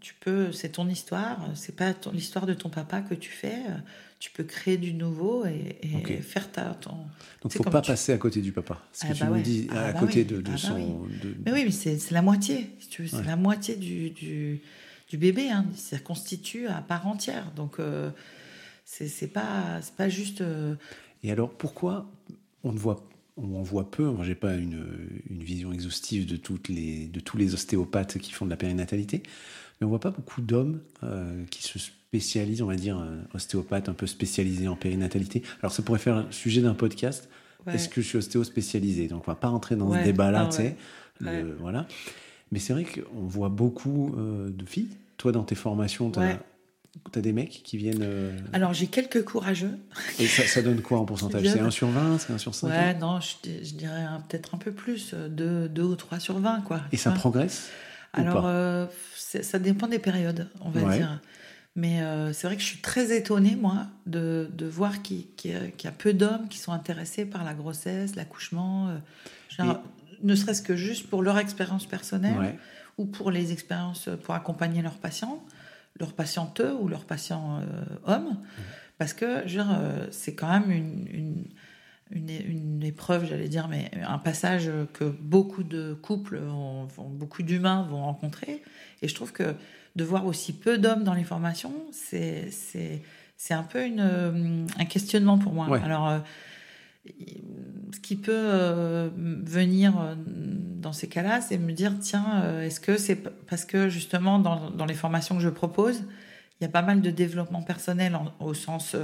tu 0.00 0.14
peux, 0.14 0.52
c'est 0.52 0.70
ton 0.70 0.88
histoire, 0.88 1.38
c'est 1.54 1.76
pas 1.76 1.94
l'histoire 2.12 2.46
de 2.46 2.54
ton 2.54 2.68
papa 2.68 3.00
que 3.00 3.14
tu 3.14 3.30
fais. 3.30 3.58
Tu 4.18 4.30
peux 4.30 4.44
créer 4.44 4.76
du 4.76 4.94
nouveau 4.94 5.44
et, 5.46 6.22
faire 6.22 6.50
ta. 6.50 6.74
Ton, 6.74 6.92
Donc, 7.42 7.52
faut 7.52 7.64
pas 7.64 7.82
passer 7.82 8.12
à 8.12 8.18
côté 8.18 8.40
du 8.40 8.52
papa. 8.52 8.80
Ce 8.92 9.02
que 9.04 9.08
ah 9.10 9.14
tu 9.14 9.24
bah 9.24 9.30
me 9.30 9.40
dis, 9.40 9.66
ah 9.70 9.86
à 9.86 9.92
bah 9.92 9.98
côté 9.98 10.24
de, 10.24 10.42
ah 10.46 10.50
bah 10.50 10.56
son. 10.56 11.08
Mais 11.44 11.52
oui, 11.52 11.64
mais 11.64 11.70
c'est 11.72 12.10
la 12.12 12.22
moitié. 12.22 12.70
tu 12.88 13.08
c'est 13.08 13.24
la 13.24 13.34
moitié 13.36 13.74
du, 13.74 14.10
du, 14.10 14.60
du 15.08 15.18
bébé. 15.18 15.50
Hein. 15.50 15.66
Ça 15.74 15.98
constitue 15.98 16.68
à 16.68 16.82
part 16.82 17.06
entière. 17.08 17.50
Donc, 17.56 17.80
euh, 17.80 18.10
c'est 18.84 19.32
pas, 19.32 19.80
pas 19.96 20.08
juste. 20.08 20.40
Euh, 20.40 20.76
et 21.22 21.32
alors, 21.32 21.50
pourquoi 21.50 22.06
on 22.64 22.72
ne 22.72 22.78
voit 22.78 23.04
on 23.36 23.54
en 23.54 23.62
voit 23.62 23.90
peu. 23.90 24.04
Moi, 24.04 24.24
j'ai 24.24 24.34
pas 24.34 24.54
une, 24.54 24.84
une, 25.30 25.42
vision 25.42 25.72
exhaustive 25.72 26.26
de, 26.26 26.36
toutes 26.36 26.68
les, 26.68 27.06
de 27.06 27.20
tous 27.20 27.36
les 27.36 27.54
ostéopathes 27.54 28.18
qui 28.18 28.32
font 28.32 28.44
de 28.44 28.50
la 28.50 28.56
périnatalité, 28.56 29.22
mais 29.80 29.86
on 29.86 29.90
voit 29.90 30.00
pas 30.00 30.10
beaucoup 30.10 30.40
d'hommes 30.40 30.80
euh, 31.02 31.44
qui 31.50 31.62
se 31.62 31.78
spécialisent, 31.78 32.62
on 32.62 32.66
va 32.66 32.76
dire, 32.76 32.98
euh, 32.98 33.22
ostéopathes 33.34 33.88
un 33.88 33.94
peu 33.94 34.06
spécialisés 34.06 34.68
en 34.68 34.76
périnatalité. 34.76 35.42
Alors, 35.60 35.72
ça 35.72 35.82
pourrait 35.82 35.98
faire 35.98 36.24
le 36.26 36.32
sujet 36.32 36.60
d'un 36.60 36.74
podcast. 36.74 37.28
Est-ce 37.66 37.88
que 37.88 38.00
je 38.00 38.08
suis 38.08 38.18
ostéo 38.18 38.42
spécialisé? 38.42 39.06
Donc, 39.06 39.22
on 39.28 39.30
va 39.30 39.36
pas 39.36 39.48
rentrer 39.48 39.76
dans 39.76 39.92
ce 39.92 40.02
débat-là, 40.02 40.46
ah 40.46 40.50
tu 40.50 40.56
sais. 40.56 40.76
Voilà. 41.60 41.86
Mais 42.50 42.58
c'est 42.58 42.72
vrai 42.72 42.84
qu'on 42.84 43.26
voit 43.26 43.48
beaucoup 43.48 44.14
euh, 44.18 44.50
de 44.50 44.66
filles. 44.66 44.90
Toi, 45.16 45.32
dans 45.32 45.44
tes 45.44 45.54
formations, 45.54 46.10
tu 46.10 46.18
as 46.18 46.38
T'as 47.10 47.20
des 47.20 47.32
mecs 47.32 47.62
qui 47.64 47.78
viennent. 47.78 48.02
Euh, 48.02 48.36
Alors, 48.52 48.74
j'ai 48.74 48.86
quelques 48.86 49.24
courageux. 49.24 49.78
Et 50.18 50.26
ça, 50.26 50.60
donne 50.60 50.82
quoi 50.82 50.98
en 50.98 51.04
pourcentage? 51.04 51.46
C'est 51.46 51.60
1 51.60 51.70
sur 51.70 51.88
20 51.88 52.18
C'est 52.18 52.32
1 52.32 52.38
sur 52.38 52.54
5 52.54 52.68
Ouais, 52.68 52.94
non, 52.94 53.18
je, 53.20 53.72
dirais 53.74 54.06
peut-être 54.28 54.54
un 54.54 54.58
peu 54.58 54.72
plus, 54.72 55.14
2, 55.14 55.68
2 55.68 55.82
ou 55.82 55.96
3 55.96 56.20
sur 56.20 56.38
20, 56.38 56.60
quoi. 56.62 56.82
Et 56.92 56.96
ça 56.96 57.10
progresse 57.10 57.70
Alors, 58.12 58.46
euh, 58.46 58.86
ça 59.10 59.58
dépend 59.58 59.88
des 59.88 59.98
périodes, 59.98 60.48
on 60.60 60.70
va 60.70 60.94
dire. 60.94 61.20
Mais 61.74 62.02
euh, 62.02 62.34
c'est 62.34 62.46
vrai 62.46 62.56
que 62.56 62.62
je 62.62 62.66
suis 62.66 62.82
très 62.82 63.16
étonnée, 63.16 63.56
moi, 63.56 63.86
de, 64.04 64.50
de 64.52 64.66
voir 64.66 65.00
qu'il 65.00 65.24
y, 65.44 65.86
a 65.86 65.90
peu 65.90 66.12
d'hommes 66.12 66.48
qui 66.50 66.58
sont 66.58 66.72
intéressés 66.72 67.24
par 67.24 67.44
la 67.44 67.54
grossesse, 67.54 68.16
l'accouchement, 68.16 68.94
ne 70.22 70.34
serait-ce 70.34 70.60
que 70.60 70.76
juste 70.76 71.08
pour 71.08 71.22
leur 71.22 71.38
expérience 71.38 71.86
personnelle 71.86 72.58
ou 72.98 73.06
pour 73.06 73.30
les 73.30 73.52
expériences 73.52 74.10
pour 74.22 74.34
accompagner 74.34 74.82
leurs 74.82 74.98
patients 74.98 75.42
leurs 75.98 76.12
patienteux 76.12 76.74
ou 76.74 76.88
leurs 76.88 77.04
patients 77.04 77.60
euh, 77.60 77.84
hommes, 78.04 78.38
parce 78.98 79.12
que 79.12 79.24
euh, 79.24 80.10
c'est 80.10 80.34
quand 80.34 80.48
même 80.48 80.70
une, 80.70 81.46
une, 82.10 82.28
une, 82.30 82.82
épreuve, 82.82 83.26
j'allais 83.26 83.48
dire, 83.48 83.68
mais 83.68 83.90
un 84.06 84.18
passage 84.18 84.70
que 84.92 85.04
beaucoup 85.04 85.62
de 85.62 85.94
couples, 85.94 86.38
vont, 86.38 86.88
beaucoup 87.08 87.42
d'humains 87.42 87.86
vont 87.88 88.02
rencontrer. 88.02 88.62
Et 89.00 89.08
je 89.08 89.14
trouve 89.14 89.32
que 89.32 89.54
de 89.96 90.04
voir 90.04 90.26
aussi 90.26 90.52
peu 90.52 90.78
d'hommes 90.78 91.04
dans 91.04 91.14
les 91.14 91.24
formations, 91.24 91.74
c'est 91.92 92.50
un 93.50 93.62
peu 93.62 93.84
une, 93.84 94.66
un 94.78 94.84
questionnement 94.84 95.38
pour 95.38 95.52
moi. 95.52 95.78
Alors, 95.82 96.08
euh, 96.08 96.18
ce 97.06 98.00
qui 98.00 98.16
peut 98.16 98.32
euh, 98.32 99.10
venir 99.16 99.98
euh, 100.00 100.14
dans 100.16 100.92
ces 100.92 101.08
cas-là, 101.08 101.40
c'est 101.40 101.58
me 101.58 101.72
dire 101.72 101.94
tiens, 102.00 102.42
euh, 102.44 102.62
est-ce 102.62 102.80
que 102.80 102.96
c'est 102.96 103.16
parce 103.16 103.64
que 103.64 103.88
justement 103.88 104.38
dans, 104.38 104.70
dans, 104.70 104.86
les 104.86 104.94
formations 104.94 105.36
que 105.36 105.42
je 105.42 105.48
propose, 105.48 106.04
il 106.60 106.64
y 106.64 106.66
a 106.66 106.70
pas 106.70 106.82
mal 106.82 107.00
de 107.00 107.10
développement 107.10 107.62
personnel 107.62 108.16
au 108.40 108.54
sens 108.54 108.96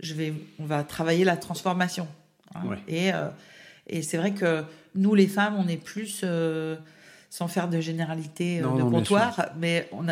je 0.00 0.14
vais, 0.14 0.32
on 0.60 0.64
va 0.64 0.84
travailler 0.84 1.24
la 1.24 1.36
transformation. 1.36 2.06
Hein. 2.54 2.76
Et, 2.86 3.10
et 3.88 4.02
c'est 4.02 4.16
vrai 4.16 4.32
que 4.32 4.62
nous 4.94 5.16
les 5.16 5.26
femmes, 5.26 5.56
on 5.58 5.66
est 5.66 5.76
plus 5.76 6.24
sans 7.30 7.46
faire 7.46 7.68
de 7.68 7.80
généralité 7.80 8.60
euh, 8.60 8.76
de 8.76 8.82
comptoir, 8.82 9.50
mais 9.58 9.88
on, 9.92 10.06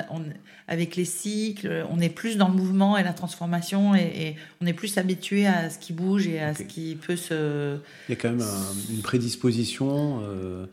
avec 0.68 0.96
les 0.96 1.06
cycles, 1.06 1.86
on 1.90 1.98
est 2.00 2.10
plus 2.10 2.36
dans 2.36 2.48
le 2.48 2.54
mouvement 2.54 2.98
et 2.98 3.02
la 3.02 3.14
transformation 3.14 3.94
et, 3.94 4.36
on 4.60 4.66
est 4.66 4.74
plus 4.74 4.98
habitué 4.98 5.46
à 5.46 5.70
ce 5.70 5.78
qui 5.78 5.92
bouge 5.92 6.26
et 6.26 6.40
à 6.40 6.54
ce 6.54 6.62
qui 6.62 6.96
peut 6.96 7.16
se. 7.16 7.78
Il 8.08 8.12
y 8.12 8.12
a 8.12 8.16
quand 8.16 8.30
même 8.30 8.46
une 8.90 9.00
prédisposition 9.00 10.20
euh, 10.22 10.66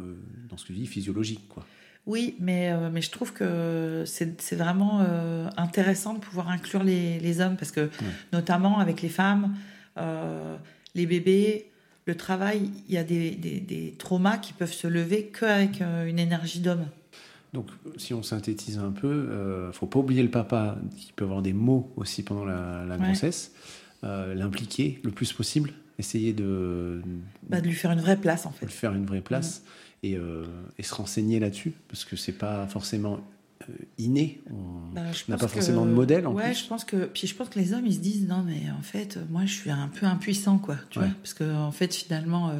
euh, 0.00 0.14
dans 0.48 0.56
ce 0.56 0.64
que 0.64 0.72
tu 0.72 0.78
dis 0.78 0.86
physiologique, 0.86 1.48
quoi. 1.48 1.64
Oui, 2.06 2.36
mais, 2.38 2.72
mais 2.92 3.02
je 3.02 3.10
trouve 3.10 3.32
que 3.32 4.04
c'est 4.06 4.54
vraiment 4.54 5.04
intéressant 5.56 6.14
de 6.14 6.20
pouvoir 6.20 6.50
inclure 6.50 6.84
les, 6.84 7.18
les 7.18 7.40
hommes 7.40 7.56
parce 7.56 7.72
que, 7.72 7.90
notamment 8.32 8.78
avec 8.78 9.02
les 9.02 9.08
femmes, 9.08 9.56
les 10.94 11.06
bébés, 11.06 11.68
le 12.06 12.14
travail, 12.16 12.70
il 12.88 12.94
y 12.94 12.98
a 12.98 13.04
des, 13.04 13.32
des, 13.32 13.60
des 13.60 13.94
traumas 13.98 14.38
qui 14.38 14.52
peuvent 14.52 14.72
se 14.72 14.86
lever 14.86 15.26
qu'avec 15.38 15.80
euh, 15.82 16.06
une 16.06 16.18
énergie 16.18 16.60
d'homme. 16.60 16.86
Donc, 17.52 17.66
si 17.96 18.14
on 18.14 18.22
synthétise 18.22 18.78
un 18.78 18.90
peu, 18.92 19.08
euh, 19.08 19.72
faut 19.72 19.86
pas 19.86 19.98
oublier 19.98 20.22
le 20.22 20.30
papa 20.30 20.78
qui 20.96 21.12
peut 21.14 21.24
avoir 21.24 21.42
des 21.42 21.52
mots 21.52 21.90
aussi 21.96 22.22
pendant 22.22 22.44
la, 22.44 22.84
la 22.84 22.96
grossesse, 22.98 23.52
euh, 24.04 24.34
l'impliquer 24.34 25.00
le 25.02 25.10
plus 25.10 25.32
possible, 25.32 25.72
essayer 25.98 26.32
de, 26.32 27.00
Bah, 27.48 27.60
de 27.60 27.66
lui 27.66 27.74
faire 27.74 27.90
une 27.92 28.00
vraie 28.00 28.18
place, 28.18 28.46
en 28.46 28.50
de 28.50 28.54
fait. 28.56 28.66
lui 28.66 28.72
faire 28.72 28.94
une 28.94 29.06
vraie 29.06 29.20
place 29.22 29.62
et, 30.02 30.16
euh, 30.16 30.44
et 30.78 30.82
se 30.82 30.94
renseigner 30.94 31.40
là-dessus, 31.40 31.72
parce 31.88 32.04
que 32.04 32.14
c'est 32.14 32.32
pas 32.32 32.66
forcément 32.66 33.20
inné. 33.98 34.40
On 34.50 34.94
Bah, 34.94 35.02
n'a 35.28 35.36
pas 35.36 35.48
forcément 35.48 35.84
de 35.86 35.90
modèle 35.90 36.26
en 36.26 36.32
ouais, 36.34 36.50
plus. 36.52 36.62
je 36.62 36.66
pense 36.68 36.84
que 36.84 37.06
puis 37.06 37.26
je 37.26 37.34
pense 37.34 37.48
que 37.48 37.58
les 37.58 37.72
hommes 37.72 37.86
ils 37.86 37.94
se 37.94 37.98
disent 38.00 38.26
non 38.28 38.42
mais 38.46 38.62
en 38.78 38.82
fait 38.82 39.18
moi 39.30 39.42
je 39.46 39.52
suis 39.54 39.70
un 39.70 39.88
peu 39.88 40.06
impuissant 40.06 40.58
quoi, 40.58 40.76
tu 40.90 40.98
Ouais. 40.98 41.06
vois, 41.06 41.14
parce 41.22 41.34
que 41.34 41.54
en 41.54 41.72
fait 41.72 41.94
finalement 41.94 42.50
euh, 42.50 42.58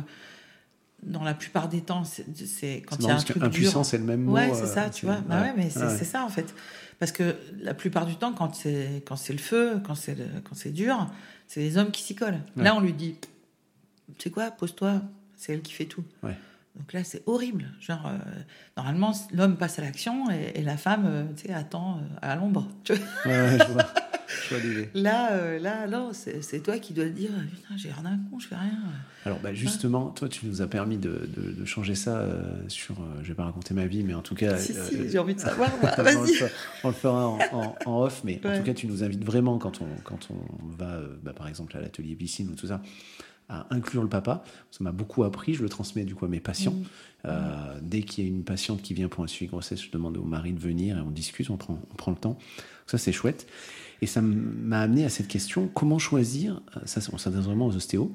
dans 1.03 1.23
la 1.23 1.35
plupart 1.35 1.69
des 1.69 1.81
temps 1.83 2.05
c'est 2.05 2.25
c'est 2.47 2.83
quand 2.87 2.97
C'est 2.97 3.03
il 3.03 3.09
y 3.09 3.11
a 3.11 3.15
un 3.17 3.19
que 3.23 3.25
truc 3.33 3.43
impuissant, 3.43 3.85
c'est 3.85 3.99
le 3.99 4.05
même 4.05 4.23
mot. 4.23 4.33
Ouais, 4.33 4.51
c'est 4.55 4.63
euh, 4.63 4.67
ça, 4.67 4.91
tu 4.91 5.07
vois. 5.07 5.21
Bah 5.29 5.43
ouais, 5.43 5.53
mais 5.57 5.71
c'est 5.71 5.91
c'est 5.97 6.05
ça 6.05 6.25
en 6.25 6.29
fait. 6.29 6.55
Parce 6.99 7.13
que 7.13 7.37
la 7.61 7.75
plupart 7.75 8.07
du 8.07 8.17
temps, 8.17 8.33
quand 8.33 8.55
c'est 8.55 9.03
quand 9.07 9.17
c'est 9.17 9.35
le 9.35 9.39
feu, 9.39 9.81
quand 9.87 9.95
c'est 9.95 10.17
quand 10.45 10.55
c'est 10.55 10.71
dur, 10.73 11.09
c'est 11.47 11.61
les 11.61 11.77
hommes 11.77 11.91
qui 11.91 12.03
s'y 12.03 12.15
collent. 12.15 12.41
Là, 12.57 12.75
on 12.75 12.81
lui 12.81 12.95
dit, 12.95 13.17
tu 14.19 14.25
sais 14.25 14.31
quoi, 14.31 14.51
pose-toi, 14.51 15.03
c'est 15.37 15.53
elle 15.53 15.61
qui 15.63 15.75
fait 15.75 15.85
tout. 15.85 16.03
Ouais. 16.23 16.37
Donc 16.79 16.93
là, 16.93 17.03
c'est 17.05 17.23
horrible. 17.27 17.67
Genre, 17.81 18.07
euh, 18.07 18.19
normalement, 18.77 19.13
l'homme 19.33 19.57
passe 19.57 19.79
à 19.79 19.83
l'action 19.83 20.31
et, 20.31 20.53
et 20.61 20.63
la 20.63 20.77
femme, 20.77 21.05
euh, 21.07 21.25
tu 21.37 21.47
sais, 21.49 21.53
attend 21.55 21.99
euh, 21.99 22.01
à 22.23 22.37
l'ombre. 22.37 22.69
Ouais, 22.89 23.59
je 23.59 23.73
vois. 23.73 23.83
Je 24.51 24.55
vois. 24.55 24.87
Là, 24.95 25.59
là, 25.59 25.87
non, 25.87 26.11
c'est 26.13 26.63
toi 26.63 26.79
qui 26.79 26.93
dois 26.93 27.05
te 27.07 27.11
dire, 27.11 27.31
putain, 27.55 27.77
j'ai 27.77 27.91
rien 27.91 28.03
d'un 28.03 28.19
con, 28.31 28.39
je 28.39 28.49
fais 28.49 28.55
rien. 28.57 28.79
Alors 29.25 29.41
bah, 29.41 29.53
justement, 29.53 30.11
toi 30.11 30.29
tu 30.29 30.47
nous 30.47 30.63
as 30.63 30.69
permis 30.69 30.99
de, 30.99 31.29
de- 31.37 31.51
de 31.51 31.65
changer 31.65 31.97
ça 31.97 32.25
sur, 32.69 32.95
je 33.23 33.29
vais 33.29 33.35
pas 33.35 33.45
raconter 33.45 33.75
ma 33.75 33.87
vie, 33.87 34.05
mais 34.05 34.15
en 34.15 34.23
tout 34.23 34.37
cas, 34.37 34.57
si, 34.57 34.73
si, 34.73 35.09
j'ai 35.11 35.19
envie 35.19 35.35
de 35.35 35.41
savoir. 35.41 35.71
on, 35.99 36.03
le 36.03 36.03
Vas-y. 36.05 36.35
fera, 36.35 36.51
on 36.85 36.89
le 36.89 36.95
fera 36.95 37.29
en, 37.29 37.39
en- 37.53 37.77
en 37.87 38.03
off, 38.03 38.23
mais 38.23 38.41
en 38.45 38.57
tout 38.57 38.63
cas 38.63 38.75
tu 38.75 38.87
nous 38.87 39.03
invites 39.03 39.25
vraiment 39.25 39.59
quand 39.59 39.81
on, 39.81 39.87
quand 40.05 40.29
on 40.31 40.67
va, 40.77 41.01
bah, 41.25 41.33
par 41.33 41.49
exemple 41.49 41.77
à 41.77 41.81
l'atelier 41.81 42.15
piscine 42.15 42.49
ou 42.51 42.55
tout 42.55 42.69
ça, 42.69 42.81
à 43.49 43.67
inclure 43.71 44.03
le 44.03 44.09
papa. 44.09 44.45
Ça 44.71 44.83
m'a 44.83 44.93
beaucoup 44.93 45.25
appris, 45.25 45.55
je 45.55 45.63
le 45.63 45.69
transmets 45.69 46.05
du 46.05 46.15
coup 46.15 46.25
à 46.25 46.29
mes 46.29 46.41
patients. 46.41 46.73
Mm. 46.73 46.85
Euh, 47.27 47.79
dès 47.83 48.03
qu'il 48.03 48.25
y 48.25 48.27
a 48.27 48.31
une 48.31 48.45
patiente 48.45 48.83
qui 48.83 48.95
vient 48.95 49.09
pour 49.09 49.25
un 49.25 49.27
suivi 49.27 49.51
grossesse, 49.51 49.83
je 49.83 49.91
demande 49.91 50.17
au 50.17 50.25
mari 50.25 50.53
de 50.53 50.61
venir 50.61 50.99
et 50.99 51.01
on 51.01 51.11
discute, 51.11 51.51
on 51.51 51.57
prend, 51.57 51.79
on 51.91 51.95
prend 51.95 52.11
le 52.11 52.17
temps. 52.17 52.39
Ça 52.87 52.99
c'est 52.99 53.13
chouette. 53.13 53.47
Et 54.03 54.07
ça 54.07 54.21
m'a 54.21 54.81
amené 54.81 55.05
à 55.05 55.09
cette 55.09 55.29
question, 55.29 55.69
comment 55.73 55.99
choisir, 55.99 56.61
euh, 56.77 56.81
ça 56.85 57.01
on 57.13 57.19
s'adresse 57.19 57.45
vraiment 57.45 57.67
aux 57.67 57.77
ostéos, 57.77 58.13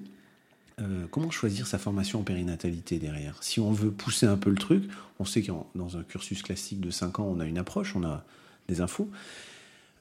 euh, 0.79 1.05
comment 1.11 1.29
choisir 1.31 1.67
sa 1.67 1.77
formation 1.77 2.19
en 2.19 2.23
périnatalité 2.23 2.99
derrière? 2.99 3.37
Si 3.41 3.59
on 3.59 3.71
veut 3.71 3.91
pousser 3.91 4.25
un 4.25 4.37
peu 4.37 4.49
le 4.49 4.57
truc, 4.57 4.83
on 5.19 5.25
sait 5.25 5.41
que 5.41 5.51
dans 5.75 5.97
un 5.97 6.03
cursus 6.03 6.41
classique 6.41 6.79
de 6.79 6.89
5 6.89 7.19
ans, 7.19 7.25
on 7.25 7.39
a 7.39 7.45
une 7.45 7.57
approche, 7.57 7.95
on 7.95 8.03
a 8.03 8.23
des 8.67 8.81
infos. 8.81 9.09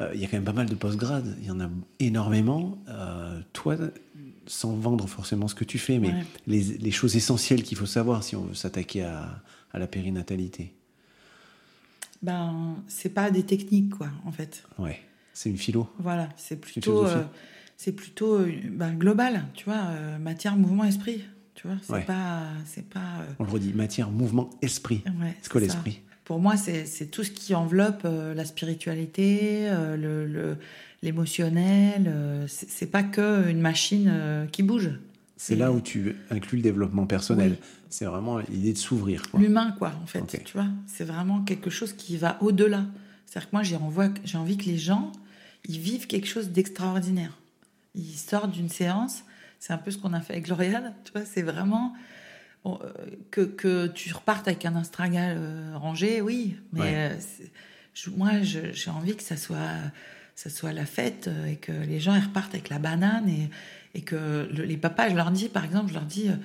Euh, 0.00 0.10
Il 0.14 0.20
y 0.20 0.24
a 0.24 0.28
quand 0.28 0.36
même 0.36 0.44
pas 0.44 0.52
mal 0.52 0.66
de 0.68 0.74
postgrades, 0.74 1.36
il 1.40 1.46
y 1.46 1.50
en 1.50 1.60
a 1.60 1.68
énormément. 1.98 2.78
Euh, 2.88 3.40
toi, 3.52 3.76
sans 4.46 4.74
vendre 4.74 5.06
forcément 5.06 5.46
ce 5.48 5.54
que 5.54 5.64
tu 5.64 5.78
fais, 5.78 5.98
mais 5.98 6.08
Ouais. 6.08 6.24
les, 6.46 6.62
les 6.62 6.90
choses 6.90 7.16
essentielles 7.16 7.62
qu'il 7.62 7.76
faut 7.78 7.86
savoir 7.86 8.22
si 8.24 8.34
on 8.36 8.44
veut 8.44 8.54
s'attaquer 8.54 9.04
à, 9.04 9.42
à 9.72 9.78
la 9.78 9.86
périnatalité. 9.86 10.74
Ben, 12.22 12.76
c'est 12.86 13.10
pas 13.10 13.30
des 13.30 13.44
techniques, 13.44 13.90
quoi, 13.96 14.08
en 14.26 14.32
fait. 14.32 14.64
Ouais, 14.78 15.00
c'est 15.32 15.48
une 15.50 15.56
philo. 15.56 15.88
Voilà, 15.98 16.28
c'est 16.36 16.60
plutôt, 16.60 17.06
euh, 17.06 17.24
plutôt 17.96 18.40
ben, 18.70 18.92
global, 18.94 19.46
tu 19.54 19.64
vois, 19.64 19.84
euh, 19.90 20.18
matière, 20.18 20.56
mouvement, 20.56 20.84
esprit, 20.84 21.22
tu 21.54 21.66
vois, 21.66 21.76
c'est 21.82 21.92
Ouais. 21.94 22.02
pas, 22.04 22.42
pas, 22.92 22.98
euh, 23.22 23.32
On 23.38 23.44
le 23.44 23.50
redit, 23.50 23.72
matière, 23.72 24.10
mouvement, 24.10 24.50
esprit. 24.60 25.02
ouais, 25.20 25.34
C'est 25.40 25.50
quoi 25.50 25.60
l'esprit 25.62 26.00
Pour 26.30 26.38
moi, 26.38 26.56
c'est 26.56 27.10
tout 27.10 27.24
ce 27.24 27.32
qui 27.32 27.56
enveloppe 27.56 28.02
euh, 28.04 28.34
la 28.34 28.44
spiritualité, 28.44 29.68
euh, 29.68 29.96
le, 29.96 30.28
le- 30.28 30.56
l'émotionnel. 31.02 32.04
euh, 32.06 32.46
c'est 32.46 32.86
pas 32.86 33.02
que 33.02 33.50
une 33.50 33.60
machine 33.60 34.46
qui 34.52 34.62
bouge. 34.62 34.90
C'est 35.36 35.56
là 35.56 35.72
où 35.72 35.80
tu 35.80 36.14
inclus 36.30 36.58
le 36.58 36.62
développement 36.62 37.04
personnel. 37.04 37.56
C'est 37.88 38.04
vraiment 38.04 38.38
l'idée 38.38 38.72
de 38.72 38.78
s'ouvrir. 38.78 39.24
l'humain, 39.36 39.74
quoi, 39.76 39.92
en 40.00 40.06
fait. 40.06 40.44
Tu 40.44 40.52
vois, 40.52 40.68
c'est 40.86 41.02
vraiment 41.02 41.42
quelque 41.42 41.68
chose 41.68 41.94
qui 41.94 42.16
va 42.16 42.40
au-delà. 42.40 42.84
C'est-à-dire 43.26 43.50
que 43.50 43.56
moi, 43.56 43.64
j'ai 43.64 44.36
envie, 44.36 44.56
que 44.56 44.66
les 44.66 44.78
gens, 44.78 45.10
ils 45.68 45.80
vivent 45.80 46.06
quelque 46.06 46.28
chose 46.28 46.50
d'extraordinaire. 46.50 47.36
Ils 47.96 48.14
sortent 48.16 48.52
d'une 48.52 48.68
séance, 48.68 49.24
c'est 49.58 49.72
un 49.72 49.78
peu 49.78 49.90
ce 49.90 49.98
qu'on 49.98 50.12
a 50.12 50.20
fait 50.20 50.34
avec 50.34 50.46
L'Oréal, 50.46 50.94
tu 51.04 51.10
vois, 51.10 51.24
c'est 51.24 51.42
vraiment 51.42 51.92
que, 53.30 53.40
que 53.42 53.86
tu 53.86 54.12
repartes 54.12 54.46
avec 54.48 54.64
un 54.66 54.76
astragal 54.76 55.36
euh, 55.38 55.72
rangé, 55.76 56.20
oui, 56.20 56.56
mais 56.72 56.80
Ouais. 56.80 56.94
euh, 56.94 57.16
je- 57.94 58.10
moi, 58.10 58.30
j'ai 58.42 58.90
envie 58.90 59.16
que 59.16 59.22
ça 59.22 59.36
soit, 59.36 59.58
ça 60.34 60.50
soit 60.50 60.72
la 60.72 60.84
fête 60.86 61.28
euh, 61.28 61.46
et 61.46 61.56
que 61.56 61.72
les 61.72 62.00
gens 62.00 62.14
ils 62.14 62.22
repartent 62.24 62.54
avec 62.54 62.68
la 62.68 62.78
banane 62.78 63.28
et, 63.28 63.50
et 63.94 64.02
que 64.02 64.48
le- 64.52 64.64
les 64.64 64.76
papas, 64.76 65.08
je 65.08 65.14
leur 65.16 65.30
dis, 65.30 65.48
par 65.48 65.64
exemple, 65.64 65.88
je 65.88 65.94
leur 65.94 66.04
dis, 66.04 66.28
euh, 66.28 66.36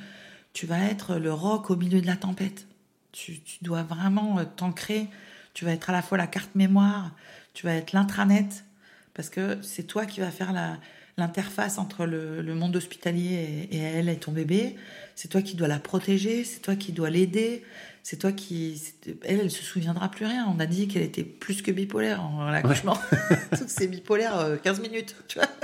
tu 0.54 0.66
vas 0.66 0.80
être 0.86 1.16
le 1.18 1.34
roc 1.34 1.70
au 1.70 1.76
milieu 1.76 2.00
de 2.02 2.08
la 2.08 2.16
tempête. 2.16 2.66
Tu, 3.12 3.40
tu 3.42 3.58
dois 3.64 3.84
vraiment 3.84 4.40
euh, 4.40 4.46
t'ancrer. 4.56 5.08
Tu 5.54 5.66
vas 5.66 5.72
être 5.72 5.90
à 5.90 5.94
la 5.94 6.02
fois 6.02 6.18
la 6.18 6.28
carte 6.28 6.54
mémoire, 6.56 7.12
tu 7.54 7.66
vas 7.66 7.74
être 7.76 7.94
l'intranet, 7.94 8.66
parce 9.14 9.30
que 9.30 9.58
c'est 9.62 9.84
toi 9.84 10.06
qui 10.06 10.20
vas 10.20 10.32
faire 10.32 10.52
la, 10.52 10.78
l'interface 11.18 11.78
entre 11.78 12.06
le, 12.06 12.42
le 12.42 12.56
monde 12.56 12.76
hospitalier 12.76 13.68
et, 13.72 13.76
et 13.78 13.80
elle 13.80 14.10
et 14.10 14.18
ton 14.18 14.32
bébé. 14.32 14.76
C'est 15.16 15.28
toi 15.30 15.42
qui 15.42 15.56
dois 15.56 15.68
la 15.68 15.80
protéger, 15.80 16.44
c'est 16.44 16.60
toi 16.60 16.76
qui 16.76 16.92
dois 16.92 17.10
l'aider, 17.10 17.64
c'est 18.04 18.18
toi 18.18 18.32
qui. 18.34 18.82
Elle, 19.24 19.40
elle 19.42 19.52
se 19.52 19.64
souviendra 19.64 20.10
plus 20.12 20.26
rien. 20.26 20.46
On 20.54 20.60
a 20.60 20.66
dit 20.66 20.88
qu'elle 20.88 21.04
était 21.04 21.24
plus 21.24 21.62
que 21.62 21.72
bipolaire 21.72 22.22
en 22.24 22.46
l'accouchement. 22.50 22.98
Que 23.52 23.58
c'est 23.68 23.88
bipolaire 23.88 24.38
euh, 24.38 24.58
15 24.58 24.82
minutes, 24.82 25.16
tu 25.28 25.40
vois. 25.40 25.48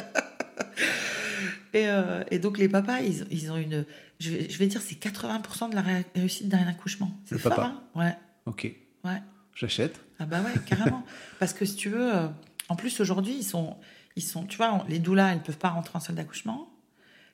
Et, 1.74 1.88
euh, 1.88 2.22
et 2.30 2.38
donc 2.39 2.58
les 2.58 2.68
papas, 2.68 2.99
ils, 2.99 3.26
ils 3.32 3.49
ont 3.52 3.56
une. 3.58 3.86
Je 4.20 4.30
vais, 4.32 4.49
je 4.49 4.58
vais 4.58 4.68
dire, 4.68 4.82
c'est 4.82 4.99
80% 5.02 5.70
de 5.70 5.76
la 5.76 5.82
ré- 5.82 6.06
réussite 6.16 6.49
d'un 6.49 6.68
accouchement. 6.68 7.12
C'est 7.26 7.36
Le 7.36 7.39
fort, 7.39 7.56
papa. 7.56 7.68
hein? 7.68 7.82
Ouais, 7.95 8.14
Ok, 8.45 8.70
ouais. 9.06 9.22
j'achète. 9.56 9.99
Ah 10.20 10.26
bah 10.26 10.41
ouais, 10.41 10.52
carrément. 10.66 11.06
Parce 11.39 11.54
que 11.54 11.64
si 11.64 11.76
tu 11.78 11.88
veux, 11.89 12.14
euh, 12.14 12.28
en 12.68 12.76
plus 12.76 12.99
aujourd'hui, 12.99 13.36
ils 13.39 13.43
sont, 13.45 13.78
ils 14.16 14.24
sont, 14.24 14.45
tu 14.45 14.57
vois, 14.57 14.86
les 14.89 14.99
doulas, 14.99 15.34
elles 15.34 15.41
peuvent 15.41 15.57
pas 15.57 15.70
rentrer 15.70 15.97
en 15.97 15.99
salle 15.99 16.16
d'accouchement. 16.16 16.68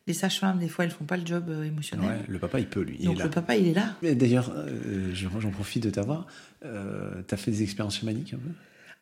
Les 0.07 0.13
sages-femmes, 0.13 0.59
des 0.59 0.69
fois, 0.69 0.86
elles 0.86 0.91
font 0.91 1.03
pas 1.05 1.17
le 1.17 1.25
job 1.25 1.45
euh, 1.49 1.63
émotionnel. 1.63 2.07
Ouais, 2.07 2.25
le 2.30 2.39
papa, 2.39 2.59
il 2.61 2.67
peut, 2.67 2.82
lui. 2.82 2.95
Il 2.99 3.05
Donc 3.07 3.21
le 3.21 3.30
papa, 3.30 3.57
il 3.57 3.67
est 3.67 3.73
là. 3.73 3.95
D'ailleurs, 4.01 4.53
euh, 4.55 5.11
je- 5.13 5.28
j'en 5.39 5.49
profite 5.51 5.84
de 5.84 5.89
t'avoir. 5.89 6.28
Euh, 6.63 7.21
T'as 7.28 7.36
fait 7.38 7.51
des 7.51 7.61
expériences 7.63 7.99
chamaniques 7.99 8.34
un 8.34 8.38
peu? 8.38 8.49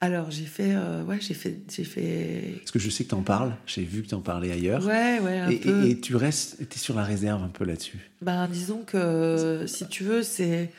Alors 0.02 0.30
j'ai 0.30 0.46
fait, 0.46 0.74
euh, 0.76 1.04
ouais, 1.04 1.20
j'ai 1.22 1.34
fait, 1.34 1.58
j'ai 1.74 1.84
fait, 1.86 2.56
Parce 2.60 2.72
que 2.72 2.80
je 2.80 2.90
sais 2.90 3.06
que 3.06 3.10
t'en 3.12 3.22
parles. 3.22 3.56
J'ai 3.66 3.84
vu 3.84 4.04
que 4.04 4.10
t'en 4.10 4.20
parlais 4.20 4.52
ailleurs. 4.52 4.86
ouais, 4.86 5.20
ouais, 5.20 5.40
un 5.40 5.50
et, 5.50 5.58
peu. 5.60 5.70
et- 5.70 5.92
et 5.92 6.02
tu 6.02 6.16
restes, 6.18 6.68
t'es 6.68 6.80
sur 6.80 6.96
la 6.96 7.04
réserve 7.04 7.42
un 7.44 7.48
peu 7.50 7.64
là-dessus? 7.66 8.00
Ben 8.22 8.48
disons 8.48 8.84
que 8.86 9.64
si 9.68 9.88
tu 9.88 10.04
veux, 10.04 10.22
c'est, 10.22 10.72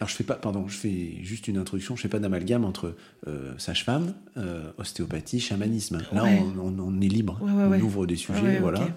Alors 0.00 0.08
je 0.10 0.14
fais 0.14 0.24
pas, 0.24 0.34
pardon, 0.34 0.68
je 0.68 0.76
fais 0.76 1.14
juste 1.22 1.48
une 1.48 1.56
introduction. 1.58 1.96
Je 1.96 2.02
fais 2.02 2.08
pas 2.08 2.18
d'amalgame 2.18 2.64
entre 2.64 2.96
euh, 3.26 3.54
sage-femme, 3.58 4.14
euh, 4.36 4.70
ostéopathie, 4.78 5.40
chamanisme. 5.40 6.02
Là, 6.12 6.24
Ouais. 6.24 6.42
on, 6.56 6.58
on- 6.60 6.78
on 6.78 7.00
est 7.00 7.08
libre. 7.08 7.38
Ouais, 7.42 7.50
ouais, 7.52 7.78
on 7.78 7.84
ouvre 7.84 8.06
des 8.06 8.16
sujets, 8.16 8.58
voilà. 8.60 8.94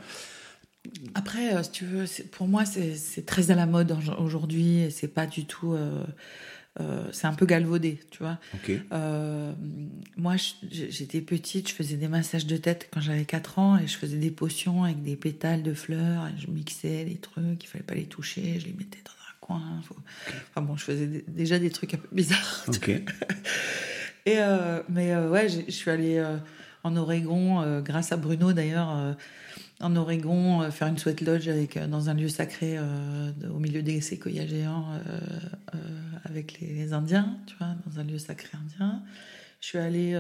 Après, 1.14 1.54
euh, 1.56 1.64
si 1.64 1.72
tu 1.72 1.86
veux, 1.86 2.06
pour 2.32 2.48
moi, 2.48 2.64
c'est 2.66 3.26
très 3.26 3.52
à 3.52 3.56
la 3.56 3.66
mode 3.66 3.96
aujourd'hui 4.18 4.80
et 4.80 4.90
c'est 4.90 5.08
pas 5.10 5.26
du 5.28 5.46
tout. 5.46 5.74
euh, 5.74 6.04
c'est 7.12 7.28
un 7.28 7.34
peu 7.34 7.46
galvaudé, 7.46 8.00
tu 8.10 8.20
vois. 8.20 8.38
Moi, 10.18 10.36
j'étais 10.72 11.20
petite, 11.22 11.70
je 11.70 11.74
faisais 11.74 11.98
des 11.98 12.08
massages 12.08 12.46
de 12.46 12.56
tête 12.58 12.90
quand 12.94 13.02
j'avais 13.02 13.26
4 13.26 13.60
ans 13.60 13.78
et 13.78 13.88
je 13.88 13.98
faisais 13.98 14.18
des 14.18 14.32
potions 14.32 14.84
avec 14.86 15.04
des 15.04 15.16
pétales 15.18 15.64
de 15.64 15.74
fleurs 15.74 16.28
et 16.28 16.40
je 16.40 16.50
mixais 16.50 17.04
les 17.06 17.16
trucs, 17.18 17.64
il 17.64 17.68
fallait 17.68 17.84
pas 17.84 17.96
les 17.96 18.06
toucher, 18.06 18.60
je 18.60 18.68
les 18.68 18.74
mettais 18.74 19.00
dans 19.06 19.12
coin. 19.58 19.82
faut- 19.84 19.96
Enfin 20.50 20.62
bon, 20.62 20.78
je 20.78 20.84
faisais 20.84 21.24
déjà 21.28 21.58
des 21.60 21.70
trucs 21.72 21.94
un 21.94 21.98
peu 21.98 22.08
bizarres. 22.12 22.64
Ok. 22.68 22.90
Et 24.26 24.38
euh, 24.38 24.82
mais 24.90 25.12
euh, 25.14 25.30
ouais, 25.30 25.48
je 25.50 25.72
suis 25.72 25.90
allée 25.90 26.18
euh, 26.18 26.38
en 26.84 26.96
Oregon, 26.96 27.82
grâce 27.82 28.12
à 28.12 28.18
Bruno 28.18 28.54
d'ailleurs, 28.54 29.16
en 29.82 29.96
Oregon, 29.96 30.70
faire 30.72 30.88
une 30.88 30.98
sweat 30.98 31.22
lodge 31.22 31.48
avec, 31.50 31.78
dans 31.78 32.10
un 32.10 32.14
lieu 32.14 32.30
sacré 32.30 32.78
au 32.80 33.60
milieu 33.60 33.82
des 33.82 34.00
séquoias 34.02 34.46
géants 34.48 34.86
avec 36.24 36.60
les, 36.60 36.68
les 36.74 36.94
Indiens, 36.94 37.38
tu 37.48 37.56
vois, 37.58 37.76
dans 37.86 38.00
un 38.00 38.04
lieu 38.04 38.18
sacré 38.18 38.50
indien. 38.58 39.02
Je 39.62 39.68
suis 39.68 39.78
allée 39.78 40.18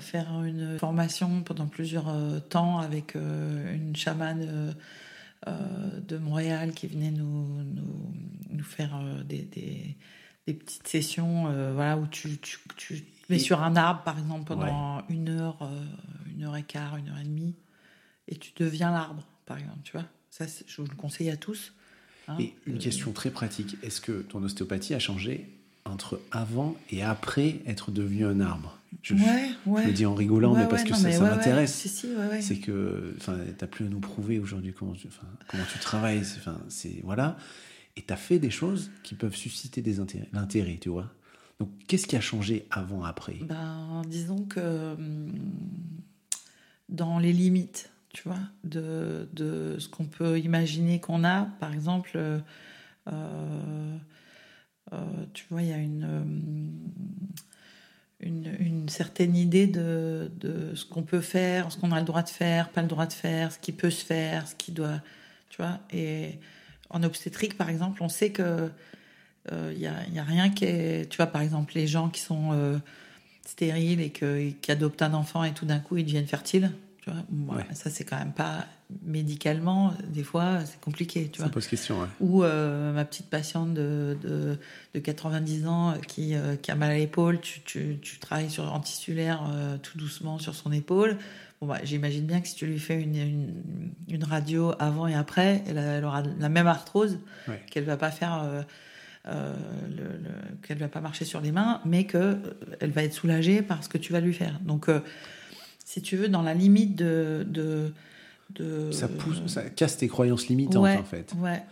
faire 0.00 0.42
une 0.44 0.76
formation 0.78 1.42
pendant 1.42 1.66
plusieurs 1.66 2.12
temps 2.50 2.78
avec 2.78 3.14
une 3.14 3.94
chamane 3.96 4.74
de 5.46 6.18
Montréal 6.18 6.72
qui 6.72 6.86
venait 6.86 7.10
nous, 7.10 7.62
nous, 7.64 8.14
nous 8.50 8.64
faire 8.64 8.94
euh, 8.96 9.22
des, 9.24 9.42
des, 9.42 9.96
des 10.46 10.54
petites 10.54 10.86
sessions 10.86 11.48
euh, 11.48 11.72
voilà, 11.74 11.96
où 11.98 12.06
tu, 12.06 12.38
tu, 12.38 12.58
tu 12.76 13.04
Et- 13.30 13.38
sur 13.38 13.62
un 13.62 13.76
arbre, 13.76 14.02
par 14.02 14.18
exemple, 14.18 14.44
pendant 14.44 15.02
une 15.08 15.28
heure, 15.28 15.58
euh, 15.62 15.84
une 16.34 16.44
heure 16.44 16.56
et 16.56 16.62
quart, 16.62 16.96
une 16.96 17.08
heure 17.08 17.18
et 17.18 17.24
demie, 17.24 17.54
et 18.28 18.36
tu 18.36 18.52
deviens 18.56 18.90
l'arbre, 18.92 19.26
par 19.46 19.58
exemple, 19.58 19.80
tu 19.84 19.92
vois. 19.92 20.06
Ça, 20.30 20.46
je 20.66 20.80
vous 20.80 20.88
le 20.88 20.94
conseille 20.96 21.30
à 21.30 21.36
tous. 21.36 21.72
Hein. 22.28 22.36
et 22.38 22.54
une 22.66 22.78
question 22.78 23.10
très 23.12 23.30
pratique 23.30 23.76
est-ce 23.82 24.00
que 24.00 24.22
ton 24.22 24.44
ostéopathie 24.44 24.94
a 24.94 25.00
changé 25.00 25.48
entre 25.84 26.20
avant 26.30 26.76
et 26.90 27.02
après 27.02 27.56
être 27.66 27.90
devenu 27.90 28.24
un 28.24 28.38
arbre? 28.40 28.78
Je, 29.00 29.14
ouais, 29.14 29.50
ouais. 29.66 29.82
je, 29.82 29.88
le 29.88 29.92
dis 29.94 30.06
en 30.06 30.14
rigolant, 30.14 30.54
mais 30.54 30.68
parce 30.68 30.84
que 30.84 30.94
ça, 30.94 31.10
ça 31.10 31.20
m'intéresse. 31.20 31.74
Si, 31.74 31.88
si, 31.88 32.08
c'est 32.40 32.58
que 32.58 33.16
tu 33.20 33.30
n'as 33.30 33.66
plus 33.66 33.86
à 33.86 33.88
nous 33.88 34.00
prouver 34.00 34.38
aujourd'hui 34.38 34.72
comment, 34.72 34.92
tu, 34.92 35.08
comment 35.48 35.64
tu 35.72 35.78
travailles. 35.78 36.22
C'est, 36.68 37.00
voilà. 37.02 37.36
Et 37.96 38.02
tu 38.02 38.12
as 38.12 38.16
fait 38.16 38.38
des 38.38 38.50
choses 38.50 38.90
qui 39.02 39.14
peuvent 39.14 39.34
susciter 39.34 39.82
des 39.82 40.00
intérêts, 40.00 40.28
l'intérêt, 40.32 40.78
tu 40.80 40.88
vois. 40.88 41.12
Donc, 41.60 41.70
qu'est-ce 41.86 42.06
qui 42.06 42.16
a 42.16 42.20
changé 42.20 42.66
avant, 42.70 43.04
après? 43.04 43.36
Ben, 43.42 44.02
Disons 44.08 44.44
que 44.44 44.94
hum, 44.94 45.32
dans 46.88 47.18
les 47.18 47.32
limites, 47.32 47.90
tu 48.12 48.28
vois, 48.28 48.40
de, 48.64 49.28
de 49.32 49.76
ce 49.78 49.88
qu'on 49.88 50.04
peut 50.04 50.38
imaginer 50.38 51.00
qu'on 51.00 51.24
a, 51.24 51.46
par 51.60 51.72
exemple, 51.72 52.16
euh, 52.16 52.38
euh, 53.08 53.96
tu 55.32 55.46
vois, 55.50 55.62
il 55.62 55.68
y 55.68 55.72
a 55.72 55.78
une, 55.78 56.04
hum, 56.04 56.72
une, 58.22 58.54
une, 58.60 58.88
certaine 58.88 59.36
idée 59.36 59.66
de, 59.66 60.30
de 60.40 60.74
ce 60.74 60.84
qu'on 60.84 61.02
peut 61.02 61.20
faire, 61.20 61.70
ce 61.72 61.78
qu'on 61.78 61.92
a 61.92 61.98
le 61.98 62.06
droit 62.06 62.22
de 62.22 62.28
faire, 62.28 62.68
pas 62.70 62.82
le 62.82 62.88
droit 62.88 63.06
de 63.06 63.12
faire, 63.12 63.52
ce 63.52 63.58
qui 63.58 63.72
peut 63.72 63.90
se 63.90 64.04
faire, 64.04 64.46
ce 64.46 64.54
qui 64.54 64.72
doit, 64.72 65.00
tu 65.50 65.56
vois. 65.60 65.80
Et 65.92 66.38
en 66.90 67.02
obstétrique, 67.02 67.56
par 67.56 67.68
exemple, 67.68 68.02
on 68.02 68.08
sait 68.08 68.30
que 68.30 68.70
il 69.48 69.54
euh, 69.54 69.74
n'y 69.74 69.86
a, 69.86 70.06
y 70.12 70.18
a, 70.18 70.24
rien 70.24 70.50
qui 70.50 70.64
est. 70.64 71.10
Tu 71.10 71.16
vois, 71.16 71.26
par 71.26 71.42
exemple, 71.42 71.72
les 71.74 71.88
gens 71.88 72.08
qui 72.08 72.20
sont 72.20 72.52
euh, 72.52 72.78
stériles 73.44 74.00
et, 74.00 74.10
que, 74.10 74.50
qui 74.50 74.70
adoptent 74.70 75.02
un 75.02 75.14
enfant 75.14 75.42
et 75.44 75.52
tout 75.52 75.66
d'un 75.66 75.80
coup 75.80 75.96
ils 75.96 76.04
deviennent 76.04 76.26
fertiles. 76.26 76.70
Tu 77.02 77.10
vois, 77.10 77.64
ça 77.72 77.90
c'est 77.90 78.04
quand 78.04 78.18
même 78.18 78.32
pas 78.32 78.66
médicalement, 79.02 79.94
des 80.08 80.22
fois 80.22 80.60
c'est 80.64 80.80
compliqué. 80.80 81.28
Tu 81.32 81.40
ça 81.40 81.48
pose 81.48 81.66
question. 81.66 81.96
Ou 82.20 82.44
euh, 82.44 82.92
ma 82.92 83.04
petite 83.04 83.28
patiente 83.30 83.74
de, 83.74 84.16
de, 84.22 84.58
de 84.94 85.00
90 85.00 85.66
ans 85.66 85.94
qui, 86.06 86.34
qui, 86.62 86.70
a 86.70 86.74
mal 86.74 86.90
à 86.90 86.96
l'épaule, 86.96 87.40
tu, 87.40 87.60
tu, 87.60 87.98
tu, 88.00 88.18
travailles 88.18 88.50
sur 88.50 88.72
antissulaire 88.72 89.42
tout 89.82 89.98
doucement 89.98 90.38
sur 90.38 90.54
son 90.54 90.72
épaule. 90.72 91.18
Bon, 91.60 91.66
bah, 91.66 91.78
J'imagine 91.84 92.26
bien 92.26 92.40
que 92.40 92.48
si 92.48 92.54
tu 92.54 92.66
lui 92.66 92.78
fais 92.78 93.00
une, 93.00 93.16
une, 93.16 93.54
une 94.08 94.24
radio 94.24 94.72
avant 94.78 95.06
et 95.06 95.14
après, 95.14 95.62
elle, 95.66 95.78
elle, 95.78 96.04
aura 96.04 96.22
la 96.38 96.48
même 96.48 96.66
arthrose 96.66 97.18
qu'elle 97.70 97.84
va 97.84 97.96
pas 97.96 98.10
faire 98.10 98.64
euh, 99.28 99.54
qu'elle 100.62 100.78
va 100.78 100.88
pas 100.88 101.00
marcher 101.00 101.24
sur 101.24 101.40
les 101.40 101.52
mains, 101.52 101.80
mais 101.84 102.06
qu'elle 102.06 102.40
euh, 102.82 102.88
va 102.88 103.04
être 103.04 103.12
soulagée 103.12 103.62
par 103.62 103.84
ce 103.84 103.88
que 103.88 103.96
tu 103.96 104.12
vas 104.12 104.18
lui 104.18 104.34
faire. 104.34 104.58
Donc, 104.64 104.88
euh, 104.88 104.98
si 105.84 106.02
tu 106.02 106.16
veux, 106.16 106.28
dans 106.28 106.42
la 106.42 106.54
limite 106.54 106.96
de, 106.96 107.46
de, 107.48 107.92
de... 108.54 108.90
ça 108.90 109.08
pousse, 109.08 109.42
ça 109.46 109.62
casse 109.62 109.96
tes 109.96 110.08
croyances 110.08 110.48
limitantes 110.48 110.98
en 110.98 111.04
fait. 111.04 111.32
Ouais. 111.38 111.62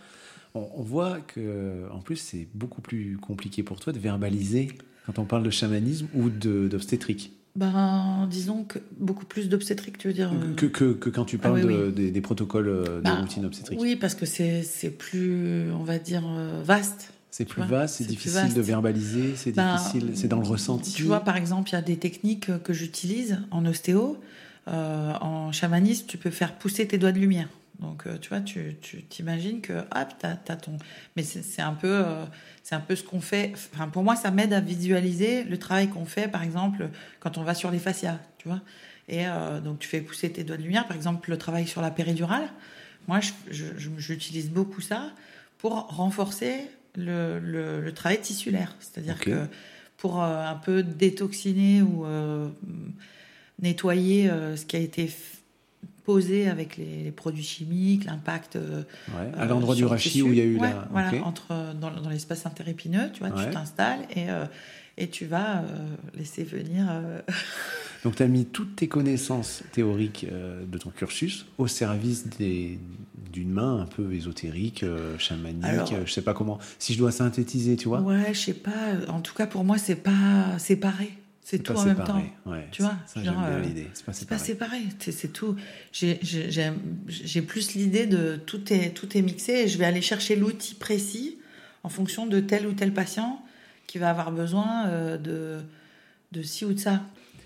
On, 0.53 0.81
voit 0.81 1.19
que, 1.21 1.89
en 1.91 1.99
plus, 1.99 2.17
c'est 2.17 2.47
beaucoup 2.53 2.81
plus 2.81 3.17
compliqué 3.17 3.63
pour 3.63 3.79
toi 3.79 3.93
de 3.93 3.99
verbaliser 3.99 4.67
quand 5.05 5.17
on 5.17 5.23
parle 5.23 5.43
de 5.43 5.49
chamanisme 5.49 6.07
ou 6.13 6.29
d'obstétrique. 6.29 7.31
Ben, 7.55 8.27
disons 8.29 8.63
que 8.63 8.79
beaucoup 8.97 9.25
plus 9.25 9.47
d'obstétrique, 9.47 9.97
tu 9.97 10.07
veux 10.07 10.13
dire 10.13 10.31
que, 10.57 10.65
que, 10.65 10.93
que, 10.93 11.09
quand 11.09 11.25
tu 11.25 11.37
ah 11.41 11.43
parles 11.43 11.93
Des, 11.93 12.21
protocoles 12.21 12.65
de 12.65 13.01
ben, 13.01 13.21
routine 13.21 13.45
obstétrique. 13.45 13.79
Oui, 13.79 13.95
parce 13.95 14.15
que 14.15 14.25
c'est 14.25 14.97
plus, 14.97 15.71
on 15.71 15.83
va 15.83 15.99
dire, 15.99 16.23
vaste. 16.63 17.13
C'est 17.29 17.45
plus 17.45 17.63
vaste, 17.63 17.95
c'est 17.95 18.07
difficile 18.07 18.53
de 18.53 18.61
verbaliser, 18.61 19.35
c'est 19.37 19.53
ben, 19.53 19.77
difficile, 19.77 20.11
c'est 20.15 20.27
dans 20.27 20.41
le 20.41 20.47
ressenti. 20.47 20.91
Tu 20.91 21.03
vois, 21.03 21.21
par 21.21 21.37
exemple, 21.37 21.69
il 21.69 21.73
y 21.73 21.77
a 21.77 21.81
des 21.81 21.95
techniques 21.95 22.51
que 22.63 22.73
j'utilise 22.73 23.39
en 23.51 23.65
ostéo. 23.65 24.17
Euh, 24.67 25.13
en 25.21 25.51
chamanisme, 25.51 26.05
tu 26.07 26.17
peux 26.17 26.29
faire 26.29 26.53
pousser 26.55 26.87
tes 26.87 26.97
doigts 26.97 27.11
de 27.11 27.19
lumière. 27.19 27.49
Donc, 27.79 28.05
euh, 28.05 28.17
tu 28.19 28.29
vois, 28.29 28.41
tu 28.41 28.75
t'imagines 29.09 29.61
que, 29.61 29.73
hop, 29.73 30.07
tu 30.19 30.25
as, 30.25 30.55
ton. 30.55 30.77
Mais 31.15 31.23
c'est 31.23 31.61
un, 31.61 31.73
peu, 31.73 31.87
euh, 32.05 32.25
c'est 32.61 32.75
un 32.75 32.79
peu 32.79 32.95
ce 32.95 33.03
qu'on 33.03 33.21
fait. 33.21 33.53
Enfin, 33.73 33.87
pour 33.87 34.03
moi, 34.03 34.15
ça 34.15 34.29
m'aide 34.29 34.53
à 34.53 34.59
visualiser 34.59 35.43
le 35.43 35.57
travail 35.57 35.89
qu'on 35.89 36.05
fait, 36.05 36.27
par 36.27 36.43
exemple, 36.43 36.89
quand 37.19 37.37
on 37.39 37.43
va 37.43 37.55
sur 37.55 37.71
les 37.71 37.79
fascias, 37.79 38.19
tu 38.37 38.47
vois. 38.47 38.61
Et 39.09 39.25
donc, 39.61 39.79
tu 39.79 39.89
fais 39.89 39.99
pousser 39.99 40.31
tes 40.31 40.45
doigts 40.45 40.55
de 40.55 40.61
lumière, 40.61 40.87
par 40.87 40.95
exemple, 40.95 41.31
le 41.31 41.37
travail 41.37 41.67
sur 41.67 41.81
la 41.81 41.91
péridurale. 41.91 42.47
Moi, 43.07 43.19
j'utilise 43.49 44.49
beaucoup 44.49 44.79
ça 44.79 45.11
pour 45.57 45.73
renforcer 45.73 46.61
le, 46.95 47.89
travail 47.91 48.21
tissulaire. 48.21 48.75
C'est-à-dire 48.79 49.19
que 49.19 49.47
pour 49.97 50.23
euh, 50.23 50.45
un 50.45 50.55
peu 50.55 50.83
détoxiner 50.83 51.81
ou 51.81 52.05
nettoyer 53.61 54.29
euh, 54.29 54.55
ce 54.55 54.65
qui 54.65 54.75
a 54.75 54.79
été 54.79 55.09
posé 56.03 56.49
avec 56.49 56.77
les, 56.77 57.11
produits 57.11 57.43
chimiques, 57.43 58.05
l'impact. 58.05 58.57
à 59.37 59.45
l'endroit 59.45 59.75
du 59.75 59.85
rachis 59.85 60.21
où 60.21 60.27
il 60.27 60.37
y 60.37 60.41
a 60.41 60.45
eu 60.45 60.57
la. 60.57 60.87
Voilà, 60.91 61.11
entre, 61.23 61.75
dans, 61.75 62.09
l'espace 62.09 62.45
interépineux, 62.45 63.11
tu 63.13 63.19
vois, 63.19 63.31
tu 63.31 63.49
t'installes 63.51 64.07
et, 64.15 64.27
et 64.97 65.09
tu 65.09 65.25
vas 65.25 65.63
laisser 66.15 66.43
venir. 66.43 66.87
Donc, 68.03 68.15
tu 68.15 68.23
as 68.23 68.27
mis 68.27 68.45
toutes 68.45 68.75
tes 68.75 68.87
connaissances 68.87 69.63
théoriques 69.71 70.25
euh, 70.31 70.65
de 70.65 70.77
ton 70.77 70.89
cursus 70.89 71.45
au 71.57 71.67
service 71.67 72.25
d'une 72.29 73.51
main 73.51 73.81
un 73.81 73.85
peu 73.85 74.13
ésotérique, 74.13 74.83
euh, 74.83 75.17
chamanique, 75.19 75.93
euh, 75.93 76.03
je 76.05 76.11
sais 76.11 76.23
pas 76.23 76.33
comment. 76.33 76.57
Si 76.79 76.93
je 76.93 76.97
dois 76.97 77.11
synthétiser, 77.11 77.75
tu 77.75 77.87
vois 77.87 78.01
Ouais, 78.01 78.33
je 78.33 78.39
sais 78.39 78.53
pas. 78.53 78.71
En 79.07 79.21
tout 79.21 79.35
cas, 79.35 79.45
pour 79.45 79.63
moi, 79.63 79.77
c'est 79.77 79.95
pas 79.95 80.57
séparé. 80.57 81.11
C'est 81.43 81.59
tout 81.59 81.73
en 81.73 81.85
même 81.85 82.03
temps. 82.03 82.23
Ouais, 82.45 82.67
tu 82.71 82.81
vois 82.81 82.95
ça, 83.07 83.21
j'aime 83.23 83.33
bien 83.33 83.59
l'idée. 83.59 83.87
C'est 83.93 84.05
pas 84.05 84.13
séparé. 84.13 84.39
C'est 84.39 84.55
pas 84.55 84.69
séparé. 84.69 85.11
C'est 85.11 85.33
tout. 85.33 85.55
J'ai 85.91 87.41
plus 87.41 87.73
l'idée 87.73 88.05
de 88.05 88.39
tout 88.45 88.71
est, 88.71 88.91
tout 88.91 89.17
est 89.17 89.21
mixé 89.21 89.53
et 89.53 89.67
je 89.67 89.77
vais 89.77 89.85
aller 89.85 90.01
chercher 90.01 90.35
l'outil 90.35 90.75
précis 90.75 91.37
en 91.83 91.89
fonction 91.89 92.27
de 92.27 92.39
tel 92.39 92.67
ou 92.67 92.73
tel 92.73 92.93
patient 92.93 93.43
qui 93.87 93.97
va 93.97 94.09
avoir 94.11 94.31
besoin 94.31 95.17
de, 95.17 95.59
de 96.31 96.41
ci 96.43 96.63
ou 96.63 96.73
de 96.73 96.79
ça 96.79 97.01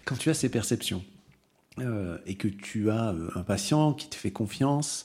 quand 0.06 0.16
tu 0.16 0.30
as 0.30 0.34
ces 0.34 0.50
perceptions 0.50 1.04
euh, 1.80 2.18
et 2.26 2.36
que 2.36 2.48
tu 2.48 2.90
as 2.90 3.10
euh, 3.10 3.30
un 3.36 3.44
patient 3.44 3.94
qui 3.94 4.08
te 4.08 4.16
fait 4.16 4.32
confiance, 4.32 5.04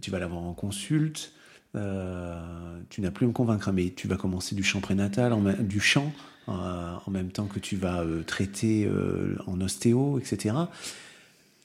tu 0.00 0.10
vas 0.10 0.18
l'avoir 0.18 0.42
en 0.42 0.52
consulte, 0.52 1.32
euh, 1.74 2.78
tu 2.90 3.00
n'as 3.00 3.10
plus 3.10 3.24
à 3.24 3.28
me 3.28 3.32
convaincre, 3.32 3.72
mais 3.72 3.90
tu 3.90 4.06
vas 4.06 4.16
commencer 4.16 4.54
du 4.54 4.62
champ 4.62 4.80
prénatal, 4.80 5.34
du 5.66 5.80
champ, 5.80 6.12
en 6.46 7.10
même 7.10 7.30
temps 7.30 7.46
que 7.46 7.58
tu 7.58 7.76
vas 7.76 8.04
traiter 8.26 8.90
en 9.46 9.60
ostéo, 9.60 10.18
etc. 10.18 10.54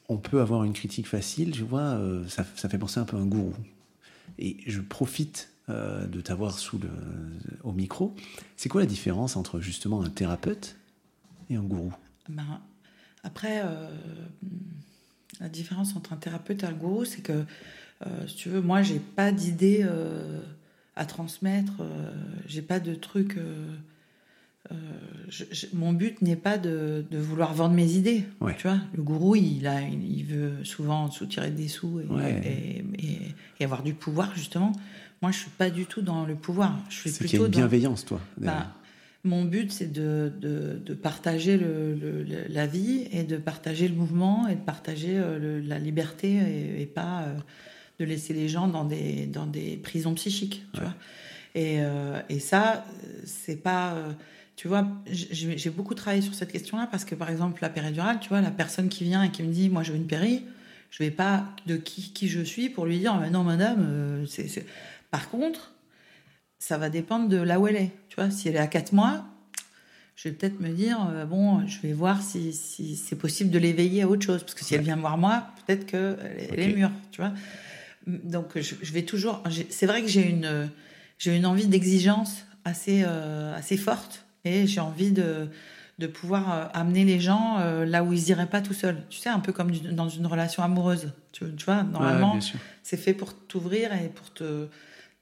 On 0.08 0.18
peut 0.18 0.42
avoir 0.42 0.64
une 0.64 0.74
critique 0.74 1.08
facile, 1.08 1.54
je 1.54 1.64
vois, 1.64 2.00
ça, 2.28 2.44
fait 2.44 2.78
penser 2.78 3.00
un 3.00 3.06
peu 3.06 3.18
à 3.18 3.20
un 3.20 3.26
gourou. 3.26 3.54
Et 4.38 4.58
je 4.68 4.82
profite 4.82 5.50
de 5.68 6.22
t'avoir 6.22 6.58
sous 6.58 6.80
au 7.64 7.72
micro. 7.72 8.16
C'est 8.58 8.70
quoi 8.70 8.82
la 8.82 8.88
différence 8.88 9.36
entre 9.36 9.60
justement 9.60 10.02
un 10.02 10.10
thérapeute 10.10 10.78
et 11.50 11.56
un 11.56 11.64
gourou? 11.64 11.94
Ben, 12.30 12.62
après, 13.24 13.62
euh, 13.64 13.90
la 15.40 15.50
différence 15.50 15.96
entre 15.96 16.14
un 16.14 16.18
thérapeute 16.18 16.64
et 16.64 16.66
un 16.66 16.74
gourou, 16.74 17.06
c'est 17.06 17.22
que, 17.22 17.44
euh, 18.06 18.28
si 18.28 18.36
tu 18.36 18.50
veux, 18.50 18.62
moi, 18.62 18.82
j'ai 18.82 19.00
pas 19.00 19.32
d'idée 19.32 19.82
euh, 19.84 20.42
à 20.96 21.06
transmettre, 21.06 21.82
j'ai 22.46 22.62
pas 22.62 22.80
de 22.80 22.96
truc. 22.96 23.38
Mon 25.74 25.94
but 25.94 26.22
n'est 26.22 26.36
pas 26.36 26.58
de, 26.58 27.06
vouloir 27.12 27.54
vendre 27.54 27.76
mes 27.76 27.94
idées. 27.94 28.24
Tu 28.58 28.68
vois, 28.68 28.80
le 28.96 29.04
gourou, 29.04 29.36
il, 29.36 29.68
a, 29.68 29.82
il 29.82 30.24
veut 30.24 30.64
souvent 30.64 31.10
soutirer 31.12 31.52
des 31.52 31.68
sous 31.68 32.02
et, 32.02 32.84
et, 33.60 33.64
avoir 33.64 33.84
du 33.84 33.94
pouvoir, 33.94 34.36
justement. 34.36 34.72
Moi, 35.22 35.32
je 35.32 35.40
suis 35.40 35.52
pas 35.52 35.70
du 35.70 35.86
tout 35.86 36.02
dans 36.02 36.26
le 36.26 36.36
pouvoir. 36.36 36.78
Je 36.90 37.10
suis 37.10 37.12
plutôt 37.12 37.28
qu'il 37.28 37.40
y 37.40 37.42
a 37.42 37.46
une 37.46 37.52
bienveillance, 37.52 38.06
toi. 38.06 38.22
Bah, 38.38 38.74
mon 39.24 39.44
but, 39.44 39.72
c'est 39.72 39.92
de, 39.92 40.32
de, 40.40 40.94
partager 40.94 41.58
le, 41.58 42.26
la 42.48 42.68
vie 42.68 43.08
et 43.12 43.24
de 43.24 43.38
partager 43.38 43.88
le 43.88 43.96
mouvement 43.96 44.48
et 44.48 44.56
de 44.56 44.62
partager 44.62 45.18
euh, 45.18 45.62
la 45.66 45.78
liberté 45.78 46.38
et, 46.80 46.86
pas 46.86 47.24
euh, 47.24 47.36
de 48.00 48.06
laisser 48.06 48.34
les 48.34 48.48
gens 48.48 48.68
dans 48.68 48.86
des, 48.86 49.26
dans 49.26 49.46
des 49.46 49.78
prisons 49.78 50.14
psychiques. 50.14 50.64
Tu 50.74 50.80
vois 50.80 50.94
et, 51.56 51.82
euh, 51.82 52.22
et, 52.30 52.40
ça, 52.40 52.86
c'est 53.26 53.58
pas. 53.58 53.96
Tu 54.60 54.68
vois, 54.68 54.86
j'ai 55.10 55.70
beaucoup 55.70 55.96
travaillé 55.96 56.22
sur 56.22 56.36
cette 56.36 56.52
question-là 56.52 56.86
parce 56.92 57.06
que, 57.06 57.16
par 57.16 57.30
exemple, 57.30 57.62
la 57.62 57.70
péridurale, 57.70 58.20
tu 58.20 58.28
vois, 58.28 58.42
la 58.42 58.52
personne 58.52 58.90
qui 58.90 59.06
vient 59.06 59.24
et 59.24 59.32
qui 59.32 59.42
me 59.42 59.54
dit 59.54 59.70
Moi, 59.70 59.84
je 59.84 59.94
veux 59.94 59.98
une 59.98 60.06
péri, 60.06 60.44
je 60.92 61.02
vais 61.02 61.12
pas 61.12 61.46
de 61.66 61.78
qui, 61.78 62.12
qui 62.12 62.28
je 62.28 62.42
suis 62.42 62.68
pour 62.68 62.86
lui 62.86 63.00
dire 63.00 63.18
Non, 63.32 63.46
madame, 63.46 64.26
c'est. 64.28 64.66
Par 65.12 65.30
contre, 65.30 65.72
ça 66.58 66.78
va 66.78 66.90
dépendre 66.90 67.30
de 67.30 67.38
là 67.38 67.58
où 67.58 67.68
elle 67.68 67.78
est. 67.78 67.92
Tu 68.10 68.18
vois, 68.18 68.30
si 68.32 68.50
elle 68.50 68.58
est 68.58 68.60
à 68.60 68.68
4 68.68 68.92
mois, 68.92 69.24
je 70.18 70.28
vais 70.28 70.36
peut-être 70.36 70.60
me 70.60 70.72
dire, 70.72 71.08
euh, 71.10 71.24
bon, 71.24 71.66
je 71.66 71.80
vais 71.80 71.94
voir 71.94 72.22
si, 72.22 72.52
si 72.52 72.98
c'est 72.98 73.16
possible 73.16 73.52
de 73.52 73.60
l'éveiller 73.60 74.02
à 74.02 74.10
autre 74.10 74.26
chose. 74.26 74.42
Parce 74.42 74.56
que 74.56 74.66
si 74.66 74.76
elle 74.76 74.82
vient 74.82 74.98
voir 74.98 75.18
moi, 75.18 75.46
peut-être 75.66 75.86
qu'elle 75.86 76.50
elle 76.52 76.60
est 76.60 76.74
mûre, 76.74 76.92
tu 77.14 77.22
vois. 77.22 77.32
Donc, 78.08 78.60
je, 78.60 78.92
vais 78.92 79.04
toujours. 79.04 79.42
C'est 79.70 79.86
vrai 79.86 80.02
que 80.02 80.10
j'ai 80.10 80.30
une, 80.30 80.70
j'ai 81.18 81.34
une 81.34 81.46
envie 81.46 81.68
d'exigence 81.68 82.44
assez, 82.66 83.04
euh, 83.06 83.56
assez 83.56 83.78
forte. 83.78 84.26
Et 84.46 84.68
j'ai 84.68 84.80
envie 84.80 85.12
de, 85.12 85.48
de 86.00 86.08
pouvoir 86.08 86.54
euh, 86.54 86.66
amener 86.74 87.04
les 87.06 87.20
gens 87.20 87.58
euh, 87.60 87.86
là 87.86 88.04
où 88.04 88.14
ils 88.14 88.30
iraient 88.30 88.46
pas 88.50 88.62
tout 88.62 88.74
seuls. 88.74 89.04
Tu 89.10 89.20
sais, 89.20 89.30
un 89.30 89.40
peu 89.40 89.52
comme 89.52 89.72
dans 89.72 90.10
une 90.10 90.26
relation 90.28 90.64
amoureuse. 90.64 91.12
Tu, 91.32 91.46
tu 91.56 91.66
vois, 91.66 91.78
Ouais, 91.84 91.92
normalement, 91.92 92.40
sûr. 92.42 92.60
c'est 92.84 92.98
fait 92.98 93.14
pour 93.14 93.34
t'ouvrir 93.34 93.94
et 93.94 94.10
pour 94.10 94.32
te 94.34 94.68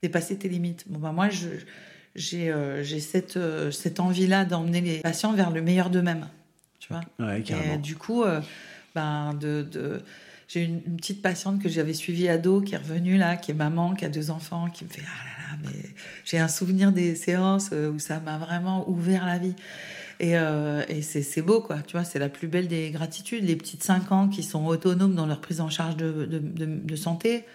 dépasser 0.04 0.38
tes 0.38 0.50
limites. 0.50 0.84
Bon, 0.88 1.00
bah, 1.00 1.12
moi, 1.12 1.30
je, 1.30 1.48
j'ai, 2.16 2.52
euh, 2.52 2.84
j'ai 2.84 3.00
cette, 3.00 3.38
euh, 3.38 3.72
cette 3.72 4.00
envie-là 4.00 4.46
d'emmener 4.46 4.82
les 4.82 5.00
patients 5.00 5.34
vers 5.34 5.50
le 5.52 5.62
meilleur 5.62 5.90
d'eux-mêmes. 5.90 6.28
Tu 6.80 6.90
vois? 6.94 7.02
Ouais, 7.20 7.42
carrément. 7.42 7.74
et 7.74 7.78
du 7.80 7.96
coup, 7.96 8.24
euh, 8.24 8.40
ben, 8.94 9.34
de, 9.34 9.64
de- 9.70 10.02
j'ai 10.48 10.64
une, 10.64 10.82
petite 10.98 11.22
patiente 11.22 11.62
que 11.62 11.70
j'avais 11.70 11.94
suivie 11.94 12.30
ado 12.30 12.62
qui 12.62 12.76
est 12.76 12.78
revenue 12.78 13.18
là, 13.18 13.36
qui 13.36 13.52
est 13.52 13.56
maman, 13.56 13.94
qui 13.96 14.06
a 14.06 14.10
deux 14.10 14.32
enfants, 14.32 14.70
qui 14.70 14.86
me 14.86 14.90
fait 14.90 15.02
ah 15.06 15.26
là 15.26 15.52
là, 15.52 15.58
mais 15.64 15.90
j'ai 16.26 16.40
un 16.40 16.48
souvenir 16.48 16.92
des 16.92 17.16
séances 17.16 17.70
euh, 17.74 17.92
où 17.92 18.00
ça 18.00 18.20
m'a 18.20 18.38
vraiment 18.38 18.90
ouvert 18.90 19.26
la 19.26 19.38
vie. 19.38 19.56
Et, 20.20 20.38
euh, 20.38 20.84
et 20.90 21.04
c'est, 21.04 21.42
beau, 21.44 21.62
quoi. 21.62 21.78
Tu 21.86 21.92
vois, 21.92 22.04
c'est 22.04 22.18
la 22.18 22.30
plus 22.30 22.48
belle 22.48 22.68
des 22.68 22.90
gratitudes. 22.90 23.44
Les 23.44 23.56
petites 23.56 23.84
5 23.84 24.12
ans 24.12 24.28
qui 24.28 24.42
sont 24.42 24.66
autonomes 24.66 25.14
dans 25.14 25.28
leur 25.28 25.42
prise 25.42 25.62
en 25.62 25.70
charge 25.70 25.96
de- 25.96 26.26
de 26.26 26.96
santé, 26.96 27.46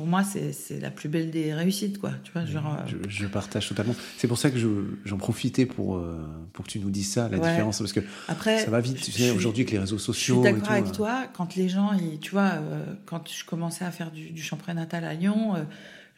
pour 0.00 0.08
moi, 0.08 0.24
c'est, 0.24 0.80
la 0.80 0.90
plus 0.90 1.10
belle 1.10 1.30
des 1.30 1.52
réussites, 1.52 1.98
quoi. 1.98 2.12
Tu 2.24 2.32
vois, 2.32 2.46
genre. 2.46 2.74
euh, 2.80 2.86
Je, 3.06 3.10
je 3.10 3.26
partage 3.26 3.68
totalement. 3.68 3.94
C'est 4.16 4.28
pour 4.28 4.38
ça 4.38 4.50
que 4.50 4.58
je- 4.58 4.96
j'en 5.04 5.18
profitais 5.18 5.66
pour, 5.66 5.98
euh, 5.98 6.26
pour 6.54 6.64
que 6.64 6.70
tu 6.70 6.78
nous 6.80 6.88
dises 6.88 7.12
ça, 7.12 7.28
la 7.28 7.36
Ouais. 7.36 7.46
différence. 7.50 7.80
Parce 7.80 7.92
que 7.92 8.00
Après, 8.26 8.64
ça 8.64 8.70
va 8.70 8.80
vite, 8.80 8.98
tu 8.98 9.12
sais, 9.12 9.30
aujourd'hui 9.30 9.60
avec 9.64 9.72
les 9.72 9.78
réseaux 9.78 9.98
Je 9.98 10.02
suis 10.02 10.06
sociaux. 10.06 10.42
d'accord 10.42 10.70
avec 10.70 10.86
euh, 10.86 10.90
toi. 10.92 11.24
Quand 11.34 11.54
les 11.54 11.68
gens, 11.68 11.92
ils- 11.92 12.18
tu 12.18 12.30
vois, 12.30 12.52
euh, 12.54 12.82
quand 13.04 13.28
je 13.30 13.44
commençais 13.44 13.84
à 13.84 13.90
faire 13.90 14.10
du, 14.10 14.30
du 14.30 14.42
prénatal 14.58 15.04
à 15.04 15.12
Lyon, 15.12 15.54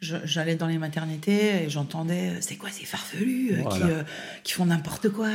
j'allais 0.00 0.54
dans 0.54 0.68
les 0.68 0.78
maternités 0.78 1.64
et 1.64 1.68
j'entendais 1.68 2.40
c'est 2.40 2.54
quoi 2.56 2.70
ces 2.70 2.84
farfelus 2.84 3.56
Voilà. 3.62 3.68
qui, 3.76 3.82
euh, 3.92 4.02
qui 4.44 4.52
font 4.52 4.66
n'importe 4.66 5.08
quoi 5.08 5.28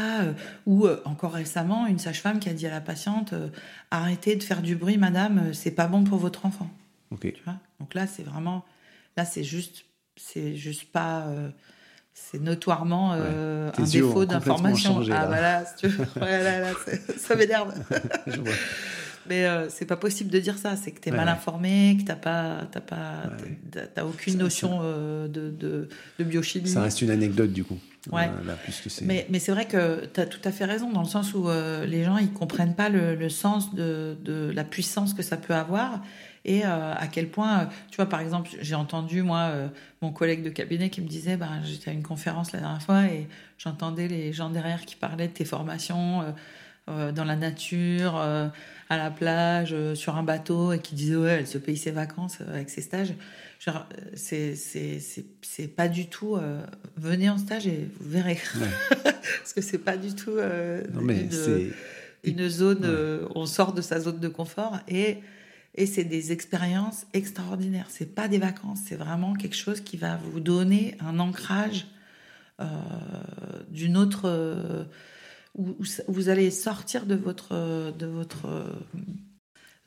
Ou 0.65 0.87
encore 1.03 1.33
récemment, 1.33 1.85
une 1.85 1.99
sage-femme 1.99 2.39
qui 2.39 2.47
a 2.47 2.53
dit 2.53 2.65
à 2.65 2.71
la 2.71 2.79
patiente 2.81 3.33
arrêtez 3.91 4.37
de 4.37 4.43
faire 4.43 4.61
du 4.61 4.77
bruit, 4.77 4.97
madame, 4.97 5.53
c'est 5.53 5.71
pas 5.71 5.87
bon 5.87 6.05
pour 6.05 6.17
votre 6.17 6.45
enfant. 6.45 6.69
Ok. 7.11 7.21
Tu 7.33 7.43
vois? 7.43 7.55
Donc 7.79 7.93
là, 7.93 8.07
c'est 8.07 8.23
vraiment, 8.23 8.65
là, 9.15 9.25
c'est 9.25 9.43
juste, 9.43 9.85
c'est 10.15 10.55
juste 10.55 10.91
pas. 10.91 11.27
euh, 11.27 11.49
c'est 12.13 12.41
notoirement 12.41 13.13
euh, 13.13 13.69
un 13.77 13.83
défaut 13.83 14.25
d'information. 14.25 14.99
ah 15.01 15.07
là. 15.07 15.25
voilà, 15.27 15.65
si 15.65 15.75
tu 15.75 15.87
veux. 15.87 16.05
Ouais, 16.21 16.43
là, 16.43 16.59
là, 16.61 16.73
c'est- 16.85 17.17
ça 17.19 17.35
m'énerve. 17.35 17.73
Mais 19.29 19.45
euh, 19.45 19.69
c'est 19.69 19.85
pas 19.85 19.97
possible 19.97 20.29
de 20.31 20.39
dire 20.39 20.57
ça. 20.57 20.75
C'est 20.77 20.91
que 20.91 20.99
t'es 20.99 21.11
Ouais, 21.11 21.17
mal 21.17 21.27
informé, 21.27 21.97
que 21.99 22.07
t'as 22.07 22.15
pas, 22.15 22.61
t'as 22.71 22.81
pas, 22.81 23.23
aucune 24.03 24.37
notion 24.37 24.81
de, 24.81 25.27
de, 25.27 25.89
de 26.17 26.23
biochimie. 26.23 26.69
Ça 26.69 26.81
reste 26.81 27.01
une 27.01 27.11
anecdote 27.11 27.51
du 27.51 27.63
coup. 27.63 27.77
Ouais. 28.11 28.29
Là. 28.45 28.55
Mais, 29.01 29.25
mais 29.29 29.39
c'est 29.39 29.51
vrai 29.51 29.65
que 29.65 30.05
tu 30.13 30.19
as 30.19 30.25
tout 30.25 30.41
à 30.43 30.51
fait 30.51 30.65
raison 30.65 30.91
dans 30.91 31.01
le 31.01 31.07
sens 31.07 31.33
où 31.33 31.49
euh, 31.49 31.85
les 31.85 32.03
gens 32.03 32.17
ils 32.17 32.31
comprennent 32.31 32.75
pas 32.75 32.89
le, 32.89 33.15
le 33.15 33.29
sens 33.29 33.73
de, 33.73 34.17
de 34.23 34.51
la 34.53 34.63
puissance 34.63 35.13
que 35.13 35.23
ça 35.23 35.37
peut 35.37 35.55
avoir 35.55 36.01
et 36.47 36.65
euh, 36.65 36.93
à 36.95 37.07
quel 37.07 37.27
point, 37.27 37.59
euh, 37.59 37.65
tu 37.91 37.97
vois, 37.97 38.07
par 38.07 38.21
exemple, 38.21 38.49
j'ai 38.61 38.75
entendu 38.75 39.21
moi 39.21 39.49
euh, 39.51 39.67
mon 40.01 40.11
collègue 40.11 40.43
de 40.43 40.49
cabinet 40.49 40.89
qui 40.89 41.01
me 41.01 41.07
disait, 41.07 41.35
bah, 41.35 41.49
j'étais 41.63 41.91
à 41.91 41.93
une 41.93 42.03
conférence 42.03 42.53
la 42.53 42.61
dernière 42.61 42.81
fois 42.81 43.03
et 43.03 43.27
j'entendais 43.57 44.07
les 44.07 44.31
gens 44.31 44.49
derrière 44.49 44.85
qui 44.85 44.95
parlaient 44.95 45.27
de 45.27 45.33
tes 45.33 45.45
formations 45.45 46.23
dans 46.87 47.25
la 47.25 47.35
nature, 47.35 48.15
à 48.15 48.97
la 48.97 49.11
plage, 49.11 49.75
sur 49.95 50.15
un 50.15 50.23
bateau 50.23 50.71
et 50.71 50.79
qui 50.79 50.95
disaient, 50.95 51.17
ouais, 51.17 51.31
elle 51.39 51.47
se 51.47 51.57
paye 51.57 51.75
ses 51.75 51.91
vacances 51.91 52.39
avec 52.47 52.69
ses 52.69 52.79
stages. 52.79 53.13
Genre, 53.59 53.87
euh, 53.97 54.11
c'est 54.15 54.55
c'est 54.55 54.99
c'est 54.99 55.25
c'est 55.41 55.67
pas 55.67 55.87
du 55.87 56.07
tout. 56.09 56.35
euh, 56.35 56.61
venez 56.95 57.29
en 57.29 57.37
stage 57.37 57.65
et 57.67 57.89
vous 57.99 58.09
verrez. 58.09 58.39
Ouais. 58.59 58.67
Parce 59.39 59.53
que 59.55 59.61
c'est 59.61 59.79
pas 59.79 59.97
du 59.97 60.13
tout 60.13 60.31
euh, 60.37 60.83
Non, 60.93 61.01
mais 61.01 61.21
une, 61.23 61.31
c'est. 61.31 61.71
une 62.23 62.47
zone. 62.49 62.79
Ouais. 62.79 62.85
euh, 62.87 63.27
on 63.35 63.45
sort 63.45 63.73
de 63.73 63.81
sa 63.81 63.99
zone 63.99 64.19
de 64.19 64.27
confort 64.27 64.79
et 64.87 65.17
et 65.75 65.85
c'est 65.85 66.03
des 66.03 66.31
expériences 66.31 67.05
extraordinaires. 67.13 67.87
C'est 67.89 68.13
pas 68.15 68.27
des 68.27 68.39
vacances, 68.39 68.79
c'est 68.87 68.95
vraiment 68.95 69.33
quelque 69.33 69.55
chose 69.55 69.81
qui 69.81 69.97
va 69.97 70.17
vous 70.17 70.39
donner 70.39 70.95
un 70.99 71.19
ancrage 71.19 71.87
d'une 73.69 73.97
autre. 73.97 74.87
où, 75.55 75.69
où 75.69 75.83
vous 76.07 76.29
allez 76.29 76.49
sortir 76.51 77.05
de 77.05 77.15
votre 77.15 77.91
de 77.95 78.05
votre 78.07 78.47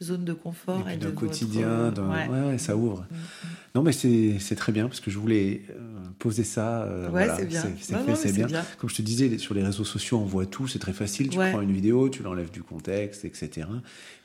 zone 0.02 0.24
de 0.24 0.32
Et 0.32 0.36
confort 0.36 0.88
et, 0.88 0.96
d'un 0.96 1.06
votre, 1.08 1.20
quotidien, 1.20 1.68
euh, 1.68 1.90
d'un- 1.90 2.08
ouais. 2.10 2.28
ouais, 2.28 2.48
ouais, 2.48 2.58
ça 2.58 2.76
ouvre. 2.76 3.06
Mm, 3.10 3.14
mm. 3.14 3.48
Non, 3.74 3.82
mais 3.82 3.92
c'est 3.92 4.56
très 4.56 4.72
bien 4.72 4.88
parce 4.88 5.00
que 5.00 5.10
je 5.10 5.18
voulais 5.18 5.62
euh, 5.70 5.74
poser 6.18 6.42
ça. 6.42 6.82
euh, 6.84 7.04
Ouais, 7.04 7.10
voilà, 7.10 7.36
c'est 7.36 7.46
bien. 7.46 7.62
C'est 7.80 7.94
fait. 7.94 8.48
Comme 8.78 8.90
je 8.90 8.94
te 8.96 9.02
disais, 9.02 9.38
sur 9.38 9.54
les 9.54 9.62
réseaux 9.62 9.84
sociaux, 9.84 10.18
on 10.18 10.24
voit 10.24 10.46
tout, 10.46 10.66
c'est 10.66 10.78
très 10.78 10.92
facile. 10.92 11.28
Tu 11.28 11.36
prends 11.38 11.60
une 11.60 11.72
vidéo, 11.72 12.08
tu 12.08 12.22
l'enlèves 12.22 12.50
du 12.50 12.62
contexte, 12.62 13.24
etc. 13.24 13.66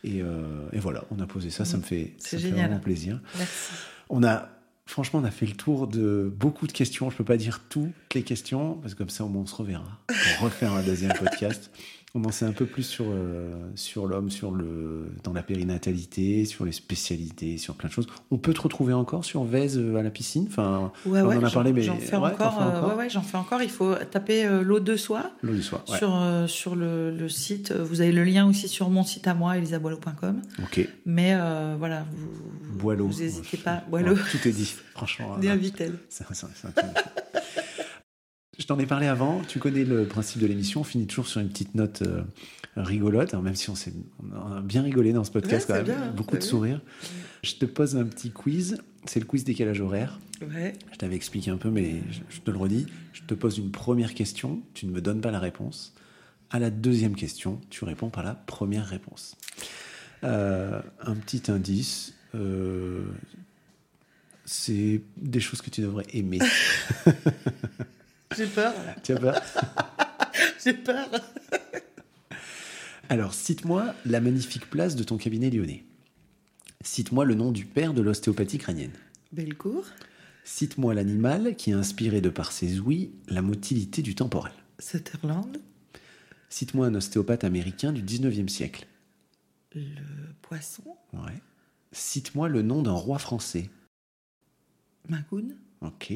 Et, 0.04 0.22
euh, 0.22 0.68
et 0.74 0.80
voilà, 0.80 1.04
on 1.12 1.20
a 1.20 1.28
posé 1.28 1.50
ça, 1.50 1.66
ça 1.66 1.78
me 1.78 1.84
fait, 1.84 2.14
ça 2.18 2.38
me 2.38 2.42
fait 2.42 2.48
génial. 2.50 2.66
vraiment 2.68 2.80
plaisir. 2.80 3.20
Merci. 3.38 3.72
On 4.10 4.24
a, 4.24 4.50
franchement, 4.88 5.20
on 5.20 5.26
a 5.26 5.32
fait 5.32 5.46
le 5.46 5.54
tour 5.56 5.88
de 5.88 6.32
beaucoup 6.36 6.66
de 6.68 6.72
questions. 6.72 7.10
Je 7.12 7.18
peux 7.18 7.24
pas 7.24 7.38
dire 7.38 7.62
toutes 7.70 7.92
les 8.16 8.24
questions 8.24 8.76
parce 8.82 8.94
que 8.94 9.00
comme 9.00 9.10
ça, 9.10 9.26
au 9.26 9.30
moins, 9.30 9.44
on 9.44 9.46
se 9.48 9.56
reverra 9.56 10.00
pour 10.08 10.46
refaire 10.46 10.74
un 10.74 10.82
deuxième 10.84 11.14
podcast. 11.14 11.70
On 12.18 12.24
en 12.24 12.32
sait 12.32 12.46
un 12.46 12.54
peu 12.54 12.66
plus 12.66 12.84
sur, 12.84 13.08
euh, 13.10 13.52
sur 13.76 14.08
l'homme, 14.08 14.30
sur 14.32 14.52
le, 14.52 15.12
dans 15.26 15.34
la 15.34 15.44
périnatalité, 15.44 16.46
sur 16.46 16.64
les 16.64 16.72
spécialités, 16.72 17.58
sur 17.58 17.76
plein 17.76 17.90
de 17.90 17.94
choses. 17.94 18.08
On 18.32 18.38
peut 18.38 18.54
te 18.54 18.62
retrouver 18.62 18.94
encore 18.94 19.26
sur 19.26 19.44
Vez 19.44 19.76
euh, 19.76 19.98
à 19.98 20.02
la 20.02 20.10
piscine? 20.10 20.46
Enfin, 20.48 20.94
Ouais, 21.06 21.20
on 21.22 21.28
ouais, 21.28 21.36
en 21.36 21.44
a 21.44 21.48
j'en- 21.50 21.54
parlé, 21.56 21.74
mais 21.74 21.82
j'en 21.82 21.98
fais 21.98 22.16
ouais, 22.16 22.32
encore. 22.32 22.54
fais 22.58 22.64
euh, 22.64 22.78
encore 22.80 22.90
ouais, 22.92 22.96
ouais, 22.96 23.10
j'en 23.10 23.22
fais 23.22 23.36
encore. 23.38 23.62
Il 23.62 23.70
faut 23.70 23.94
taper 24.10 24.46
euh, 24.46 24.62
l'eau 24.64 24.80
de 24.80 24.96
soie 24.96 25.32
l'eau 25.44 25.60
soir. 25.62 25.84
ouais. 25.90 25.98
sur, 25.98 26.16
euh, 26.16 26.48
sur 26.48 26.78
le, 26.78 27.12
le 27.12 27.28
site. 27.28 27.74
Vous 27.74 28.00
avez 28.00 28.14
le 28.14 28.24
lien 28.24 28.48
aussi 28.48 28.70
sur 28.70 28.90
mon 28.90 29.04
site 29.04 29.28
à 29.28 29.34
moi, 29.34 29.58
elisaboileau.com. 29.58 30.42
Ok. 30.64 30.88
Mais 31.06 31.36
voilà, 31.78 32.06
vous, 32.16 32.78
Boileau. 32.80 33.08
vous 33.10 33.20
n'hésitez 33.20 33.58
pas. 33.58 33.84
Boileau, 33.90 34.16
tout 34.16 34.48
est 34.48 34.52
dit, 34.54 34.74
franchement. 34.94 35.36
Hein. 35.46 35.56
Vitel. 35.58 35.96
C'est 36.08 36.24
un- 36.24 36.34
c'est 36.34 36.46
un- 36.46 36.50
c'est 36.56 36.68
un 36.68 36.72
truc. 36.72 36.92
Je 38.58 38.66
t'en 38.66 38.80
ai 38.80 38.86
parlé 38.86 39.08
avant, 39.08 39.42
tu 39.48 39.60
connais 39.60 39.84
le 39.84 40.06
principe 40.06 40.42
de 40.42 40.48
l'émission, 40.48 40.82
on 40.82 40.84
finit 40.86 41.08
toujours 41.08 41.28
sur 41.28 41.42
une 41.42 41.50
petite 41.50 41.76
note 41.76 42.02
euh, 42.04 42.22
rigolote, 42.78 43.34
hein, 43.34 43.42
même 43.42 43.56
si 43.56 43.70
on, 43.70 43.76
s'est- 43.76 43.94
on 44.34 44.54
a 44.54 44.62
bien 44.62 44.82
rigolé 44.82 45.12
dans 45.12 45.24
ce 45.26 45.32
podcast 45.32 45.70
Ouais, 45.70 45.76
quand 45.80 45.86
c'est 45.86 45.92
même, 45.92 46.02
bien, 46.04 46.12
beaucoup 46.14 46.38
de 46.38 46.42
sourires. 46.44 46.82
Je 47.44 47.56
te 47.56 47.66
pose 47.66 47.98
un 47.98 48.06
petit 48.06 48.32
quiz, 48.32 48.78
c'est 49.06 49.20
le 49.20 49.26
quiz 49.26 49.44
décalage 49.44 49.82
horaire. 49.82 50.20
Ouais. 50.54 50.74
Je 50.94 50.98
t'avais 50.98 51.16
expliqué 51.16 51.52
un 51.52 51.58
peu, 51.58 51.70
mais 51.70 52.02
je, 52.10 52.20
je 52.30 52.40
te 52.42 52.50
le 52.52 52.58
redis. 52.58 52.86
Je 53.14 53.22
te 53.24 53.34
pose 53.34 53.58
une 53.58 53.72
première 53.72 54.14
question, 54.14 54.62
tu 54.74 54.86
ne 54.86 54.92
me 54.92 55.02
donnes 55.02 55.22
pas 55.22 55.32
la 55.32 55.40
réponse. 55.40 55.94
À 56.50 56.60
la 56.60 56.70
deuxième 56.70 57.16
question, 57.16 57.60
tu 57.70 57.84
réponds 57.84 58.10
par 58.10 58.24
la 58.24 58.36
première 58.36 58.86
réponse. 58.86 59.36
Euh, 60.24 60.82
un 61.02 61.16
petit 61.16 61.52
indice, 61.52 62.14
euh, 62.36 63.04
c'est 64.46 65.02
des 65.18 65.40
choses 65.42 65.62
que 65.62 65.70
tu 65.70 65.82
devrais 65.82 66.06
aimer. 66.14 66.40
J'ai 68.38 68.48
peur. 68.48 68.74
tu 69.04 69.14
as 69.14 69.18
peur 69.20 69.42
J'ai 70.64 70.74
peur. 70.74 71.08
Alors, 73.10 73.34
cite-moi 73.34 73.94
la 74.06 74.20
magnifique 74.20 74.70
place 74.70 74.96
de 74.96 75.04
ton 75.04 75.18
cabinet 75.18 75.50
lyonnais. 75.50 75.84
Cite-moi 76.84 77.26
le 77.26 77.36
nom 77.36 77.52
du 77.52 77.66
père 77.66 77.94
de 77.94 78.02
l'ostéopathie 78.02 78.58
crânienne. 78.58 78.92
Bellecour, 79.32 79.86
Cite-moi 80.44 80.94
l'animal 80.94 81.56
qui 81.56 81.74
a 81.74 81.78
inspiré 81.78 82.22
de 82.22 82.30
par 82.30 82.52
ses 82.52 82.80
ouïes 82.80 83.12
la 83.28 83.42
motilité 83.42 84.02
du 84.04 84.14
temporal. 84.16 84.52
Sutherland, 84.80 85.58
Cite-moi 86.50 86.86
un 86.88 86.96
ostéopathe 86.96 87.44
américain 87.44 87.92
du 87.92 88.04
19e 88.04 88.48
siècle. 88.48 88.86
le 89.74 89.82
poisson, 90.42 90.84
Ouais. 91.14 91.42
Cite-moi 91.92 92.50
le 92.50 92.62
nom 92.62 92.82
d'un 92.82 92.92
roi 92.94 93.18
français. 93.20 93.70
Magoun, 95.10 95.56
Ok. 95.82 96.14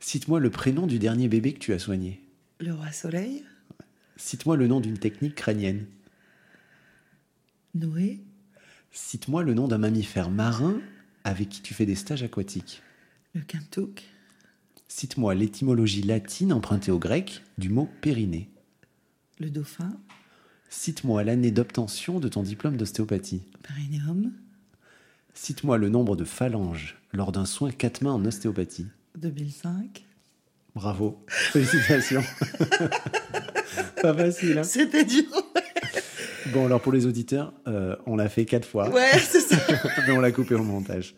Cite-moi 0.00 0.40
le 0.40 0.50
prénom 0.50 0.86
du 0.86 0.98
dernier 0.98 1.28
bébé 1.28 1.52
que 1.52 1.58
tu 1.58 1.72
as 1.72 1.78
soigné. 1.78 2.20
le 2.58 2.72
roi 2.74 2.90
soleil, 2.92 3.44
Cite-moi 4.16 4.56
le 4.56 4.66
nom 4.66 4.80
d'une 4.80 4.98
technique 4.98 5.34
crânienne. 5.34 5.86
Noé, 7.74 8.20
Cite-moi 8.92 9.42
le 9.42 9.54
nom 9.54 9.66
d'un 9.68 9.78
mammifère 9.78 10.30
marin 10.30 10.80
avec 11.24 11.48
qui 11.48 11.62
tu 11.62 11.72
fais 11.74 11.86
des 11.86 11.94
stages 11.94 12.22
aquatiques. 12.22 12.82
le 13.34 13.40
quintouk, 13.42 14.02
Cite-moi 14.88 15.34
l'étymologie 15.34 16.02
latine 16.02 16.52
empruntée 16.52 16.90
au 16.90 16.98
grec 16.98 17.42
du 17.58 17.68
mot 17.68 17.88
périnée. 18.00 18.50
le 19.38 19.50
dauphin, 19.50 19.96
Cite-moi 20.68 21.24
l'année 21.24 21.50
d'obtention 21.50 22.20
de 22.20 22.28
ton 22.28 22.42
diplôme 22.42 22.76
d'ostéopathie. 22.76 23.42
Perineum, 23.62 24.32
Cite-moi 25.34 25.78
le 25.78 25.88
nombre 25.88 26.16
de 26.16 26.24
phalanges 26.24 26.96
lors 27.12 27.32
d'un 27.32 27.44
soin 27.46 27.70
quatre 27.70 28.02
mains 28.02 28.12
en 28.12 28.24
ostéopathie. 28.24 28.86
2005. 29.20 30.04
Bravo. 30.74 31.24
Félicitations. 31.28 32.22
Pas 34.02 34.14
facile, 34.14 34.58
hein 34.58 34.62
C'était 34.62 35.04
dur. 35.04 35.24
Bon, 36.52 36.66
alors 36.66 36.80
pour 36.80 36.92
les 36.92 37.06
auditeurs, 37.06 37.52
euh, 37.68 37.96
on 38.06 38.16
l'a 38.16 38.28
fait 38.28 38.44
quatre 38.44 38.66
fois, 38.66 38.88
Ouais, 38.88 39.10
c'est 39.18 39.40
ça. 39.40 39.56
mais 40.06 40.12
on 40.12 40.20
l'a 40.20 40.32
coupé 40.32 40.54
au 40.54 40.62
montage. 40.62 41.14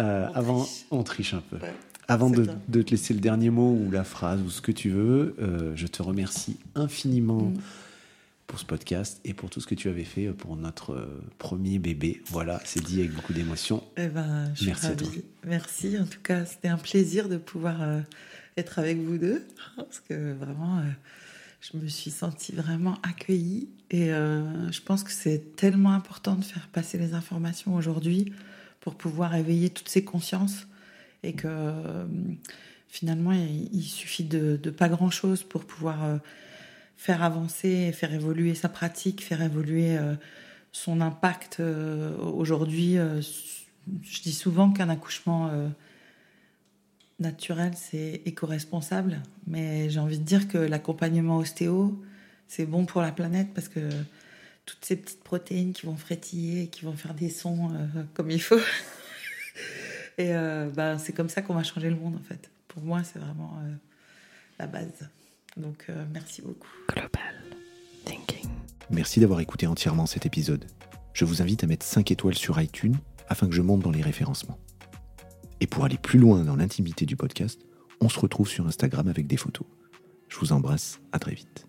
Euh, 0.00 0.26
On 0.30 0.36
avant, 0.36 0.64
triche. 0.64 0.86
on 0.90 1.02
triche 1.02 1.34
un 1.34 1.42
peu. 1.48 1.56
Ouais. 1.56 1.74
Avant 2.08 2.28
de, 2.28 2.44
te 2.44 2.90
laisser 2.90 3.14
le 3.14 3.20
dernier 3.20 3.50
mot 3.50 3.70
ou 3.70 3.90
la 3.92 4.02
phrase 4.02 4.40
ou 4.42 4.50
ce 4.50 4.60
que 4.60 4.72
tu 4.72 4.90
veux, 4.90 5.36
euh, 5.40 5.72
je 5.76 5.86
te 5.86 6.02
remercie 6.02 6.58
infiniment 6.74 7.52
Mm. 8.56 8.58
ce 8.58 8.64
podcast 8.64 9.20
et 9.24 9.34
pour 9.34 9.50
tout 9.50 9.60
ce 9.60 9.66
que 9.66 9.74
tu 9.74 9.88
avais 9.88 10.04
fait 10.04 10.28
pour 10.28 10.56
notre 10.56 11.08
premier 11.38 11.78
bébé. 11.78 12.22
Voilà, 12.26 12.60
c'est 12.64 12.82
dit 12.82 13.00
avec 13.00 13.12
beaucoup 13.12 13.32
d'émotion. 13.32 13.82
Eh 13.96 14.08
ben, 14.08 14.52
je 14.54 14.66
Merci 14.66 14.86
suis 14.86 15.24
Merci. 15.44 15.98
En 15.98 16.06
tout 16.06 16.20
cas, 16.22 16.44
c'était 16.44 16.68
un 16.68 16.78
plaisir 16.78 17.28
de 17.28 17.36
pouvoir 17.36 17.80
être 18.56 18.78
avec 18.78 18.98
vous 18.98 19.18
deux 19.18 19.46
parce 19.76 20.00
que 20.00 20.32
vraiment, 20.32 20.82
je 21.60 21.76
me 21.78 21.88
suis 21.88 22.10
sentie 22.10 22.52
vraiment 22.52 22.98
accueillie 23.02 23.68
et 23.90 24.08
je 24.08 24.80
pense 24.82 25.04
que 25.04 25.12
c'est 25.12 25.56
tellement 25.56 25.92
important 25.92 26.34
de 26.34 26.44
faire 26.44 26.68
passer 26.68 26.98
les 26.98 27.14
informations 27.14 27.74
aujourd'hui 27.74 28.32
pour 28.80 28.94
pouvoir 28.94 29.34
éveiller 29.34 29.70
toutes 29.70 29.88
ces 29.88 30.04
consciences 30.04 30.66
et 31.22 31.34
que 31.34 31.48
finalement, 32.90 33.32
il, 33.32 33.82
suffit 33.82 34.24
de, 34.24 34.56
pas 34.70 34.88
grand-chose 34.88 35.44
pour 35.44 35.64
pouvoir 35.64 36.04
euh, 36.04 36.16
faire 37.00 37.22
avancer, 37.22 37.92
faire 37.92 38.12
évoluer 38.12 38.54
sa 38.54 38.68
pratique, 38.68 39.24
faire 39.24 39.40
évoluer 39.40 39.96
euh, 39.96 40.14
son 40.70 41.00
impact. 41.00 41.58
Euh, 41.60 42.14
aujourd'hui, 42.18 42.96
je 42.96 44.22
dis 44.22 44.32
souvent 44.32 44.70
qu'un 44.70 44.90
accouchement 44.90 45.50
naturel, 47.18 47.72
c'est 47.74 48.22
éco-responsable, 48.26 49.22
mais 49.46 49.88
j'ai 49.90 50.00
envie 50.00 50.18
de 50.18 50.24
dire 50.24 50.48
que 50.48 50.58
l'accompagnement 50.58 51.38
ostéo, 51.38 52.02
c'est 52.48 52.66
bon 52.66 52.84
pour 52.84 53.00
la 53.00 53.12
planète 53.12 53.48
parce 53.54 53.68
que 53.68 53.88
toutes 54.66 54.84
ces 54.84 54.96
petites 54.96 55.24
protéines 55.24 55.72
qui 55.72 55.86
vont 55.86 55.96
frétiller, 55.96 56.68
qui 56.68 56.84
vont 56.84 56.92
faire 56.92 57.14
des 57.14 57.30
sons 57.30 57.70
comme 58.14 58.30
il 58.30 58.42
faut. 58.42 58.60
Et 60.18 60.32
bah, 60.74 60.98
c'est 60.98 61.14
comme 61.14 61.30
ça 61.30 61.42
qu'on 61.42 61.54
va 61.54 61.62
changer 61.62 61.88
le 61.90 61.96
monde 61.96 62.16
en 62.16 62.22
fait 62.22 62.50
pour 62.70 62.82
moi, 62.82 63.02
c'est 63.04 63.18
vraiment 63.18 63.58
euh, 63.62 63.74
la 64.58 64.66
base. 64.66 65.08
Donc, 65.60 65.86
euh, 65.88 66.04
merci 66.12 66.42
beaucoup. 66.42 66.68
Global 66.88 67.10
Thinking. 68.04 68.48
Merci 68.90 69.20
d'avoir 69.20 69.40
écouté 69.40 69.66
entièrement 69.66 70.06
cet 70.06 70.26
épisode. 70.26 70.64
Je 71.12 71.24
vous 71.24 71.42
invite 71.42 71.64
à 71.64 71.66
mettre 71.66 71.84
5 71.86 72.10
étoiles 72.10 72.34
sur 72.34 72.60
iTunes 72.60 72.96
afin 73.28 73.46
que 73.48 73.54
je 73.54 73.62
monte 73.62 73.80
dans 73.80 73.90
les 73.90 74.02
référencements. 74.02 74.58
Et 75.60 75.66
pour 75.66 75.84
aller 75.84 75.98
plus 75.98 76.18
loin 76.18 76.42
dans 76.44 76.56
l'intimité 76.56 77.06
du 77.06 77.16
podcast, 77.16 77.60
on 78.00 78.08
se 78.08 78.18
retrouve 78.18 78.48
sur 78.48 78.66
Instagram 78.66 79.08
avec 79.08 79.26
des 79.26 79.36
photos. 79.36 79.66
Je 80.28 80.38
vous 80.38 80.52
embrasse, 80.52 81.00
à 81.12 81.18
très 81.18 81.34
vite. 81.34 81.66